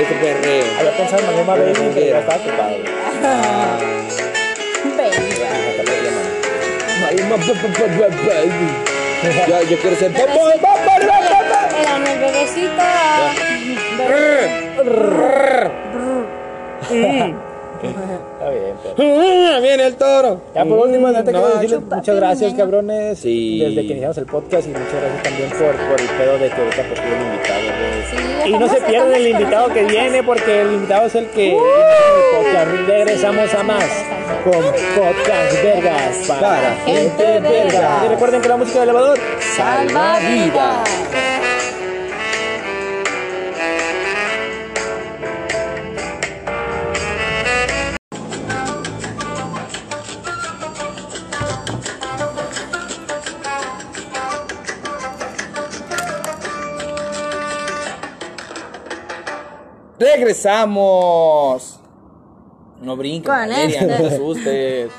Este 0.00 0.14
perreo. 0.14 0.64
Había 0.78 0.96
pensado 0.96 1.22
en 1.22 1.26
Maluma 1.26 1.54
Baby, 1.56 1.90
pero 1.94 2.06
ya 2.06 2.18
estaba 2.18 2.36
ocupado. 2.36 2.76
Ah, 3.22 3.78
baby. 8.26 8.86
Yo 9.68 9.76
quiero 9.78 9.96
ser. 9.96 10.12
Mi 11.98 12.14
bebecita. 12.20 13.32
Está 17.82 18.50
bien, 18.50 18.76
pero. 18.82 19.60
Viene 19.60 19.86
el 19.86 19.96
toro. 19.96 20.40
Ya 20.54 20.64
por 20.64 20.78
último, 20.86 21.08
quiero 21.08 21.80
muchas 21.80 22.16
gracias, 22.16 22.54
cabrones. 22.54 23.18
Sí. 23.18 23.60
Desde 23.60 23.86
que 23.86 23.92
iniciamos 23.92 24.18
el 24.18 24.26
podcast 24.26 24.66
y 24.66 24.70
muchas 24.70 24.92
gracias 24.92 25.22
también 25.22 25.50
por, 25.50 25.76
por 25.88 26.00
el 26.00 26.08
pedo 26.08 26.38
de 26.38 26.48
que 26.48 26.60
ahorita 26.60 26.82
pues 26.88 27.00
tuve 27.00 27.14
un 27.14 27.26
invitado. 27.26 27.60
Sí, 28.10 28.50
y 28.50 28.52
no 28.52 28.68
se 28.68 28.80
pierdan 28.82 29.14
el 29.14 29.26
invitado 29.28 29.72
que 29.72 29.84
viene 29.84 30.22
porque 30.22 30.60
el 30.62 30.72
invitado 30.72 31.06
es 31.06 31.14
el 31.14 31.26
que 31.30 31.52
el 31.52 31.58
podcast. 32.36 32.70
Regresamos 32.86 33.54
a 33.54 33.62
más 33.62 33.84
con 34.44 34.62
Podcast 34.62 35.62
Vergas 35.62 36.16
Para 36.28 36.76
gente 36.84 37.40
verga. 37.40 38.02
Y 38.04 38.08
recuerden 38.08 38.40
que 38.40 38.48
la 38.48 38.56
música 38.56 38.80
del 38.80 38.90
elevador 38.90 39.18
Salva 39.56 40.18
vidas. 40.20 40.88
Regresamos. 59.98 61.80
No 62.80 62.96
brinques, 62.96 63.28
Con 63.28 63.38
Valeria, 63.38 63.80
este. 63.80 63.86
no 63.86 63.96
te 64.08 64.14
asustes. 64.14 64.90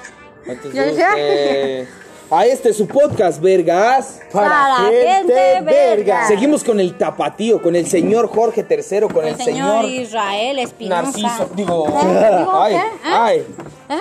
No 0.46 0.54
te 0.56 0.80
asustes. 0.82 1.88
Ah, 2.30 2.46
este 2.46 2.70
es 2.70 2.78
su 2.78 2.88
podcast, 2.88 3.40
vergas. 3.42 4.20
Para 4.34 4.76
gente 4.90 5.62
verga. 5.62 6.28
Seguimos 6.28 6.62
con 6.62 6.78
el 6.80 6.98
tapatío, 6.98 7.62
con 7.62 7.74
el 7.76 7.88
señor 7.88 8.28
Jorge 8.28 8.66
III, 8.70 9.08
con 9.08 9.24
el, 9.26 9.36
El 9.36 9.38
señor 9.38 9.84
señor 9.84 9.86
Israel 9.86 10.60
Espinosa. 10.60 11.04
Narciso. 11.04 11.50
Digo, 11.56 11.88
¿Eh? 11.88 12.38
¿Digo 12.38 12.52
ay, 12.62 12.74
qué? 12.74 12.80
¿Eh? 12.80 13.14
ay, 13.14 13.38
¿Eh? 13.38 13.44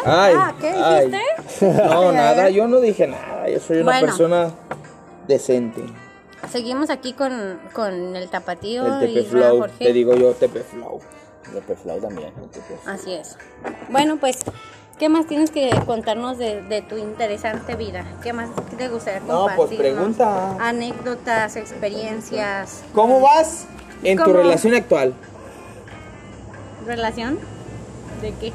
ay. 0.05 0.35
Ah, 0.37 0.55
¿qué 0.61 0.69
ay. 0.71 1.07
dijiste? 1.07 1.83
No, 1.85 2.13
nada, 2.13 2.51
yo 2.51 2.67
no 2.67 2.81
dije 2.81 3.07
nada. 3.07 3.49
Yo 3.49 3.61
soy 3.61 3.77
una 3.77 3.93
Bueno. 3.93 4.07
persona 4.09 4.51
decente. 5.29 5.83
Seguimos 6.57 6.89
aquí 6.89 7.13
con, 7.13 7.61
con 7.75 8.17
el 8.17 8.31
tapatío 8.31 8.87
El 9.03 9.13
Tepe 9.13 9.25
Flow, 9.29 9.59
Jorge. 9.59 9.85
te 9.85 9.93
digo 9.93 10.15
yo, 10.15 10.33
Tepe 10.33 10.61
Flow. 10.61 11.01
Tepe 11.53 11.77
Flow 11.77 12.01
también. 12.01 12.33
Así 12.87 13.13
es. 13.13 13.37
Bueno, 13.91 14.17
pues, 14.17 14.39
¿qué 14.99 15.11
más 15.11 15.27
tienes 15.27 15.51
que 15.51 15.69
contarnos 15.85 16.39
de, 16.39 16.63
de 16.63 16.81
tu 16.81 16.97
interesante 16.97 17.77
vida? 17.77 18.07
¿Qué 18.23 18.33
más 18.33 18.49
te 18.79 18.89
gustaría 18.89 19.21
No, 19.21 19.41
compartir? 19.41 19.67
pues, 19.67 19.79
pregunta. 19.81 20.57
Anécdotas, 20.59 21.57
experiencias, 21.57 22.81
¿Cómo 22.95 23.21
vas 23.21 23.67
en 24.03 24.17
tu 24.17 24.33
relación 24.33 24.73
actual? 24.73 25.13
relación. 26.87 27.39
¿De 28.23 28.33
qué? 28.41 28.51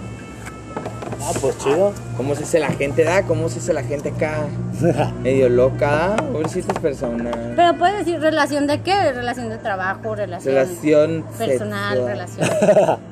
Ah, 1.23 1.31
pues 1.39 1.55
chido. 1.59 1.93
¿Cómo 2.17 2.33
se 2.35 2.43
hace 2.43 2.59
la 2.59 2.69
gente, 2.71 3.03
da? 3.03 3.23
¿Cómo 3.23 3.47
se 3.47 3.59
hace 3.59 3.73
la 3.73 3.83
gente 3.83 4.09
acá? 4.09 4.47
Medio 5.21 5.49
loca, 5.49 5.89
¿da? 5.91 6.15
Pobrecitas 6.17 6.77
personas. 6.79 7.35
Pero 7.55 7.77
puedes 7.77 7.99
decir 7.99 8.19
relación 8.19 8.65
de 8.65 8.81
qué? 8.81 9.11
Relación 9.13 9.49
de 9.49 9.57
trabajo, 9.59 10.15
relación, 10.15 10.55
Relación 10.55 11.25
personal, 11.37 11.93
sexual. 11.93 12.11
relación. 12.11 12.49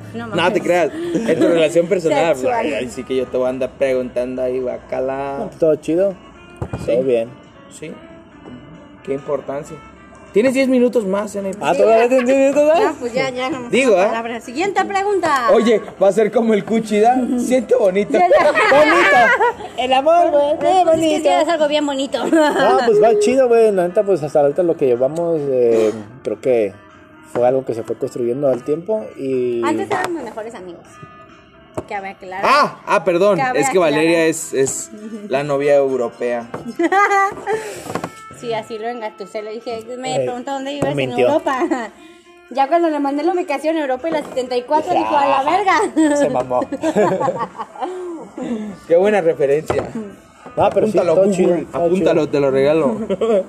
No, 0.14 0.26
No 0.26 0.52
te 0.52 0.60
creas, 0.60 0.90
en 0.92 1.38
tu 1.38 1.46
relación 1.46 1.86
personal. 1.86 2.34
Ay, 2.52 2.74
ay, 2.74 2.90
sí 2.90 3.04
que 3.04 3.14
yo 3.14 3.26
te 3.28 3.36
voy 3.36 3.46
a 3.46 3.50
andar 3.50 3.70
preguntando 3.78 4.42
ahí, 4.42 4.58
bacala. 4.58 5.48
Todo 5.60 5.76
chido. 5.76 6.14
Todo 6.84 7.04
bien. 7.04 7.28
Sí. 7.70 7.92
Qué 9.04 9.14
importancia. 9.14 9.76
Tienes 10.32 10.54
10 10.54 10.68
minutos 10.68 11.04
más 11.06 11.34
en 11.34 11.46
el... 11.46 11.56
Ah, 11.60 11.74
¿todavía 11.74 12.08
te 12.08 12.18
entiendes 12.18 12.54
No, 12.54 12.60
todo? 12.62 12.94
pues 13.00 13.12
ya, 13.12 13.30
ya. 13.30 13.50
No 13.50 13.68
Digo, 13.68 14.00
¿eh? 14.00 14.06
palabra. 14.06 14.40
Siguiente 14.40 14.84
pregunta. 14.84 15.50
Oye, 15.52 15.80
va 16.00 16.08
a 16.08 16.12
ser 16.12 16.30
como 16.30 16.54
el 16.54 16.64
cuchida. 16.64 17.16
Siente 17.38 17.74
bonito. 17.74 18.12
Bonito. 18.18 19.16
El 19.76 19.92
amor, 19.92 20.30
güey. 20.30 20.58
Qué 20.60 20.68
Es 20.70 20.78
que 20.78 20.84
bonito. 20.84 21.28
es 21.30 21.48
algo 21.48 21.68
bien 21.68 21.84
bonito. 21.86 22.24
No, 22.30 22.78
pues 22.86 23.02
va 23.02 23.18
chido, 23.18 23.48
güey. 23.48 23.72
La 23.72 23.88
neta, 23.88 24.02
pues 24.04 24.22
hasta 24.22 24.40
ahorita 24.40 24.62
lo 24.62 24.76
que 24.76 24.86
llevamos, 24.86 25.40
eh, 25.42 25.92
creo 26.22 26.40
que 26.40 26.74
fue 27.32 27.46
algo 27.48 27.64
que 27.64 27.74
se 27.74 27.82
fue 27.82 27.96
construyendo 27.96 28.48
al 28.48 28.62
tiempo 28.62 29.04
y... 29.16 29.62
Antes 29.64 29.90
éramos 29.90 30.22
mejores 30.22 30.54
amigos. 30.54 30.84
Cabe 31.88 32.10
aclarar. 32.10 32.44
Ah, 32.44 32.80
ah, 32.86 33.04
perdón. 33.04 33.36
Cabe 33.38 33.60
es 33.60 33.70
que 33.70 33.78
Valeria 33.78 34.26
es, 34.26 34.52
es 34.52 34.90
la 35.28 35.42
novia 35.44 35.74
europea. 35.76 36.48
Sí, 38.40 38.52
así 38.54 38.78
lo 38.78 38.88
engatusé. 38.88 39.42
Le 39.42 39.52
dije, 39.52 39.84
me 39.98 40.16
Eh, 40.16 40.20
preguntó 40.24 40.52
dónde 40.52 40.72
vives 40.74 40.96
en. 40.98 41.12
Europa. 41.12 41.90
Ya 42.52 42.66
cuando 42.66 42.90
le 42.90 42.98
mandé 42.98 43.22
la 43.22 43.32
ubicación 43.32 43.76
Europa 43.76 44.08
y 44.08 44.10
la 44.10 44.24
74, 44.24 44.92
dijo, 44.92 45.16
a 45.16 45.24
la 45.28 45.44
verga. 45.48 46.16
Se 46.16 46.28
mamó. 46.28 46.58
Qué 48.88 48.96
buena 48.96 49.20
referencia. 49.20 49.88
No, 50.56 50.68
pero 50.70 50.88
Apúntalo, 50.88 51.30
chido. 51.30 51.54
apúntalo, 51.72 52.22
chido. 52.22 52.28
te 52.28 52.40
lo 52.40 52.50
regalo. 52.50 53.06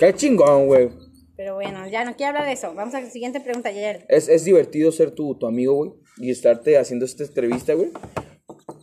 Qué 0.00 0.14
chingón, 0.14 0.66
güey. 0.66 0.90
Pero 1.36 1.54
bueno, 1.54 1.86
ya 1.86 2.04
no 2.04 2.16
quiero 2.16 2.30
hablar 2.30 2.46
de 2.46 2.52
eso. 2.54 2.74
Vamos 2.74 2.92
a 2.94 3.02
la 3.02 3.08
siguiente 3.10 3.38
pregunta, 3.40 3.68
ayer. 3.68 4.04
Es, 4.08 4.28
es 4.28 4.44
divertido 4.44 4.90
ser 4.90 5.12
tu, 5.12 5.36
tu 5.36 5.46
amigo, 5.46 5.74
güey. 5.74 5.92
Y 6.16 6.32
estarte 6.32 6.76
haciendo 6.78 7.04
esta 7.04 7.22
entrevista, 7.22 7.74
güey. 7.74 7.90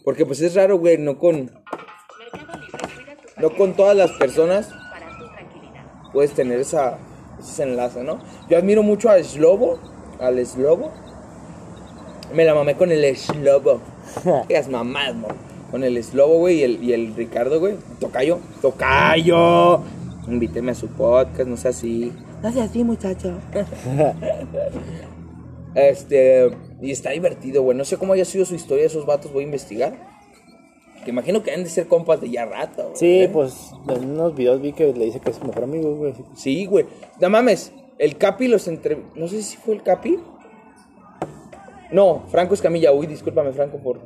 Porque 0.06 0.26
pues 0.26 0.40
es 0.42 0.56
raro, 0.56 0.78
güey, 0.80 0.98
no 0.98 1.18
con... 1.20 1.52
No 3.38 3.50
con 3.52 3.74
todas 3.74 3.96
las 3.96 4.12
personas 4.12 4.70
puedes 6.14 6.32
tener 6.32 6.60
esa, 6.60 6.98
ese 7.40 7.64
enlace, 7.64 8.04
¿no? 8.04 8.20
Yo 8.50 8.58
admiro 8.58 8.84
mucho 8.84 9.10
a 9.10 9.22
Slobo, 9.22 9.80
al 10.20 10.44
Slobo. 10.46 10.92
Me 12.34 12.46
la 12.46 12.56
mamé 12.56 12.76
con 12.76 12.92
el 12.92 13.16
Slobo. 13.18 13.82
Digas 14.48 14.70
mamás. 14.70 15.14
Con 15.72 15.84
el 15.84 16.02
Slobo, 16.02 16.38
güey, 16.38 16.60
y 16.60 16.64
el, 16.64 16.84
y 16.84 16.94
el 16.94 17.16
Ricardo, 17.16 17.60
güey. 17.60 17.76
Tocayo. 18.00 18.40
Tocayo. 18.62 19.82
Invíteme 20.28 20.72
a 20.72 20.76
su 20.76 20.88
podcast, 20.88 21.50
no 21.50 21.58
sea 21.58 21.72
así. 21.72 22.14
No 22.42 22.52
sea 22.52 22.64
así, 22.64 22.84
muchacho. 22.84 23.34
Este, 25.76 26.52
y 26.82 26.92
está 26.92 27.10
divertido, 27.10 27.62
güey. 27.62 27.78
No 27.78 27.84
sé 27.84 27.98
cómo 27.98 28.14
haya 28.14 28.24
sido 28.24 28.46
su 28.46 28.56
historia 28.56 28.84
de 28.84 28.88
esos 28.88 29.06
vatos, 29.06 29.34
voy 29.34 29.44
a 29.44 29.48
investigar. 29.48 30.15
Que 31.06 31.12
imagino 31.12 31.44
que 31.44 31.52
han 31.52 31.64
de 31.64 31.70
ser 31.70 31.88
compas 31.88 32.20
de 32.20 32.30
ya 32.32 32.46
rato. 32.46 32.84
güey. 32.84 32.96
Sí, 32.96 33.30
pues 33.32 33.72
en 33.88 34.10
unos 34.12 34.36
videos 34.36 34.60
vi 34.60 34.74
que 34.74 34.92
le 34.92 35.06
dice 35.06 35.20
que 35.22 35.30
es 35.30 35.38
su 35.38 35.46
mejor 35.46 35.64
amigo, 35.64 35.96
güey. 35.96 36.14
Sí, 36.36 36.66
güey. 36.66 36.86
No 37.22 37.30
mames, 37.30 37.72
el 38.00 38.18
Capi 38.18 38.48
los 38.48 38.68
entre... 38.68 38.98
No 39.16 39.28
sé 39.28 39.42
si 39.44 39.56
fue 39.56 39.76
el 39.76 39.84
Capi. 39.84 40.20
No, 41.92 42.24
Franco 42.30 42.56
Escamilla. 42.56 42.92
Uy, 42.92 43.06
discúlpame, 43.08 43.54
Franco, 43.54 43.78
por 43.78 44.02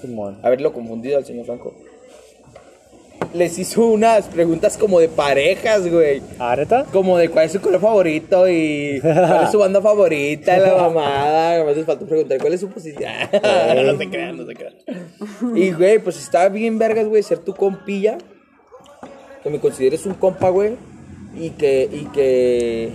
Simón. 0.00 0.40
haberlo 0.42 0.72
confundido 0.72 1.18
al 1.18 1.24
señor 1.24 1.44
Franco. 1.44 1.74
Les 3.34 3.58
hizo 3.58 3.86
unas 3.86 4.26
preguntas 4.26 4.78
como 4.78 5.00
de 5.00 5.08
parejas, 5.08 5.88
güey. 5.88 6.22
¿Ah, 6.38 6.56
neta? 6.56 6.84
Como 6.92 7.18
de 7.18 7.28
cuál 7.28 7.46
es 7.46 7.52
su 7.52 7.60
color 7.60 7.80
favorito 7.80 8.48
y 8.48 9.00
cuál 9.00 9.44
es 9.44 9.50
su 9.50 9.58
banda 9.58 9.82
favorita, 9.82 10.56
la 10.56 10.74
mamada. 10.82 11.58
Nomás 11.58 11.76
les 11.76 11.86
faltó 11.86 12.06
preguntar 12.06 12.38
cuál 12.38 12.54
es 12.54 12.60
su 12.60 12.68
posición. 12.68 13.12
no 13.32 13.98
se 13.98 14.08
crean, 14.08 14.36
no 14.36 14.46
se 14.46 14.54
crean. 14.54 14.74
Y, 15.54 15.72
güey, 15.72 15.98
pues 15.98 16.18
está 16.18 16.48
bien 16.48 16.78
vergas, 16.78 17.06
güey, 17.06 17.22
ser 17.22 17.38
tu 17.38 17.54
compilla. 17.54 18.16
Que 19.42 19.50
me 19.50 19.60
consideres 19.60 20.06
un 20.06 20.14
compa, 20.14 20.48
güey. 20.48 20.76
Y 21.36 21.50
que, 21.50 21.88
y 21.92 22.04
que... 22.06 22.92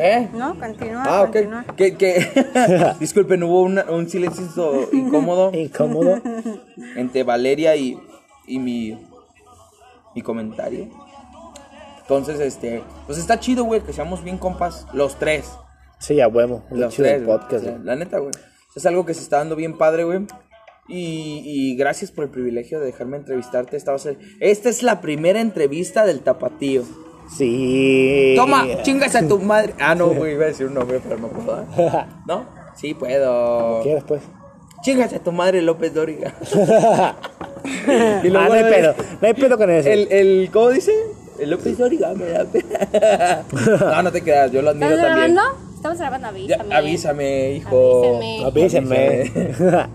¿Qué? 0.00 0.28
No, 0.32 0.58
continúa, 0.58 1.02
Ah, 1.06 1.22
ok. 1.22 1.32
continúa. 1.32 1.64
Que, 1.76 1.96
que... 1.96 2.26
Disculpen, 3.00 3.42
hubo 3.42 3.62
una- 3.62 3.84
un 3.90 4.08
silencio 4.08 4.88
incómodo 4.92 5.50
Incómodo. 5.54 6.20
entre 6.96 7.22
Valeria 7.22 7.76
y, 7.76 7.98
y 8.46 8.58
mi, 8.58 8.98
mi 10.14 10.22
comentario. 10.22 10.88
Entonces, 12.00 12.40
este, 12.40 12.82
pues 13.06 13.18
está 13.18 13.38
chido, 13.38 13.64
güey, 13.64 13.80
que 13.82 13.92
seamos 13.92 14.24
bien 14.24 14.38
compas, 14.38 14.86
los 14.92 15.16
tres. 15.18 15.48
Sí, 15.98 16.20
a 16.20 16.28
huevo. 16.28 16.64
Lo 16.70 16.76
Los 16.78 16.94
chido 16.94 17.08
tres, 17.08 17.22
podcast, 17.22 17.64
la 17.84 17.94
neta, 17.94 18.18
güey. 18.18 18.32
Es 18.74 18.86
algo 18.86 19.04
que 19.04 19.14
se 19.14 19.20
está 19.22 19.38
dando 19.38 19.54
bien 19.54 19.76
padre, 19.78 20.04
güey. 20.04 20.20
Y, 20.88 21.42
y 21.44 21.76
gracias 21.76 22.10
por 22.10 22.24
el 22.24 22.30
privilegio 22.30 22.80
de 22.80 22.86
dejarme 22.86 23.16
entrevistarte. 23.18 23.76
Esta, 23.76 23.92
va 23.92 23.96
a 23.96 24.00
ser- 24.00 24.18
esta 24.40 24.68
es 24.70 24.82
la 24.82 25.00
primera 25.00 25.40
entrevista 25.40 26.04
del 26.04 26.20
tapatío. 26.20 26.82
Sí. 27.36 28.34
Toma, 28.36 28.66
chingas 28.82 29.14
a 29.14 29.26
tu 29.26 29.38
madre. 29.38 29.74
Ah, 29.80 29.94
no, 29.94 30.08
güey, 30.08 30.34
iba 30.34 30.44
a 30.44 30.48
decir 30.48 30.66
un 30.66 30.74
nombre, 30.74 31.00
pero 31.02 31.18
no 31.18 31.28
puedo. 31.28 31.62
¿eh? 31.62 32.04
¿No? 32.26 32.44
Sí, 32.74 32.94
puedo. 32.94 33.82
¿Quieres, 33.82 34.04
pues? 34.04 34.22
Chingas 34.82 35.12
a 35.12 35.18
tu 35.18 35.30
madre, 35.32 35.60
López 35.62 35.92
Dóriga. 35.94 36.34
ah, 36.56 37.14
no 38.24 38.40
hay 38.52 38.64
pedo. 38.64 38.94
No 39.20 39.28
hay 39.28 39.34
pedo 39.34 39.58
con 39.58 39.70
eso. 39.70 39.88
El, 39.88 40.08
el, 40.10 40.50
¿cómo 40.52 40.70
dice? 40.70 40.92
El 41.38 41.50
López 41.50 41.76
Dóriga 41.78 42.12
me 42.14 42.26
da 42.26 42.44
pena. 42.44 43.44
No, 43.80 44.02
no 44.02 44.12
te 44.12 44.22
creas, 44.22 44.50
yo 44.50 44.62
lo 44.62 44.70
admiro 44.70 44.90
¿Estamos 44.90 45.06
también. 45.16 45.34
grabando? 45.34 45.70
Estamos 45.74 45.98
grabando, 45.98 46.28
Ya, 46.46 46.56
avísame. 46.56 46.74
avísame, 46.74 47.52
hijo. 47.52 48.16
Avísame. 48.44 48.44
Avísenme. 48.44 49.90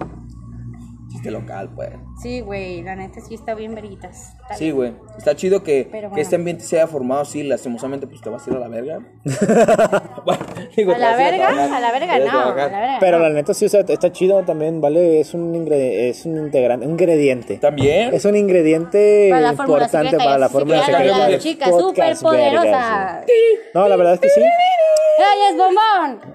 Si 1.12 1.22
que 1.22 1.32
local, 1.32 1.70
pues. 1.76 1.90
Sí, 2.22 2.40
güey, 2.42 2.82
la 2.82 2.96
neta 2.96 3.20
sí 3.20 3.36
está 3.36 3.54
bien 3.56 3.76
verguitas. 3.76 4.34
Está 4.42 4.56
Sí, 4.56 4.72
güey. 4.72 4.94
Está 5.18 5.36
chido 5.36 5.64
que, 5.64 5.90
este 6.18 6.38
ambiente 6.38 6.64
se 6.64 6.78
haya 6.78 6.88
formado 6.88 7.22
así, 7.22 7.44
lastimosamente, 7.44 8.08
pues 8.08 8.22
te 8.22 8.30
vas 8.30 8.48
a 8.48 8.50
ir 8.52 8.56
a 8.56 8.60
la 8.60 8.68
verga. 8.68 9.00
Bueno, 10.26 10.44
digo, 10.76 10.94
A 10.94 10.98
la 10.98 11.12
ir 11.12 11.18
verga, 11.18 11.50
a 11.76 11.80
la 11.80 11.92
verga 11.92 12.18
no, 12.18 12.26
a 12.26 12.30
trabajar. 12.32 12.72
la 12.72 12.80
verga 12.80 12.98
Pero 13.00 13.18
no. 13.20 13.24
la 13.26 13.30
neta 13.30 13.54
sí, 13.54 13.66
o 13.66 13.70
sea, 13.70 13.82
está 13.82 14.12
chido 14.12 14.42
también, 14.44 14.82
¿vale? 14.82 15.20
Es 15.20 15.36
un, 15.36 15.54
ingre- 15.54 16.10
es 16.10 16.26
un 16.26 16.38
integrante, 16.38 16.86
un 16.88 16.94
ingrediente. 16.94 17.58
También. 17.58 18.12
Es 18.14 18.26
un 18.26 18.36
ingrediente 18.36 19.28
Para 19.30 19.42
la 19.42 19.52
importante 19.52 19.98
secreta, 20.10 20.24
para 20.24 20.38
la 20.40 20.50
fórmula 20.50 20.84
secreta. 20.84 21.38
chicas 21.38 21.70
podcast, 21.70 22.20
superpoderosas. 22.22 22.64
vergas, 22.64 23.26
güey. 23.26 23.38
No, 23.76 23.88
la 23.88 23.96
verdad 23.98 24.14
es 24.16 24.20
que 24.22 24.30
sí. 24.30 24.42
¡Ay, 24.42 25.40
es 25.52 25.58
bombón! 25.58 26.34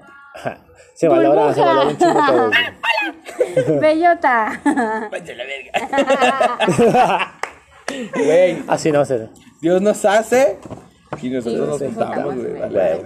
Se 1.01 1.07
valora, 1.07 1.51
se 1.51 1.61
valora 1.61 1.87
un 1.87 1.97
chingo 1.97 2.13
todo. 2.27 2.51
güey. 3.65 3.79
Bellota. 3.79 4.61
Váyanse 5.09 5.31
a 5.31 5.35
la 5.35 5.43
verga. 5.45 7.31
Güey, 8.13 8.63
Así 8.67 8.91
no 8.91 9.03
se. 9.03 9.27
Dios 9.59 9.81
nos 9.81 10.05
hace 10.05 10.59
y 11.19 11.29
nosotros 11.31 11.67
nos 11.67 11.79
juntamos, 11.79 12.35
güey. 12.35 12.47
güey, 12.49 12.59
vale, 12.59 13.03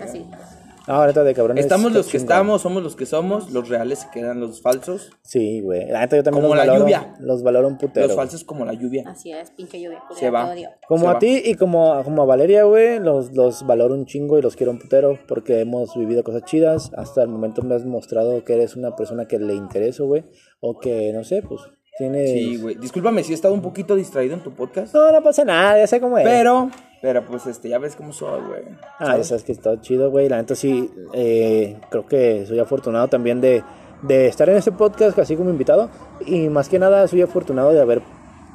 neta. 0.88 0.94
No, 0.94 1.00
ahorita 1.02 1.24
de 1.24 1.34
cabrones. 1.34 1.64
Estamos 1.66 1.92
los 1.92 2.06
que 2.06 2.14
chingón. 2.14 2.24
estamos, 2.24 2.62
somos 2.62 2.84
los 2.84 2.96
que 2.96 3.06
somos, 3.06 3.52
los 3.52 3.70
reales 3.70 4.00
se 4.00 4.10
quedan 4.12 4.40
los 4.40 4.62
falsos, 4.62 5.10
Sí, 5.22 5.62
güey. 5.62 5.88
La 5.90 6.02
neta 6.02 6.16
yo 6.16 6.24
también 6.24 6.44
Como 6.44 6.56
los 6.56 6.66
la 6.66 6.72
valoro. 6.72 6.86
lluvia. 6.86 7.16
Los 7.20 7.44
valoro 7.44 7.68
un 7.68 7.78
putero. 7.78 8.08
los 8.08 8.16
falsos 8.16 8.44
como 8.44 8.66
la 8.66 8.74
lluvia. 8.74 9.04
Así 9.08 9.32
es, 9.32 9.52
pinche 9.52 9.80
lluvia. 9.82 10.00
culera, 10.08 10.20
Se 10.20 10.30
va. 10.30 10.46
te 10.46 10.52
odio. 10.54 10.70
Como 10.88 11.02
Se 11.02 11.08
a 11.08 11.14
va. 11.14 11.20
ti 11.20 11.42
y 11.46 11.56
como, 11.56 12.04
como 12.04 12.22
a 12.22 12.26
Valeria, 12.26 12.64
güey, 12.64 13.00
los, 13.00 13.34
los 13.34 13.66
valoro 13.66 13.94
un 13.94 14.06
chingo 14.06 14.38
y 14.38 14.42
los 14.42 14.56
quiero 14.56 14.72
un 14.72 14.80
putero 14.80 15.18
porque 15.28 15.60
hemos 15.62 15.96
vivido 15.96 16.24
cosas 16.24 16.44
chidas. 16.46 16.92
Hasta 16.96 17.22
el 17.24 17.30
momento 17.30 17.62
me 17.62 17.76
has 17.76 17.86
mostrado 17.86 18.44
que 18.44 18.54
eres 18.54 18.76
una 18.76 18.96
persona 18.96 19.28
que 19.28 19.40
le 19.40 19.54
intereso, 19.56 20.06
güey. 20.06 20.26
O 20.60 20.80
que, 20.80 21.12
no 21.14 21.24
sé, 21.24 21.42
pues, 21.42 21.62
tiene... 21.98 22.28
Sí, 22.28 22.58
güey. 22.58 22.76
Discúlpame 22.76 23.24
si 23.24 23.32
he 23.32 23.36
estado 23.36 23.54
un 23.54 23.62
poquito 23.62 23.96
distraído 23.96 24.34
en 24.34 24.42
tu 24.42 24.52
podcast, 24.52 24.94
No, 24.94 25.12
no 25.12 25.22
pasa 25.24 25.44
nada, 25.46 25.78
ya 25.80 25.88
sé 25.88 26.00
cómo 26.02 26.18
es. 26.18 26.26
pero, 26.26 26.70
pero 27.02 27.24
pues 27.26 27.46
este, 27.48 27.70
ya 27.70 27.78
ves 27.78 27.96
cómo 27.96 28.12
soy, 28.14 28.42
güey. 28.42 28.64
Ah, 29.00 29.18
ya 29.18 29.24
sabes 29.24 29.44
que 29.44 29.52
está 29.52 29.80
chido, 29.82 30.12
güey. 30.12 30.28
La 30.30 30.38
neta 30.38 30.56
sí, 30.56 30.92
eh, 31.14 31.78
creo 31.90 32.06
que 32.06 32.46
soy 32.46 32.60
afortunado 32.60 33.08
también 33.08 33.42
de, 33.42 33.64
de 34.02 34.28
estar 34.28 34.50
en 34.50 34.58
este 34.58 34.72
podcast 34.72 35.18
así 35.20 35.36
como 35.36 35.50
invitado. 35.50 35.90
Y 36.26 36.50
más 36.50 36.70
que 36.70 36.80
nada 36.80 37.08
soy 37.08 37.22
afortunado 37.22 37.72
de 37.72 37.82
haber 37.82 38.02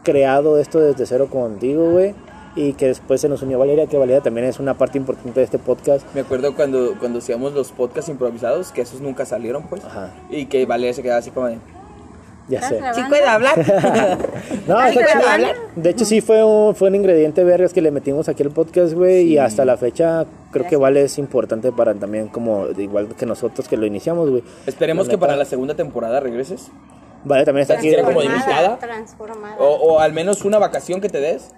creado 0.03 0.59
esto 0.59 0.81
desde 0.81 1.07
cero 1.07 1.29
contigo, 1.31 1.91
güey. 1.93 2.15
Y 2.57 2.73
que 2.73 2.89
después 2.89 3.21
se 3.21 3.29
nos 3.29 3.43
unió 3.43 3.61
Valeria, 3.61 3.87
que 3.87 3.97
Valeria 3.97 4.21
también 4.23 4.47
es 4.49 4.59
una 4.59 4.75
parte 4.75 4.99
importante 4.99 5.39
de 5.39 5.45
este 5.45 5.59
podcast. 5.59 6.05
Me 6.15 6.23
acuerdo 6.23 6.57
cuando, 6.57 6.97
cuando 6.99 7.21
hacíamos 7.21 7.53
los 7.53 7.71
podcasts 7.71 8.11
improvisados, 8.11 8.73
que 8.73 8.81
esos 8.81 9.01
nunca 9.01 9.25
salieron, 9.25 9.69
pues. 9.69 9.85
Ajá. 9.85 10.13
Y 10.31 10.47
que 10.47 10.67
Valeria 10.67 10.93
se 10.93 11.03
quedaba 11.03 11.21
así 11.21 11.31
como 11.31 11.47
de... 11.47 11.59
Ya 12.51 12.59
¿Estás 12.59 12.97
sé. 12.97 13.01
¿Sí 13.01 13.09
puede 13.09 13.25
hablar? 13.25 13.55
No, 14.67 14.81
¿Estás 14.81 14.97
está 14.97 15.07
chido. 15.07 15.21
grabando? 15.21 15.49
De 15.77 15.91
hecho, 15.91 16.05
sí 16.05 16.21
fue 16.21 16.45
un, 16.45 16.75
fue 16.75 16.89
un 16.89 16.95
ingrediente 16.97 17.45
vergas 17.45 17.73
que 17.73 17.81
le 17.81 17.91
metimos 17.91 18.29
aquí 18.29 18.43
al 18.43 18.51
podcast, 18.51 18.93
güey. 18.93 19.23
Y 19.33 19.39
hasta 19.39 19.65
la 19.65 19.77
fecha 19.77 20.27
creo 20.51 20.67
que 20.67 20.77
Vale 20.77 21.03
es 21.03 21.19
importante 21.19 21.73
para 21.73 21.95
también, 21.95 22.29
como 22.29 22.67
igual 22.77 23.09
que 23.17 23.27
nosotros 23.27 23.69
que 23.69 23.77
lo 23.77 23.87
iniciamos, 23.87 24.29
güey. 24.31 24.43
Esperemos 24.67 25.09
que 25.09 25.17
para 25.17 25.37
la 25.37 25.45
segunda 25.45 25.75
temporada 25.75 26.21
regreses. 26.21 26.71
Vale 27.25 27.45
también 27.45 27.63
está 27.63 27.75
aquí. 27.75 27.95
Como 27.97 28.21
de 28.21 28.27
Transformada, 28.27 28.63
invitada. 28.63 28.79
Transformada. 28.79 29.57
O, 29.59 29.75
o 29.95 30.01
al 30.01 30.13
menos 30.13 30.45
una 30.45 30.59
vacación 30.59 31.01
que 31.01 31.09
te 31.09 31.21
des. 31.21 31.51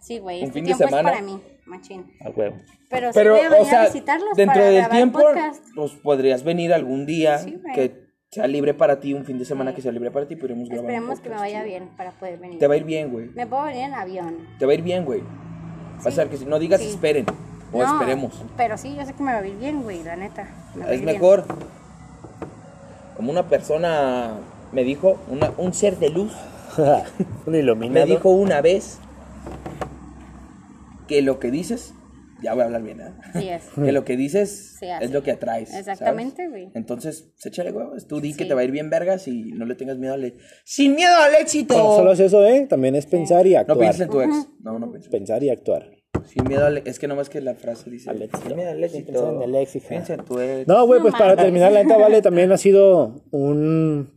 Sí, 0.00 0.18
güey. 0.18 0.38
un 0.40 0.44
Este 0.48 0.54
fin 0.54 0.64
de 0.64 0.74
tiempo 0.74 0.84
semana. 0.88 1.10
es 1.10 1.16
para 1.16 1.26
mí, 1.26 1.42
machín. 1.66 2.06
A 2.24 2.30
huevo. 2.30 2.56
Pero, 2.88 3.08
sí 3.08 3.12
Pero, 3.14 3.36
voy 3.36 3.44
a 3.44 3.50
o 3.50 3.62
a 3.62 3.64
sea, 3.64 3.84
visitarlos 3.86 4.36
dentro 4.36 4.54
para 4.54 4.66
del 4.66 4.74
grabar 4.76 4.90
tiempo, 4.96 5.18
podcast. 5.20 5.64
pues 5.74 5.92
podrías 6.02 6.42
venir 6.44 6.72
algún 6.72 7.06
día 7.06 7.38
Sí, 7.38 7.60
que 7.74 8.05
sea 8.30 8.46
libre 8.46 8.74
para 8.74 9.00
ti, 9.00 9.14
un 9.14 9.24
fin 9.24 9.38
de 9.38 9.44
semana 9.44 9.74
que 9.74 9.80
sea 9.80 9.92
libre 9.92 10.10
para 10.10 10.26
ti, 10.26 10.36
podríamos 10.36 10.68
grabar. 10.68 10.84
Esperemos 10.90 11.20
que 11.20 11.28
me 11.30 11.36
vaya 11.36 11.62
bien 11.62 11.88
para 11.96 12.10
poder 12.10 12.38
venir. 12.38 12.58
Te 12.58 12.66
va 12.66 12.74
a 12.74 12.76
ir 12.76 12.84
bien, 12.84 13.10
güey. 13.10 13.30
Me 13.34 13.46
puedo 13.46 13.62
venir 13.64 13.84
en 13.84 13.94
avión. 13.94 14.36
Te 14.58 14.66
va 14.66 14.72
a 14.72 14.74
ir 14.74 14.82
bien, 14.82 15.04
güey. 15.04 15.20
Va 16.04 16.08
a 16.08 16.10
ser 16.10 16.28
que 16.28 16.36
si 16.36 16.44
no 16.44 16.58
digas 16.58 16.80
Sí. 16.80 16.88
esperen 16.88 17.24
o 17.72 17.78
No, 17.78 17.84
esperemos. 17.84 18.42
Pero 18.56 18.76
sí, 18.76 18.94
yo 18.96 19.04
sé 19.06 19.14
que 19.14 19.22
me 19.22 19.32
va 19.32 19.38
a 19.38 19.46
ir 19.46 19.56
bien, 19.56 19.82
güey, 19.82 20.02
la 20.02 20.16
neta. 20.16 20.48
me 20.74 20.84
Es 20.86 20.98
ir 21.00 21.04
bien. 21.06 21.14
mejor. 21.14 21.44
Como 23.16 23.30
una 23.30 23.44
persona 23.48 24.32
me 24.72 24.84
dijo, 24.84 25.18
una- 25.30 25.52
un 25.56 25.72
ser 25.72 25.96
de 25.98 26.10
luz, 26.10 26.32
un 27.46 27.54
iluminado. 27.54 28.06
me 28.06 28.12
dijo 28.12 28.28
una 28.28 28.60
vez 28.60 28.98
que 31.08 31.22
lo 31.22 31.38
que 31.38 31.50
dices, 31.50 31.94
ya 32.42 32.54
voy 32.54 32.62
a 32.62 32.64
hablar 32.66 32.82
bien, 32.82 33.00
¿eh? 33.00 33.12
Sí 33.34 33.48
es. 33.48 33.62
Que 33.74 33.92
lo 33.92 34.04
que 34.04 34.16
dices 34.16 34.76
Se 34.78 34.90
es 35.00 35.10
lo 35.10 35.22
que 35.22 35.32
atraes. 35.32 35.74
Exactamente, 35.74 36.48
güey. 36.48 36.70
Entonces, 36.74 37.32
pues, 37.34 37.46
échale 37.46 37.72
huevos. 37.72 38.06
Tú 38.06 38.20
di 38.20 38.34
que 38.34 38.44
te 38.44 38.54
va 38.54 38.60
a 38.60 38.64
ir 38.64 38.70
bien 38.70 38.90
vergas 38.90 39.28
y 39.28 39.52
no 39.52 39.64
le 39.64 39.74
tengas 39.74 39.98
miedo 39.98 40.14
al 40.14 40.24
éxito. 40.24 40.44
¡Sin 40.64 40.94
miedo 40.94 41.14
al 41.16 41.34
éxito! 41.34 41.76
No 41.76 41.96
solo 41.96 42.12
es 42.12 42.20
eso, 42.20 42.44
¿eh? 42.46 42.66
También 42.68 42.94
es 42.94 43.06
pensar 43.06 43.46
y 43.46 43.54
No 43.54 43.60
actuar. 43.60 43.78
pienses 43.78 44.00
en 44.02 44.08
tu 44.10 44.20
ex. 44.20 44.48
No, 44.60 44.78
no 44.78 44.90
pienses. 44.90 45.10
Pensar 45.10 45.42
y 45.42 45.50
actuar. 45.50 45.90
Sin 46.26 46.44
miedo 46.48 46.66
al 46.66 46.78
Es 46.78 46.98
que 46.98 47.06
nomás 47.08 47.28
que 47.28 47.40
la 47.40 47.54
frase 47.54 47.90
dice. 47.90 48.10
Al 48.10 48.20
éxito. 48.22 48.46
Sin 48.48 48.56
miedo 48.56 48.70
al 48.70 48.82
éxito. 48.82 49.12
Piensa 49.12 49.30
en 49.30 49.42
el 49.42 49.54
éxito. 49.54 49.88
Piensa 49.88 50.14
en 50.14 50.24
tu 50.24 50.40
ex. 50.40 50.66
No, 50.68 50.86
güey, 50.86 51.00
pues 51.00 51.12
No 51.12 51.18
para 51.18 51.36
terminar, 51.36 51.72
la 51.72 51.82
neta, 51.84 51.96
Vale 51.96 52.22
también 52.22 52.50
ha 52.52 52.56
sido 52.56 53.22
un, 53.30 54.12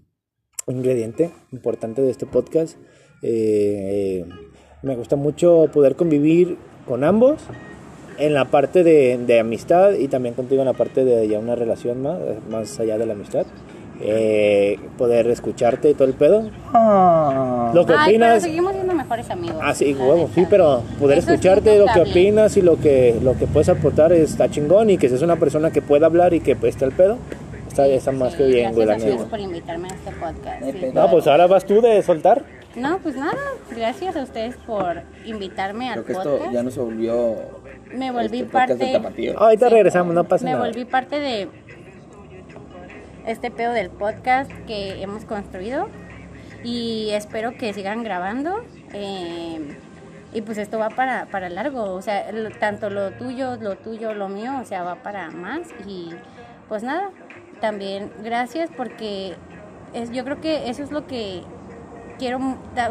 un 0.65 0.75
ingrediente 0.75 1.31
importante 1.51 2.01
de 2.01 2.09
este 2.11 2.25
podcast. 2.25 2.77
Eh, 3.21 4.25
me 4.81 4.95
gusta 4.95 5.15
mucho 5.15 5.69
poder 5.73 5.95
convivir 5.95 6.57
con 6.87 7.03
ambos 7.03 7.41
en 8.19 8.33
la 8.33 8.45
parte 8.45 8.83
de, 8.83 9.17
de 9.17 9.39
amistad 9.39 9.93
y 9.93 10.07
también 10.07 10.35
contigo 10.35 10.61
en 10.61 10.67
la 10.67 10.73
parte 10.73 11.03
de 11.05 11.27
ya 11.27 11.39
una 11.39 11.55
relación 11.55 12.01
más, 12.01 12.17
más 12.49 12.79
allá 12.79 12.97
de 12.97 13.05
la 13.05 13.13
amistad. 13.13 13.45
Eh, 14.01 14.79
poder 14.97 15.27
escucharte 15.27 15.89
y 15.89 15.93
todo 15.93 16.07
el 16.07 16.13
pedo. 16.13 16.49
Ah. 16.73 17.71
Lo 17.73 17.85
que 17.85 17.91
Ay, 17.91 17.97
pero 17.97 18.25
opinas. 18.25 18.43
seguimos 18.43 18.73
siendo 18.73 18.93
mejores 18.93 19.29
amigos. 19.29 19.57
Ah, 19.61 19.73
sí, 19.73 19.93
neta. 19.93 20.27
sí, 20.33 20.45
pero 20.49 20.83
poder 20.99 21.17
Eso 21.17 21.27
es 21.27 21.33
escucharte 21.33 21.77
lo 21.77 21.85
que 21.93 22.09
opinas 22.09 22.55
y 22.55 22.61
lo 22.61 22.79
que, 22.79 23.19
lo 23.21 23.37
que 23.37 23.45
puedes 23.45 23.67
aportar 23.67 24.13
está 24.13 24.49
chingón 24.49 24.89
y 24.89 24.97
que 24.97 25.09
seas 25.09 25.21
una 25.21 25.35
persona 25.35 25.71
que 25.71 25.81
pueda 25.81 26.05
hablar 26.05 26.33
y 26.33 26.39
que 26.39 26.55
pues, 26.55 26.75
esté 26.75 26.85
al 26.85 26.93
pedo. 26.93 27.17
Está, 27.67 27.87
está 27.87 28.11
más 28.13 28.35
que 28.35 28.45
bien, 28.47 28.73
güey, 28.73 28.85
Gracias 28.87 29.11
ustedes 29.11 29.29
por 29.29 29.39
invitarme 29.39 29.89
a 29.89 29.93
este 29.93 30.11
podcast. 30.11 30.63
Sí. 30.63 30.91
No, 30.93 31.11
pues 31.11 31.27
ahora 31.27 31.47
vas 31.47 31.65
tú 31.65 31.81
de 31.81 32.01
soltar. 32.01 32.43
No, 32.75 32.99
pues 32.99 33.15
nada, 33.15 33.35
gracias 33.75 34.15
a 34.15 34.23
ustedes 34.23 34.55
por 34.65 35.01
invitarme 35.25 35.89
al 35.89 36.03
Creo 36.03 36.05
que 36.05 36.13
podcast. 36.13 36.35
esto 36.35 36.51
ya 36.53 36.63
no 36.63 36.71
se 36.71 36.79
volvió. 36.79 37.35
Me 37.93 38.11
volví 38.11 38.39
este 38.39 38.51
parte. 38.51 38.75
del 38.75 38.93
tapatío. 38.93 39.39
Ahorita 39.39 39.67
Sí. 39.67 39.73
regresamos, 39.73 40.13
no 40.13 40.23
pasa 40.25 40.45
Me 40.45 40.51
nada. 40.51 40.65
volví 40.65 40.85
parte 40.85 41.19
de 41.19 41.49
este 43.25 43.51
pedo 43.51 43.73
del 43.73 43.89
podcast 43.89 44.51
que 44.67 45.01
hemos 45.01 45.25
construido 45.25 45.87
y 46.63 47.09
espero 47.11 47.55
que 47.57 47.73
sigan 47.73 48.03
grabando. 48.03 48.63
eh, 48.93 49.77
y 50.33 50.41
pues 50.43 50.57
esto 50.59 50.77
va 50.77 50.89
para, 50.89 51.25
para 51.25 51.49
largo, 51.49 51.93
o 51.93 52.01
sea, 52.03 52.31
lo- 52.31 52.51
tanto 52.51 52.89
lo 52.91 53.11
tuyo, 53.11 53.55
lo 53.57 53.75
tuyo, 53.77 54.13
lo 54.13 54.29
mío, 54.29 54.51
o 54.61 54.65
sea, 54.65 54.83
va 54.83 54.95
para 54.95 55.31
más. 55.31 55.61
Y 55.87 56.09
pues 56.67 56.83
nada, 56.83 57.09
también 57.61 58.11
gracias 58.23 58.69
porque 58.77 59.35
es, 59.93 60.11
yo 60.11 60.23
creo 60.23 60.39
que 60.41 60.69
eso 60.69 60.83
es 60.83 60.91
lo 60.91 61.07
que 61.07 61.41
quiero, 62.19 62.39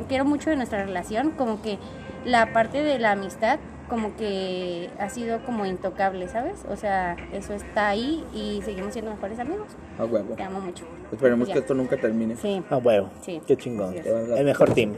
quiero 0.09 0.25
mucho 0.25 0.51
de 0.51 0.57
nuestra 0.57 0.85
relación, 0.85 1.31
como 1.31 1.63
que 1.63 1.79
la 2.25 2.53
parte 2.53 2.83
de 2.83 2.99
la 2.99 3.13
amistad 3.13 3.59
como 3.89 4.15
que 4.17 4.91
ha 4.99 5.09
sido 5.09 5.43
como 5.45 5.65
intocable, 5.67 6.29
¿sabes? 6.29 6.61
O 6.69 6.77
sea, 6.77 7.17
eso 7.33 7.55
está 7.55 7.89
ahí 7.89 8.25
y 8.35 8.61
seguimos 8.65 8.93
siendo 8.93 9.11
mejores 9.13 9.39
amigos. 9.39 9.69
A 9.99 10.05
huevo. 10.05 10.35
Te 10.35 10.43
amo 10.43 10.61
mucho. 10.61 10.85
Esperemos 11.11 11.49
Ya. 11.49 11.55
que 11.55 11.61
esto 11.61 11.75
nunca 11.75 11.97
termine. 11.97 12.37
Sí. 12.37 12.63
Ah, 12.71 12.77
huevo. 12.77 13.11
Sí. 13.23 13.41
Qué 13.47 13.57
chingón. 13.57 13.95
El 13.97 14.45
mejor 14.45 14.73
team. 14.75 14.95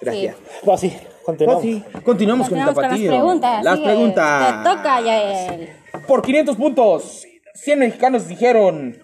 Gracias. 0.00 0.36
Pues 0.64 0.80
sí, 0.80 0.96
continuamos. 1.24 1.62
Pues 1.62 1.74
sí, 1.74 1.84
continuamos 2.02 2.48
con 2.48 2.58
el 2.58 2.64
con 2.64 2.74
las 2.74 2.82
tapatío. 2.84 3.10
preguntas. 3.10 3.64
Las 3.64 3.78
preguntas. 3.78 4.62
Te 4.64 4.70
toca, 4.70 5.00
Yael. 5.00 5.68
Por 6.08 6.22
500 6.22 6.56
puntos, 6.56 7.26
100 7.54 7.78
mexicanos 7.78 8.26
dijeron: 8.26 8.98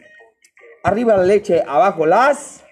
arriba 0.82 1.16
la 1.16 1.22
leche, 1.24 1.62
abajo 1.66 2.06
las. 2.06 2.64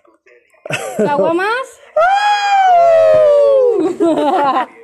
¿Caguamas? 0.96 1.46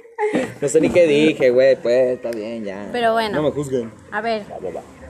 No 0.62 0.68
sé 0.68 0.80
ni 0.80 0.88
qué 0.90 1.06
dije, 1.06 1.50
güey, 1.50 1.76
pues 1.76 2.14
está 2.16 2.30
bien 2.30 2.64
ya. 2.64 2.88
Pero 2.92 3.12
bueno. 3.12 3.36
No 3.36 3.42
me 3.42 3.50
juzguen. 3.50 3.90
A 4.12 4.20
ver, 4.20 4.44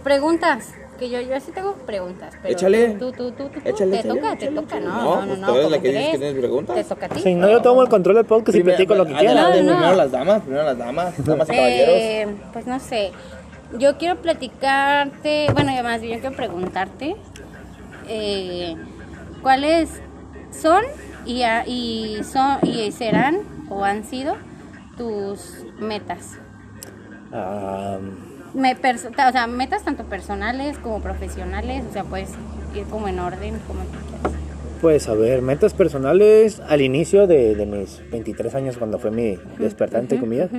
preguntas. 0.03 0.73
Que 0.99 1.11
yo, 1.11 1.21
yo 1.21 1.39
sí 1.41 1.51
tengo 1.53 1.75
preguntas. 1.75 2.35
Pero 2.43 2.55
Échale. 2.55 2.89
Tú, 2.91 3.11
tú, 3.13 3.33
tú, 3.33 3.49
tú, 3.49 3.61
tú. 3.61 3.61
Échale, 3.69 3.91
te 3.93 3.99
échale, 3.99 4.15
toca, 4.21 4.33
échale, 4.35 4.51
te 4.51 4.61
toca. 4.63 4.81
No, 4.81 4.87
No, 4.89 5.03
no, 5.03 5.21
no. 5.21 5.27
pues 5.27 5.39
no, 5.41 5.47
tú 5.49 5.53
eres 5.55 5.65
la 5.65 5.77
¿cómo 5.77 5.83
que 5.83 5.89
dices 5.89 6.11
que 6.13 6.19
tienes 6.19 6.39
preguntas. 6.39 6.77
Te 6.77 6.85
toca 6.85 7.07
a 7.07 7.09
ti. 7.09 7.21
Si 7.21 7.35
no, 7.35 7.51
yo 7.51 7.61
tomo 7.63 7.83
el 7.83 7.89
control 7.89 8.17
del 8.17 8.25
podcast 8.25 8.57
y 8.59 8.63
platico 8.63 8.95
lo 8.95 9.05
que 9.07 9.15
quiera. 9.15 9.47
Adelante, 9.49 9.63
No, 9.63 9.71
no. 9.73 9.77
primero 9.79 9.97
las 9.97 10.11
damas, 10.13 10.43
primero 10.43 10.65
las 10.65 10.79
damas, 10.79 11.15
damas 11.27 11.49
y 11.49 11.53
caballeros. 11.53 11.95
Eh, 11.97 12.27
pues 12.53 12.67
no 12.67 12.79
sé. 12.81 13.11
Yo 13.79 13.97
quiero 13.99 14.17
platicarte, 14.23 15.47
bueno, 15.55 15.73
ya 15.75 15.83
más 15.83 16.01
bien 16.01 16.15
yo 16.15 16.21
quiero 16.21 16.37
preguntarte 16.37 17.17
eh, 18.09 18.77
cuáles 19.43 19.89
son 20.51 20.83
y, 21.27 21.43
a- 21.43 21.65
y 21.67 22.21
son 22.31 22.59
y 22.63 22.93
serán 22.93 23.41
o 23.71 23.85
han 23.85 24.05
sido 24.05 24.37
tus 24.97 25.65
metas. 25.79 26.39
Ah, 27.33 27.99
Me 28.55 28.73
o 28.75 29.33
sea, 29.33 29.47
metas 29.47 29.85
tanto 29.85 30.05
personales 30.05 30.79
como 30.79 31.01
profesionales, 31.01 31.85
o 31.89 31.93
sea, 31.93 32.05
puedes 32.05 32.31
ir 32.75 32.85
como 32.85 33.09
en 33.09 33.19
orden, 33.19 33.59
como 33.67 33.81
tú 33.85 33.99
quieras. 34.09 34.39
Pues 34.81 35.09
a 35.09 35.15
ver, 35.15 35.43
metas 35.43 35.75
personales 35.75 36.61
al 36.69 36.81
inicio 36.81 37.27
de, 37.27 37.55
de 37.55 37.67
mis 37.67 38.03
23 38.11 38.55
años 38.57 38.77
cuando 38.77 38.99
fue 38.99 39.11
mi 39.11 39.39
despertar 39.59 40.01
entre 40.01 40.19
comillas. 40.19 40.51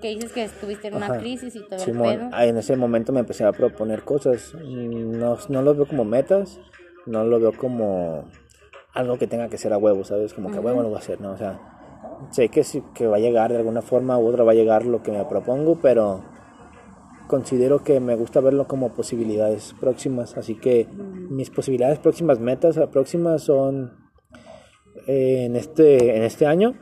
Que 0.00 0.08
dices 0.08 0.32
que 0.32 0.42
estuviste 0.44 0.88
en 0.88 0.96
una 0.96 1.06
Ajá. 1.06 1.18
crisis 1.18 1.54
y 1.54 1.60
todo 1.60 1.78
Simón, 1.78 2.08
el 2.10 2.18
pedo. 2.30 2.40
en 2.40 2.56
ese 2.56 2.74
momento 2.74 3.12
me 3.12 3.20
empecé 3.20 3.44
a 3.44 3.52
proponer 3.52 4.02
cosas. 4.02 4.52
No, 4.54 5.38
no 5.48 5.62
lo 5.62 5.74
veo 5.76 5.86
como 5.86 6.04
metas, 6.04 6.58
no 7.06 7.22
lo 7.24 7.38
veo 7.38 7.52
como 7.52 8.24
algo 8.94 9.16
que 9.16 9.28
tenga 9.28 9.48
que 9.48 9.58
ser 9.58 9.72
a 9.72 9.78
huevo, 9.78 10.02
¿sabes? 10.04 10.34
Como 10.34 10.50
que 10.50 10.58
a 10.58 10.60
huevo 10.60 10.82
lo 10.82 10.88
voy 10.88 10.96
a 10.96 11.00
hacer, 11.00 11.20
¿no? 11.20 11.30
O 11.30 11.36
sea, 11.38 11.71
sé 12.30 12.48
que, 12.48 12.64
sí, 12.64 12.82
que 12.94 13.06
va 13.06 13.16
a 13.16 13.20
llegar 13.20 13.50
de 13.50 13.58
alguna 13.58 13.82
forma 13.82 14.18
u 14.18 14.26
otra, 14.26 14.44
va 14.44 14.52
a 14.52 14.54
llegar 14.54 14.86
lo 14.86 15.02
que 15.02 15.12
me 15.12 15.24
propongo, 15.24 15.78
pero 15.80 16.22
considero 17.26 17.82
que 17.82 18.00
me 18.00 18.14
gusta 18.14 18.40
verlo 18.40 18.66
como 18.66 18.90
posibilidades 18.90 19.74
próximas. 19.80 20.36
Así 20.36 20.54
que 20.54 20.86
mis 21.30 21.50
posibilidades 21.50 21.98
próximas, 21.98 22.40
metas 22.40 22.78
próximas 22.90 23.42
son 23.42 23.92
eh, 25.06 25.44
en, 25.46 25.56
este, 25.56 26.16
en 26.16 26.22
este 26.22 26.46
año 26.46 26.74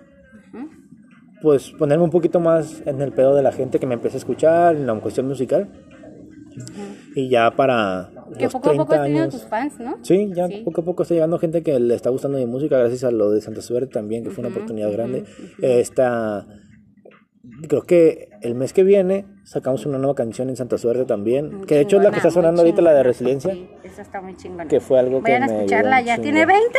pues 1.41 1.71
ponerme 1.71 2.05
un 2.05 2.11
poquito 2.11 2.41
más 2.41 2.83
en 2.87 3.01
el 3.01 3.13
pedo 3.13 3.35
de 3.35 3.43
la 3.43 3.53
gente 3.53 3.79
que 3.79 3.87
me 3.87 3.95
empieza 3.95 4.17
a 4.17 4.19
escuchar 4.19 4.77
en 4.77 4.87
la 4.87 4.95
cuestión 5.01 5.27
musical. 5.27 5.69
Y 7.15 7.29
ya 7.29 7.51
para 7.53 8.11
Que 8.37 8.45
los 8.45 8.53
poco 8.53 8.69
a 8.69 8.73
30 8.73 8.85
poco 8.85 8.95
has 8.95 9.03
tenido 9.05 9.23
años. 9.25 9.35
tus 9.35 9.45
fans, 9.49 9.79
¿no? 9.81 9.99
Sí, 10.03 10.31
ya 10.35 10.47
Sí. 10.49 10.63
poco 10.65 10.81
a 10.81 10.85
poco 10.85 11.03
está 11.03 11.15
llegando 11.15 11.39
gente 11.39 11.63
que 11.63 11.79
le 11.81 11.95
está 11.95 12.11
gustando 12.11 12.39
mi 12.39 12.47
música 12.47 12.79
gracias 12.79 13.05
a 13.05 13.11
lo 13.11 13.31
de 13.31 13.41
Santa 13.41 13.63
Suerte 13.63 13.93
también, 13.93 14.25
que 14.25 14.31
fue 14.31 14.43
una 14.45 14.51
oportunidad 14.55 14.91
grande. 14.93 15.25
Esta 15.63 16.47
creo 17.69 17.83
que 17.83 18.29
el 18.43 18.55
mes 18.55 18.73
que 18.73 18.85
viene 18.85 19.27
sacamos 19.45 19.85
una 19.87 19.99
nueva 19.99 20.15
canción 20.15 20.49
en 20.51 20.57
Santa 20.57 20.79
Suerte 20.79 21.05
también, 21.05 21.63
que 21.67 21.75
de 21.77 21.81
hecho 21.83 21.97
es 21.99 22.03
la 22.03 22.11
que 22.11 22.17
está 22.19 22.31
sonando 22.31 22.63
muy 22.63 22.71
ahorita 22.71 22.83
la 22.83 22.93
de. 22.95 23.03
Resiliencia. 23.03 23.53
Sí, 23.55 23.69
esa 23.83 24.03
está 24.03 24.21
muy 24.21 24.37
chingona. 24.37 24.67
Que 24.69 24.81
fue 24.81 24.99
algo 24.99 25.23
que 25.23 25.33
Vayan 25.33 25.43
a 25.51 25.55
escucharla, 25.55 26.01
ya 26.03 26.19
tiene 26.19 26.41
chingo. 26.41 26.53
20. 26.53 26.79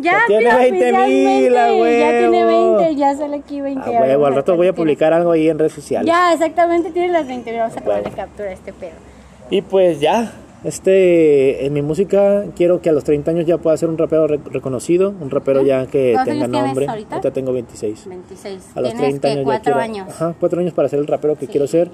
Ya, 0.00 0.12
Ya 0.12 0.18
tiene 0.28 0.42
mira, 0.44 0.56
20,000, 0.58 0.92
oficialmente, 0.94 1.58
a 1.58 1.68
Ya 2.12 2.18
tiene 2.20 2.46
huevo. 2.46 2.76
20, 2.76 2.96
ya 2.96 3.16
sale 3.16 3.36
aquí 3.36 3.60
20. 3.60 3.96
A 3.96 4.00
huevo, 4.00 4.26
al 4.26 4.34
rato 4.36 4.56
voy 4.56 4.68
a 4.68 4.72
publicar 4.72 5.12
algo 5.12 5.32
ahí 5.32 5.48
en 5.48 5.58
redes 5.58 5.72
sociales. 5.72 6.06
Ya, 6.06 6.32
exactamente, 6.32 6.90
tiene 6.92 7.08
las 7.12 7.26
20. 7.26 7.58
Vamos 7.58 7.76
a 7.76 7.80
tomarle 7.80 8.10
captura 8.12 8.48
a 8.48 8.52
este 8.52 8.72
pedo. 8.72 8.92
Y 9.50 9.62
pues 9.62 9.98
ya, 10.00 10.32
este, 10.64 11.66
en 11.66 11.72
mi 11.72 11.82
música 11.82 12.44
quiero 12.56 12.80
que 12.80 12.90
a 12.90 12.92
los 12.92 13.04
30 13.04 13.30
años 13.30 13.46
ya 13.46 13.58
pueda 13.58 13.76
ser 13.76 13.88
un 13.88 13.96
rapero 13.98 14.26
re- 14.26 14.40
reconocido, 14.50 15.10
un 15.20 15.30
rapero 15.30 15.62
ya 15.62 15.86
que 15.86 16.12
¿Cuántos 16.14 16.34
tenga 16.34 16.46
nombre. 16.48 16.86
ahorita? 16.86 17.30
tengo 17.30 17.52
26. 17.52 18.06
26. 18.08 18.76
A 18.76 18.80
los 18.80 18.90
Tienes 18.94 19.20
30 19.20 19.28
que 19.28 19.32
años 19.32 19.40
ya 19.40 19.44
4 19.44 19.62
quiero, 19.62 19.78
años. 19.80 20.08
Ajá, 20.08 20.34
cuatro 20.38 20.60
años 20.60 20.72
para 20.74 20.88
ser 20.88 20.98
el 20.98 21.06
rapero 21.06 21.34
que 21.36 21.46
Sí, 21.46 21.52
quiero 21.52 21.66
ser, 21.66 21.90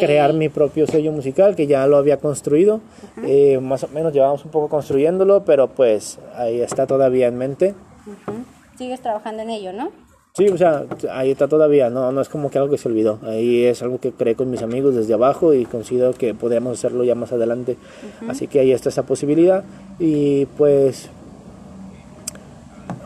crear 0.00 0.32
mi 0.34 0.48
propio 0.48 0.86
sello 0.86 1.12
musical 1.12 1.54
que 1.56 1.66
ya 1.66 1.86
lo 1.86 1.96
había 1.96 2.18
construido, 2.18 2.80
Eh, 3.24 3.58
más 3.60 3.84
o 3.84 3.88
menos 3.88 4.12
llevamos 4.12 4.44
un 4.44 4.50
poco 4.50 4.68
construyéndolo, 4.68 5.44
pero 5.44 5.68
pues 5.68 6.18
ahí 6.34 6.60
está 6.60 6.86
todavía 6.86 7.26
en 7.28 7.36
mente. 7.38 7.74
Sigues 8.76 9.00
trabajando 9.00 9.42
en 9.42 9.50
ello, 9.50 9.72
¿no? 9.72 9.90
Sí, 10.38 10.46
o 10.46 10.56
sea, 10.56 10.84
ahí 11.10 11.32
está 11.32 11.48
todavía, 11.48 11.90
no, 11.90 12.12
no 12.12 12.20
es 12.20 12.28
como 12.28 12.48
que 12.48 12.58
algo 12.58 12.70
que 12.70 12.78
se 12.78 12.88
olvidó. 12.88 13.18
Ahí 13.24 13.64
es 13.64 13.82
algo 13.82 13.98
que 13.98 14.12
creé 14.12 14.36
con 14.36 14.48
mis 14.48 14.62
amigos 14.62 14.94
desde 14.94 15.12
abajo 15.12 15.52
y 15.52 15.64
considero 15.64 16.12
que 16.12 16.32
podríamos 16.32 16.78
hacerlo 16.78 17.02
ya 17.02 17.16
más 17.16 17.32
adelante. 17.32 17.76
Así 18.28 18.46
que 18.46 18.60
ahí 18.60 18.70
está 18.70 18.88
esa 18.88 19.02
posibilidad. 19.02 19.64
Y 19.98 20.46
pues, 20.56 21.10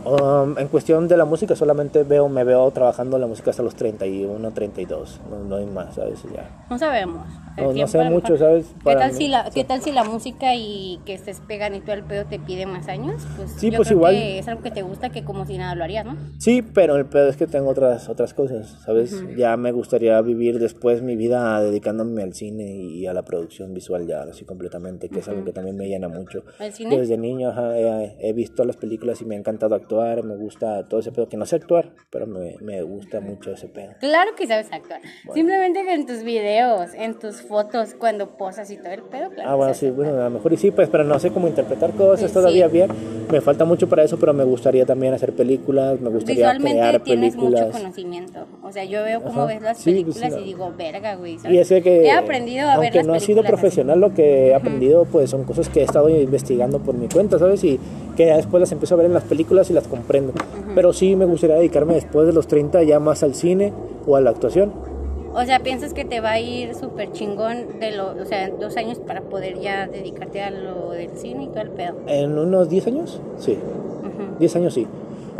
um, 0.04 0.58
en 0.58 0.68
cuestión 0.68 1.08
de 1.08 1.16
la 1.16 1.24
música, 1.24 1.56
solamente 1.56 2.02
veo, 2.02 2.28
me 2.28 2.44
veo 2.44 2.70
trabajando 2.70 3.18
la 3.18 3.26
música 3.26 3.48
hasta 3.48 3.62
los 3.62 3.76
31, 3.76 4.50
32. 4.50 5.20
No, 5.30 5.38
no 5.48 5.56
hay 5.56 5.64
más, 5.64 5.94
¿sabes? 5.94 6.22
Ya. 6.34 6.50
No 6.68 6.78
sabemos. 6.78 7.26
El 7.56 7.64
No- 7.66 7.72
no 7.72 7.86
sé 7.86 7.98
mucho, 8.04 8.36
¿sabes? 8.38 8.66
¿Qué 8.68 8.84
Para 8.84 9.00
tal, 9.00 9.12
mí, 9.12 9.18
si 9.18 9.28
la, 9.28 9.44
sí. 9.44 9.50
¿Qué 9.54 9.64
tal 9.64 9.82
si 9.82 9.92
la 9.92 10.04
música 10.04 10.54
y 10.54 10.98
que 11.04 11.12
estés 11.14 11.40
peganito 11.40 11.92
al 11.92 12.02
pedo 12.04 12.24
te 12.24 12.38
pide 12.38 12.64
más 12.64 12.88
años? 12.88 13.26
Pues 13.36 13.50
Sí, 13.52 13.70
yo 13.70 13.76
pues 13.76 13.88
creo 13.88 13.98
igual. 13.98 14.14
que 14.14 14.38
es 14.38 14.48
algo 14.48 14.62
que 14.62 14.70
te 14.70 14.82
gusta 14.82 15.10
que 15.10 15.22
como 15.22 15.44
si 15.44 15.58
nada 15.58 15.74
lo 15.74 15.84
harías, 15.84 16.06
¿no? 16.06 16.16
Sí, 16.38 16.62
pero 16.62 16.96
el 16.96 17.04
pedo 17.06 17.28
es 17.28 17.36
que 17.36 17.46
tengo 17.46 17.68
otras 17.70 18.08
otras 18.08 18.32
cosas, 18.32 18.78
¿sabes? 18.84 19.22
Ya 19.36 19.56
me 19.58 19.70
gustaría 19.72 20.20
vivir 20.22 20.58
después 20.58 21.02
mi 21.02 21.14
vida 21.16 21.60
dedicándome 21.62 22.22
al 22.22 22.32
cine 22.32 22.64
y 22.74 23.06
a 23.06 23.12
la 23.12 23.22
producción 23.22 23.74
visual 23.74 24.06
ya 24.06 24.22
así 24.22 24.44
completamente, 24.46 25.08
que 25.10 25.18
es 25.20 25.28
algo 25.28 25.44
que 25.44 25.52
también 25.52 25.76
me 25.76 25.86
llena 25.88 26.08
mucho. 26.08 26.44
¿El 26.58 26.72
cine? 26.72 26.98
Desde 26.98 27.18
niño 27.18 27.50
ajá, 27.50 27.78
he, 27.78 28.16
he 28.28 28.32
visto 28.32 28.64
las 28.64 28.76
películas 28.78 29.20
y 29.20 29.26
me 29.26 29.34
ha 29.34 29.38
encantado 29.38 29.74
actuar, 29.74 30.24
me 30.24 30.36
gusta 30.36 30.88
todo 30.88 31.00
ese 31.00 31.12
pedo, 31.12 31.28
que 31.28 31.36
no 31.36 31.44
sé 31.44 31.56
actuar, 31.56 31.92
pero 32.10 32.26
me, 32.26 32.56
me 32.62 32.80
gusta 32.82 33.20
mucho 33.20 33.52
ese 33.52 33.68
pedo. 33.68 33.92
Claro 34.00 34.30
que 34.36 34.46
sabes 34.46 34.72
actuar. 34.72 35.00
Simplemente 35.34 35.82
que 35.84 35.92
en 35.92 36.06
tus 36.06 36.22
videos, 36.22 36.94
en 36.94 37.18
tus 37.18 37.41
fotos, 37.42 37.94
cuando 37.98 38.28
posas 38.30 38.70
y 38.70 38.76
todo 38.76 38.92
el 38.92 39.02
pedo, 39.02 39.30
claro. 39.30 39.50
Ah, 39.50 39.54
bueno, 39.54 39.74
sí, 39.74 39.90
bueno, 39.90 40.12
a 40.20 40.24
lo 40.24 40.30
mejor 40.30 40.52
y 40.52 40.56
sí, 40.56 40.70
pues, 40.70 40.88
pero 40.88 41.04
no 41.04 41.18
sé 41.18 41.30
cómo 41.30 41.48
interpretar 41.48 41.92
cosas 41.92 42.30
Sí, 42.30 42.34
todavía 42.34 42.66
sí. 42.68 42.72
bien. 42.72 42.90
Me 43.30 43.40
falta 43.40 43.64
mucho 43.64 43.88
para 43.88 44.02
eso, 44.04 44.18
pero 44.18 44.32
me 44.34 44.44
gustaría 44.44 44.84
también 44.84 45.14
hacer 45.14 45.32
películas, 45.32 46.00
me 46.00 46.10
gustaría 46.10 46.44
Visualmente 46.52 46.78
crear 46.78 47.00
tienes 47.02 47.34
películas. 47.34 47.62
mucho 47.66 47.72
conocimiento. 47.78 48.46
O 48.62 48.70
sea, 48.72 48.84
yo 48.84 49.02
veo 49.04 49.22
cómo 49.22 49.42
Ajá. 49.42 49.46
ves 49.54 49.62
las 49.62 49.78
Sí, 49.78 50.02
pues, 50.04 50.16
películas 50.18 50.40
y 50.42 50.44
digo, 50.44 50.72
verga, 50.76 51.14
güey. 51.16 51.38
¿sabes? 51.38 51.54
Y 51.70 51.74
es 51.74 51.82
que, 51.82 52.04
he 52.04 52.10
aprendido 52.12 52.68
a 52.68 52.76
ver 52.78 52.84
aunque 52.86 52.98
las 52.98 53.06
no 53.06 53.14
ha 53.14 53.20
sido 53.20 53.40
así. 53.40 53.48
profesional, 53.48 54.00
lo 54.00 54.12
que 54.14 54.48
he 54.48 54.54
aprendido 54.54 55.04
pues 55.06 55.30
son 55.30 55.44
cosas 55.44 55.68
que 55.68 55.80
he 55.80 55.84
estado 55.84 56.08
investigando 56.10 56.78
por 56.80 56.94
mi 56.94 57.08
cuenta, 57.08 57.38
¿sabes? 57.38 57.64
Y 57.64 57.78
que 58.16 58.26
ya 58.26 58.36
después 58.36 58.60
las 58.60 58.70
empiezo 58.72 58.94
a 58.94 58.98
ver 58.98 59.06
en 59.06 59.14
las 59.14 59.24
películas 59.24 59.70
y 59.70 59.72
las 59.72 59.88
comprendo. 59.88 60.32
Pero 60.74 60.92
sí 60.92 61.16
me 61.16 61.24
gustaría 61.24 61.56
dedicarme 61.56 61.94
después 61.94 62.26
de 62.26 62.32
los 62.32 62.46
30 62.46 62.82
ya 62.82 62.98
más 63.00 63.22
al 63.22 63.34
cine 63.34 63.72
o 64.06 64.16
a 64.16 64.20
la 64.20 64.30
actuación. 64.30 64.72
O 65.34 65.44
sea, 65.44 65.60
piensas 65.60 65.94
que 65.94 66.04
te 66.04 66.20
va 66.20 66.32
a 66.32 66.40
ir 66.40 66.74
súper 66.74 67.10
chingón 67.12 67.80
de 67.80 67.92
lo, 67.92 68.10
o 68.10 68.24
sea, 68.24 68.50
dos 68.50 68.76
años 68.76 68.98
para 68.98 69.22
poder 69.22 69.58
ya 69.58 69.86
dedicarte 69.86 70.42
a 70.42 70.50
lo 70.50 70.90
del 70.90 71.16
cine 71.16 71.44
y 71.44 71.48
todo 71.48 71.62
el 71.62 71.70
pedo. 71.70 71.94
¿En 72.06 72.38
unos 72.38 72.68
10 72.68 72.86
años? 72.88 73.20
Sí. 73.38 73.56
10 74.38 74.56
años 74.56 74.74
sí. 74.74 74.86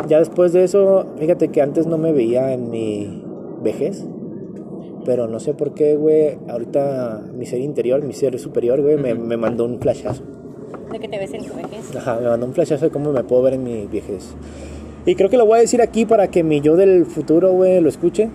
Ya 0.08 0.18
después 0.18 0.52
de 0.52 0.64
eso, 0.64 1.06
fíjate 1.18 1.48
que 1.48 1.60
antes 1.60 1.86
no 1.86 1.98
me 1.98 2.12
veía 2.12 2.52
en 2.52 2.70
mi 2.70 3.22
vejez. 3.62 4.04
Pero 5.04 5.26
no 5.26 5.40
sé 5.40 5.52
por 5.52 5.74
qué, 5.74 5.96
güey. 5.96 6.38
Ahorita 6.48 7.22
mi 7.34 7.44
ser 7.44 7.60
interior, 7.60 8.02
mi 8.02 8.12
ser 8.12 8.38
superior, 8.38 8.80
güey, 8.80 8.96
me, 8.96 9.14
me 9.14 9.36
mandó 9.36 9.64
un 9.64 9.78
flashazo. 9.78 10.22
De 10.90 10.98
que 11.00 11.08
te 11.08 11.18
ves 11.18 11.34
en 11.34 11.44
tu 11.44 11.54
vejez. 11.54 11.94
Ajá, 11.96 12.18
me 12.20 12.28
mandó 12.28 12.46
un 12.46 12.54
flashazo 12.54 12.86
de 12.86 12.90
cómo 12.90 13.12
me 13.12 13.24
puedo 13.24 13.42
ver 13.42 13.54
en 13.54 13.64
mi 13.64 13.86
vejez. 13.86 14.34
Y 15.04 15.16
creo 15.16 15.28
que 15.28 15.36
lo 15.36 15.46
voy 15.46 15.58
a 15.58 15.60
decir 15.60 15.82
aquí 15.82 16.06
para 16.06 16.28
que 16.28 16.44
mi 16.44 16.60
yo 16.60 16.76
del 16.76 17.06
futuro, 17.06 17.50
güey, 17.52 17.80
lo 17.80 17.88
escuche. 17.88 18.30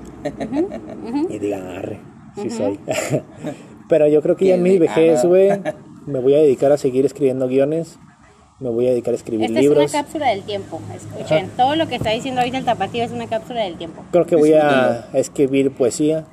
Y 1.37 1.39
diga, 1.39 1.77
arre, 1.77 1.99
sí 2.35 2.49
soy. 2.49 2.79
Pero 3.89 4.07
yo 4.07 4.23
creo 4.23 4.35
que 4.35 4.47
ya 4.47 4.55
en 4.55 4.63
mi 4.63 4.79
vejez, 4.79 5.23
güey, 5.23 5.51
me 6.07 6.19
voy 6.19 6.33
a 6.33 6.37
dedicar 6.37 6.71
a 6.71 6.77
seguir 6.77 7.05
escribiendo 7.05 7.47
guiones. 7.47 7.99
Me 8.59 8.69
voy 8.69 8.87
a 8.87 8.89
dedicar 8.89 9.13
a 9.13 9.17
escribir 9.17 9.45
Esta 9.45 9.59
libros. 9.61 9.83
es 9.83 9.93
una 9.93 10.01
cápsula 10.01 10.29
del 10.29 10.41
tiempo. 10.41 10.81
Escuchen, 10.95 11.51
todo 11.55 11.75
lo 11.75 11.87
que 11.87 11.95
está 11.95 12.09
diciendo 12.09 12.41
ahorita 12.41 12.57
el 12.57 12.65
tapatío 12.65 13.03
es 13.03 13.11
una 13.11 13.27
cápsula 13.27 13.61
del 13.61 13.77
tiempo. 13.77 14.03
Creo 14.11 14.25
que 14.25 14.35
voy 14.35 14.53
a 14.53 15.09
escribir 15.13 15.71
poesía. 15.71 16.25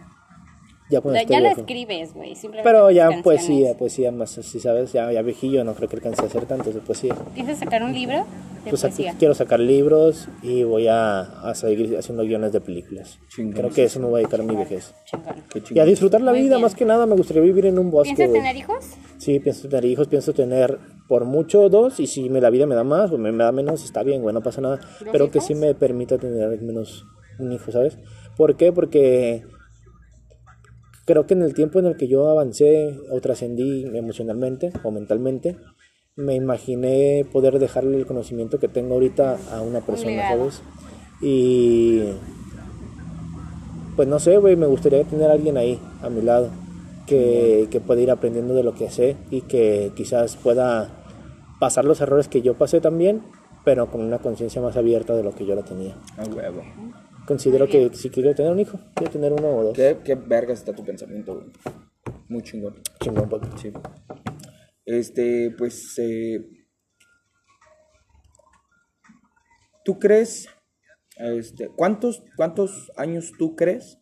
Ya 0.95 1.01
cuando 1.01 1.17
Ya, 1.17 1.23
esté 1.23 1.33
ya 1.35 1.41
la 1.41 1.51
escribes, 1.53 2.15
güey. 2.15 2.35
Pero 2.63 2.91
ya 2.91 3.03
canciones. 3.11 3.23
poesía, 3.25 3.75
poesía 3.77 4.13
más, 4.13 4.31
si 4.31 4.61
sabes, 4.61 4.93
ya, 4.93 5.11
ya 5.13 5.23
viejillo, 5.23 5.65
no 5.65 5.75
creo 5.75 5.89
que 5.89 5.97
alcance 5.97 6.23
a 6.23 6.27
hacer 6.27 6.47
tanto 6.47 6.71
de 6.73 6.81
poesía. 6.81 7.15
¿Piensas 7.35 7.59
sacar 7.59 7.83
un 7.83 7.93
libro 7.93 8.25
de 8.65 8.71
Pues 8.71 8.85
aquí 8.85 9.03
poesía? 9.03 9.15
quiero 9.19 9.35
sacar 9.35 9.61
libros 9.61 10.29
y 10.43 10.63
voy 10.63 10.87
a, 10.89 11.21
a 11.21 11.55
seguir 11.55 11.97
haciendo 11.99 12.23
guiones 12.25 12.53
de 12.53 12.61
películas. 12.61 13.19
Chingón. 13.29 13.55
Creo 13.55 13.71
que 13.71 13.85
eso 13.85 13.99
me 14.01 14.07
voy 14.07 14.15
a 14.15 14.19
dedicar 14.19 14.41
a 14.41 14.45
mi 14.45 14.55
vejez. 14.57 14.95
Chingón. 15.05 15.35
Y 15.75 15.79
a 15.81 15.85
disfrutar 15.85 16.21
la 16.21 16.31
Muy 16.33 16.43
vida, 16.43 16.57
bien. 16.57 16.63
más 16.63 16.75
que 16.75 16.85
nada, 16.85 17.07
me 17.07 17.17
gustaría 17.17 17.43
vivir 17.43 17.67
en 17.67 17.79
un 17.79 17.91
bosque. 17.91 18.15
¿Piensas 18.15 18.33
tener 18.33 18.57
hijos? 18.57 18.85
Sí, 19.19 19.41
pienso 19.41 19.69
tener 19.69 19.85
hijos, 19.87 20.07
pienso 20.09 20.33
tener 20.33 20.79
por 21.09 21.25
mucho 21.25 21.69
dos, 21.69 21.99
y 22.01 22.07
si 22.07 22.31
me, 22.31 22.41
la 22.41 22.51
vida 22.51 22.67
me 22.67 22.75
da 22.75 22.85
más 22.85 23.11
o 23.13 23.19
me, 23.19 23.33
me 23.33 23.43
da 23.45 23.53
menos, 23.53 23.85
está 23.85 24.03
bien, 24.03 24.23
güey, 24.23 24.33
no 24.35 24.43
pasa 24.43 24.61
nada. 24.61 24.81
Pero 25.13 25.31
que 25.31 25.41
sí 25.41 25.55
me 25.55 25.75
permita 25.75 26.19
tener 26.19 26.43
al 26.45 26.61
menos 26.63 27.05
un 27.39 27.53
hijo, 27.53 27.73
¿sabes? 27.73 27.99
¿Por 28.37 28.57
qué? 28.57 28.73
Porque 28.73 29.45
creo 31.05 31.27
que 31.27 31.35
en 31.35 31.43
el 31.43 31.55
tiempo 31.55 31.79
en 31.79 31.87
el 31.87 31.97
que 31.97 32.09
yo 32.09 32.29
avancé 32.29 32.99
o 33.11 33.21
trascendí 33.21 33.85
emocionalmente 33.95 34.73
o 34.83 34.91
mentalmente, 34.91 35.57
me 36.17 36.35
imaginé 36.35 37.27
poder 37.33 37.59
dejarle 37.59 37.97
el 37.97 38.07
conocimiento 38.07 38.59
que 38.59 38.69
tengo 38.69 38.95
ahorita 38.95 39.39
a 39.53 39.63
una 39.63 39.81
persona. 39.81 40.29
¿sabes? 40.29 40.63
Y 41.21 42.03
pues 43.97 44.09
no 44.09 44.19
sé, 44.19 44.39
güey, 44.39 44.57
me 44.57 44.67
gustaría 44.67 45.05
tener 45.05 45.31
a 45.31 45.35
alguien 45.35 45.57
ahí, 45.57 45.79
a 46.03 46.09
mi 46.09 46.23
lado, 46.23 46.51
que, 47.07 47.69
que 47.71 47.81
pueda 47.81 48.01
ir 48.01 48.11
aprendiendo 48.11 48.55
de 48.55 48.63
lo 48.63 48.75
que 48.75 48.91
sé 48.91 49.17
y 49.31 49.43
que 49.43 49.93
quizás 49.97 50.37
pueda 50.37 51.05
pasar 51.61 51.85
los 51.85 52.01
errores 52.01 52.29
que 52.29 52.43
yo 52.43 52.55
pasé 52.55 52.81
también, 52.81 53.23
pero 53.65 53.91
con 53.91 54.03
una 54.03 54.19
conciencia 54.19 54.61
más 54.61 54.77
abierta 54.77 55.15
de 55.15 55.23
lo 55.23 55.35
que 55.35 55.47
yo 55.47 55.55
la 55.55 55.63
tenía. 55.63 55.97
A 56.17 56.25
huevo. 56.25 56.63
Considero 57.27 57.67
que 57.67 57.91
si 57.95 58.11
quiero 58.11 58.35
tener 58.35 58.53
un 58.53 58.61
hijo, 58.61 58.79
quiero 58.95 59.13
tener 59.13 59.33
uno 59.33 59.49
o 59.49 59.65
dos. 59.65 59.75
¿Qué, 59.75 59.99
qué 60.05 60.15
vergas 60.15 60.59
está 60.59 60.75
tu 60.75 60.85
pensamiento, 60.85 61.35
güey? 61.35 61.47
Muy 62.29 62.43
chingón. 62.43 62.83
Chingón, 63.01 63.29
papi. 63.29 63.49
Sí. 63.61 63.73
Este, 64.85 65.51
pues, 65.57 65.99
eh, 65.99 66.45
¿tú 69.85 69.99
crees, 69.99 70.49
este, 71.17 71.69
cuántos, 71.69 72.23
cuántos 72.37 72.93
años 72.97 73.33
tú 73.39 73.57
crees 73.57 73.99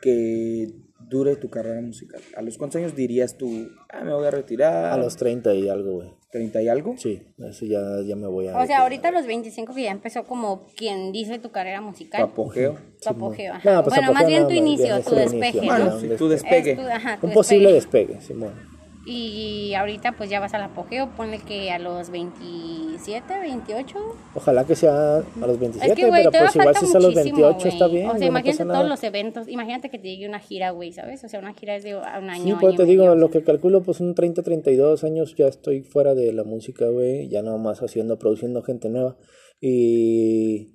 que 0.00 0.68
dure 1.08 1.34
tu 1.36 1.50
carrera 1.50 1.80
musical? 1.80 2.20
¿A 2.36 2.42
los 2.42 2.56
cuántos 2.58 2.80
años 2.80 2.94
dirías 2.94 3.36
tú, 3.36 3.68
ah, 3.88 4.04
me 4.04 4.14
voy 4.14 4.26
a 4.26 4.30
retirar? 4.30 4.92
A 4.92 4.96
los 4.96 5.16
30 5.16 5.54
y 5.54 5.68
algo, 5.68 5.94
güey. 5.94 6.17
¿30 6.32 6.62
y 6.62 6.68
algo? 6.68 6.94
Sí, 6.98 7.22
eso 7.38 7.64
ya, 7.64 7.80
ya 8.06 8.14
me 8.16 8.26
voy 8.26 8.48
a... 8.48 8.58
O 8.58 8.66
sea, 8.66 8.80
ahorita 8.82 9.08
a 9.08 9.12
los 9.12 9.26
25 9.26 9.74
que 9.74 9.82
ya 9.84 9.90
empezó 9.90 10.24
como 10.24 10.66
quien 10.76 11.10
dice 11.12 11.38
tu 11.38 11.50
carrera 11.50 11.78
¿Tu 11.78 11.84
musical. 11.84 12.22
apogeo? 12.22 12.76
Tu 13.02 13.08
apogeo, 13.08 13.54
ajá. 13.54 13.72
No, 13.72 13.82
pues 13.84 13.94
bueno, 13.96 14.12
más 14.12 14.22
apogeo 14.22 14.28
bien 14.28 14.42
no, 14.42 14.48
tu 14.48 14.54
inicio, 14.54 15.00
tu 15.02 15.14
inicio. 15.18 15.62
¿no? 15.62 16.16
Tu 16.16 16.28
despegue. 16.28 16.70
Es 16.72 16.78
tu- 16.78 16.86
ajá, 16.86 17.18
tu 17.20 17.26
Un 17.28 17.32
posible 17.32 17.72
despegue. 17.72 18.06
despegue, 18.14 18.26
Simón. 18.26 18.77
Y 19.10 19.72
ahorita 19.72 20.12
pues 20.12 20.28
ya 20.28 20.38
vas 20.38 20.52
al 20.52 20.62
apogeo, 20.64 21.08
ponle 21.16 21.38
que 21.38 21.70
a 21.70 21.78
los 21.78 22.10
27, 22.10 23.40
28. 23.40 23.98
Ojalá 24.34 24.64
que 24.66 24.76
sea 24.76 25.16
a 25.18 25.46
los 25.46 25.58
27, 25.58 25.92
Es 25.92 25.96
que, 25.96 26.06
güey, 26.08 26.24
pero 26.30 26.44
pues 26.44 26.56
igual 26.56 26.76
si 26.76 26.84
es 26.84 26.94
a 26.94 26.98
los 27.00 27.14
muchísimo, 27.14 27.36
28 27.38 27.68
está 27.68 27.86
güey. 27.86 27.96
bien. 27.98 28.08
O 28.08 28.12
sea, 28.12 28.20
no 28.20 28.26
imagínate 28.26 28.58
pasa 28.58 28.64
todos 28.64 28.76
nada. 28.76 28.88
los 28.88 29.02
eventos. 29.04 29.48
Imagínate 29.48 29.88
que 29.88 29.98
te 29.98 30.08
llegue 30.08 30.28
una 30.28 30.40
gira, 30.40 30.70
güey, 30.72 30.92
¿sabes? 30.92 31.24
O 31.24 31.28
sea, 31.28 31.40
una 31.40 31.54
gira 31.54 31.74
es 31.76 31.84
de 31.84 31.96
un 31.96 32.04
año, 32.04 32.42
Sí, 32.44 32.50
año 32.50 32.58
pues 32.60 32.76
te 32.76 32.82
y 32.82 32.86
digo, 32.86 33.04
medio. 33.04 33.16
lo 33.16 33.30
que 33.30 33.42
calculo, 33.42 33.82
pues 33.82 34.00
un 34.00 34.14
30, 34.14 34.42
32 34.42 35.02
años 35.04 35.34
ya 35.36 35.46
estoy 35.46 35.82
fuera 35.82 36.14
de 36.14 36.30
la 36.34 36.44
música, 36.44 36.86
güey, 36.88 37.28
ya 37.28 37.40
nada 37.40 37.56
más 37.56 37.82
haciendo, 37.82 38.18
produciendo 38.18 38.62
gente 38.62 38.90
nueva. 38.90 39.16
Y 39.60 40.74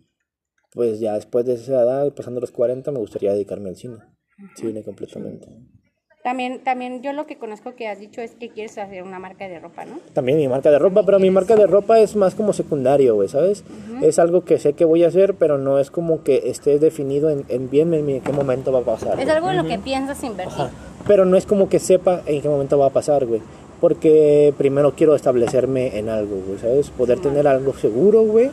pues 0.72 1.00
ya 1.00 1.14
después 1.14 1.46
de 1.46 1.54
esa 1.54 1.84
edad, 1.84 2.12
pasando 2.16 2.42
los 2.42 2.52
40, 2.52 2.92
me 2.92 2.98
gustaría 3.00 3.32
dedicarme 3.34 3.70
al 3.70 3.76
cine. 3.76 3.98
Cine 4.56 4.82
completamente. 4.84 5.48
También, 6.24 6.60
también 6.64 7.02
yo 7.02 7.12
lo 7.12 7.26
que 7.28 7.36
conozco 7.36 7.76
que 7.76 7.90
has 7.90 8.00
dicho 8.00 8.22
es 8.22 8.32
que 8.32 8.48
quieres 8.48 8.78
hacer 8.78 9.04
una 9.04 9.20
marca 9.20 9.50
de 9.50 9.60
ropa, 9.60 9.84
¿no? 9.84 10.00
También 10.14 10.38
mi 10.38 10.48
marca 10.48 10.72
de 10.72 10.80
ropa, 10.80 11.04
pero 11.06 11.20
mi 11.20 11.30
marca 11.30 11.58
de 11.58 11.68
ropa 11.68 12.00
es 12.00 12.16
más 12.16 12.34
como 12.34 12.54
secundario, 12.54 13.16
güey, 13.16 13.28
¿sabes? 13.28 13.66
Es 14.02 14.20
algo 14.20 14.46
que 14.46 14.58
sé 14.58 14.72
que 14.72 14.86
voy 14.86 15.04
a 15.04 15.10
hacer, 15.10 15.34
pero 15.34 15.58
no 15.58 15.80
es 15.80 15.92
como 15.92 16.24
que 16.24 16.50
esté 16.50 16.80
definido 16.80 17.30
en, 17.30 17.44
en 17.50 17.70
bien 17.70 17.94
en 17.94 18.22
qué 18.22 18.32
momento 18.32 18.72
va 18.72 18.80
a 18.80 18.84
pasar. 18.84 19.20
Es 19.20 19.28
algo 19.28 19.52
en 19.52 19.58
lo 19.58 19.66
que 19.66 19.78
piensas 19.80 20.24
invertir. 20.24 20.54
Ajá. 20.54 20.72
Pero 21.06 21.26
no 21.26 21.36
es 21.36 21.46
como 21.46 21.68
que 21.68 21.80
sepa 21.80 22.22
en 22.26 22.42
qué 22.42 22.48
momento 22.48 22.78
va 22.78 22.86
a 22.86 22.92
pasar, 22.92 23.26
güey. 23.26 23.42
Porque 23.82 24.54
primero 24.58 24.94
quiero 24.96 25.16
establecerme 25.16 25.98
en 25.98 26.08
algo, 26.08 26.38
güey, 26.48 26.58
¿sabes? 26.58 26.90
Poder 26.90 27.20
tener 27.20 27.48
algo 27.48 27.74
seguro, 27.74 28.22
güey. 28.22 28.50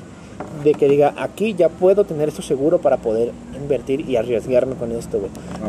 De 0.64 0.74
que 0.74 0.88
diga, 0.88 1.14
aquí 1.16 1.54
ya 1.54 1.68
puedo 1.68 2.04
tener 2.04 2.28
esto 2.28 2.42
seguro 2.42 2.78
para 2.78 2.98
poder 2.98 3.32
invertir 3.60 4.08
y 4.08 4.16
arriesgarme 4.16 4.74
con 4.74 4.92
esto, 4.92 5.18
güey. 5.18 5.30
Ah. 5.62 5.68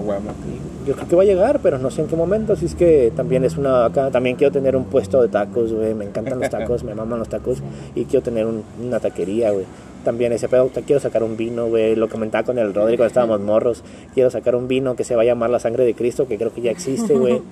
Yo 0.88 0.96
creo 0.96 1.08
que 1.08 1.16
va 1.16 1.22
a 1.22 1.26
llegar, 1.26 1.60
pero 1.62 1.78
no 1.78 1.92
sé 1.92 2.02
en 2.02 2.08
qué 2.08 2.16
momento. 2.16 2.54
Así 2.54 2.66
es 2.66 2.76
que 2.76 3.12
también 3.16 3.44
es 3.46 3.58
una. 3.58 3.86
Acá 3.86 4.10
también 4.12 4.36
quiero 4.36 4.52
tener 4.52 4.76
un 4.76 4.86
puesto 4.86 5.22
de 5.22 5.28
tacos, 5.30 5.72
güey. 5.72 5.94
Me 5.94 6.06
encantan 6.06 6.40
los 6.40 6.50
tacos, 6.50 6.84
me 6.84 6.96
maman 6.96 7.20
los 7.20 7.30
tacos. 7.30 7.60
Y 7.96 8.06
quiero 8.06 8.24
tener 8.24 8.46
un- 8.46 8.64
una 8.84 9.00
taquería, 9.00 9.52
güey. 9.52 9.66
También 10.04 10.34
ese 10.34 10.50
pedo, 10.50 10.70
quiero 10.86 11.00
sacar 11.00 11.24
un 11.24 11.38
vino, 11.38 11.68
güey. 11.68 11.96
Lo 11.96 12.10
comentaba 12.10 12.44
con 12.44 12.58
el 12.58 12.74
Rodri 12.74 12.98
cuando 12.98 13.08
estábamos 13.08 13.40
morros. 13.42 13.84
Quiero 14.16 14.32
sacar 14.32 14.56
un 14.56 14.68
vino 14.68 14.96
que 14.96 15.04
se 15.04 15.16
va 15.16 15.22
a 15.22 15.26
llamar 15.26 15.50
la 15.52 15.60
sangre 15.60 15.86
de 15.86 15.94
Cristo, 15.94 16.28
que 16.28 16.38
creo 16.38 16.52
que 16.54 16.62
ya 16.62 16.72
existe, 16.72 17.14
güey. 17.14 17.42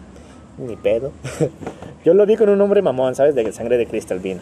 Ni 0.60 0.76
pedo. 0.76 1.11
Yo 2.06 2.14
lo 2.14 2.26
vi 2.26 2.36
con 2.38 2.49
un 2.49 2.57
nombre 2.57 2.81
mamón, 2.81 3.15
¿sabes? 3.15 3.36
De 3.36 3.52
sangre 3.52 3.77
de 3.77 3.86
Cristo 3.86 4.14
el 4.14 4.19
vino. 4.19 4.41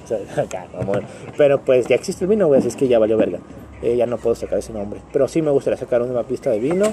Pero 1.38 1.62
pues 1.62 1.88
ya 1.88 1.96
existe 1.96 2.26
el 2.26 2.30
vino, 2.30 2.48
güey. 2.48 2.60
Así 2.60 2.68
es 2.68 2.76
que 2.76 2.88
ya 2.88 3.00
valió 3.00 3.18
verga. 3.18 3.40
Eh, 3.82 3.96
ya 3.96 4.06
no 4.06 4.18
puedo 4.18 4.36
sacar 4.36 4.60
ese 4.60 4.74
nombre. 4.74 5.00
Pero 5.12 5.28
sí 5.28 5.42
me 5.42 5.52
gustaría 5.52 5.78
sacar 5.78 6.02
una 6.02 6.24
pista 6.24 6.50
de 6.50 6.60
vino. 6.60 6.86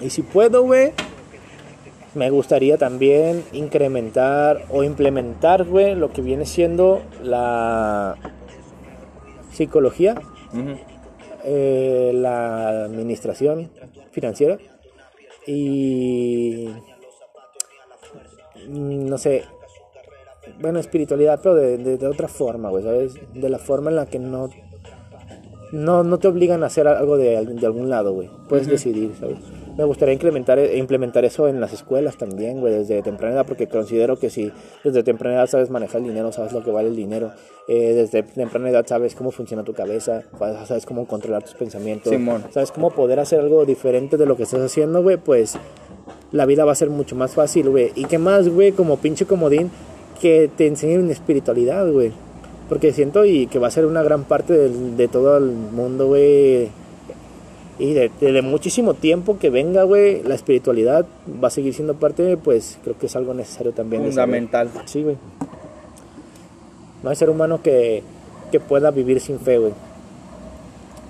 Y 0.00 0.10
si 0.10 0.22
puedo, 0.22 0.62
güey, 0.62 0.92
me 2.14 2.30
gustaría 2.30 2.76
también 2.76 3.44
incrementar 3.52 4.64
o 4.70 4.84
implementar, 4.84 5.64
güey, 5.64 5.94
lo 5.94 6.12
que 6.12 6.20
viene 6.20 6.44
siendo 6.44 7.02
la 7.22 8.16
psicología, 9.52 10.20
eh, 11.44 12.12
la 12.14 12.84
administración 12.84 13.70
financiera 14.10 14.58
y 15.46 16.68
no 18.68 19.18
sé, 19.18 19.44
bueno, 20.60 20.78
espiritualidad, 20.78 21.40
pero 21.42 21.54
de, 21.54 21.78
de- 21.78 21.98
de 21.98 22.06
otra 22.06 22.28
forma, 22.28 22.70
güey, 22.70 22.82
¿sabes? 22.84 23.14
De 23.34 23.48
la 23.48 23.58
forma 23.58 23.90
en 23.90 23.96
la 23.96 24.06
que 24.06 24.18
no 24.18 24.48
no, 25.72 26.04
no 26.04 26.18
te 26.18 26.28
obligan 26.28 26.62
a 26.62 26.66
hacer 26.66 26.86
algo 26.86 27.16
de, 27.16 27.44
de 27.46 27.66
algún 27.66 27.88
lado, 27.88 28.12
güey. 28.12 28.28
Puedes 28.46 28.66
decidir, 28.66 29.14
¿sabes? 29.18 29.38
Me 29.74 29.84
gustaría 29.84 30.12
implementar, 30.12 30.58
implementar 30.58 31.24
eso 31.24 31.48
en 31.48 31.62
las 31.62 31.72
escuelas 31.72 32.18
también, 32.18 32.60
güey, 32.60 32.74
desde 32.74 33.00
temprana 33.00 33.36
edad, 33.36 33.46
porque 33.46 33.66
considero 33.68 34.18
que 34.18 34.28
si 34.28 34.52
desde 34.84 35.02
temprana 35.02 35.36
edad 35.36 35.46
sabes 35.46 35.70
manejar 35.70 36.02
el 36.02 36.08
dinero, 36.08 36.30
sabes 36.30 36.52
lo 36.52 36.62
que 36.62 36.70
vale 36.70 36.88
el 36.88 36.96
dinero, 36.96 37.30
eh, 37.68 37.94
desde 37.94 38.22
temprana 38.22 38.68
edad 38.68 38.84
sabes 38.86 39.14
cómo 39.14 39.30
funciona 39.30 39.64
tu 39.64 39.72
cabeza, 39.72 40.24
sabes 40.66 40.84
cómo 40.84 41.06
controlar 41.06 41.42
tus 41.42 41.54
pensamientos, 41.54 42.12
Simón. 42.12 42.44
sabes 42.50 42.70
cómo 42.70 42.90
poder 42.90 43.18
hacer 43.18 43.40
algo 43.40 43.64
diferente 43.64 44.18
de 44.18 44.26
lo 44.26 44.36
que 44.36 44.42
estás 44.42 44.60
haciendo, 44.60 45.02
güey, 45.02 45.16
pues 45.16 45.56
la 46.32 46.46
vida 46.46 46.64
va 46.64 46.72
a 46.72 46.76
ser 46.76 46.90
mucho 46.90 47.14
más 47.14 47.34
fácil, 47.34 47.68
güey. 47.70 47.92
Y 47.94 48.04
qué 48.06 48.18
más, 48.18 48.48
güey, 48.48 48.72
como 48.72 48.96
pinche 48.98 49.26
comodín, 49.26 49.70
que 50.20 50.50
te 50.56 50.66
enseñen 50.66 51.10
espiritualidad, 51.10 51.90
güey. 51.90 52.12
Porque 52.68 52.92
siento 52.92 53.24
y 53.24 53.46
que 53.48 53.58
va 53.58 53.68
a 53.68 53.70
ser 53.70 53.84
una 53.86 54.02
gran 54.02 54.24
parte 54.24 54.54
de, 54.54 55.08
todo 55.08 55.36
el 55.36 55.44
mundo, 55.52 56.06
güey. 56.08 56.68
Y 57.78 57.92
de, 57.94 58.10
de- 58.20 58.32
de 58.32 58.42
muchísimo 58.42 58.94
tiempo 58.94 59.38
que 59.38 59.50
venga, 59.50 59.82
güey, 59.82 60.22
la 60.22 60.34
espiritualidad 60.34 61.04
va 61.42 61.48
a 61.48 61.50
seguir 61.50 61.74
siendo 61.74 61.94
parte, 61.94 62.36
pues 62.36 62.78
creo 62.82 62.96
que 62.98 63.06
es 63.06 63.16
algo 63.16 63.34
necesario 63.34 63.72
también. 63.72 64.04
Fundamental. 64.04 64.70
Sí, 64.86 65.02
güey. 65.02 65.16
No 67.02 67.10
hay 67.10 67.16
ser 67.16 67.28
humano 67.30 67.60
que, 67.62 68.02
que 68.52 68.60
pueda 68.60 68.90
vivir 68.90 69.20
sin 69.20 69.38
fe, 69.40 69.58
güey. 69.58 69.72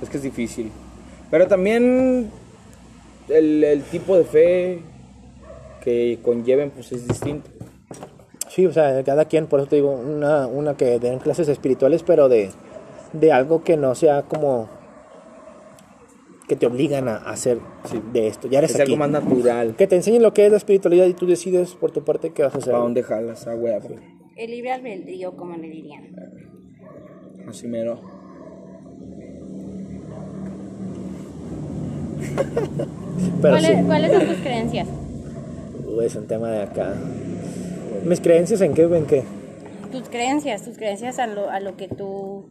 Es 0.02 0.08
que 0.08 0.16
es 0.16 0.22
difícil. 0.22 0.70
Pero 1.30 1.46
también 1.46 2.30
el, 3.28 3.62
el 3.64 3.82
tipo 3.84 4.16
de 4.16 4.24
fe 4.24 4.78
que 5.82 6.18
conlleven 6.22 6.70
pues 6.70 6.92
es 6.92 7.06
distinto. 7.08 7.50
Sí, 8.48 8.66
o 8.66 8.72
sea, 8.72 9.02
cada 9.02 9.24
quien, 9.24 9.46
por 9.46 9.60
eso 9.60 9.68
te 9.68 9.76
digo, 9.76 9.90
una, 9.92 10.46
una 10.46 10.76
que 10.76 10.98
den 10.98 11.18
clases 11.18 11.48
espirituales, 11.48 12.02
pero 12.02 12.28
de, 12.28 12.50
de 13.14 13.32
algo 13.32 13.64
que 13.64 13.76
no 13.76 13.94
sea 13.94 14.22
como 14.22 14.68
que 16.48 16.56
te 16.56 16.66
obligan 16.66 17.08
a 17.08 17.16
hacer 17.16 17.58
de 18.12 18.26
esto. 18.26 18.48
Ya 18.48 18.58
eres 18.58 18.74
Es 18.74 18.80
aquí. 18.80 18.92
algo 18.92 18.98
más 18.98 19.10
natural. 19.10 19.74
Que 19.74 19.86
te 19.86 19.96
enseñen 19.96 20.22
lo 20.22 20.34
que 20.34 20.44
es 20.44 20.50
la 20.50 20.58
espiritualidad 20.58 21.06
y 21.06 21.14
tú 21.14 21.26
decides 21.26 21.74
por 21.74 21.92
tu 21.92 22.04
parte 22.04 22.30
qué 22.30 22.42
vas 22.42 22.54
a 22.54 22.58
hacer. 22.58 22.72
¿Para 22.72 22.82
dónde 22.84 23.02
jalas 23.02 23.46
a 23.46 23.54
huevo? 23.54 23.88
El 24.36 24.50
libre 24.50 24.72
albedrío, 24.72 25.34
como 25.34 25.56
le 25.56 25.68
dirían. 25.68 26.14
Así 27.48 27.66
mero. 27.68 28.00
Pero 33.40 33.54
¿Cuáles, 33.54 33.78
sí, 33.78 33.84
¿Cuáles 33.86 34.12
son 34.12 34.26
tus 34.26 34.36
creencias? 34.38 34.88
Es 36.00 36.16
un 36.16 36.26
tema 36.26 36.50
de 36.50 36.62
acá. 36.62 36.94
Mis 38.04 38.20
creencias 38.20 38.60
en 38.60 38.74
qué, 38.74 38.82
en 38.82 39.06
qué. 39.06 39.24
Tus 39.92 40.08
creencias, 40.08 40.62
tus 40.64 40.76
creencias 40.76 41.18
a 41.18 41.26
lo, 41.26 41.50
a 41.50 41.60
lo 41.60 41.76
que 41.76 41.86
tú... 41.88 42.48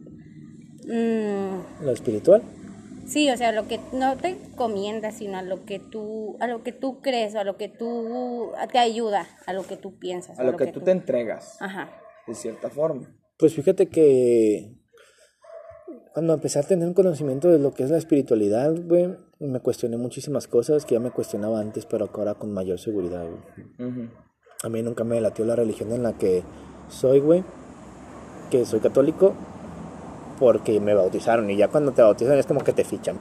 mm, 0.86 1.84
Lo 1.84 1.90
espiritual. 1.90 2.42
sí, 3.06 3.28
o 3.30 3.36
sea, 3.36 3.48
a 3.48 3.52
lo 3.52 3.66
que 3.68 3.80
no 3.92 4.16
te 4.16 4.36
comiendas, 4.56 5.16
sino 5.16 5.36
a 5.38 5.42
lo 5.42 5.64
que 5.64 5.78
tú, 5.80 6.36
a 6.40 6.46
lo 6.46 6.62
que 6.62 6.72
tú 6.72 7.00
crees, 7.02 7.34
o 7.34 7.40
a 7.40 7.44
lo 7.44 7.56
que 7.56 7.68
tú 7.68 8.52
te 8.70 8.78
ayuda, 8.78 9.26
a 9.46 9.52
lo 9.52 9.64
que 9.66 9.76
tú 9.76 9.98
piensas. 9.98 10.38
A 10.38 10.44
lo 10.44 10.56
que 10.56 10.68
tú 10.68 10.80
te 10.80 10.92
entregas, 10.92 11.56
Ajá. 11.60 11.90
de 12.26 12.34
cierta 12.34 12.70
forma. 12.70 13.14
Pues 13.38 13.54
fíjate 13.54 13.88
que 13.88 14.76
cuando 16.14 16.34
empecé 16.34 16.58
a 16.60 16.62
tener 16.62 16.86
un 16.86 16.94
conocimiento 16.94 17.50
de 17.50 17.58
lo 17.58 17.72
que 17.74 17.82
es 17.82 17.90
la 17.90 17.98
espiritualidad, 17.98 18.72
güey, 18.84 19.16
me 19.42 19.60
cuestioné 19.60 19.96
muchísimas 19.96 20.46
cosas 20.48 20.84
que 20.84 20.94
ya 20.94 21.00
me 21.00 21.10
cuestionaba 21.10 21.60
antes, 21.60 21.86
pero 21.86 22.08
ahora 22.12 22.34
con 22.34 22.52
mayor 22.52 22.78
seguridad, 22.78 23.24
güey. 23.24 24.08
A 24.62 24.68
mí 24.68 24.82
nunca 24.82 25.04
me 25.04 25.20
latió 25.20 25.44
la 25.44 25.56
religión 25.56 25.92
en 25.92 26.02
la 26.02 26.12
que 26.12 26.42
soy, 26.88 27.20
güey, 27.20 27.44
que 28.50 28.64
soy 28.64 28.80
católico 28.80 29.34
porque 30.38 30.80
me 30.80 30.94
bautizaron 30.94 31.48
y 31.50 31.56
ya 31.56 31.68
cuando 31.68 31.92
te 31.92 32.02
bautizan 32.02 32.38
es 32.38 32.46
como 32.46 32.64
que 32.64 32.72
te 32.72 32.84
fichan, 32.84 33.18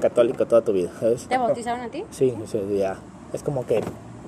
católico 0.00 0.46
toda 0.46 0.62
tu 0.62 0.72
vida, 0.72 0.90
¿sabes? 0.98 1.26
¿Te 1.28 1.38
bautizaron 1.38 1.80
a 1.80 1.88
ti? 1.88 2.04
Sí, 2.10 2.34
o 2.42 2.46
sea, 2.46 2.62
ya 2.62 2.98
es 3.32 3.42
como 3.42 3.66
que 3.66 3.80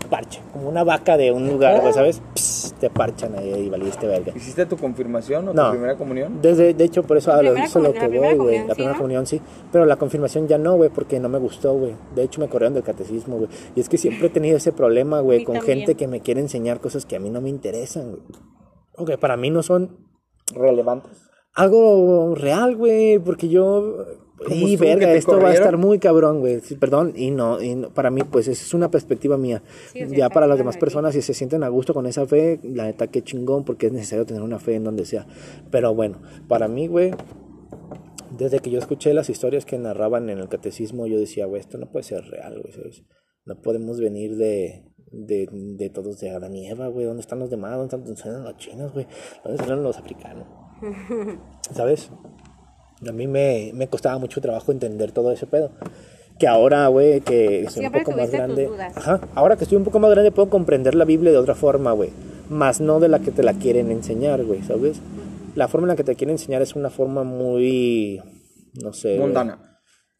parche, 0.08 0.40
como 0.52 0.68
una 0.68 0.84
vaca 0.84 1.16
de 1.16 1.30
un 1.32 1.46
lugar, 1.48 1.80
güey, 1.80 1.92
¿sabes? 1.92 2.20
Pss, 2.34 2.74
te 2.80 2.90
parchan 2.90 3.34
ahí 3.36 3.50
y 3.66 3.68
valiste 3.68 4.06
verga. 4.06 4.32
¿Hiciste 4.34 4.66
tu 4.66 4.76
confirmación 4.76 5.48
o 5.48 5.54
No. 5.54 5.66
tu 5.66 5.70
primera 5.72 5.96
comunión? 5.96 6.40
Desde, 6.42 6.74
de 6.74 6.84
hecho, 6.84 7.02
por 7.02 7.16
eso 7.16 7.32
hablo, 7.32 7.54
eso 7.56 7.78
es 7.78 7.84
lo 7.84 7.92
que 7.92 8.08
voy, 8.08 8.34
güey. 8.36 8.58
La 8.66 8.74
sí, 8.74 8.74
primera 8.74 8.96
comunión 8.96 9.26
sí, 9.26 9.40
pero 9.70 9.84
la 9.86 9.96
confirmación 9.96 10.48
ya 10.48 10.58
no, 10.58 10.76
güey, 10.76 10.90
porque 10.90 11.20
no 11.20 11.28
me 11.28 11.38
gustó, 11.38 11.74
güey. 11.74 11.94
De 12.14 12.22
hecho, 12.22 12.40
me 12.40 12.48
corrieron 12.48 12.74
del 12.74 12.82
catecismo, 12.82 13.36
güey. 13.38 13.48
Y 13.74 13.80
es 13.80 13.88
que 13.88 13.98
siempre 13.98 14.26
he 14.28 14.30
tenido 14.30 14.56
ese 14.56 14.72
problema, 14.72 15.20
güey, 15.20 15.44
con 15.44 15.56
también. 15.56 15.78
gente 15.80 15.94
que 15.94 16.08
me 16.08 16.20
quiere 16.20 16.40
enseñar 16.40 16.80
cosas 16.80 17.04
que 17.06 17.16
a 17.16 17.20
mí 17.20 17.30
no 17.30 17.40
me 17.40 17.50
interesan, 17.50 18.10
güey. 18.10 18.22
O 18.96 19.04
que 19.04 19.18
para 19.18 19.36
mí 19.36 19.50
no 19.50 19.62
son 19.62 19.98
relevantes. 20.54 21.12
Algo 21.54 22.34
real, 22.34 22.76
güey, 22.76 23.18
porque 23.18 23.48
yo... 23.48 24.04
Y 24.40 24.74
estuvo 24.74 24.78
que 24.78 24.94
verga, 24.94 25.12
esto 25.14 25.40
va 25.40 25.50
a 25.50 25.54
estar 25.54 25.76
muy 25.76 25.98
cabrón, 25.98 26.40
güey. 26.40 26.60
Sí, 26.60 26.76
perdón, 26.76 27.12
y 27.16 27.30
no, 27.30 27.60
y 27.62 27.74
no- 27.74 27.90
para 27.90 28.10
mí, 28.10 28.22
pues, 28.22 28.46
esa 28.48 28.62
es 28.62 28.72
una 28.74 28.90
perspectiva 28.90 29.36
mía. 29.36 29.62
Sí, 29.92 30.02
o 30.02 30.08
sea, 30.08 30.18
ya 30.18 30.30
para 30.30 30.46
las 30.46 30.58
demás 30.58 30.76
personas, 30.76 31.14
si 31.14 31.22
se 31.22 31.34
sienten 31.34 31.62
a 31.64 31.68
gusto 31.68 31.92
con 31.94 32.06
esa 32.06 32.26
fe, 32.26 32.60
la 32.62 32.84
neta, 32.84 33.08
qué 33.08 33.22
chingón, 33.22 33.64
porque 33.64 33.86
es 33.88 33.92
necesario 33.92 34.24
tener 34.26 34.42
una 34.42 34.58
fe 34.58 34.76
en 34.76 34.84
donde 34.84 35.04
sea. 35.04 35.26
Pero 35.70 35.94
bueno, 35.94 36.18
para 36.46 36.68
mí, 36.68 36.86
güey, 36.86 37.12
desde 38.38 38.60
que 38.60 38.70
yo 38.70 38.78
escuché 38.78 39.12
las 39.14 39.30
historias 39.30 39.64
que 39.64 39.78
narraban 39.78 40.28
en 40.30 40.38
el 40.38 40.48
catecismo, 40.48 41.06
yo 41.06 41.18
decía, 41.18 41.46
güey, 41.46 41.60
esto 41.60 41.78
no 41.78 41.90
puede 41.90 42.04
ser 42.04 42.24
real, 42.24 42.60
güey, 42.60 42.72
¿sabes? 42.72 43.02
No 43.44 43.60
podemos 43.60 43.98
venir 43.98 44.36
de, 44.36 44.84
de, 45.10 45.48
de 45.50 45.90
todos 45.90 46.20
de 46.20 46.30
Adán 46.30 46.54
y 46.54 46.68
Eva, 46.68 46.88
güey. 46.88 47.06
¿Dónde 47.06 47.22
están 47.22 47.38
los 47.38 47.48
demás? 47.50 47.72
¿Dónde 47.72 47.86
están, 47.86 48.04
dónde 48.04 48.14
están 48.20 48.44
los 48.44 48.56
chinos, 48.58 48.92
güey? 48.92 49.06
¿Dónde 49.42 49.62
están 49.62 49.82
los 49.82 49.96
africanos? 49.96 50.46
¿Sabes? 51.72 52.10
A 53.06 53.12
mí 53.12 53.26
me, 53.26 53.70
me 53.74 53.88
costaba 53.88 54.18
mucho 54.18 54.40
trabajo 54.40 54.72
entender 54.72 55.12
todo 55.12 55.30
ese 55.32 55.46
pedo. 55.46 55.70
Que 56.38 56.46
ahora, 56.46 56.86
güey, 56.88 57.20
que 57.20 57.62
estoy 57.62 57.80
Siempre 57.80 58.00
un 58.00 58.06
poco 58.06 58.16
más 58.16 58.30
grande. 58.30 58.70
Ajá, 58.94 59.20
ahora 59.34 59.56
que 59.56 59.64
estoy 59.64 59.76
un 59.76 59.84
poco 59.84 59.98
más 59.98 60.10
grande 60.10 60.30
puedo 60.30 60.48
comprender 60.48 60.94
la 60.94 61.04
Biblia 61.04 61.32
de 61.32 61.38
otra 61.38 61.54
forma, 61.54 61.92
güey. 61.92 62.10
Más 62.48 62.80
no 62.80 63.00
de 63.00 63.08
la 63.08 63.18
que 63.18 63.30
te 63.30 63.42
la 63.42 63.54
quieren 63.54 63.90
enseñar, 63.90 64.44
güey, 64.44 64.62
¿sabes? 64.62 65.00
La 65.54 65.68
forma 65.68 65.86
en 65.86 65.88
la 65.88 65.96
que 65.96 66.04
te 66.04 66.14
quieren 66.14 66.34
enseñar 66.34 66.62
es 66.62 66.76
una 66.76 66.90
forma 66.90 67.24
muy. 67.24 68.20
No 68.82 68.92
sé. 68.92 69.18
Mundana. 69.18 69.68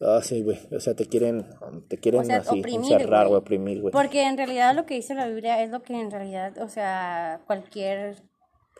Ah, 0.01 0.21
sí, 0.23 0.43
güey. 0.43 0.59
O 0.75 0.81
sea, 0.81 0.95
te 0.95 1.07
quieren, 1.07 1.45
te 1.89 1.99
quieren 1.99 2.21
O 2.21 2.25
sea, 2.25 2.39
así, 2.39 2.61
oprimir, 2.61 2.93
encerrar, 2.93 3.27
güey. 3.27 3.29
güey, 3.29 3.41
oprimir, 3.41 3.81
güey. 3.81 3.93
Porque 3.93 4.23
en 4.27 4.37
realidad 4.37 4.75
lo 4.75 4.87
que 4.87 4.95
dice 4.95 5.15
la 5.15 5.27
Biblia 5.27 5.63
es 5.63 5.71
lo 5.71 5.83
que 5.83 6.01
en 6.01 6.11
realidad, 6.11 6.57
o 6.61 6.69
sea, 6.69 7.41
cualquier... 7.47 8.17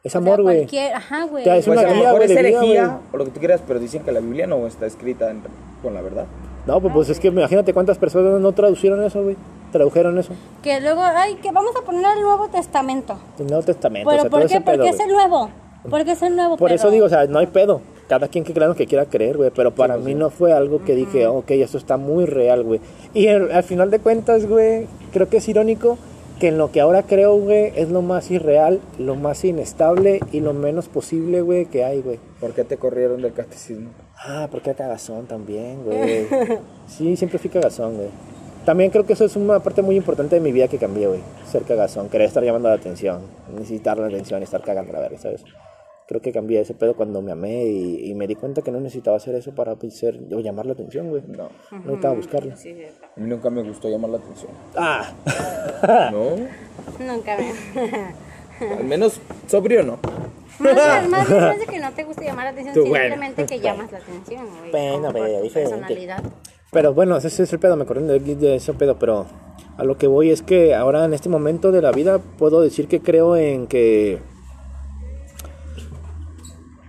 Es 0.05 0.15
o 0.15 0.19
sea, 0.19 0.21
amor, 0.21 0.43
güey. 0.43 0.59
cualquier- 0.59 0.95
Ajá, 0.95 1.25
güey. 1.25 1.43
Es 1.49 1.65
Pues 1.67 1.79
una 1.79 1.81
a 1.89 1.91
lo 1.93 2.03
mejor 2.03 2.23
es 2.23 2.31
herejía 2.31 3.01
o 3.13 3.17
lo 3.17 3.25
que 3.25 3.31
tú 3.33 3.39
quieras, 3.41 3.61
pero 3.67 3.81
dicen 3.81 4.03
que 4.03 4.13
la 4.13 4.21
Biblia 4.21 4.47
no 4.47 4.67
está 4.67 4.87
escrita 4.87 5.31
en- 5.31 5.43
con 5.83 5.95
la 5.95 6.03
verdad. 6.03 6.27
No, 6.67 6.81
pues, 6.81 6.93
pues 6.93 7.09
es 7.09 7.19
que 7.21 7.29
imagínate 7.29 7.73
cuántas 7.73 7.99
personas 7.99 8.41
no 8.41 8.53
traducieron 8.53 9.03
eso, 9.03 9.23
güey. 9.23 9.37
Tradujeron 9.73 10.19
eso. 10.19 10.33
Que 10.63 10.81
luego, 10.81 11.03
ay, 11.03 11.35
que 11.37 11.51
vamos 11.51 11.73
a 11.77 11.85
poner 11.85 12.05
el 12.17 12.23
Nuevo 12.23 12.49
Testamento. 12.49 13.19
El 13.39 13.47
Nuevo 13.47 13.63
Testamento. 13.63 14.09
o 14.09 14.11
Pero 14.13 14.23
sea, 14.23 14.31
¿por 14.31 14.47
qué? 14.47 14.61
Porque 14.61 14.89
es 14.89 15.01
el 15.01 15.09
nuevo. 15.13 15.51
Porque 15.89 16.13
es 16.13 16.23
el 16.23 16.37
nuevo 16.37 16.57
Por 16.57 16.73
eso 16.73 16.91
digo, 16.91 17.07
o 17.07 17.09
sea, 17.09 17.27
no 17.27 17.39
hay 17.39 17.47
pedo. 17.47 17.81
Cada 18.09 18.29
quien 18.29 18.43
que 18.45 18.53
crea 18.53 18.67
lo 18.69 18.75
que 18.75 18.87
quiera 18.87 19.05
creer, 19.07 19.37
güey. 19.37 19.51
Pero 19.55 19.75
para 19.75 19.97
mí 19.97 20.15
no 20.15 20.31
fue 20.31 20.53
algo 20.53 20.83
que 20.85 20.95
dije, 20.95 21.27
ok, 21.27 21.51
esto 21.53 21.79
está 21.79 21.97
muy 21.97 22.25
real, 22.27 22.65
güey. 22.65 22.81
Y 23.15 23.29
al, 23.29 23.51
al 23.53 23.63
final 23.63 23.91
de 23.91 23.99
cuentas, 24.01 24.47
güey, 24.47 24.87
creo 25.13 25.29
que 25.29 25.37
es 25.39 25.49
irónico 25.49 25.97
que 26.39 26.49
en 26.49 26.59
lo 26.59 26.71
que 26.71 26.81
ahora 26.81 27.03
creo, 27.03 27.37
güey, 27.37 27.73
es 27.75 27.91
lo 27.91 28.03
más 28.03 28.31
irreal, 28.31 28.81
lo 28.99 29.17
más 29.17 29.45
inestable 29.45 30.21
y 30.33 30.41
lo 30.41 30.53
menos 30.53 30.89
posible, 30.89 31.41
güey, 31.43 31.67
que 31.67 31.85
hay, 31.85 32.01
güey. 32.01 32.19
¿Por 32.41 32.55
qué 32.55 32.65
te 32.65 32.77
corrieron 32.77 33.23
del 33.23 33.33
catecismo? 33.33 33.91
Ah, 34.17 34.49
porque 34.51 34.75
cagazón 34.75 35.27
también, 35.27 35.85
güey. 35.85 36.27
Sí, 36.87 37.17
siempre 37.17 37.39
fui 37.39 37.51
cagazón, 37.51 37.97
güey. 37.97 38.09
También 38.65 38.91
creo 38.91 39.05
que 39.05 39.13
eso 39.13 39.25
es 39.25 39.37
una 39.37 39.61
parte 39.61 39.83
muy 39.83 39.97
importante 39.97 40.37
de 40.37 40.41
mi 40.41 40.53
vida 40.53 40.69
que 40.69 40.79
cambié, 40.79 41.07
güey. 41.07 41.21
Ser 41.51 41.63
cagazón, 41.63 42.09
querer 42.09 42.29
estar 42.29 42.43
llamando 42.43 42.69
la 42.69 42.77
atención, 42.77 43.23
necesitar 43.55 43.99
la 43.99 44.07
atención 44.07 44.41
y 44.41 44.45
estar 44.45 44.63
cagando 44.63 44.93
la 44.93 45.01
verga, 45.01 45.19
¿sabes? 45.19 45.45
Creo 46.09 46.23
que 46.23 46.33
cambié 46.33 46.61
ese 46.61 46.73
pedo 46.73 46.97
cuando 46.97 47.21
me 47.21 47.33
amé 47.33 47.67
y, 47.67 48.11
y 48.11 48.15
me 48.15 48.27
di 48.27 48.35
cuenta 48.35 48.63
que 48.63 48.71
no 48.71 48.81
necesitaba 48.81 49.19
hacer 49.19 49.35
eso 49.35 49.55
para 49.55 49.77
pues, 49.77 49.95
ser, 49.95 50.19
o 50.33 50.41
llamar 50.41 50.65
la 50.65 50.73
atención, 50.73 51.11
güey. 51.11 51.23
No. 51.29 51.51
No 51.71 51.79
necesitaba 51.85 52.15
buscarlo. 52.15 52.57
Sí, 52.57 52.75
sí. 52.75 52.85
A 53.15 53.21
mí 53.21 53.29
nunca 53.29 53.51
me 53.51 53.63
gustó 53.63 53.91
llamar 53.91 54.11
la 54.11 54.17
atención. 54.17 54.51
Ah, 54.75 55.13
¿No? 56.11 56.31
Nunca 57.05 57.37
me... 57.37 58.75
Al 58.79 58.85
menos 58.85 59.21
sobrio 59.47 59.83
no. 59.83 59.99
Más, 60.59 61.09
más 61.09 61.31
es 61.31 61.61
de 61.61 61.67
que 61.67 61.79
no 61.79 61.93
te 61.93 62.05
guste 62.05 62.25
llamar 62.25 62.45
la 62.47 62.51
atención, 62.51 62.75
Tú, 62.75 62.87
bueno. 62.89 63.15
simplemente 63.15 63.47
que 63.47 63.61
llamas 63.63 63.93
la 63.93 63.99
atención, 63.99 64.47
güey. 64.59 64.71
Bueno, 64.71 65.11
pero 65.13 65.53
personalidad. 65.53 66.23
Pero 66.73 66.95
bueno, 66.95 67.17
ese 67.17 67.43
es 67.43 67.53
el 67.53 67.59
pedo, 67.59 67.77
me 67.77 67.87
corren 67.87 68.07
de, 68.07 68.19
de 68.19 68.57
ese 68.57 68.73
pedo, 68.75 68.99
pero 68.99 69.27
a 69.77 69.85
lo 69.85 69.97
que 69.97 70.07
voy 70.07 70.31
es 70.31 70.43
que 70.43 70.75
ahora 70.75 71.05
en 71.05 71.15
este 71.15 71.29
momento 71.29 71.71
de 71.71 71.83
la 71.83 71.93
vida 71.93 72.19
puedo 72.19 72.61
decir 72.61 72.89
que 72.89 73.01
creo 73.01 73.37
en 73.37 73.67
que... 73.67 74.19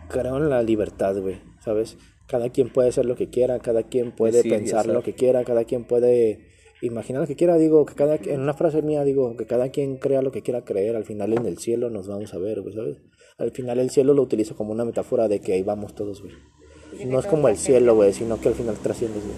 Creo 0.09 0.37
en 0.37 0.49
la 0.49 0.61
libertad, 0.63 1.15
güey, 1.21 1.37
¿sabes? 1.63 1.97
Cada 2.27 2.49
quien 2.49 2.69
puede 2.69 2.89
hacer 2.89 3.05
lo 3.05 3.15
que 3.15 3.29
quiera, 3.29 3.59
cada 3.59 3.83
quien 3.83 4.11
puede 4.11 4.41
pensar 4.49 4.85
lo 4.93 5.03
que 5.03 5.13
quiera, 5.13 5.43
cada 5.43 5.63
quien 5.65 5.83
puede 5.85 6.47
imaginar 6.81 7.21
lo 7.21 7.27
que 7.27 7.35
quiera, 7.35 7.55
digo, 7.57 7.85
que 7.85 7.93
cada 7.95 8.15
en 8.15 8.39
una 8.41 8.53
frase 8.53 8.81
mía 8.81 9.03
digo, 9.03 9.35
que 9.35 9.45
cada 9.45 9.69
quien 9.69 9.97
crea 9.97 10.21
lo 10.21 10.31
que 10.31 10.41
quiera 10.41 10.63
creer, 10.63 10.95
al 10.95 11.03
final 11.05 11.33
en 11.33 11.45
el 11.45 11.57
cielo 11.57 11.89
nos 11.89 12.07
vamos 12.07 12.33
a 12.33 12.37
ver, 12.37 12.61
güey, 12.61 12.73
¿sabes? 12.75 12.97
Al 13.37 13.51
final 13.51 13.79
el 13.79 13.89
cielo 13.89 14.13
lo 14.13 14.21
utilizo 14.21 14.55
como 14.55 14.71
una 14.71 14.85
metáfora 14.85 15.27
de 15.27 15.39
que 15.39 15.53
ahí 15.53 15.63
vamos 15.63 15.93
todos, 15.95 16.21
güey. 16.21 16.33
No 17.05 17.19
es 17.19 17.25
como 17.25 17.47
el 17.49 17.57
cielo, 17.57 17.95
güey, 17.95 18.13
sino 18.13 18.39
que 18.39 18.49
al 18.49 18.55
final 18.55 18.75
trasciendes, 18.75 19.21
güey. 19.23 19.35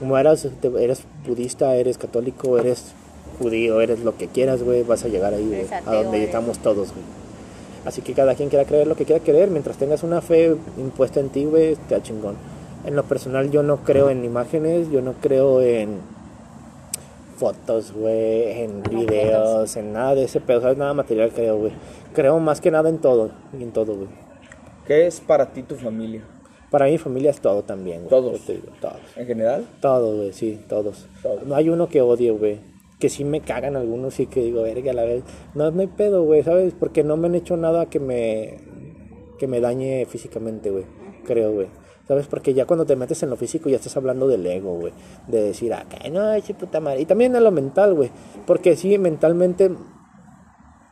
Como 0.00 0.16
eras, 0.18 0.48
te- 0.60 0.84
eres 0.84 1.02
budista, 1.26 1.74
eres 1.76 1.98
católico, 1.98 2.58
eres 2.58 2.92
judío, 3.38 3.80
eres 3.80 4.00
lo 4.00 4.16
que 4.16 4.28
quieras, 4.28 4.62
güey, 4.62 4.82
vas 4.84 5.04
a 5.04 5.08
llegar 5.08 5.34
ahí, 5.34 5.46
güey, 5.46 5.60
a 5.86 5.94
donde 6.02 6.18
estamos 6.24 6.58
todos, 6.58 6.88
güey. 6.92 7.04
Así 7.84 8.02
que 8.02 8.12
cada 8.12 8.34
quien 8.34 8.48
quiera 8.48 8.64
creer 8.64 8.86
lo 8.86 8.96
que 8.96 9.04
quiera 9.04 9.22
creer, 9.22 9.50
mientras 9.50 9.76
tengas 9.76 10.02
una 10.02 10.20
fe 10.20 10.56
impuesta 10.76 11.20
en 11.20 11.28
ti, 11.30 11.44
güey, 11.44 11.76
te 11.88 11.94
da 11.94 12.02
chingón. 12.02 12.36
En 12.84 12.96
lo 12.96 13.04
personal 13.04 13.50
yo 13.50 13.62
no 13.62 13.78
creo 13.78 14.10
en 14.10 14.24
imágenes, 14.24 14.90
yo 14.90 15.00
no 15.00 15.14
creo 15.20 15.60
en 15.60 15.98
fotos, 17.36 17.92
güey, 17.92 18.62
en 18.62 18.82
videos, 18.82 19.76
en 19.76 19.92
nada 19.92 20.14
de 20.14 20.24
ese 20.24 20.40
pedo, 20.40 20.60
¿sabes? 20.60 20.76
Nada 20.76 20.92
material 20.94 21.30
creo, 21.32 21.58
güey. 21.58 21.72
Creo 22.14 22.38
más 22.40 22.60
que 22.60 22.70
nada 22.70 22.88
en 22.88 22.98
todo, 22.98 23.30
y 23.58 23.62
en 23.62 23.72
todo, 23.72 23.94
güey. 23.94 24.08
¿Qué 24.86 25.06
es 25.06 25.20
para 25.20 25.46
ti 25.52 25.62
tu 25.62 25.76
familia? 25.76 26.22
Para 26.70 26.86
mi 26.86 26.98
familia 26.98 27.30
es 27.30 27.40
todo 27.40 27.62
también, 27.62 28.00
güey. 28.00 28.10
Todos. 28.10 28.46
Digo, 28.46 28.68
todos. 28.80 29.00
¿En 29.16 29.26
general? 29.26 29.66
Todos, 29.80 30.16
güey, 30.16 30.32
sí, 30.32 30.60
todos. 30.68 31.06
Todos. 31.22 31.44
No 31.44 31.54
hay 31.54 31.68
uno 31.68 31.88
que 31.88 32.02
odie, 32.02 32.30
güey. 32.30 32.58
Que 32.98 33.08
sí 33.08 33.24
me 33.24 33.40
cagan 33.40 33.76
algunos 33.76 34.18
y 34.20 34.26
que 34.26 34.40
digo, 34.42 34.62
verga, 34.62 34.90
a 34.90 34.94
la 34.94 35.04
vez. 35.04 35.22
No, 35.54 35.70
no 35.70 35.80
hay 35.80 35.86
pedo, 35.86 36.24
güey, 36.24 36.42
¿sabes? 36.42 36.74
Porque 36.78 37.04
no 37.04 37.16
me 37.16 37.28
han 37.28 37.34
hecho 37.34 37.56
nada 37.56 37.86
que 37.86 38.00
me, 38.00 38.58
que 39.38 39.46
me 39.46 39.60
dañe 39.60 40.04
físicamente, 40.06 40.70
güey. 40.70 40.84
Creo, 41.24 41.52
güey. 41.52 41.68
¿Sabes? 42.08 42.26
Porque 42.26 42.54
ya 42.54 42.64
cuando 42.64 42.86
te 42.86 42.96
metes 42.96 43.22
en 43.22 43.28
lo 43.28 43.36
físico 43.36 43.68
ya 43.68 43.76
estás 43.76 43.96
hablando 43.98 44.26
del 44.26 44.46
ego, 44.46 44.78
güey. 44.78 44.94
De 45.26 45.42
decir, 45.42 45.74
acá, 45.74 45.98
no, 46.10 46.32
ese 46.32 46.54
puta 46.54 46.80
madre. 46.80 47.02
Y 47.02 47.04
también 47.04 47.36
en 47.36 47.44
lo 47.44 47.50
mental, 47.50 47.94
güey. 47.94 48.10
Porque 48.46 48.76
sí, 48.76 48.96
mentalmente, 48.96 49.70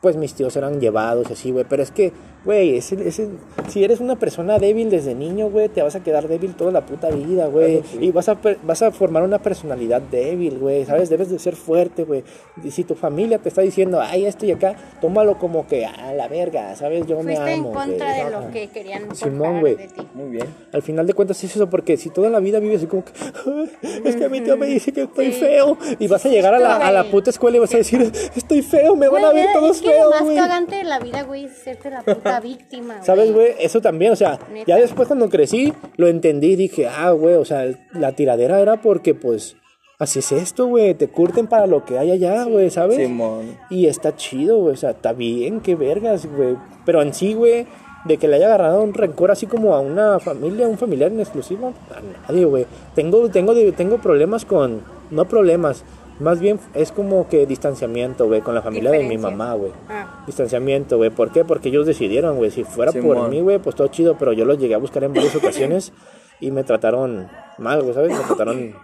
pues 0.07 0.17
mis 0.17 0.35
tíos 0.35 0.55
eran 0.57 0.79
llevados 0.81 1.27
y 1.31 1.33
así, 1.33 1.51
güey. 1.51 1.65
Pero 1.69 1.83
es 1.83 1.91
que, 1.91 2.13
güey, 2.45 2.77
ese, 2.77 2.95
ese, 3.09 3.27
si 3.67 3.83
eres 3.83 3.99
una 3.99 4.15
persona 4.15 4.57
débil 4.61 4.89
desde 4.89 5.17
niño, 5.17 5.51
güey, 5.51 5.69
te 5.69 5.83
vas 5.83 5.97
a 5.97 6.05
quedar 6.05 6.29
débil 6.29 6.55
toda 6.55 6.71
la 6.71 6.87
puta 6.87 7.11
vida, 7.11 7.47
güey. 7.49 7.83
Sí. 7.91 7.99
Y 8.03 8.11
vas 8.13 8.29
a, 8.29 8.37
per- 8.37 8.59
vas 8.63 8.83
a 8.83 8.93
formar 8.93 9.25
una 9.25 9.41
personalidad 9.41 10.01
débil, 10.01 10.59
güey. 10.61 10.85
¿Sabes? 10.85 11.11
Debes 11.11 11.29
de 11.29 11.41
ser 11.41 11.57
fuerte, 11.57 12.05
güey. 12.05 12.23
Y 12.63 12.71
si 12.71 12.85
tu 12.85 12.95
familia 12.95 13.39
te 13.39 13.49
está 13.49 13.63
diciendo, 13.63 14.01
ay, 14.01 14.27
esto 14.27 14.47
y 14.47 14.53
acá, 14.53 14.77
tómalo 15.01 15.39
como 15.39 15.67
que, 15.67 15.85
a 15.87 16.13
la 16.15 16.29
verga, 16.29 16.77
¿sabes? 16.77 17.05
Yo 17.09 17.17
me 17.17 17.35
Fuiste 17.35 17.55
amo. 17.55 17.69
en 17.71 17.75
contra 17.75 18.13
de 18.25 18.31
lo 18.31 18.49
que 18.53 18.69
querían 18.69 19.13
Simón, 19.17 19.59
güey. 19.59 19.75
de 19.75 19.89
ti. 19.89 20.07
Muy 20.15 20.29
bien. 20.31 20.47
Al 20.73 20.83
final 20.83 21.09
de 21.09 21.15
cuentas 21.15 21.43
es 21.43 21.57
eso, 21.57 21.69
porque 21.69 21.97
si 21.97 22.11
toda 22.11 22.31
la 22.31 22.39
vida 22.39 22.61
vives 22.61 22.77
así 22.79 22.87
como 22.87 23.05
que, 23.05 23.11
"Ay, 23.45 24.01
es 24.05 24.15
que 24.15 24.25
a 24.25 24.29
mi 24.29 24.41
tío 24.41 24.57
me 24.57 24.67
dice 24.67 24.93
que 24.93 25.03
estoy 25.03 25.33
Sí. 25.33 25.41
feo, 25.41 25.77
y 25.99 26.07
vas 26.07 26.25
a 26.25 26.29
llegar 26.29 26.55
a 26.55 26.61
la, 26.61 26.77
a 26.77 26.93
la 26.93 27.03
puta 27.11 27.31
escuela 27.31 27.57
y 27.57 27.61
vas 27.61 27.75
a 27.75 27.79
decir, 27.79 28.13
estoy 28.37 28.63
feo, 28.63 28.95
me 28.95 29.09
van 29.09 29.25
a 29.25 29.33
ver 29.33 29.47
todos 29.53 29.81
feos, 29.81 29.96
lo 30.01 30.11
más 30.11 30.23
güey. 30.23 30.37
cagante 30.37 30.77
de 30.77 30.85
la 30.85 30.99
vida, 30.99 31.23
güey, 31.23 31.45
es 31.45 31.53
serte 31.53 31.91
la 31.91 32.03
puta 32.03 32.41
víctima, 32.43 32.95
güey. 32.95 33.07
¿Sabes, 33.07 33.33
güey? 33.33 33.55
Eso 33.59 33.81
también, 33.81 34.13
o 34.13 34.17
sea, 34.17 34.39
Neta. 34.53 34.65
ya 34.67 34.77
después 34.77 35.09
cuando 35.09 35.29
crecí, 35.29 35.73
lo 35.97 36.09
entendí 36.09 36.53
y 36.53 36.57
dije, 36.57 36.87
ah, 36.87 37.11
güey, 37.11 37.35
o 37.35 37.45
sea, 37.45 37.67
la 37.93 38.13
tiradera 38.13 38.61
era 38.61 38.81
porque, 38.81 39.15
pues, 39.15 39.57
así 39.99 40.19
es 40.19 40.33
esto, 40.33 40.67
güey, 40.67 40.95
te 40.95 41.09
curten 41.09 41.47
para 41.47 41.67
lo 41.67 41.85
que 41.85 41.99
hay 41.99 42.11
allá, 42.11 42.45
güey, 42.45 42.71
¿sabes? 42.71 42.97
Simón. 42.97 43.57
Y 43.71 43.87
está 43.87 44.17
chido, 44.17 44.59
güey, 44.59 44.75
o 44.75 44.77
sea, 44.77 44.91
está 44.91 45.13
bien, 45.13 45.61
qué 45.61 45.75
vergas, 45.75 46.27
güey. 46.27 46.57
Pero 46.85 47.03
en 47.03 47.15
sí, 47.15 47.35
güey, 47.35 47.67
de 48.07 48.19
que 48.19 48.29
le 48.29 48.37
haya 48.37 48.47
agarrado 48.47 48.83
un 48.83 48.95
rencor 48.95 49.31
así 49.31 49.47
como 49.47 49.75
a 49.75 49.81
una 49.81 50.19
familia, 50.21 50.67
a 50.67 50.69
un 50.69 50.79
familiar 50.79 51.11
en 51.11 51.21
exclusivo, 51.21 51.75
a 51.91 52.29
nadie, 52.29 52.45
güey. 52.45 52.67
Tengo, 52.95 53.29
tengo, 53.31 53.55
tengo 53.73 53.99
problemas 53.99 54.45
con, 54.45 54.83
no 55.11 55.25
problemas, 55.27 55.85
más 56.19 56.41
bien 56.41 56.59
es 56.75 56.93
como 56.93 57.29
que 57.29 57.47
distanciamiento, 57.47 58.27
güey, 58.27 58.41
con 58.41 58.55
la 58.55 58.63
familia 58.63 58.91
de 58.91 59.05
mi 59.05 59.19
mamá, 59.19 59.55
güey. 59.55 59.73
Ah. 59.89 60.25
Distanciamiento, 60.27 60.97
güey. 60.97 61.11
¿Por 61.11 61.31
qué? 61.31 61.45
Porque 61.45 61.69
ellos 61.69 61.87
decidieron, 61.87 62.37
güey. 62.37 62.51
Si 62.51 62.65
fuera 62.65 62.93
por 62.93 63.03
Simón. 63.03 63.31
mí, 63.31 63.41
güey, 63.41 63.59
pues 63.59 63.77
todo 63.77 63.89
chido, 63.89 64.17
pero 64.19 64.33
yo 64.33 64.45
los 64.45 64.59
llegué 64.59 64.75
a 64.75 64.79
buscar 64.79 65.05
en 65.05 65.13
varias 65.13 65.37
ocasiones 65.37 65.93
y 66.41 66.51
me 66.51 66.65
trataron 66.65 67.29
mal, 67.59 67.83
güey, 67.83 67.95
¿sabes? 67.95 68.17
Me 68.17 68.25
trataron... 68.25 68.75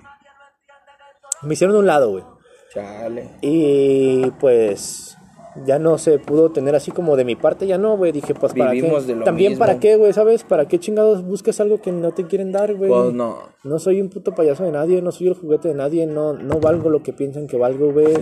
Me 1.42 1.54
hicieron 1.54 1.74
de 1.74 1.80
un 1.80 1.86
lado, 1.86 2.10
güey. 2.10 2.24
Chale. 2.72 3.30
Y 3.40 4.30
pues 4.32 5.11
ya 5.66 5.78
no 5.78 5.98
se 5.98 6.18
pudo 6.18 6.50
tener 6.50 6.74
así 6.74 6.90
como 6.90 7.16
de 7.16 7.24
mi 7.24 7.36
parte, 7.36 7.66
ya 7.66 7.78
no, 7.78 7.96
güey. 7.96 8.12
Dije, 8.12 8.34
pues 8.34 8.54
para 8.54 8.70
Vivimos 8.70 9.02
qué. 9.02 9.12
de 9.12 9.18
lo 9.18 9.24
También 9.24 9.52
mismo. 9.52 9.64
para 9.66 9.78
qué, 9.78 9.96
güey, 9.96 10.12
¿sabes? 10.12 10.44
¿Para 10.44 10.66
qué 10.66 10.78
chingados 10.78 11.24
buscas 11.24 11.60
algo 11.60 11.80
que 11.80 11.92
no 11.92 12.12
te 12.12 12.24
quieren 12.26 12.52
dar, 12.52 12.74
güey? 12.74 12.90
Pues 12.90 13.12
no. 13.12 13.38
No 13.64 13.78
soy 13.78 14.00
un 14.00 14.08
puto 14.08 14.34
payaso 14.34 14.64
de 14.64 14.72
nadie, 14.72 15.02
no 15.02 15.12
soy 15.12 15.28
el 15.28 15.34
juguete 15.34 15.68
de 15.68 15.74
nadie, 15.74 16.06
no, 16.06 16.32
no 16.32 16.58
valgo 16.58 16.90
lo 16.90 17.02
que 17.02 17.12
piensan 17.12 17.46
que 17.46 17.56
valgo, 17.56 17.92
güey. 17.92 18.14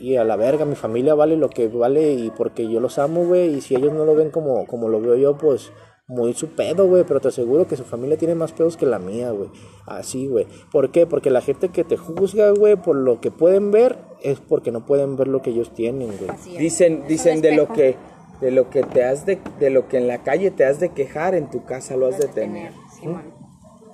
Y 0.00 0.16
a 0.16 0.24
la 0.24 0.36
verga, 0.36 0.64
mi 0.64 0.74
familia 0.74 1.14
vale 1.14 1.36
lo 1.36 1.48
que 1.48 1.68
vale 1.68 2.12
y 2.12 2.30
porque 2.30 2.68
yo 2.68 2.80
los 2.80 2.98
amo, 2.98 3.24
güey. 3.24 3.54
Y 3.54 3.60
si 3.60 3.74
ellos 3.76 3.92
no 3.92 4.04
lo 4.04 4.14
ven 4.14 4.30
como, 4.30 4.66
como 4.66 4.88
lo 4.88 5.00
veo 5.00 5.14
yo, 5.16 5.38
pues 5.38 5.72
muy 6.08 6.34
su 6.34 6.48
pedo, 6.48 6.86
güey. 6.86 7.04
Pero 7.04 7.20
te 7.20 7.28
aseguro 7.28 7.66
que 7.66 7.76
su 7.76 7.84
familia 7.84 8.16
tiene 8.16 8.34
más 8.34 8.52
pedos 8.52 8.76
que 8.76 8.86
la 8.86 8.98
mía, 8.98 9.30
güey. 9.30 9.50
Así, 9.86 10.26
güey. 10.26 10.46
¿Por 10.70 10.90
qué? 10.90 11.06
Porque 11.06 11.30
la 11.30 11.40
gente 11.40 11.68
que 11.68 11.84
te 11.84 11.96
juzga, 11.96 12.50
güey, 12.50 12.76
por 12.76 12.96
lo 12.96 13.20
que 13.20 13.30
pueden 13.30 13.70
ver, 13.70 13.98
es 14.22 14.40
porque 14.40 14.72
no 14.72 14.86
pueden 14.86 15.16
ver 15.16 15.28
lo 15.28 15.42
que 15.42 15.50
ellos 15.50 15.72
tienen, 15.74 16.08
güey. 16.18 16.30
Así 16.30 16.54
es. 16.54 16.58
Dicen, 16.58 17.02
Es 17.02 17.08
dicen 17.08 17.40
de 17.40 17.56
lo 17.56 17.68
que 17.68 17.96
de 18.40 18.50
lo 18.50 18.68
que 18.68 18.82
te 18.82 19.02
has 19.02 19.24
de 19.24 19.38
de 19.58 19.70
lo 19.70 19.88
que 19.88 19.96
en 19.96 20.08
la 20.08 20.22
calle 20.22 20.50
te 20.50 20.66
has 20.66 20.78
de 20.78 20.90
quejar, 20.90 21.34
en 21.34 21.50
tu 21.50 21.64
casa 21.64 21.96
lo 21.96 22.06
has 22.06 22.18
de 22.18 22.28
tener. 22.28 22.72
Simón. 22.98 23.45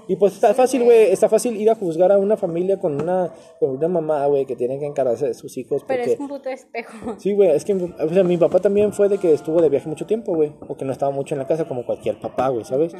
Y 0.08 0.16
pues 0.16 0.34
está 0.34 0.52
fácil, 0.54 0.84
güey, 0.84 1.10
está 1.12 1.28
fácil 1.28 1.56
ir 1.60 1.70
a 1.70 1.74
juzgar 1.74 2.10
a 2.12 2.18
una 2.18 2.36
familia 2.36 2.78
con 2.78 3.00
una, 3.00 3.32
con 3.60 3.70
una 3.70 3.88
mamá, 3.88 4.26
güey, 4.26 4.46
que 4.46 4.56
tiene 4.56 4.78
que 4.78 4.86
encargarse 4.86 5.26
de 5.28 5.34
sus 5.34 5.56
hijos. 5.58 5.84
Pero 5.86 6.00
porque... 6.00 6.14
es 6.14 6.20
un 6.20 6.28
puto 6.28 6.48
espejo. 6.48 7.16
Sí, 7.18 7.32
güey, 7.34 7.50
es 7.50 7.64
que 7.64 7.74
o 7.74 8.08
sea, 8.12 8.24
mi 8.24 8.36
papá 8.36 8.58
también 8.60 8.92
fue 8.92 9.08
de 9.08 9.18
que 9.18 9.32
estuvo 9.32 9.60
de 9.62 9.68
viaje 9.68 9.88
mucho 9.88 10.06
tiempo, 10.06 10.34
güey, 10.34 10.52
o 10.68 10.76
que 10.76 10.84
no 10.84 10.92
estaba 10.92 11.12
mucho 11.12 11.34
en 11.34 11.38
la 11.40 11.46
casa 11.46 11.66
como 11.66 11.86
cualquier 11.86 12.18
papá, 12.20 12.48
güey, 12.48 12.64
¿sabes? 12.64 12.94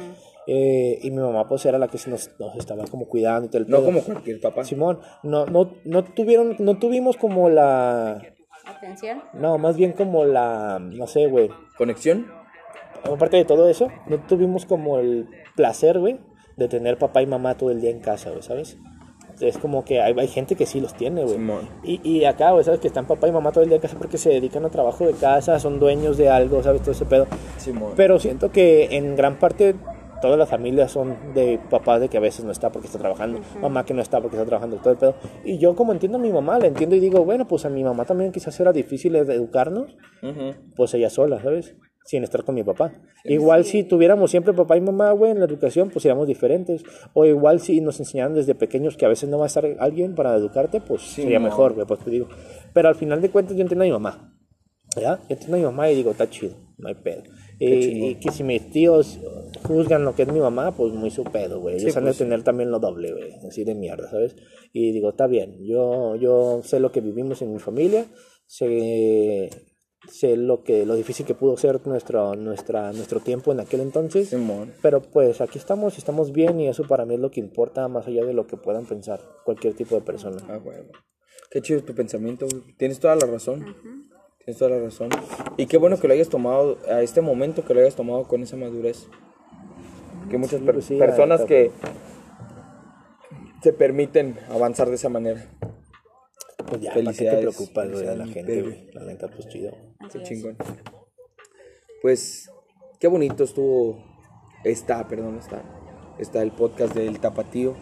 Eh, 0.47 0.99
y 1.01 1.11
mi 1.11 1.17
mamá 1.17 1.47
pues 1.47 1.65
era 1.65 1.77
la 1.77 1.87
que 1.87 1.97
se 1.97 2.09
nos, 2.09 2.31
nos 2.39 2.55
estaba 2.57 2.85
como 2.87 3.07
cuidando 3.07 3.45
y 3.47 3.49
todo 3.49 3.61
el 3.61 3.69
No 3.69 3.77
pedo. 3.77 3.85
como 3.85 4.01
cualquier 4.01 4.41
papá. 4.41 4.63
Simón, 4.65 4.99
no, 5.23 5.45
no, 5.45 5.71
no 5.85 6.03
tuvieron, 6.03 6.55
no 6.59 6.77
tuvimos 6.79 7.15
como 7.17 7.49
la, 7.49 8.21
Atención. 8.65 9.21
no, 9.33 9.57
más 9.57 9.77
bien 9.77 9.93
como 9.93 10.25
la, 10.25 10.79
no 10.79 11.07
sé, 11.07 11.27
güey, 11.27 11.49
¿Conexión? 11.77 12.27
aparte 13.03 13.37
de 13.37 13.45
todo 13.45 13.67
eso, 13.69 13.89
no 14.07 14.19
tuvimos 14.25 14.65
como 14.65 14.97
el 14.99 15.27
placer, 15.55 15.99
güey, 15.99 16.19
de 16.57 16.67
tener 16.67 16.97
papá 16.97 17.21
y 17.21 17.27
mamá 17.27 17.55
todo 17.55 17.71
el 17.71 17.81
día 17.81 17.91
en 17.91 17.99
casa, 17.99 18.29
güey, 18.29 18.43
¿sabes? 18.43 18.77
Es 19.39 19.57
como 19.57 19.83
que 19.83 19.99
hay, 19.99 20.13
hay 20.17 20.27
gente 20.27 20.55
que 20.55 20.65
sí 20.65 20.79
los 20.79 20.93
tiene, 20.93 21.23
güey. 21.23 21.35
Simón. 21.35 21.67
Y, 21.83 21.99
y 22.07 22.25
acá, 22.25 22.51
güey, 22.51 22.63
¿sabes? 22.63 22.79
Que 22.79 22.87
están 22.87 23.07
papá 23.07 23.27
y 23.27 23.31
mamá 23.31 23.51
todo 23.51 23.63
el 23.63 23.69
día 23.69 23.77
en 23.77 23.81
casa 23.81 23.97
porque 23.97 24.17
se 24.17 24.29
dedican 24.29 24.63
a 24.65 24.69
trabajo 24.69 25.05
de 25.05 25.13
casa, 25.13 25.59
son 25.59 25.79
dueños 25.79 26.17
de 26.17 26.29
algo, 26.29 26.61
¿sabes? 26.61 26.81
Todo 26.81 26.91
ese 26.91 27.05
pedo. 27.05 27.27
Simón. 27.57 27.93
Pero 27.95 28.19
siento 28.19 28.51
que 28.51 28.95
en 28.95 29.15
gran 29.15 29.39
parte 29.39 29.75
todas 30.23 30.39
las 30.39 30.47
familias 30.47 30.89
son 30.89 31.33
de 31.33 31.59
papás 31.69 31.99
de 31.99 32.07
que 32.07 32.15
a 32.15 32.21
veces 32.21 32.45
no 32.45 32.51
está 32.53 32.71
porque 32.71 32.87
está 32.87 32.97
trabajando, 32.97 33.41
mamá 33.59 33.83
que 33.83 33.93
no 33.93 34.01
está 34.01 34.21
porque 34.21 34.37
está 34.37 34.45
trabajando, 34.45 34.77
todo 34.77 34.91
el 34.91 34.97
pedo. 34.97 35.15
Y 35.43 35.57
yo 35.57 35.75
como 35.75 35.91
entiendo 35.91 36.17
a 36.17 36.21
mi 36.21 36.31
mamá, 36.31 36.57
la 36.59 36.67
entiendo 36.67 36.95
y 36.95 37.01
digo, 37.01 37.25
bueno, 37.25 37.45
pues 37.45 37.65
a 37.65 37.69
mi 37.69 37.83
mamá 37.83 38.05
también 38.05 38.31
quizás 38.31 38.57
era 38.61 38.71
difícil 38.71 39.17
educarnos, 39.17 39.97
pues 40.77 40.93
ella 40.93 41.09
sola, 41.09 41.41
¿sabes? 41.41 41.75
Sin 42.05 42.23
estar 42.23 42.43
con 42.43 42.55
mi 42.55 42.63
papá. 42.63 42.93
Igual 43.23 43.63
si 43.63 43.83
tuviéramos 43.83 44.29
siempre 44.29 44.53
papá 44.53 44.75
y 44.75 44.81
mamá, 44.81 45.11
güey, 45.11 45.31
en 45.31 45.39
la 45.39 45.45
educación, 45.45 45.89
pues 45.89 46.03
seríamos 46.03 46.27
diferentes. 46.27 46.83
O 47.13 47.25
igual 47.25 47.59
si 47.59 47.79
nos 47.81 47.99
enseñaran 47.99 48.33
desde 48.33 48.55
pequeños 48.55 48.97
que 48.97 49.05
a 49.05 49.09
veces 49.09 49.29
no 49.29 49.37
va 49.37 49.45
a 49.45 49.47
estar 49.47 49.65
alguien 49.79 50.13
para 50.15 50.35
educarte, 50.35 50.81
pues 50.81 51.01
sería 51.01 51.39
mo. 51.39 51.45
mejor, 51.45 51.73
güey, 51.73 51.87
pues 51.87 52.01
te 52.01 52.11
digo. 52.11 52.27
Pero 52.73 52.89
al 52.89 52.95
final 52.95 53.21
de 53.21 53.29
cuentas 53.29 53.55
yo 53.55 53.61
entiendo 53.61 53.83
a 53.83 53.87
mi 53.87 53.91
mamá. 53.93 54.37
¿Ya? 54.95 55.17
Yo 55.21 55.25
entiendo 55.29 55.55
a 55.55 55.59
mi 55.59 55.65
mamá 55.65 55.89
y 55.89 55.95
digo, 55.95 56.11
está 56.11 56.29
chido, 56.29 56.55
no 56.77 56.89
hay 56.89 56.95
pedo. 56.95 57.23
Y, 57.59 58.09
y 58.09 58.15
que 58.15 58.31
si 58.31 58.43
mis 58.43 58.69
tíos 58.71 59.19
juzgan 59.63 60.03
lo 60.03 60.13
que 60.15 60.23
es 60.23 60.31
mi 60.31 60.39
mamá, 60.39 60.75
pues 60.75 60.93
muy 60.93 61.09
su 61.09 61.23
pedo, 61.23 61.59
güey. 61.61 61.75
Ellos 61.75 61.93
Sí, 61.93 61.97
han 61.97 62.03
pues, 62.03 62.17
de 62.17 62.25
tener 62.25 62.43
también 62.43 62.69
lo 62.71 62.79
doble, 62.79 63.11
güey. 63.11 63.33
Así 63.47 63.63
de 63.63 63.75
mierda, 63.75 64.09
¿sabes? 64.09 64.35
Y 64.71 64.91
digo, 64.91 65.09
está 65.09 65.27
bien. 65.27 65.57
Yo, 65.65 66.15
yo 66.15 66.61
sé 66.63 66.79
lo 66.79 66.91
que 66.91 67.01
vivimos 67.01 67.41
en 67.41 67.53
mi 67.53 67.59
familia. 67.59 68.05
Sé, 68.45 69.49
sé 70.09 70.35
lo 70.37 70.63
que 70.63 70.85
lo 70.85 70.95
difícil 70.95 71.25
que 71.25 71.33
pudo 71.33 71.55
ser 71.57 71.85
nuestro, 71.87 72.35
nuestra, 72.35 72.91
nuestro 72.93 73.19
tiempo 73.19 73.51
en 73.51 73.59
aquel 73.59 73.81
entonces. 73.81 74.29
Simón. 74.29 74.73
Pero 74.81 75.01
pues 75.01 75.41
aquí 75.41 75.57
estamos, 75.57 75.97
estamos 75.97 76.31
bien 76.31 76.59
y 76.59 76.67
eso 76.67 76.83
para 76.87 77.05
mí 77.05 77.15
es 77.15 77.19
lo 77.19 77.31
que 77.31 77.39
importa 77.39 77.87
más 77.87 78.07
allá 78.07 78.25
de 78.25 78.33
lo 78.33 78.45
que 78.47 78.57
puedan 78.57 78.85
pensar 78.85 79.21
cualquier 79.45 79.73
tipo 79.75 79.95
de 79.95 80.01
persona. 80.01 80.37
Ah, 80.49 80.59
huevo. 80.63 80.89
Qué 81.49 81.61
chido 81.61 81.83
tu 81.83 81.93
pensamiento. 81.93 82.47
Tienes 82.77 82.99
toda 82.99 83.15
la 83.15 83.25
razón. 83.27 83.75
Tienes 84.43 84.57
toda 84.59 84.71
la 84.71 84.79
razón. 84.83 85.09
Y 85.57 85.67
qué 85.67 85.77
bueno 85.77 85.97
que 85.99 86.07
lo 86.07 86.13
hayas 86.13 86.29
tomado, 86.29 86.77
a 86.89 87.01
este 87.01 87.21
momento 87.21 87.63
que 87.63 87.73
lo 87.73 87.79
hayas 87.79 87.95
tomado 87.95 88.23
con 88.27 88.41
esa 88.43 88.57
madurez. 88.57 89.07
Que 90.29 90.37
muchas 90.37 90.59
Sí, 90.59 90.65
per- 90.65 90.81
sí, 90.81 90.97
la 90.97 91.05
personas 91.05 91.41
que 91.45 91.71
se 93.61 93.71
permiten 93.73 94.37
avanzar 94.49 94.89
de 94.89 94.95
esa 94.95 95.09
manera. 95.09 95.45
Pues 96.67 96.81
ya, 96.81 96.93
¿para 96.93 97.13
qué 97.13 97.25
te 97.25 97.37
preocupas, 97.37 97.89
de 97.91 98.15
la 98.17 98.25
gente, 98.25 98.61
güey? 98.61 98.87
La 98.93 99.03
neta, 99.03 99.27
pues 99.27 99.47
chido. 99.47 99.71
Así 100.03 100.17
Qué 100.19 100.23
es. 100.23 100.29
chingón. 100.29 100.57
Pues, 102.01 102.49
qué 102.99 103.07
bonito 103.07 103.43
estuvo. 103.43 104.03
Está, 104.63 105.07
perdón, 105.07 105.37
está. 105.39 105.61
Está 106.19 106.41
el 106.41 106.51
podcast 106.51 106.93
del 106.93 107.19
Tapatío. 107.19 107.73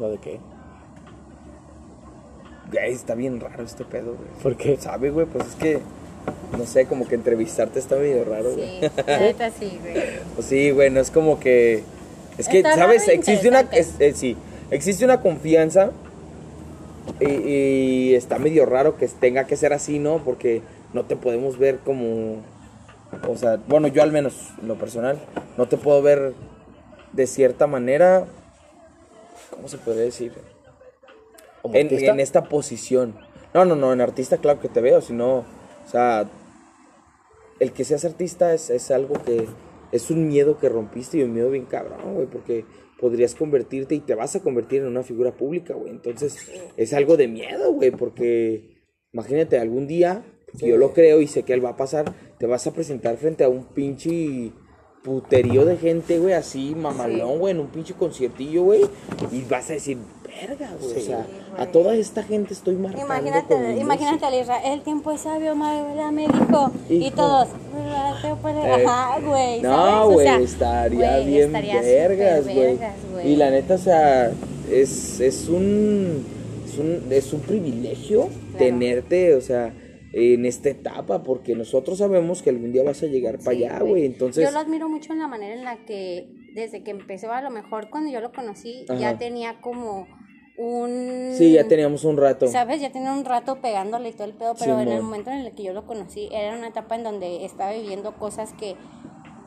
¿Lo 0.00 0.10
de 0.10 0.18
qué? 0.18 0.40
Güey, 2.72 2.92
está 2.92 3.14
bien 3.14 3.40
raro 3.40 3.62
este 3.64 3.84
pedo, 3.84 4.14
güey. 4.16 4.28
¿Por 4.42 4.56
qué? 4.56 4.76
¿Sabe, 4.76 5.10
güey? 5.10 5.26
Pues 5.26 5.46
es 5.48 5.54
que, 5.54 5.78
no 6.58 6.66
sé, 6.66 6.86
como 6.86 7.06
que 7.06 7.14
entrevistarte 7.14 7.78
está 7.78 7.96
medio 7.96 8.24
raro, 8.24 8.52
güey. 8.54 8.80
Sí, 8.80 8.88
neta 9.06 9.50
sí, 9.50 9.78
güey. 9.80 9.94
Pues 10.34 10.46
sí, 10.46 10.70
güey, 10.70 10.90
no 10.90 11.00
es 11.00 11.10
como 11.10 11.38
que... 11.38 11.84
Es 12.38 12.48
que, 12.48 12.58
Está 12.58 12.74
¿sabes? 12.74 13.06
e 13.06 13.14
Existe 13.14 13.48
una... 13.48 13.60
es- 13.60 13.94
eh, 14.00 14.12
sí, 14.14 14.36
existe 14.72 15.04
una 15.04 15.20
confianza 15.20 15.92
y, 17.20 17.26
y 17.30 18.14
está 18.16 18.38
medio 18.40 18.66
raro 18.66 18.96
que 18.96 19.06
tenga 19.06 19.44
que 19.46 19.56
ser 19.56 19.72
así, 19.72 20.00
¿no? 20.00 20.18
Porque 20.24 20.62
no 20.94 21.04
te 21.04 21.16
podemos 21.16 21.58
ver 21.58 21.80
como... 21.80 22.42
O 23.28 23.36
sea, 23.36 23.58
bueno, 23.68 23.88
yo 23.88 24.02
al 24.02 24.10
menos, 24.10 24.50
en 24.60 24.68
lo 24.68 24.76
personal, 24.76 25.18
no 25.58 25.68
te 25.68 25.76
puedo 25.76 26.00
ver 26.00 26.32
de 27.12 27.26
cierta 27.26 27.66
manera... 27.66 28.26
¿Cómo 29.50 29.68
se 29.68 29.78
podría 29.78 30.04
decir? 30.04 30.32
En 31.72 32.20
esta 32.20 32.44
posición. 32.44 33.14
No, 33.52 33.64
no, 33.64 33.76
no, 33.76 33.92
en 33.92 34.00
artista 34.00 34.38
claro 34.38 34.60
que 34.60 34.68
te 34.68 34.80
veo, 34.80 35.00
sino, 35.00 35.38
o 35.38 35.88
sea, 35.88 36.28
el 37.60 37.72
que 37.72 37.84
seas 37.84 38.04
artista 38.04 38.52
es, 38.52 38.70
es 38.70 38.90
algo 38.90 39.14
que 39.24 39.46
es 39.92 40.10
un 40.10 40.26
miedo 40.26 40.58
que 40.58 40.68
rompiste 40.68 41.18
y 41.18 41.22
un 41.22 41.32
miedo 41.32 41.50
bien 41.50 41.66
cabrón, 41.66 42.14
güey, 42.14 42.26
porque 42.26 42.64
podrías 43.00 43.34
convertirte 43.34 43.94
y 43.94 44.00
te 44.00 44.14
vas 44.14 44.34
a 44.34 44.40
convertir 44.40 44.82
en 44.82 44.88
una 44.88 45.04
figura 45.04 45.32
pública, 45.32 45.74
güey. 45.74 45.92
Entonces, 45.92 46.50
es 46.76 46.92
algo 46.94 47.16
de 47.16 47.28
miedo, 47.28 47.72
güey, 47.72 47.92
porque 47.92 48.82
imagínate 49.12 49.58
algún 49.58 49.86
día, 49.86 50.24
yo 50.58 50.76
lo 50.76 50.92
creo 50.92 51.20
y 51.20 51.26
sé 51.26 51.42
que 51.42 51.52
él 51.52 51.64
va 51.64 51.70
a 51.70 51.76
pasar, 51.76 52.12
te 52.38 52.46
vas 52.46 52.66
a 52.66 52.72
presentar 52.72 53.16
frente 53.16 53.44
a 53.44 53.48
un 53.48 53.64
pinche 53.64 54.52
puterío 55.02 55.66
de 55.66 55.76
gente, 55.76 56.18
güey, 56.18 56.32
así 56.32 56.74
mamalón, 56.74 57.38
güey, 57.38 57.52
en 57.52 57.60
un 57.60 57.66
pinche 57.66 57.92
conciertillo, 57.94 58.62
güey, 58.62 58.80
y 59.30 59.42
vas 59.42 59.68
a 59.68 59.74
decir, 59.74 59.98
verga, 60.26 60.70
güey, 60.80 60.96
o 60.96 61.00
sea, 61.00 61.26
a 61.58 61.66
toda 61.66 61.94
esta 61.94 62.22
gente 62.22 62.54
estoy 62.54 62.76
marcando 62.76 63.04
Imagínate, 63.04 63.54
música". 63.54 63.80
imagínate 63.80 64.24
al 64.24 64.34
Israel, 64.40 64.62
el 64.72 64.80
tiempo 64.82 65.12
es 65.12 65.20
sabio, 65.20 65.54
madre, 65.54 66.10
me 66.10 66.22
dijo. 66.26 66.72
Y 66.88 67.10
todos. 67.10 67.48
Eh, 67.76 68.86
Ajá, 68.86 69.20
güey. 69.20 69.60
No, 69.60 69.70
¿sabes? 69.70 70.04
O 70.06 70.10
güey, 70.12 70.26
sea, 70.26 70.38
estaría 70.40 71.12
güey, 71.16 71.26
bien 71.26 71.46
estaría 71.46 71.80
vergas, 71.82 72.44
güey. 72.44 72.56
vergas, 72.56 72.94
güey. 73.12 73.32
Y 73.32 73.36
la 73.36 73.50
neta, 73.50 73.74
o 73.74 73.78
sea, 73.78 74.32
es, 74.70 75.20
es 75.20 75.48
un 75.48 76.24
es 76.66 76.78
un 76.78 77.02
es 77.10 77.32
un 77.32 77.40
privilegio 77.40 78.28
tenerte, 78.56 79.34
o 79.34 79.40
sea, 79.42 79.72
en 80.16 80.46
esta 80.46 80.68
etapa, 80.68 81.24
porque 81.24 81.56
nosotros 81.56 81.98
sabemos 81.98 82.40
que 82.40 82.50
algún 82.50 82.72
día 82.72 82.84
vas 82.84 83.02
a 83.02 83.06
llegar 83.06 83.38
para 83.38 83.56
Sí, 83.56 83.64
allá, 83.64 83.80
güey. 83.80 84.06
Entonces, 84.06 84.44
Yo 84.44 84.52
lo 84.52 84.60
admiro 84.60 84.88
mucho 84.88 85.12
en 85.12 85.18
la 85.18 85.26
manera 85.26 85.54
en 85.54 85.64
la 85.64 85.84
que, 85.84 86.28
desde 86.54 86.84
que 86.84 86.92
empezó, 86.92 87.32
a 87.32 87.42
lo 87.42 87.50
mejor 87.50 87.90
cuando 87.90 88.12
yo 88.12 88.20
lo 88.20 88.30
conocí, 88.32 88.86
Ajá. 88.88 88.98
ya 89.00 89.18
tenía 89.18 89.60
como 89.60 90.06
un... 90.56 91.32
sí, 91.36 91.52
ya 91.52 91.66
teníamos 91.66 92.04
un 92.04 92.16
rato. 92.16 92.46
¿Sabes? 92.46 92.80
Ya 92.80 92.92
tenía 92.92 93.12
un 93.12 93.24
rato 93.24 93.60
pegándole 93.60 94.10
y 94.10 94.12
todo 94.12 94.26
el 94.26 94.34
pedo, 94.34 94.54
pero 94.56 94.78
en 94.78 94.88
el 94.88 95.02
momento 95.02 95.32
en 95.32 95.38
el 95.38 95.52
que 95.52 95.64
yo 95.64 95.72
lo 95.72 95.84
conocí, 95.84 96.28
era 96.30 96.56
una 96.56 96.68
etapa 96.68 96.94
en 96.94 97.02
donde 97.02 97.44
estaba 97.44 97.72
viviendo 97.72 98.14
cosas 98.14 98.52
que 98.52 98.76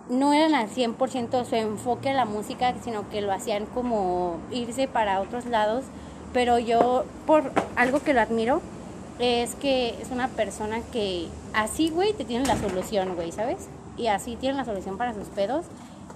no 0.10 0.34
eran 0.34 0.54
al 0.54 0.68
100% 0.68 1.46
su 1.46 1.56
enfoque 1.56 2.10
a 2.10 2.14
la 2.14 2.26
música, 2.26 2.76
sino 2.84 3.10
que 3.10 3.22
lo 3.22 3.32
hacían 3.32 3.68
como 3.68 4.36
irse 4.52 4.90
para 4.90 5.22
otros 5.22 5.46
lados. 5.46 5.86
Pero 6.34 6.60
yo, 6.60 7.06
por 7.26 7.52
algo 7.78 8.02
que 8.02 8.14
lo 8.14 8.20
admiro, 8.20 8.62
es 9.20 9.56
que 9.56 9.96
es 10.02 10.12
una 10.12 10.28
persona 10.30 10.82
que 10.92 11.28
así, 11.54 11.90
güey, 11.90 12.14
te 12.14 12.26
tiene 12.26 12.46
la 12.46 12.58
solución, 12.58 13.16
güey, 13.16 13.32
¿sabes? 13.32 13.68
Y 13.98 14.08
así 14.08 14.36
tiene 14.36 14.58
la 14.58 14.66
solución 14.66 14.98
para 14.98 15.14
sus 15.14 15.28
pedos. 15.28 15.66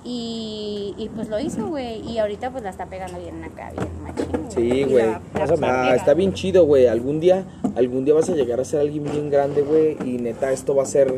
Y, 0.04 0.96
y 0.98 1.10
pues 1.10 1.30
lo 1.30 1.40
hizo, 1.40 1.68
güey. 1.68 2.02
Y 2.08 2.18
ahorita 2.18 2.50
pues 2.52 2.64
la 2.64 2.72
está 2.72 2.88
pegando 2.88 3.20
bien 3.20 3.44
acá, 3.44 3.72
bien 3.72 4.04
machín. 4.04 4.52
Sí, 4.52 4.84
güey. 4.84 5.06
Ah, 5.36 5.94
está 5.96 6.14
bien 6.16 6.34
chido, 6.34 6.66
güey. 6.66 6.88
Algún 6.88 7.20
día, 7.20 7.46
algún 7.76 8.04
día 8.04 8.16
vas 8.16 8.30
a 8.30 8.34
llegar 8.34 8.60
a 8.60 8.66
ser 8.66 8.80
alguien 8.80 9.04
bien 9.04 9.30
grande, 9.30 9.62
güey. 9.62 9.98
Y 10.04 10.18
neta, 10.18 10.52
esto 10.52 10.76
va 10.76 10.84
a 10.84 10.88
ser 10.88 11.18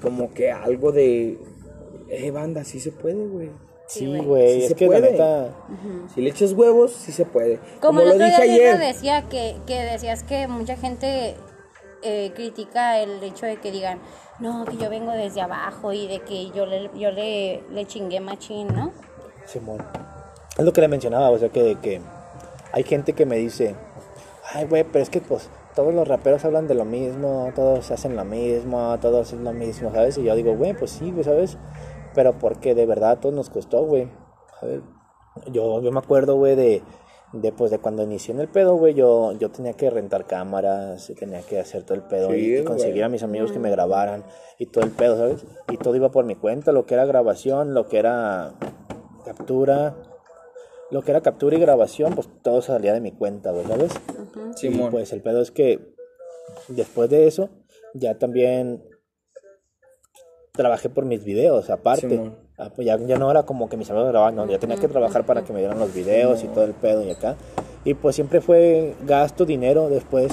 como 0.00 0.32
que 0.32 0.52
algo 0.52 0.92
de. 0.92 1.38
Eh, 2.08 2.30
banda, 2.30 2.62
sí 2.64 2.78
se 2.78 2.92
puede, 2.92 3.26
güey. 3.26 3.50
Sí, 3.92 4.18
güey. 4.18 4.54
Sí 4.54 4.62
es 4.62 4.68
se 4.68 4.74
que 4.74 4.86
puede. 4.86 5.00
la 5.00 5.10
neta... 5.10 5.48
Si 6.14 6.20
le 6.20 6.30
echas 6.30 6.52
huevos, 6.52 6.92
sí 6.92 7.12
se 7.12 7.24
puede. 7.24 7.58
Como, 7.80 7.98
Como, 7.98 8.00
el 8.00 8.08
lo 8.08 8.14
otro 8.14 8.26
dije 8.26 8.42
día 8.42 8.54
ayer. 8.54 8.78
decía 8.78 9.22
que, 9.28 9.56
que 9.66 9.80
decías 9.82 10.22
que 10.22 10.48
mucha 10.48 10.76
gente 10.76 11.36
eh, 12.02 12.32
critica 12.34 12.98
el 13.00 13.22
hecho 13.22 13.46
de 13.46 13.56
que 13.56 13.70
digan, 13.70 13.98
no, 14.40 14.64
que 14.64 14.76
yo 14.76 14.90
vengo 14.90 15.12
desde 15.12 15.40
abajo 15.40 15.92
y 15.92 16.08
de 16.08 16.20
que 16.20 16.50
yo 16.50 16.66
le, 16.66 16.90
yo 16.94 17.10
le, 17.10 17.62
le 17.70 17.86
chingué 17.86 18.20
machín, 18.20 18.68
¿no? 18.68 18.92
Simón. 19.46 19.78
Es 20.58 20.64
lo 20.64 20.72
que 20.72 20.80
le 20.80 20.88
mencionaba, 20.88 21.30
o 21.30 21.38
sea, 21.38 21.48
que, 21.48 21.76
que 21.80 22.00
hay 22.72 22.82
gente 22.82 23.12
que 23.12 23.24
me 23.26 23.36
dice, 23.36 23.74
ay, 24.52 24.66
güey, 24.66 24.84
pero 24.84 25.02
es 25.02 25.10
que 25.10 25.20
pues 25.20 25.48
todos 25.74 25.94
los 25.94 26.06
raperos 26.06 26.44
hablan 26.44 26.66
de 26.68 26.74
lo 26.74 26.84
mismo, 26.84 27.50
todos 27.54 27.90
hacen 27.90 28.16
lo 28.16 28.24
mismo, 28.24 28.98
todos 29.00 29.32
es 29.32 29.38
lo 29.38 29.52
mismo, 29.52 29.90
¿sabes? 29.92 30.18
Y 30.18 30.24
yo 30.24 30.34
digo, 30.34 30.54
güey, 30.54 30.74
pues 30.74 30.90
sí, 30.90 31.10
güey, 31.10 31.24
¿sabes? 31.24 31.56
Pero 32.14 32.38
porque 32.38 32.74
de 32.74 32.86
verdad 32.86 33.12
a 33.12 33.20
todos 33.20 33.34
nos 33.34 33.50
costó, 33.50 33.84
güey. 33.84 34.08
Yo, 35.50 35.80
yo 35.80 35.90
me 35.92 35.98
acuerdo, 35.98 36.36
güey, 36.36 36.54
de, 36.54 36.82
de, 37.32 37.52
pues, 37.52 37.70
de 37.70 37.78
cuando 37.78 38.02
inicié 38.02 38.34
en 38.34 38.40
el 38.40 38.48
pedo, 38.48 38.76
güey, 38.76 38.94
yo, 38.94 39.32
yo 39.32 39.50
tenía 39.50 39.72
que 39.72 39.88
rentar 39.88 40.26
cámaras, 40.26 41.08
y 41.08 41.14
tenía 41.14 41.40
que 41.42 41.58
hacer 41.58 41.84
todo 41.84 41.94
el 41.94 42.02
pedo 42.04 42.28
Sí, 42.30 42.36
y, 42.36 42.38
y 42.44 42.52
güey. 42.52 42.64
conseguir 42.64 43.02
a 43.04 43.08
mis 43.08 43.22
amigos 43.22 43.50
que 43.50 43.58
me 43.58 43.70
grabaran 43.70 44.24
y 44.58 44.66
todo 44.66 44.84
el 44.84 44.90
pedo, 44.90 45.16
¿sabes? 45.16 45.46
Y 45.70 45.78
todo 45.78 45.96
iba 45.96 46.10
por 46.10 46.24
mi 46.26 46.34
cuenta, 46.36 46.70
lo 46.72 46.84
que 46.84 46.94
era 46.94 47.06
grabación, 47.06 47.72
lo 47.74 47.88
que 47.88 47.98
era 47.98 48.52
captura, 49.24 49.96
lo 50.90 51.00
que 51.02 51.10
era 51.12 51.22
captura 51.22 51.56
y 51.56 51.60
grabación, 51.60 52.14
pues 52.14 52.28
todo 52.42 52.60
salía 52.60 52.92
de 52.92 53.00
mi 53.00 53.12
cuenta, 53.12 53.50
güey, 53.52 53.64
¿sabes? 53.66 53.92
Y 54.56 54.58
Simón. 54.58 54.90
pues 54.90 55.12
el 55.14 55.22
pedo 55.22 55.40
es 55.40 55.50
que 55.50 55.94
después 56.68 57.08
de 57.08 57.26
eso, 57.26 57.48
ya 57.94 58.18
también 58.18 58.84
trabajé 60.52 60.90
por 60.90 61.06
mis 61.06 61.24
videos, 61.24 61.70
aparte. 61.70 62.10
Simón. 62.10 62.36
Ah, 62.58 62.68
pues 62.74 62.86
ya, 62.86 62.98
ya 62.98 63.16
no 63.16 63.30
era 63.30 63.44
como 63.44 63.70
que 63.70 63.78
mis 63.78 63.90
amigos 63.90 64.10
grababan, 64.10 64.36
no, 64.36 64.46
ya 64.46 64.58
tenía 64.58 64.76
que 64.76 64.86
trabajar 64.86 65.24
para 65.24 65.42
que 65.42 65.52
me 65.52 65.60
dieran 65.60 65.78
los 65.78 65.94
videos 65.94 66.44
y 66.44 66.48
todo 66.48 66.64
el 66.64 66.74
pedo 66.74 67.02
y 67.02 67.10
acá. 67.10 67.36
Y 67.84 67.94
pues 67.94 68.14
siempre 68.14 68.42
fue 68.42 68.94
gasto, 69.04 69.46
dinero, 69.46 69.88
después 69.88 70.32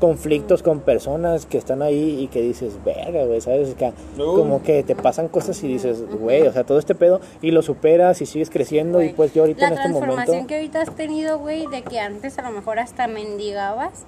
conflictos 0.00 0.62
con 0.62 0.80
personas 0.80 1.44
que 1.44 1.58
están 1.58 1.82
ahí 1.82 2.20
y 2.20 2.28
que 2.28 2.40
dices, 2.40 2.82
verga, 2.82 3.24
güey, 3.24 3.40
¿sabes? 3.40 3.74
Que, 3.74 3.92
como 4.16 4.62
que 4.62 4.82
te 4.84 4.94
pasan 4.94 5.28
cosas 5.28 5.62
y 5.62 5.68
dices, 5.68 6.02
güey, 6.18 6.46
o 6.46 6.52
sea, 6.52 6.64
todo 6.64 6.78
este 6.78 6.94
pedo 6.94 7.20
y 7.42 7.50
lo 7.50 7.62
superas 7.62 8.22
y 8.22 8.26
sigues 8.26 8.48
creciendo 8.48 9.02
y 9.02 9.06
Güey, 9.06 9.16
pues 9.16 9.34
yo 9.34 9.42
ahorita 9.42 9.60
la 9.60 9.66
en 9.66 9.72
este 9.74 9.88
momento... 9.88 10.06
transformación 10.06 10.46
que 10.46 10.54
ahorita 10.54 10.82
has 10.82 10.96
tenido, 10.96 11.38
güey, 11.38 11.66
de 11.66 11.82
que 11.82 12.00
antes 12.00 12.38
a 12.38 12.42
lo 12.42 12.52
mejor 12.52 12.78
hasta 12.78 13.06
mendigabas 13.06 14.04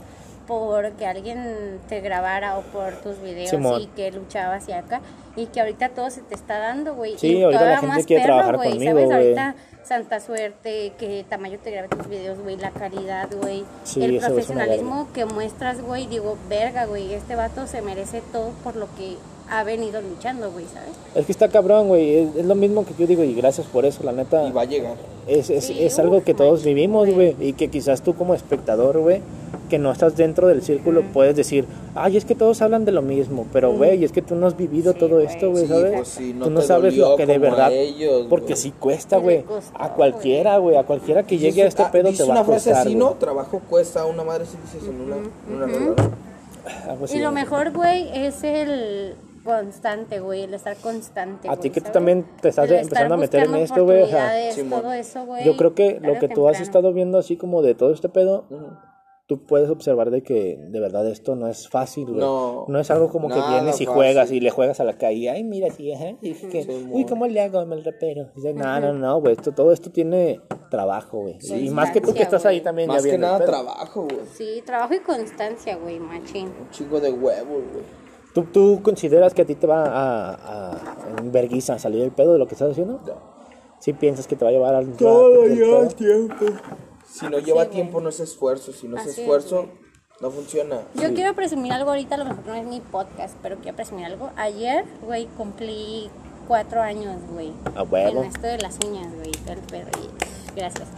por 0.46 0.92
que 0.92 1.06
alguien 1.06 1.78
te 1.88 2.00
grabara 2.00 2.56
o 2.58 2.62
por 2.62 2.94
tus 3.02 3.20
videos 3.20 3.50
Simón. 3.50 3.82
y 3.82 3.86
que 3.88 4.10
luchabas 4.10 4.68
y 4.68 4.72
acá 4.72 5.00
y 5.40 5.46
que 5.46 5.60
ahorita 5.60 5.90
todo 5.90 6.10
se 6.10 6.20
te 6.22 6.34
está 6.34 6.58
dando, 6.58 6.94
güey. 6.94 7.18
Sí, 7.18 7.38
y 7.38 7.42
ahorita 7.42 7.64
la 7.64 7.78
gente 7.78 7.96
más 7.96 8.06
quiere 8.06 8.22
perro, 8.22 8.34
trabajar 8.34 8.56
güey, 8.56 8.70
conmigo, 8.72 8.92
güey. 8.92 9.12
Ahorita 9.12 9.54
Santa 9.82 10.20
Suerte, 10.20 10.92
que 10.98 11.24
Tamayo 11.28 11.58
te 11.58 11.70
grabe 11.70 11.88
tus 11.88 12.08
videos, 12.08 12.38
güey, 12.38 12.56
la 12.56 12.70
calidad, 12.70 13.28
güey, 13.40 13.64
Sí, 13.84 14.04
el 14.04 14.18
profesionalismo 14.18 15.08
que 15.14 15.24
muestras, 15.24 15.80
güey, 15.80 16.06
digo, 16.06 16.36
verga, 16.48 16.84
güey, 16.86 17.14
este 17.14 17.34
vato 17.34 17.66
se 17.66 17.82
merece 17.82 18.22
todo 18.32 18.50
por 18.62 18.76
lo 18.76 18.86
que 18.94 19.16
ha 19.50 19.64
venido 19.64 20.00
luchando, 20.00 20.50
güey, 20.52 20.64
¿sabes? 20.72 20.90
Es 21.14 21.26
que 21.26 21.32
está 21.32 21.48
cabrón, 21.48 21.88
güey, 21.88 22.14
es, 22.16 22.36
es 22.36 22.46
lo 22.46 22.54
mismo 22.54 22.84
que 22.86 22.94
yo 22.98 23.06
digo 23.06 23.24
y 23.24 23.34
gracias 23.34 23.66
por 23.66 23.84
eso, 23.84 24.02
la 24.04 24.12
neta. 24.12 24.46
Y 24.46 24.52
va 24.52 24.62
a 24.62 24.64
llegar. 24.64 24.94
Es, 25.26 25.50
es, 25.50 25.64
Sí, 25.64 25.76
es 25.82 25.98
algo 25.98 26.22
que 26.24 26.34
todos 26.34 26.64
vivimos, 26.64 27.08
güey. 27.10 27.34
y 27.40 27.52
que 27.54 27.68
quizás 27.68 28.02
tú 28.02 28.14
como 28.14 28.34
espectador, 28.34 28.98
güey, 28.98 29.20
que 29.68 29.78
no 29.78 29.92
estás 29.92 30.16
dentro 30.16 30.48
del 30.48 30.62
círculo, 30.62 31.02
puedes 31.12 31.36
decir, 31.36 31.64
ay, 31.94 32.16
es 32.16 32.24
que 32.24 32.34
todos 32.34 32.60
hablan 32.62 32.84
de 32.84 32.92
lo 32.92 33.02
mismo, 33.02 33.46
pero, 33.52 33.72
güey, 33.72 34.02
es 34.04 34.10
que 34.12 34.22
tú 34.22 34.34
no 34.34 34.46
has 34.48 34.56
vivido 34.56 34.92
Sí, 34.92 34.98
todo 34.98 35.20
esto, 35.20 35.50
güey, 35.50 35.62
Sí, 35.64 35.68
¿sabes? 35.68 35.92
pues 35.96 36.08
sí, 36.08 36.32
no 36.36 36.44
tú 36.46 36.50
no 36.50 36.60
sabes 36.62 36.96
lo 36.96 37.16
que 37.16 37.26
de 37.26 37.38
verdad, 37.38 37.72
ellos, 37.72 38.26
porque 38.28 38.46
güey. 38.54 38.56
sí 38.56 38.72
cuesta, 38.78 39.18
güey, 39.18 39.44
a 39.74 39.88
cualquiera, 39.90 40.58
güey, 40.58 40.76
a 40.76 40.82
cualquiera 40.84 41.22
que 41.24 41.38
llegue 41.38 41.62
a 41.62 41.66
este 41.66 41.82
Ah, 41.82 41.90
pedo 41.92 42.12
te 42.12 42.22
va 42.24 42.30
una 42.30 42.40
a 42.40 42.44
frase 42.44 42.70
costar, 42.70 42.86
así, 42.86 42.96
güey. 42.96 43.08
¿no? 43.10 43.14
Trabajo 43.14 43.60
cuesta, 43.68 44.04
una 44.06 44.24
madre 44.24 44.44
si 44.46 44.56
dices 44.56 44.88
en 44.88 45.00
una, 45.00 45.16
una 45.66 45.94
así, 47.04 47.16
Y 47.16 47.20
lo 47.20 47.30
mejor, 47.32 47.72
güey, 47.72 48.08
es 48.12 48.42
el 48.42 49.14
constante, 49.50 50.20
güey, 50.20 50.42
el 50.44 50.54
estar 50.54 50.76
constante. 50.76 51.48
A 51.48 51.56
ti 51.56 51.70
que 51.70 51.80
tú 51.80 51.90
también 51.90 52.26
te 52.40 52.48
estás 52.48 52.70
El 52.70 52.78
empezando 52.78 53.14
a 53.14 53.18
meter 53.18 53.44
en 53.44 53.54
esto, 53.56 53.84
güey, 53.84 54.02
o 54.02 54.06
sea, 54.06 54.16
oportunidades, 54.24 54.54
Simón. 54.54 54.80
todo 54.82 54.92
eso, 54.92 55.26
güey, 55.26 55.44
Yo 55.44 55.56
creo 55.56 55.74
que 55.74 56.00
lo 56.00 56.18
que 56.18 56.28
tú 56.28 56.48
has 56.48 56.52
temprano. 56.58 56.62
estado 56.64 56.92
viendo 56.92 57.18
así 57.18 57.36
como 57.36 57.62
de 57.62 57.74
todo 57.74 57.92
este 57.92 58.08
pedo, 58.08 58.46
tú 59.26 59.46
puedes 59.46 59.70
observar 59.70 60.10
de 60.10 60.22
que 60.24 60.56
de 60.58 60.80
verdad 60.80 61.06
esto 61.08 61.36
no 61.36 61.46
es 61.46 61.68
fácil, 61.68 62.06
güey. 62.06 62.18
No, 62.18 62.66
es 62.80 62.90
algo 62.90 63.10
como 63.10 63.28
que 63.28 63.34
vienes 63.36 63.80
y 63.80 63.84
fácil. 63.84 63.86
juegas 63.88 64.32
y 64.32 64.40
le 64.40 64.50
juegas 64.50 64.80
a 64.80 64.84
la 64.84 64.94
calle. 64.98 65.30
Ay, 65.30 65.44
mira, 65.44 65.70
sí, 65.70 65.92
ajá. 65.92 66.16
y 66.20 66.34
que, 66.34 66.64
Sí, 66.64 66.86
uy, 66.90 67.02
mo. 67.04 67.08
¿cómo 67.08 67.26
le 67.28 67.40
hago 67.40 67.60
al 67.60 67.84
rapero? 67.84 68.30
Dice, 68.34 68.52
no, 68.54 68.80
no, 68.80 68.92
no, 68.92 69.20
güey. 69.20 69.34
Esto, 69.34 69.52
todo 69.52 69.72
esto 69.72 69.90
tiene 69.92 70.40
trabajo, 70.68 71.18
güey. 71.20 71.40
Sí, 71.40 71.66
y 71.66 71.70
más 71.70 71.90
que 71.92 72.00
tú 72.00 72.12
que 72.12 72.22
estás 72.22 72.44
ahí 72.46 72.60
también 72.60 72.88
Más 72.88 73.04
ya 73.04 73.10
que 73.10 73.14
el 73.14 73.20
nada 73.20 73.44
trabajo, 73.44 74.02
güey. 74.10 74.26
Sí, 74.32 74.62
trabajo 74.66 74.94
y 74.94 74.98
constancia, 75.00 75.76
güey, 75.76 76.00
machín. 76.00 76.46
Un 76.48 76.70
chingo 76.70 76.98
de 77.00 77.12
huevos, 77.12 77.62
güey. 77.72 77.84
¿Tú, 78.34 78.44
¿Tú 78.44 78.80
consideras 78.82 79.34
que 79.34 79.42
a 79.42 79.44
ti 79.44 79.54
te 79.54 79.66
va 79.66 79.84
a, 79.84 80.70
a 80.72 80.76
vergüenza 81.24 81.78
salir 81.78 82.02
el 82.02 82.12
pedo 82.12 82.32
de 82.32 82.38
lo 82.38 82.46
que 82.46 82.54
estás 82.54 82.70
haciendo? 82.72 83.00
¿Sí 83.80 83.92
piensas 83.92 84.26
que 84.26 84.36
te 84.36 84.44
va 84.44 84.50
a 84.50 84.52
llevar 84.52 84.74
al 84.74 84.88
Todo 84.92 85.46
lleva 85.46 85.88
tiempo. 85.88 86.44
Si 87.10 87.26
no 87.28 87.38
lleva 87.38 87.66
tiempo, 87.66 88.00
no 88.00 88.08
es 88.10 88.20
esfuerzo. 88.20 88.72
Si 88.72 88.86
no 88.86 88.96
es 88.98 89.06
Así 89.06 89.22
esfuerzo, 89.22 89.68
no 90.20 90.30
funciona. 90.30 90.82
Yo 90.94 91.12
quiero 91.14 91.34
presumir 91.34 91.72
algo 91.72 91.90
ahorita, 91.90 92.14
a 92.14 92.18
lo 92.18 92.24
mejor 92.26 92.46
no 92.46 92.54
es 92.54 92.66
mi 92.66 92.80
podcast, 92.80 93.34
pero 93.42 93.56
quiero 93.56 93.74
presumir 93.74 94.04
algo. 94.06 94.30
Ayer, 94.36 94.84
güey, 95.02 95.26
cumplí 95.36 96.08
cuatro 96.46 96.80
años, 96.82 97.16
güey. 97.32 97.52
A 97.74 97.82
huevo. 97.82 98.20
En 98.20 98.26
esto 98.26 98.46
de 98.46 98.58
las 98.58 98.78
uñas, 98.86 99.12
güey, 99.14 99.32
todo 99.32 99.54
el 99.54 99.60
pedo. 99.60 99.88
y- 99.98 100.29
Gracias. 100.60 100.88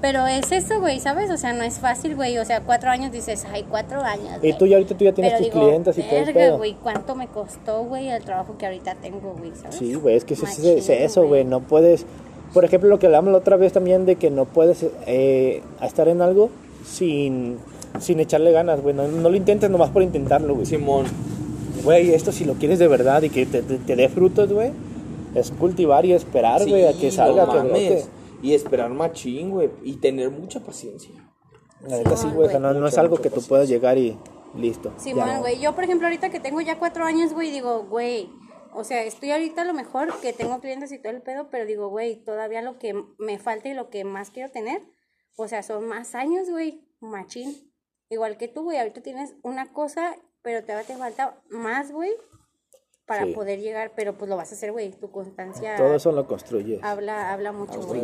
Pero 0.00 0.26
es 0.26 0.52
eso, 0.52 0.78
güey, 0.80 1.00
¿sabes? 1.00 1.30
O 1.30 1.36
sea, 1.36 1.52
no 1.52 1.64
es 1.64 1.78
fácil, 1.80 2.14
güey. 2.14 2.38
O 2.38 2.44
sea, 2.44 2.60
cuatro 2.62 2.88
años 2.90 3.10
dices, 3.10 3.44
ay, 3.52 3.64
cuatro 3.68 4.00
años. 4.00 4.38
Y 4.42 4.52
tú 4.52 4.66
ya 4.66 4.76
ahorita 4.76 4.96
tú 4.96 5.04
ya 5.04 5.12
tienes 5.12 5.32
Pero 5.34 5.44
tus 5.44 5.54
digo, 5.54 5.66
clientes 5.66 5.98
y 5.98 6.02
todo 6.02 6.24
verga, 6.24 6.50
güey, 6.56 6.76
¿cuánto 6.82 7.14
me 7.16 7.26
costó, 7.26 7.82
güey, 7.84 8.08
el 8.08 8.22
trabajo 8.22 8.56
que 8.56 8.66
ahorita 8.66 8.94
tengo, 9.02 9.34
güey, 9.36 9.50
¿sabes? 9.60 9.74
Sí, 9.76 9.94
güey, 9.94 10.14
es 10.16 10.24
que 10.24 10.34
es, 10.34 10.42
es- 10.44 10.58
es 10.64 10.88
eso, 10.88 11.26
güey. 11.26 11.44
No 11.44 11.60
puedes. 11.60 12.06
Por 12.54 12.64
ejemplo, 12.64 12.88
lo 12.88 12.98
que 12.98 13.06
hablamos 13.06 13.32
la 13.32 13.38
otra 13.38 13.56
vez 13.56 13.72
también 13.72 14.06
de 14.06 14.16
que 14.16 14.30
no 14.30 14.44
puedes 14.46 14.86
eh, 15.06 15.62
estar 15.82 16.08
en 16.08 16.22
algo 16.22 16.48
sin, 16.86 17.58
sin 18.00 18.20
echarle 18.20 18.52
ganas, 18.52 18.80
güey. 18.80 18.94
No, 18.94 19.06
no 19.08 19.28
lo 19.28 19.36
intentes 19.36 19.68
nomás 19.68 19.90
por 19.90 20.02
intentarlo, 20.02 20.54
güey. 20.54 20.64
Simón. 20.66 21.06
Güey, 21.84 22.14
esto 22.14 22.30
si 22.32 22.44
lo 22.44 22.54
quieres 22.54 22.78
de 22.78 22.88
verdad 22.88 23.22
y 23.22 23.30
que 23.30 23.46
te, 23.46 23.62
te- 23.62 23.78
te 23.78 23.96
dé 23.96 24.08
frutos, 24.08 24.52
güey, 24.52 24.70
es 25.34 25.50
cultivar 25.50 26.04
y 26.06 26.12
esperar, 26.12 26.66
güey, 26.68 26.86
a 26.86 26.92
que 26.92 27.10
Sí, 27.10 27.16
salga, 27.16 27.46
no 27.46 27.52
que 27.52 27.58
brote. 27.60 28.04
Y 28.42 28.54
esperar 28.54 28.90
machín, 28.90 29.50
güey. 29.50 29.70
Y 29.82 29.96
tener 29.96 30.30
mucha 30.30 30.60
paciencia. 30.60 31.10
La 31.82 31.98
neta 31.98 32.16
sí, 32.16 32.28
güey, 32.28 32.48
o 32.48 32.50
sea, 32.50 32.58
no, 32.58 32.72
no 32.74 32.86
es 32.86 32.98
algo 32.98 33.18
que 33.18 33.30
mucha 33.30 33.30
tú 33.30 33.40
puedas 33.42 33.68
llegar 33.68 33.98
y 33.98 34.18
listo. 34.54 34.92
Simón, 34.96 35.26
ya. 35.26 35.38
güey. 35.38 35.60
Yo, 35.60 35.74
por 35.74 35.84
ejemplo, 35.84 36.06
ahorita 36.06 36.30
que 36.30 36.40
tengo 36.40 36.60
ya 36.60 36.78
cuatro 36.78 37.04
años, 37.04 37.32
güey, 37.32 37.50
digo, 37.50 37.84
güey, 37.84 38.30
o 38.72 38.84
sea, 38.84 39.02
estoy 39.04 39.30
ahorita 39.30 39.62
a 39.62 39.64
lo 39.64 39.74
mejor 39.74 40.20
que 40.20 40.32
tengo 40.32 40.60
clientes 40.60 40.92
y 40.92 40.98
todo 40.98 41.12
el 41.12 41.22
pedo, 41.22 41.50
pero 41.50 41.66
digo, 41.66 41.88
güey, 41.88 42.16
todavía 42.16 42.62
lo 42.62 42.78
que 42.78 42.94
me 43.18 43.38
falta 43.38 43.68
y 43.68 43.74
lo 43.74 43.90
que 43.90 44.04
más 44.04 44.30
quiero 44.30 44.50
tener, 44.50 44.82
o 45.36 45.48
sea, 45.48 45.62
son 45.62 45.86
más 45.86 46.14
años, 46.14 46.50
güey, 46.50 46.84
machín. 47.00 47.72
Igual 48.10 48.36
que 48.38 48.48
tú, 48.48 48.62
güey, 48.62 48.78
ahorita 48.78 49.02
tienes 49.02 49.34
una 49.42 49.72
cosa, 49.72 50.16
pero 50.42 50.64
te 50.64 50.74
va 50.74 50.82
te 50.82 50.96
falta 50.96 51.42
más, 51.50 51.92
güey, 51.92 52.12
para 53.08 53.24
Sí. 53.24 53.32
poder 53.32 53.58
llegar, 53.60 53.90
pero 53.96 54.12
pues 54.12 54.28
lo 54.28 54.36
vas 54.36 54.52
a 54.52 54.54
hacer, 54.54 54.70
güey, 54.70 54.90
tu 54.90 55.10
constancia 55.10 55.74
Todo 55.76 55.96
eso 55.96 56.12
lo 56.12 56.26
construyes. 56.28 56.78
habla, 56.84 57.32
habla 57.32 57.50
mucho, 57.50 57.80
güey. 57.80 58.02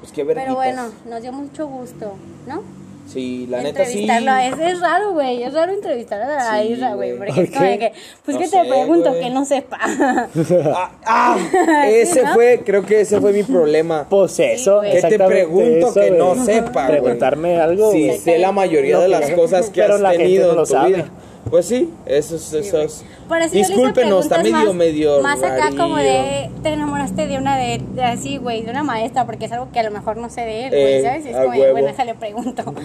Pues 0.00 0.10
qué 0.12 0.24
verguitas. 0.24 0.44
Pero 0.44 0.56
bueno, 0.56 0.90
nos 1.08 1.22
dio 1.22 1.32
mucho 1.32 1.66
gusto, 1.68 2.14
¿no? 2.48 2.62
Sí, 3.06 3.46
la 3.50 3.60
neta 3.60 3.84
sí. 3.84 4.02
entrevistarlo. 4.08 4.56
Es, 4.64 4.72
es 4.72 4.80
raro, 4.80 5.12
güey. 5.12 5.42
Es 5.42 5.52
raro 5.52 5.72
entrevistar 5.74 6.22
a 6.22 6.62
Sí, 6.62 6.68
Isra, 6.68 6.94
güey. 6.94 7.14
güey. 7.14 7.18
Porque 7.18 7.42
es 7.42 7.48
¿Por 7.50 7.58
como 7.58 7.70
de 7.70 7.78
que, 7.78 7.92
pues 8.24 8.34
No 8.34 8.40
que 8.40 8.48
sé, 8.48 8.62
te 8.62 8.68
pregunto 8.70 9.10
güey. 9.10 9.22
que 9.22 9.30
no 9.30 9.44
sepa. 9.44 9.78
Ah, 10.74 10.90
ah, 11.04 11.86
ese 11.90 12.22
¿no? 12.22 12.32
fue, 12.32 12.62
creo 12.64 12.82
que 12.86 13.02
ese 13.02 13.20
fue 13.20 13.34
mi 13.34 13.42
problema. 13.42 14.06
Pues 14.08 14.38
eso, 14.40 14.76
güey. 14.78 14.92
Que 14.92 15.02
te 15.02 15.18
pregunto 15.18 15.88
eso, 15.88 16.00
que 16.00 16.10
no 16.12 16.44
sepa, 16.46 16.86
güey. 16.86 17.00
Preguntarme 17.02 17.60
algo, 17.60 17.92
Sí, 17.92 18.10
sé 18.18 18.38
la 18.38 18.52
mayoría 18.52 18.96
Lo 18.96 19.02
de 19.02 19.08
las 19.08 19.28
la- 19.28 19.36
cosas 19.36 19.68
que 19.68 19.82
has 19.82 20.00
la 20.00 20.10
gente 20.12 20.24
tenido 20.24 20.46
no 20.46 20.50
en 20.52 20.56
lo 20.56 20.62
tu 20.64 20.72
sabe. 20.72 20.88
vida. 20.94 21.08
Pues 21.50 21.66
sí, 21.66 21.90
eso 22.06 22.36
es, 22.36 22.52
eso 22.52 22.80
es. 22.80 23.04
Por 23.28 23.40
eso 23.40 23.54
Discúlpenos, 23.54 24.24
está 24.24 24.38
medio, 24.38 24.52
más, 24.52 24.74
medio 24.74 25.20
Más 25.22 25.42
acá 25.42 25.70
como 25.76 25.96
de, 25.96 26.50
te 26.62 26.70
enamoraste 26.70 27.26
de 27.26 27.38
una 27.38 27.56
de, 27.56 27.82
de 27.94 28.04
así, 28.04 28.38
güey, 28.38 28.62
de 28.62 28.70
una 28.70 28.82
maestra, 28.82 29.26
porque 29.26 29.44
es 29.44 29.52
algo 29.52 29.70
que 29.70 29.80
a 29.80 29.82
lo 29.82 29.90
mejor 29.90 30.16
no 30.16 30.30
sé 30.30 30.40
de 30.40 30.66
él, 30.66 30.74
Eh, 30.74 30.82
güey, 30.82 31.02
¿sabes? 31.02 31.26
Y 31.26 31.28
es 31.28 31.36
a 31.36 31.44
como, 31.44 31.72
bueno, 31.72 31.86
déjale 31.86 32.14
pregunto. 32.14 32.74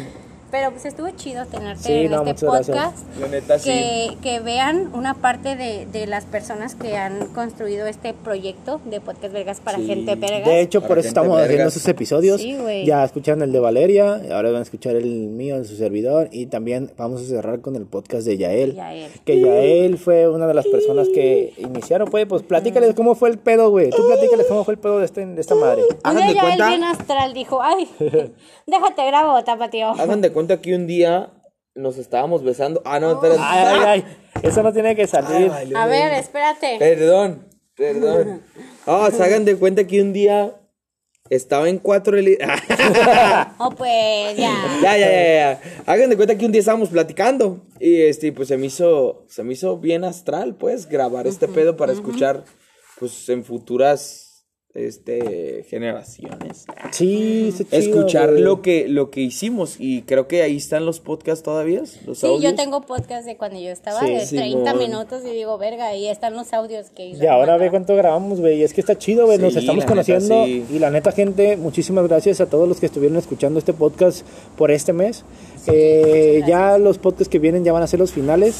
Pero 0.51 0.71
pues 0.71 0.83
estuvo 0.85 1.07
chido 1.11 1.45
tenerte 1.45 1.83
Sí, 1.83 1.93
en 1.93 2.11
no, 2.11 2.23
este 2.25 2.45
podcast. 2.45 2.97
La 3.19 3.27
neta, 3.27 3.59
sí. 3.59 4.17
que, 4.23 4.39
vean 4.43 4.89
una 4.93 5.13
parte 5.13 5.55
de, 5.55 5.85
de 5.85 6.07
las 6.07 6.25
personas 6.25 6.73
que 6.73 6.97
han 6.97 7.27
construido 7.27 7.85
este 7.85 8.13
proyecto 8.15 8.81
de 8.85 8.99
Podcast 8.99 9.31
Vergas 9.33 9.59
para 9.59 9.77
Sí. 9.77 9.85
gente 9.85 10.15
vergas. 10.15 10.45
De 10.45 10.61
hecho, 10.61 10.79
Para 10.81 10.87
por 10.87 10.99
eso 10.99 11.07
estamos 11.09 11.39
haciendo 11.39 11.67
esos 11.67 11.87
episodios. 11.87 12.41
Sí, 12.41 12.55
güey. 12.57 12.83
ya 12.85 13.03
escucharon 13.03 13.43
el 13.43 13.51
de 13.51 13.59
Valeria, 13.59 14.21
ahora 14.31 14.49
van 14.49 14.61
a 14.61 14.63
escuchar 14.63 14.95
el 14.95 15.05
mío, 15.27 15.59
de 15.59 15.65
su 15.65 15.75
servidor. 15.75 16.29
Y 16.31 16.47
también 16.47 16.91
vamos 16.97 17.21
a 17.21 17.25
cerrar 17.25 17.61
con 17.61 17.75
el 17.75 17.85
podcast 17.85 18.25
de 18.25 18.37
Yael. 18.37 18.73
Yael. 18.73 19.11
Que 19.25 19.39
Yael 19.39 19.99
fue 19.99 20.27
una 20.27 20.47
de 20.47 20.55
las 20.55 20.65
personas 20.67 21.07
que 21.13 21.53
iniciaron. 21.57 22.09
Pues, 22.09 22.25
pues 22.25 22.41
platícales 22.41 22.95
cómo 22.95 23.13
fue 23.13 23.29
el 23.29 23.37
pedo, 23.37 23.69
güey. 23.69 23.91
Tú 23.91 24.03
platícales 24.07 24.47
cómo 24.47 24.63
fue 24.63 24.73
el 24.73 24.79
pedo 24.79 24.97
de, 24.97 25.05
este, 25.05 25.23
de 25.27 25.39
esta 25.39 25.53
madre. 25.53 25.83
Hagan 26.03 26.27
de 26.27 26.39
cuenta- 26.39 26.67
bien 26.69 26.83
astral 26.83 27.33
dijo, 27.35 27.61
ay, 27.61 27.87
déjate 28.65 29.05
grabo, 29.05 29.43
tapatío. 29.43 29.89
Hagan 29.89 30.21
de 30.21 30.31
cuenta 30.31 30.38
que 30.47 30.75
un 30.75 30.87
día 30.87 31.31
nos 31.75 31.97
estábamos 31.97 32.43
besando. 32.43 32.81
Ah, 32.85 32.99
no, 32.99 33.11
espérate. 33.11 33.41
Ay, 33.41 33.65
ay, 33.67 33.83
ay. 33.85 34.17
Eso 34.43 34.63
no 34.63 34.73
tiene 34.73 34.95
que 34.95 35.07
salir. 35.07 35.51
Ay, 35.51 35.71
A 35.75 35.85
ver, 35.85 36.13
espérate. 36.13 36.77
Perdón, 36.79 37.47
perdón. 37.75 38.41
Ah, 38.91 39.09
se 39.15 39.21
hagan 39.21 39.45
de 39.45 39.55
cuenta 39.55 39.85
que 39.85 40.01
un 40.01 40.13
día 40.13 40.55
estaba 41.29 41.69
en 41.69 41.77
cuatro 41.77 42.17
Oh, 43.59 43.69
pues 43.71 44.35
ya. 44.35 44.79
ya, 44.81 44.97
ya, 44.97 45.11
ya, 45.11 45.33
ya. 45.35 45.61
Hagan 45.85 46.09
de 46.09 46.15
cuenta 46.15 46.35
que 46.35 46.45
un 46.45 46.51
día 46.51 46.59
estábamos 46.61 46.89
platicando 46.89 47.61
y 47.79 48.01
este 48.01 48.31
pues 48.31 48.47
se 48.47 48.57
me 48.57 48.65
hizo 48.65 49.25
se 49.27 49.43
me 49.43 49.53
hizo 49.53 49.77
bien 49.77 50.03
astral, 50.05 50.55
pues, 50.55 50.87
grabar 50.87 51.27
este 51.27 51.47
pedo 51.47 51.77
para 51.77 51.91
escuchar 51.91 52.43
pues 52.99 53.29
en 53.29 53.43
futuras 53.43 54.28
este 54.75 55.65
generaciones. 55.67 56.65
Sí, 56.91 57.51
chido, 57.57 57.67
Escuchar 57.71 58.31
güey. 58.31 58.43
lo 58.43 58.61
que 58.61 58.87
lo 58.87 59.09
que 59.09 59.21
hicimos 59.21 59.77
y 59.79 60.03
creo 60.03 60.27
que 60.27 60.43
ahí 60.43 60.57
están 60.57 60.85
los 60.85 60.99
podcasts 60.99 61.43
todavía, 61.43 61.81
los 62.05 62.19
Sí, 62.19 62.25
audios. 62.27 62.43
yo 62.43 62.55
tengo 62.55 62.81
podcast 62.81 63.25
de 63.25 63.35
cuando 63.35 63.59
yo 63.59 63.71
estaba 63.71 63.99
Sí, 64.01 64.13
de 64.13 64.25
30 64.27 64.71
Simón. 64.71 64.77
minutos 64.77 65.23
y 65.25 65.31
digo, 65.31 65.57
verga, 65.57 65.87
ahí 65.87 66.07
están 66.07 66.33
los 66.35 66.53
audios 66.53 66.91
que 66.91 67.07
hice. 67.07 67.23
Y 67.23 67.27
ahora 67.27 67.57
ve 67.57 67.69
cuánto 67.71 67.95
grabamos, 67.95 68.39
güey. 68.39 68.59
Y 68.59 68.63
es 68.63 68.73
que 68.73 68.81
está 68.81 68.95
chido, 68.97 69.25
güey. 69.25 69.39
Nos 69.39 69.53
Sí, 69.53 69.59
estamos 69.59 69.83
neta, 69.85 69.89
conociendo. 69.89 70.45
sí. 70.45 70.63
Y 70.71 70.77
la 70.79 70.91
neta, 70.91 71.11
gente, 71.13 71.57
muchísimas 71.57 72.07
gracias 72.07 72.39
a 72.39 72.45
todos 72.45 72.67
los 72.69 72.79
que 72.79 72.85
estuvieron 72.85 73.17
escuchando 73.17 73.57
este 73.57 73.73
podcast 73.73 74.25
por 74.55 74.69
este 74.71 74.93
mes. 74.93 75.23
Eh, 75.67 76.41
ya 76.47 76.77
los 76.77 76.99
podcasts 76.99 77.27
que 77.29 77.39
vienen 77.39 77.63
ya 77.63 77.73
van 77.73 77.81
a 77.83 77.87
ser 77.87 77.99
los 77.99 78.11
finales. 78.11 78.55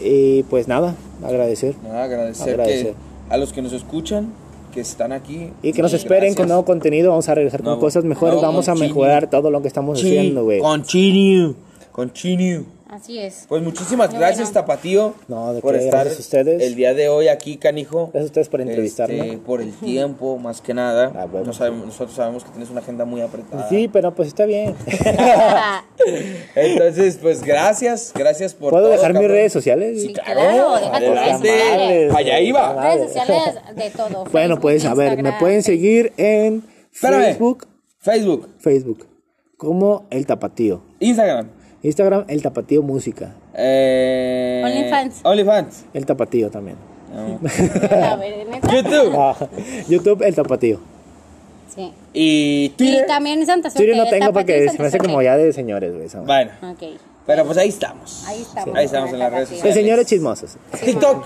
Y 0.00 0.44
pues 0.44 0.68
nada, 0.68 0.94
agradecer. 1.24 1.74
Nada, 1.82 2.04
agradecer, 2.04 2.50
Agradecer. 2.50 2.86
que 2.94 3.34
a 3.34 3.36
los 3.36 3.52
que 3.52 3.62
nos 3.62 3.72
escuchan, 3.72 4.32
que 4.74 4.80
están 4.80 5.12
aquí. 5.12 5.50
Y 5.62 5.72
que 5.72 5.80
nos 5.82 5.92
esperen 5.92 6.20
gracias. 6.20 6.36
con 6.36 6.48
nuevo 6.48 6.64
contenido. 6.64 7.10
Vamos 7.10 7.28
a 7.28 7.34
regresar 7.34 7.62
con 7.62 7.78
cosas 7.78 8.04
mejores. 8.04 8.40
Vamos 8.42 8.68
a 8.68 8.74
mejorar 8.74 9.30
todo 9.30 9.50
lo 9.50 9.62
que 9.62 9.68
estamos 9.68 10.00
Sí, 10.00 10.08
haciendo, 10.08 10.42
güey. 10.44 10.58
Continue. 10.58 11.54
Continue. 11.92 12.64
Así 12.86 13.18
es. 13.18 13.46
Pues 13.48 13.62
muchísimas 13.62 14.12
gracias, 14.12 14.48
bueno. 14.52 14.52
Tapatío, 14.52 15.14
No, 15.26 15.54
de 15.54 15.60
por 15.62 15.72
qué, 15.74 15.84
estar 15.86 16.00
gracias 16.00 16.18
a 16.18 16.20
ustedes. 16.20 16.62
el 16.62 16.74
día 16.74 16.92
de 16.94 17.08
hoy 17.08 17.28
aquí, 17.28 17.56
canijo. 17.56 18.10
Gracias 18.12 18.22
a 18.22 18.26
ustedes 18.26 18.48
por 18.50 18.60
entrevistarme. 18.60 19.20
Este, 19.26 19.38
por 19.38 19.60
el 19.62 19.72
tiempo, 19.72 20.36
más 20.38 20.60
que 20.60 20.74
nada. 20.74 21.10
Ah, 21.16 21.24
bueno. 21.24 21.52
Sabemos- 21.52 21.86
nosotros 21.86 22.14
sabemos 22.14 22.44
que 22.44 22.50
tienes 22.50 22.68
una 22.70 22.80
agenda 22.80 23.04
muy 23.04 23.20
apretada. 23.22 23.68
Sí, 23.68 23.88
pero 23.92 24.14
pues 24.14 24.28
está 24.28 24.44
bien. 24.44 24.74
Entonces, 26.54 27.18
pues 27.20 27.42
gracias, 27.42 28.12
gracias 28.14 28.54
por 28.54 28.70
¿Puedo 28.70 28.84
todo, 28.84 28.92
dejar 28.92 29.14
mis 29.14 29.28
redes 29.28 29.52
sociales? 29.52 30.02
Sí, 30.02 30.12
claro, 30.12 30.40
redes 30.76 30.88
Adelante. 30.92 31.48
sociales. 31.48 32.14
Allá 32.14 32.40
iba. 32.40 32.82
Redes 32.94 33.12
sociales 33.12 33.54
de 33.76 33.90
todo. 33.90 34.24
Bueno, 34.32 34.60
pues 34.60 34.84
a 34.84 34.94
ver, 34.94 35.22
me 35.22 35.32
pueden 35.34 35.62
seguir 35.62 36.12
en 36.16 36.62
Espérame. 36.92 37.22
Facebook. 37.24 37.66
Facebook, 37.98 38.48
Facebook. 38.58 39.06
Como 39.56 40.06
El 40.10 40.26
Tapatío. 40.26 40.82
Instagram, 41.00 41.48
Instagram, 41.84 42.24
El 42.28 42.42
Tapatío 42.42 42.82
Música. 42.82 43.32
eh, 43.54 44.62
OnlyFans. 44.64 45.20
OnlyFans. 45.22 45.84
El 45.94 46.06
Tapatío 46.06 46.50
también. 46.50 46.76
A 47.14 48.16
ver, 48.16 48.46
¿neta? 48.48 48.68
YouTube 48.74 49.14
Ah, 49.16 49.36
YouTube, 49.88 50.22
El 50.22 50.34
Tapatío. 50.34 50.80
Sí. 51.72 51.92
y 52.12 52.64
Y 52.64 52.68
Twitter. 52.70 53.06
también 53.06 53.44
Santa 53.46 53.70
Suerte. 53.70 53.84
Twitter 53.92 53.96
no 54.04 54.10
tengo 54.10 54.32
porque 54.32 54.68
se 54.68 54.78
me 54.80 54.86
hace 54.88 54.98
como 54.98 55.22
ya 55.22 55.36
de 55.36 55.52
señores, 55.52 55.94
güey. 55.94 56.08
Bueno, 56.26 56.50
Ok. 56.72 56.98
Pero 57.26 57.44
pues 57.44 57.58
ahí 57.58 57.68
estamos. 57.68 58.24
Ahí 58.26 58.42
estamos. 58.42 58.76
Ahí 58.76 58.84
estamos 58.86 59.12
en 59.12 59.18
las 59.18 59.32
redes 59.32 59.48
Tapatío. 59.50 59.68
De 59.68 59.72
señores 59.74 60.06
chismosos. 60.06 60.56
TikTok. 60.84 61.24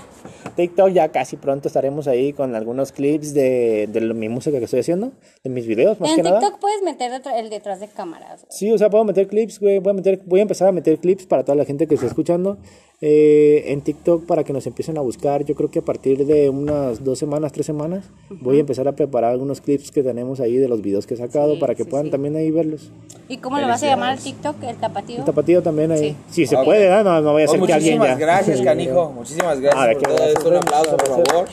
TikTok 0.55 0.89
ya 0.89 1.09
casi 1.09 1.37
pronto 1.37 1.67
estaremos 1.67 2.07
ahí 2.07 2.33
con 2.33 2.55
algunos 2.55 2.91
clips 2.91 3.33
de, 3.33 3.87
de 3.91 4.01
lo- 4.01 4.13
mi 4.15 4.27
música 4.29 4.57
que 4.59 4.65
estoy 4.65 4.81
haciendo, 4.81 5.11
de 5.43 5.49
mis 5.49 5.65
videos 5.67 5.99
más 5.99 6.09
En 6.11 6.15
que 6.17 6.23
nada. 6.23 6.39
TikTok 6.39 6.59
puedes 6.59 6.81
meter 6.81 7.11
el 7.35 7.49
detrás 7.49 7.79
de 7.79 7.87
cámaras. 7.87 8.41
güey. 8.41 8.51
Sí, 8.51 8.71
o 8.71 8.77
sea, 8.77 8.89
puedo 8.89 9.03
meter 9.05 9.27
clips, 9.27 9.59
güey. 9.59 9.79
Voy 9.79 9.91
a, 9.91 9.93
meter, 9.93 10.21
voy 10.25 10.39
a 10.39 10.43
empezar 10.43 10.67
a 10.67 10.71
meter 10.71 10.97
clips 10.99 11.25
para 11.25 11.43
toda 11.43 11.55
la 11.55 11.65
gente 11.65 11.87
que 11.87 11.95
está 11.95 12.07
escuchando 12.07 12.57
eh, 13.01 13.63
en 13.67 13.81
TikTok 13.81 14.25
para 14.25 14.43
que 14.43 14.51
nos 14.53 14.67
empiecen 14.67 14.97
a 14.97 15.01
buscar. 15.01 15.45
Yo 15.45 15.55
creo 15.55 15.71
que 15.71 15.79
a 15.79 15.81
partir 15.81 16.25
de 16.25 16.49
unas 16.49 17.03
dos 17.03 17.17
semanas, 17.19 17.51
tres 17.53 17.65
semanas, 17.65 18.05
voy 18.29 18.57
a 18.57 18.59
empezar 18.59 18.87
a 18.87 18.91
preparar 18.91 19.31
algunos 19.31 19.61
clips 19.61 19.91
que 19.91 20.03
tenemos 20.03 20.39
ahí 20.39 20.57
de 20.57 20.67
los 20.67 20.81
videos 20.81 21.07
que 21.07 21.13
he 21.13 21.17
sacado 21.17 21.53
Sí, 21.53 21.59
para 21.59 21.75
que 21.75 21.83
sí, 21.83 21.89
puedan 21.89 22.07
sí. 22.07 22.11
también 22.11 22.35
ahí 22.35 22.51
verlos. 22.51 22.91
¿Y 23.29 23.37
cómo 23.37 23.57
lo 23.59 23.67
vas 23.67 23.81
a 23.83 23.87
llamar 23.87 24.11
al 24.11 24.19
TikTok? 24.19 24.55
El 24.63 24.75
tapatío. 24.77 25.17
El 25.19 25.23
tapatío 25.25 25.61
también 25.63 25.91
ahí. 25.91 26.09
Sí. 26.29 26.45
Si 26.45 26.47
se 26.47 26.57
puede, 26.63 26.87
¿verdad? 26.89 27.03
no, 27.03 27.21
no 27.21 27.31
voy 27.33 27.43
a 27.43 27.45
Oh, 27.45 27.49
hacer 27.49 27.61
que 27.65 27.73
alguien 27.73 27.97
muchísimas 27.99 28.19
ya. 28.19 28.25
gracias, 28.25 28.61
canijo. 28.61 29.11
Muchísimas 29.11 29.59
gracias 29.59 29.85
por 29.87 29.97
qué 29.97 30.03
todo 30.05 30.15
gracias, 30.15 30.37
esto. 30.37 30.49
Un 30.49 30.55
aplauso, 30.57 30.97
por 30.97 31.07
favor. 31.07 31.45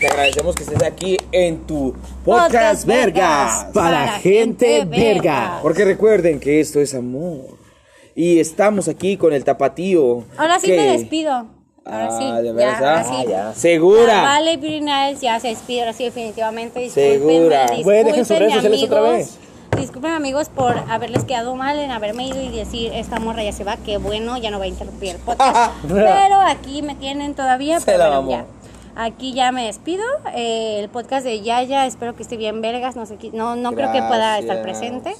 Te 0.00 0.06
agradecemos 0.08 0.54
que 0.54 0.62
estés 0.64 0.82
aquí 0.82 1.16
en 1.32 1.58
tu 1.66 1.94
Podcast 2.24 2.50
podcast, 2.52 2.86
Vergas. 2.86 3.64
Vergas. 3.66 3.72
Para 3.72 4.08
gente 4.18 4.84
verga. 4.84 5.60
Porque 5.62 5.84
recuerden 5.84 6.40
que 6.40 6.60
esto 6.60 6.80
es 6.80 6.94
amor. 6.94 7.63
Y 8.14 8.38
estamos 8.38 8.88
aquí 8.88 9.16
con 9.16 9.32
el 9.32 9.44
tapatío. 9.44 10.24
Ahora 10.36 10.58
sí 10.60 10.68
que- 10.68 10.76
me 10.76 10.98
despido. 10.98 11.46
Ahora 11.86 12.08
Ah, 12.10 12.18
sí. 12.18 12.24
¿de 12.42 12.44
ya, 12.48 12.52
veras? 12.52 12.74
ahora 12.80 13.00
Ah, 13.00 13.04
sí. 13.04 13.28
ya. 13.28 13.52
Segura. 13.54 14.20
Ah, 14.20 14.24
Vale, 14.24 14.56
Niles 14.56 15.20
ya 15.20 15.38
se 15.40 15.48
despide, 15.48 15.80
ahora 15.80 15.92
sí, 15.92 16.04
definitivamente. 16.04 16.88
Segura. 16.88 17.66
Güey, 17.82 18.04
dejen 18.04 18.24
sus 18.24 18.38
discúlpenme, 18.38 18.38
redes 18.38 18.54
sociales 18.54 18.82
otra 18.84 18.98
amigos. 19.00 19.16
vez. 19.16 19.38
Disculpen 19.80 20.10
amigos 20.12 20.48
por 20.48 20.76
haberles 20.88 21.24
quedado 21.24 21.56
mal 21.56 21.78
en 21.78 21.90
haberme 21.90 22.28
ido 22.28 22.40
y 22.40 22.48
decir 22.48 22.92
esta 22.94 23.18
morra 23.18 23.42
ya 23.42 23.52
se 23.52 23.64
va, 23.64 23.76
que 23.76 23.98
bueno, 23.98 24.38
ya 24.38 24.50
no 24.52 24.58
va 24.60 24.64
a 24.64 24.68
interrumpir 24.68 25.10
el 25.10 25.16
podcast. 25.18 25.72
pero 25.88 26.36
aquí 26.40 26.80
me 26.82 26.94
tienen 26.94 27.34
todavía, 27.34 27.80
Se 27.80 27.86
pero 27.86 27.98
la 27.98 28.18
bueno, 28.20 28.30
ya. 28.30 28.46
Aquí 28.96 29.34
ya 29.34 29.50
me 29.50 29.66
despido. 29.66 30.04
Eh, 30.34 30.78
el 30.80 30.88
podcast 30.88 31.26
de 31.26 31.40
Yaya, 31.42 31.84
espero 31.86 32.14
que 32.14 32.22
esté 32.22 32.36
bien 32.36 32.60
vergas. 32.62 32.94
No 32.94 33.04
sé, 33.04 33.16
qué- 33.16 33.32
no, 33.32 33.56
no 33.56 33.72
creo 33.72 33.90
que 33.92 34.00
pueda 34.00 34.38
estar 34.38 34.62
presente, 34.62 35.14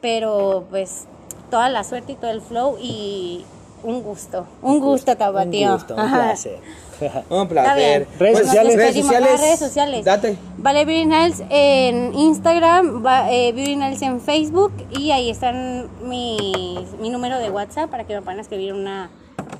pero 0.00 0.64
pues 0.70 1.06
toda 1.50 1.68
la 1.68 1.84
suerte 1.84 2.12
y 2.12 2.14
todo 2.16 2.30
el 2.30 2.40
flow 2.40 2.76
y 2.80 3.44
un 3.82 4.02
gusto, 4.02 4.46
un 4.62 4.80
gusto, 4.80 5.16
Tapatío. 5.16 5.68
Un 5.68 5.74
gusto, 5.74 5.94
un 5.94 6.10
placer. 6.10 6.58
Un 7.28 7.46
placer. 7.46 8.08
Redes 8.18 8.38
sociales. 8.38 8.74
redes 8.74 8.94
sociales. 8.96 9.40
Redes 9.40 9.58
sociales. 9.58 10.02
Date. 10.06 10.38
Vale 10.56 10.86
Beauty 10.86 11.04
Niles 11.04 11.42
en 11.50 12.14
Instagram, 12.14 13.04
va- 13.04 13.30
eh, 13.30 13.52
Beauty 13.52 13.76
Niles 13.76 14.00
en 14.00 14.18
Facebook 14.18 14.72
y 14.90 15.10
ahí 15.10 15.28
están 15.28 15.88
mi, 16.04 16.86
mi 16.98 17.10
número 17.10 17.38
de 17.38 17.50
WhatsApp 17.50 17.90
para 17.90 18.04
que 18.04 18.14
me 18.14 18.22
puedan 18.22 18.40
escribir 18.40 18.72
una, 18.72 19.10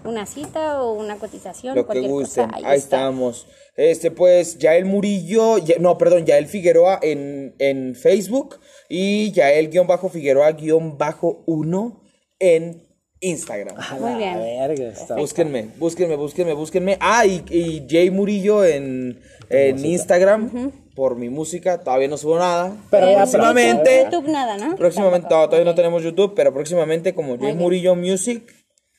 una 0.07 0.27
cita 0.27 0.83
o 0.83 0.93
una 0.95 1.16
cotización. 1.16 1.74
Lo 1.74 1.83
que 1.83 1.87
cualquier 1.87 2.11
gusten. 2.11 2.45
cosa. 2.51 2.57
Ahí, 2.57 2.62
está. 2.77 2.97
estamos. 2.97 3.47
Este, 3.77 4.11
pues, 4.11 4.59
Yael 4.59 4.87
Murillo, 4.87 5.59
ya- 5.59 5.77
no, 5.78 5.99
perdón, 5.99 6.24
Yael 6.24 6.47
Figueroa 6.47 6.99
en, 7.03 7.55
en 7.59 7.95
Facebook 7.95 8.59
y 8.89 9.33
Yael-Figueroa-1 9.33 12.01
en 12.39 12.83
Instagram. 13.20 13.77
Muy 14.01 14.15
bien. 14.15 14.35
Verga, 14.39 14.89
está- 14.89 15.16
Búsquenme, 15.16 15.69
búsquenme, 15.78 16.16
búsquenme, 16.16 16.53
búsquenme. 16.53 16.97
Ah, 17.01 17.24
y, 17.27 17.43
y 17.51 17.87
Jay 17.89 18.11
Murillo 18.11 18.62
en, 18.65 19.20
en 19.49 19.85
Instagram 19.85 20.70
por 20.95 21.16
mi 21.16 21.28
música. 21.31 21.81
Todavía 21.83 22.09
no 22.09 22.19
subo 22.19 22.39
nada. 22.39 22.77
Pero 22.91 23.15
próximamente. 23.15 23.97
YouTube, 24.05 24.12
YouTube 24.12 24.31
nada, 24.33 24.59
¿no? 24.59 24.77
Próximamente, 24.77 25.28
no, 25.31 25.47
todavía 25.47 25.65
no 25.65 25.74
tenemos 25.74 26.03
YouTube, 26.03 26.35
pero 26.37 26.53
próximamente 26.53 27.15
como 27.15 27.39
Jay. 27.39 27.55
Murillo 27.55 27.95
Music. 27.97 28.43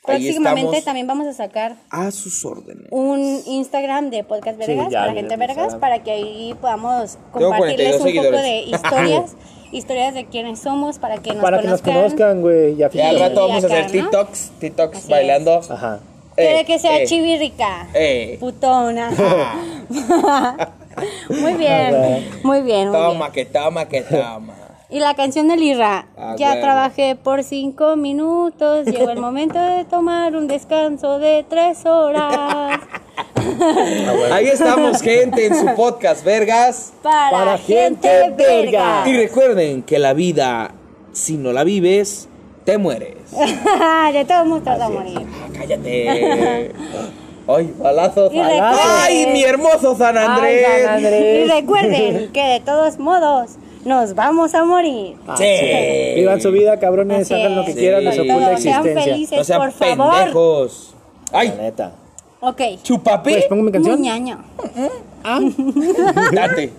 Próximamente 0.07 0.61
estamos 0.77 0.83
también 0.85 1.07
vamos 1.07 1.27
a 1.27 1.33
sacar 1.33 1.75
a 1.89 2.09
sus 2.11 2.43
órdenes. 2.45 2.87
un 2.91 3.19
Instagram 3.45 4.09
de 4.09 4.23
Podcast 4.23 4.57
Vergas 4.57 4.89
ya 4.91 5.01
para 5.01 5.13
gente 5.13 5.35
vergas 5.37 5.57
Instagram. 5.57 5.79
para 5.79 6.03
que 6.03 6.11
ahí 6.11 6.55
podamos 6.59 7.17
compartirles 7.31 7.97
42 7.97 8.01
un 8.01 8.23
poco 8.31 8.37
de 8.43 8.59
historias, 8.61 9.35
historias 9.71 10.13
de 10.13 10.25
quiénes 10.25 10.59
somos 10.59 10.97
para 10.99 11.17
que 11.17 11.33
nos 11.33 11.41
Para 11.41 11.59
que 11.61 11.67
nos 11.67 11.81
conozcan. 11.81 12.03
conozcan, 12.09 12.41
güey. 12.41 12.75
Ya 12.77 12.89
Y 12.93 12.99
al 13.01 13.15
Sí, 13.17 13.21
rato 13.21 13.47
vamos 13.47 13.63
a 13.63 13.67
hacer 13.67 13.85
¿no? 13.85 13.91
TikToks, 13.91 14.51
TikToks 14.59 14.97
Así 14.97 15.11
bailando. 15.11 15.61
Ajá. 15.69 15.99
Quiere 16.35 16.59
Eh, 16.61 16.65
que 16.65 16.77
sea 16.79 16.99
eh, 17.01 17.05
chivirrica. 17.07 17.87
eh. 17.93 18.37
Putona. 18.39 19.09
muy 21.29 21.53
bien, 21.53 21.95
muy 22.43 22.61
bien, 22.61 22.89
muy 22.89 22.97
Toma, 22.97 23.29
bien. 23.29 23.31
que 23.33 23.45
toma, 23.45 23.85
que 23.87 24.01
toma. 24.01 24.53
Y 24.89 24.99
la 24.99 25.15
canción 25.15 25.49
de 25.49 25.57
Lira. 25.57 26.07
Ah, 26.17 26.35
ya 26.37 26.47
bueno. 26.49 26.61
trabajé 26.61 27.15
por 27.21 27.43
cinco 27.43 27.97
minutos. 27.97 28.85
Llegó 28.87 29.09
el 29.09 29.19
momento 29.19 29.59
de 29.59 29.83
tomar 29.85 30.35
un 30.35 30.47
descanso 30.47 31.19
de 31.19 31.45
tres 31.49 31.85
horas. 31.85 32.79
Ahí 34.31 34.47
estamos, 34.47 35.01
gente, 35.01 35.47
en 35.47 35.55
su 35.55 35.75
podcast, 35.75 36.23
vergas. 36.23 36.93
Para, 37.01 37.31
Para 37.31 37.57
gente, 37.57 38.07
gente 38.07 38.43
verga. 38.43 39.03
Y 39.05 39.17
recuerden 39.17 39.83
que 39.83 39.99
la 39.99 40.13
vida, 40.13 40.71
si 41.11 41.35
no 41.35 41.51
la 41.51 41.65
vives, 41.65 42.29
te 42.63 42.77
mueres. 42.77 43.17
de 44.13 44.25
todos 44.25 44.45
modos 44.47 44.63
te 44.63 44.69
vas 44.69 44.81
a 44.81 44.89
morir. 44.89 45.19
Ah, 45.19 45.47
cállate. 45.53 46.71
Ay, 47.49 47.73
recuerden- 47.79 48.73
Ay, 48.99 49.27
mi 49.33 49.43
hermoso 49.43 49.95
San 49.97 50.17
Andrés. 50.17 50.65
Ay, 50.69 50.83
San 50.83 50.95
Andrés. 50.95 51.45
Y 51.45 51.49
recuerden 51.51 52.31
que 52.33 52.43
de 52.43 52.59
todos 52.59 52.99
modos 52.99 53.51
nos 53.87 54.13
vamos 54.13 54.53
a 54.53 54.63
morir. 54.63 55.15
Sí. 55.37 55.45
Vivan 56.15 56.39
su 56.41 56.51
vida, 56.51 56.77
cabrones. 56.79 57.31
Hagan 57.31 57.55
lo 57.55 57.65
que 57.65 57.71
es. 57.71 57.77
quieran 57.77 58.03
de 58.05 58.11
Sí. 58.11 58.17
su 58.17 58.23
puta 58.23 58.57
sean 58.57 58.85
existencia. 58.85 59.03
felices, 59.03 59.37
No 59.39 59.43
sean 59.43 59.59
por 59.61 59.71
favor. 59.71 60.13
pendejos. 60.15 60.95
La 61.31 61.39
Ay, 61.39 61.53
neta. 61.59 61.91
Ok. 62.39 62.61
chupapi. 62.83 63.31
Pues 63.31 63.45
pongo 63.45 63.63
mi 63.63 63.71
canción. 63.71 63.97
Muñaño. 63.97 64.43
Date. 66.33 66.71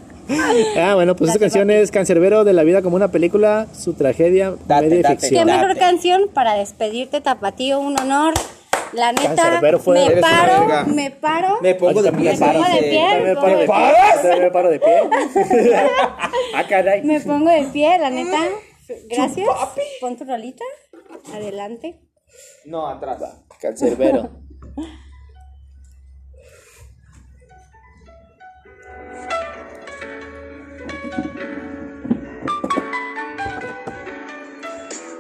Ah, 0.79 0.95
bueno, 0.95 1.17
pues 1.17 1.31
esta 1.31 1.41
canción 1.41 1.71
es 1.71 1.91
Cancerbero 1.91 2.45
de 2.45 2.53
la 2.53 2.63
vida 2.63 2.83
como 2.83 2.97
una 2.97 3.09
película, 3.09 3.67
su 3.77 3.95
tragedia, 3.95 4.55
Date, 4.67 4.89
media. 4.89 5.03
Qué 5.09 5.17
ficción. 5.17 5.47
Date. 5.47 5.59
mejor 5.61 5.79
canción 5.79 6.23
para 6.33 6.55
despedirte, 6.55 7.21
Tapatío, 7.23 7.81
un 7.81 7.99
honor. 7.99 8.35
La 8.93 9.13
neta, 9.13 9.61
me 9.61 9.79
paro, 10.21 10.87
me 10.87 11.11
paro. 11.11 11.59
Me 11.61 11.75
pongo 11.75 12.03
de 12.03 12.13
pie. 12.13 12.33
Me 12.33 12.39
pongo 12.39 12.65
de 12.69 12.83
pie. 12.83 13.21
Me 13.23 13.35
pongo 13.35 13.57
de 13.57 13.67
pie. 13.67 14.41
Me 14.41 14.51
paro 14.51 14.71
de 14.71 14.81
pie. 14.81 15.03
Me 17.05 17.21
pongo 17.21 17.51
de 17.51 17.65
pie, 17.73 17.99
la 17.99 18.11
neta. 18.11 18.39
Gracias. 19.09 19.49
Pon 20.01 20.17
tu 20.17 20.25
rolita. 20.25 20.65
Adelante. 21.35 22.01
No, 22.65 22.89
atrás. 22.89 23.21
Cancerbero. 23.61 24.31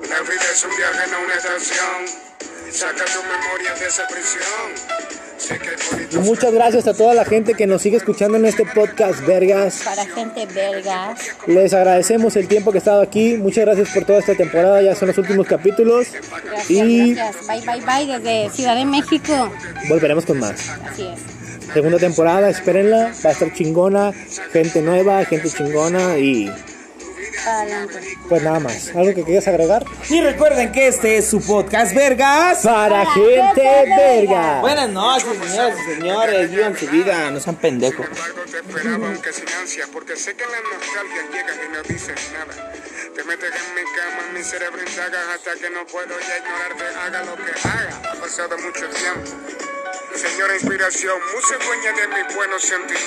La 0.08 0.20
vida 0.22 0.48
es 0.52 0.64
un 0.64 0.70
viaje, 0.70 1.10
no 1.10 1.24
una 1.24 1.34
estación. 1.34 2.27
Saca 2.70 3.04
tu 3.04 3.22
memoria 3.22 3.74
de 3.80 3.86
esa 3.86 4.06
prisión. 4.06 4.98
Y 6.10 6.16
muchas 6.18 6.52
gracias 6.52 6.86
a 6.86 6.94
toda 6.94 7.14
la 7.14 7.24
gente 7.24 7.54
que 7.54 7.66
nos 7.66 7.80
sigue 7.82 7.96
escuchando 7.96 8.36
en 8.36 8.44
este 8.44 8.64
podcast, 8.66 9.24
vergas. 9.26 9.82
Para 9.84 10.04
gente 10.04 10.46
verga. 10.46 11.14
Les 11.46 11.72
agradecemos 11.72 12.36
el 12.36 12.46
tiempo 12.48 12.70
que 12.70 12.78
he 12.78 12.80
estado 12.80 13.00
aquí. 13.00 13.36
Muchas 13.38 13.64
gracias 13.64 13.88
por 13.90 14.04
toda 14.04 14.18
esta 14.18 14.34
temporada. 14.34 14.82
Ya 14.82 14.94
son 14.94 15.08
los 15.08 15.18
últimos 15.18 15.46
capítulos. 15.46 16.08
Gracias, 16.44 16.70
Y 16.70 17.14
gracias. 17.14 17.46
Bye, 17.46 17.60
bye, 17.60 17.80
bye 17.86 18.18
desde 18.18 18.50
Ciudad 18.54 18.76
de 18.76 18.84
México. 18.84 19.50
volveremos 19.88 20.26
con 20.26 20.38
más. 20.38 20.68
Así 20.84 21.06
es. 21.06 21.72
Segunda 21.72 21.98
temporada, 21.98 22.50
espérenla. 22.50 23.12
Va 23.24 23.30
a 23.30 23.32
estar 23.32 23.52
chingona. 23.54 24.12
Gente 24.52 24.82
nueva, 24.82 25.24
gente 25.24 25.48
chingona. 25.50 26.18
Y 26.18 26.52
adelante. 27.46 28.18
pues 28.28 28.42
nada 28.42 28.60
más. 28.60 28.88
¿Algo 28.94 29.14
que 29.14 29.24
quieras 29.24 29.48
agregar? 29.48 29.84
Y 30.08 30.20
recuerden 30.20 30.72
que 30.72 30.88
este 30.88 31.18
es 31.18 31.28
su 31.28 31.40
podcast, 31.40 31.94
vergas. 31.94 32.62
Para 32.62 33.04
gente 33.12 33.62
verga. 33.96 34.60
Buenas 34.60 34.88
noches, 34.90 35.26
señoras 35.38 35.78
y 35.78 35.94
señores. 35.94 36.50
Vivan 36.50 36.76
su 36.76 36.86
vida, 36.88 37.30
no 37.30 37.40
sean 37.40 37.56
pendejos. 37.56 38.06
embargo 38.06 38.40
te 38.50 38.58
esperaba 38.58 39.06
aunque 39.08 39.32
sin 39.32 39.48
ansia 39.60 39.86
Porque 39.92 40.16
sé 40.16 40.34
que 40.34 40.44
la 40.44 40.60
nostalgia 40.72 41.22
llega 41.32 41.64
y 41.64 41.68
no 41.72 41.82
dices 41.82 42.32
nada 42.32 42.72
Te 43.14 43.24
metes 43.24 43.50
en 43.50 43.74
mi 43.74 43.82
cama, 43.96 44.26
en 44.28 44.34
mi 44.34 44.42
cerebro 44.42 44.78
indagas 44.80 45.24
Hasta 45.34 45.52
que 45.60 45.70
no 45.70 45.86
puedo 45.86 46.14
ya 46.20 46.38
ignorarte, 46.38 46.84
haga 47.00 47.24
lo 47.24 47.36
que 47.36 47.52
haga 47.68 48.12
Ha 48.12 48.14
pasado 48.20 48.56
mucho 48.58 48.88
tiempo 48.88 49.30
Señora 50.14 50.54
inspiración, 50.54 51.14
mucha 51.34 51.64
dueña 51.64 51.92
de 51.92 52.08
mis 52.08 52.34
buenos 52.34 52.62
sentimientos 52.62 52.88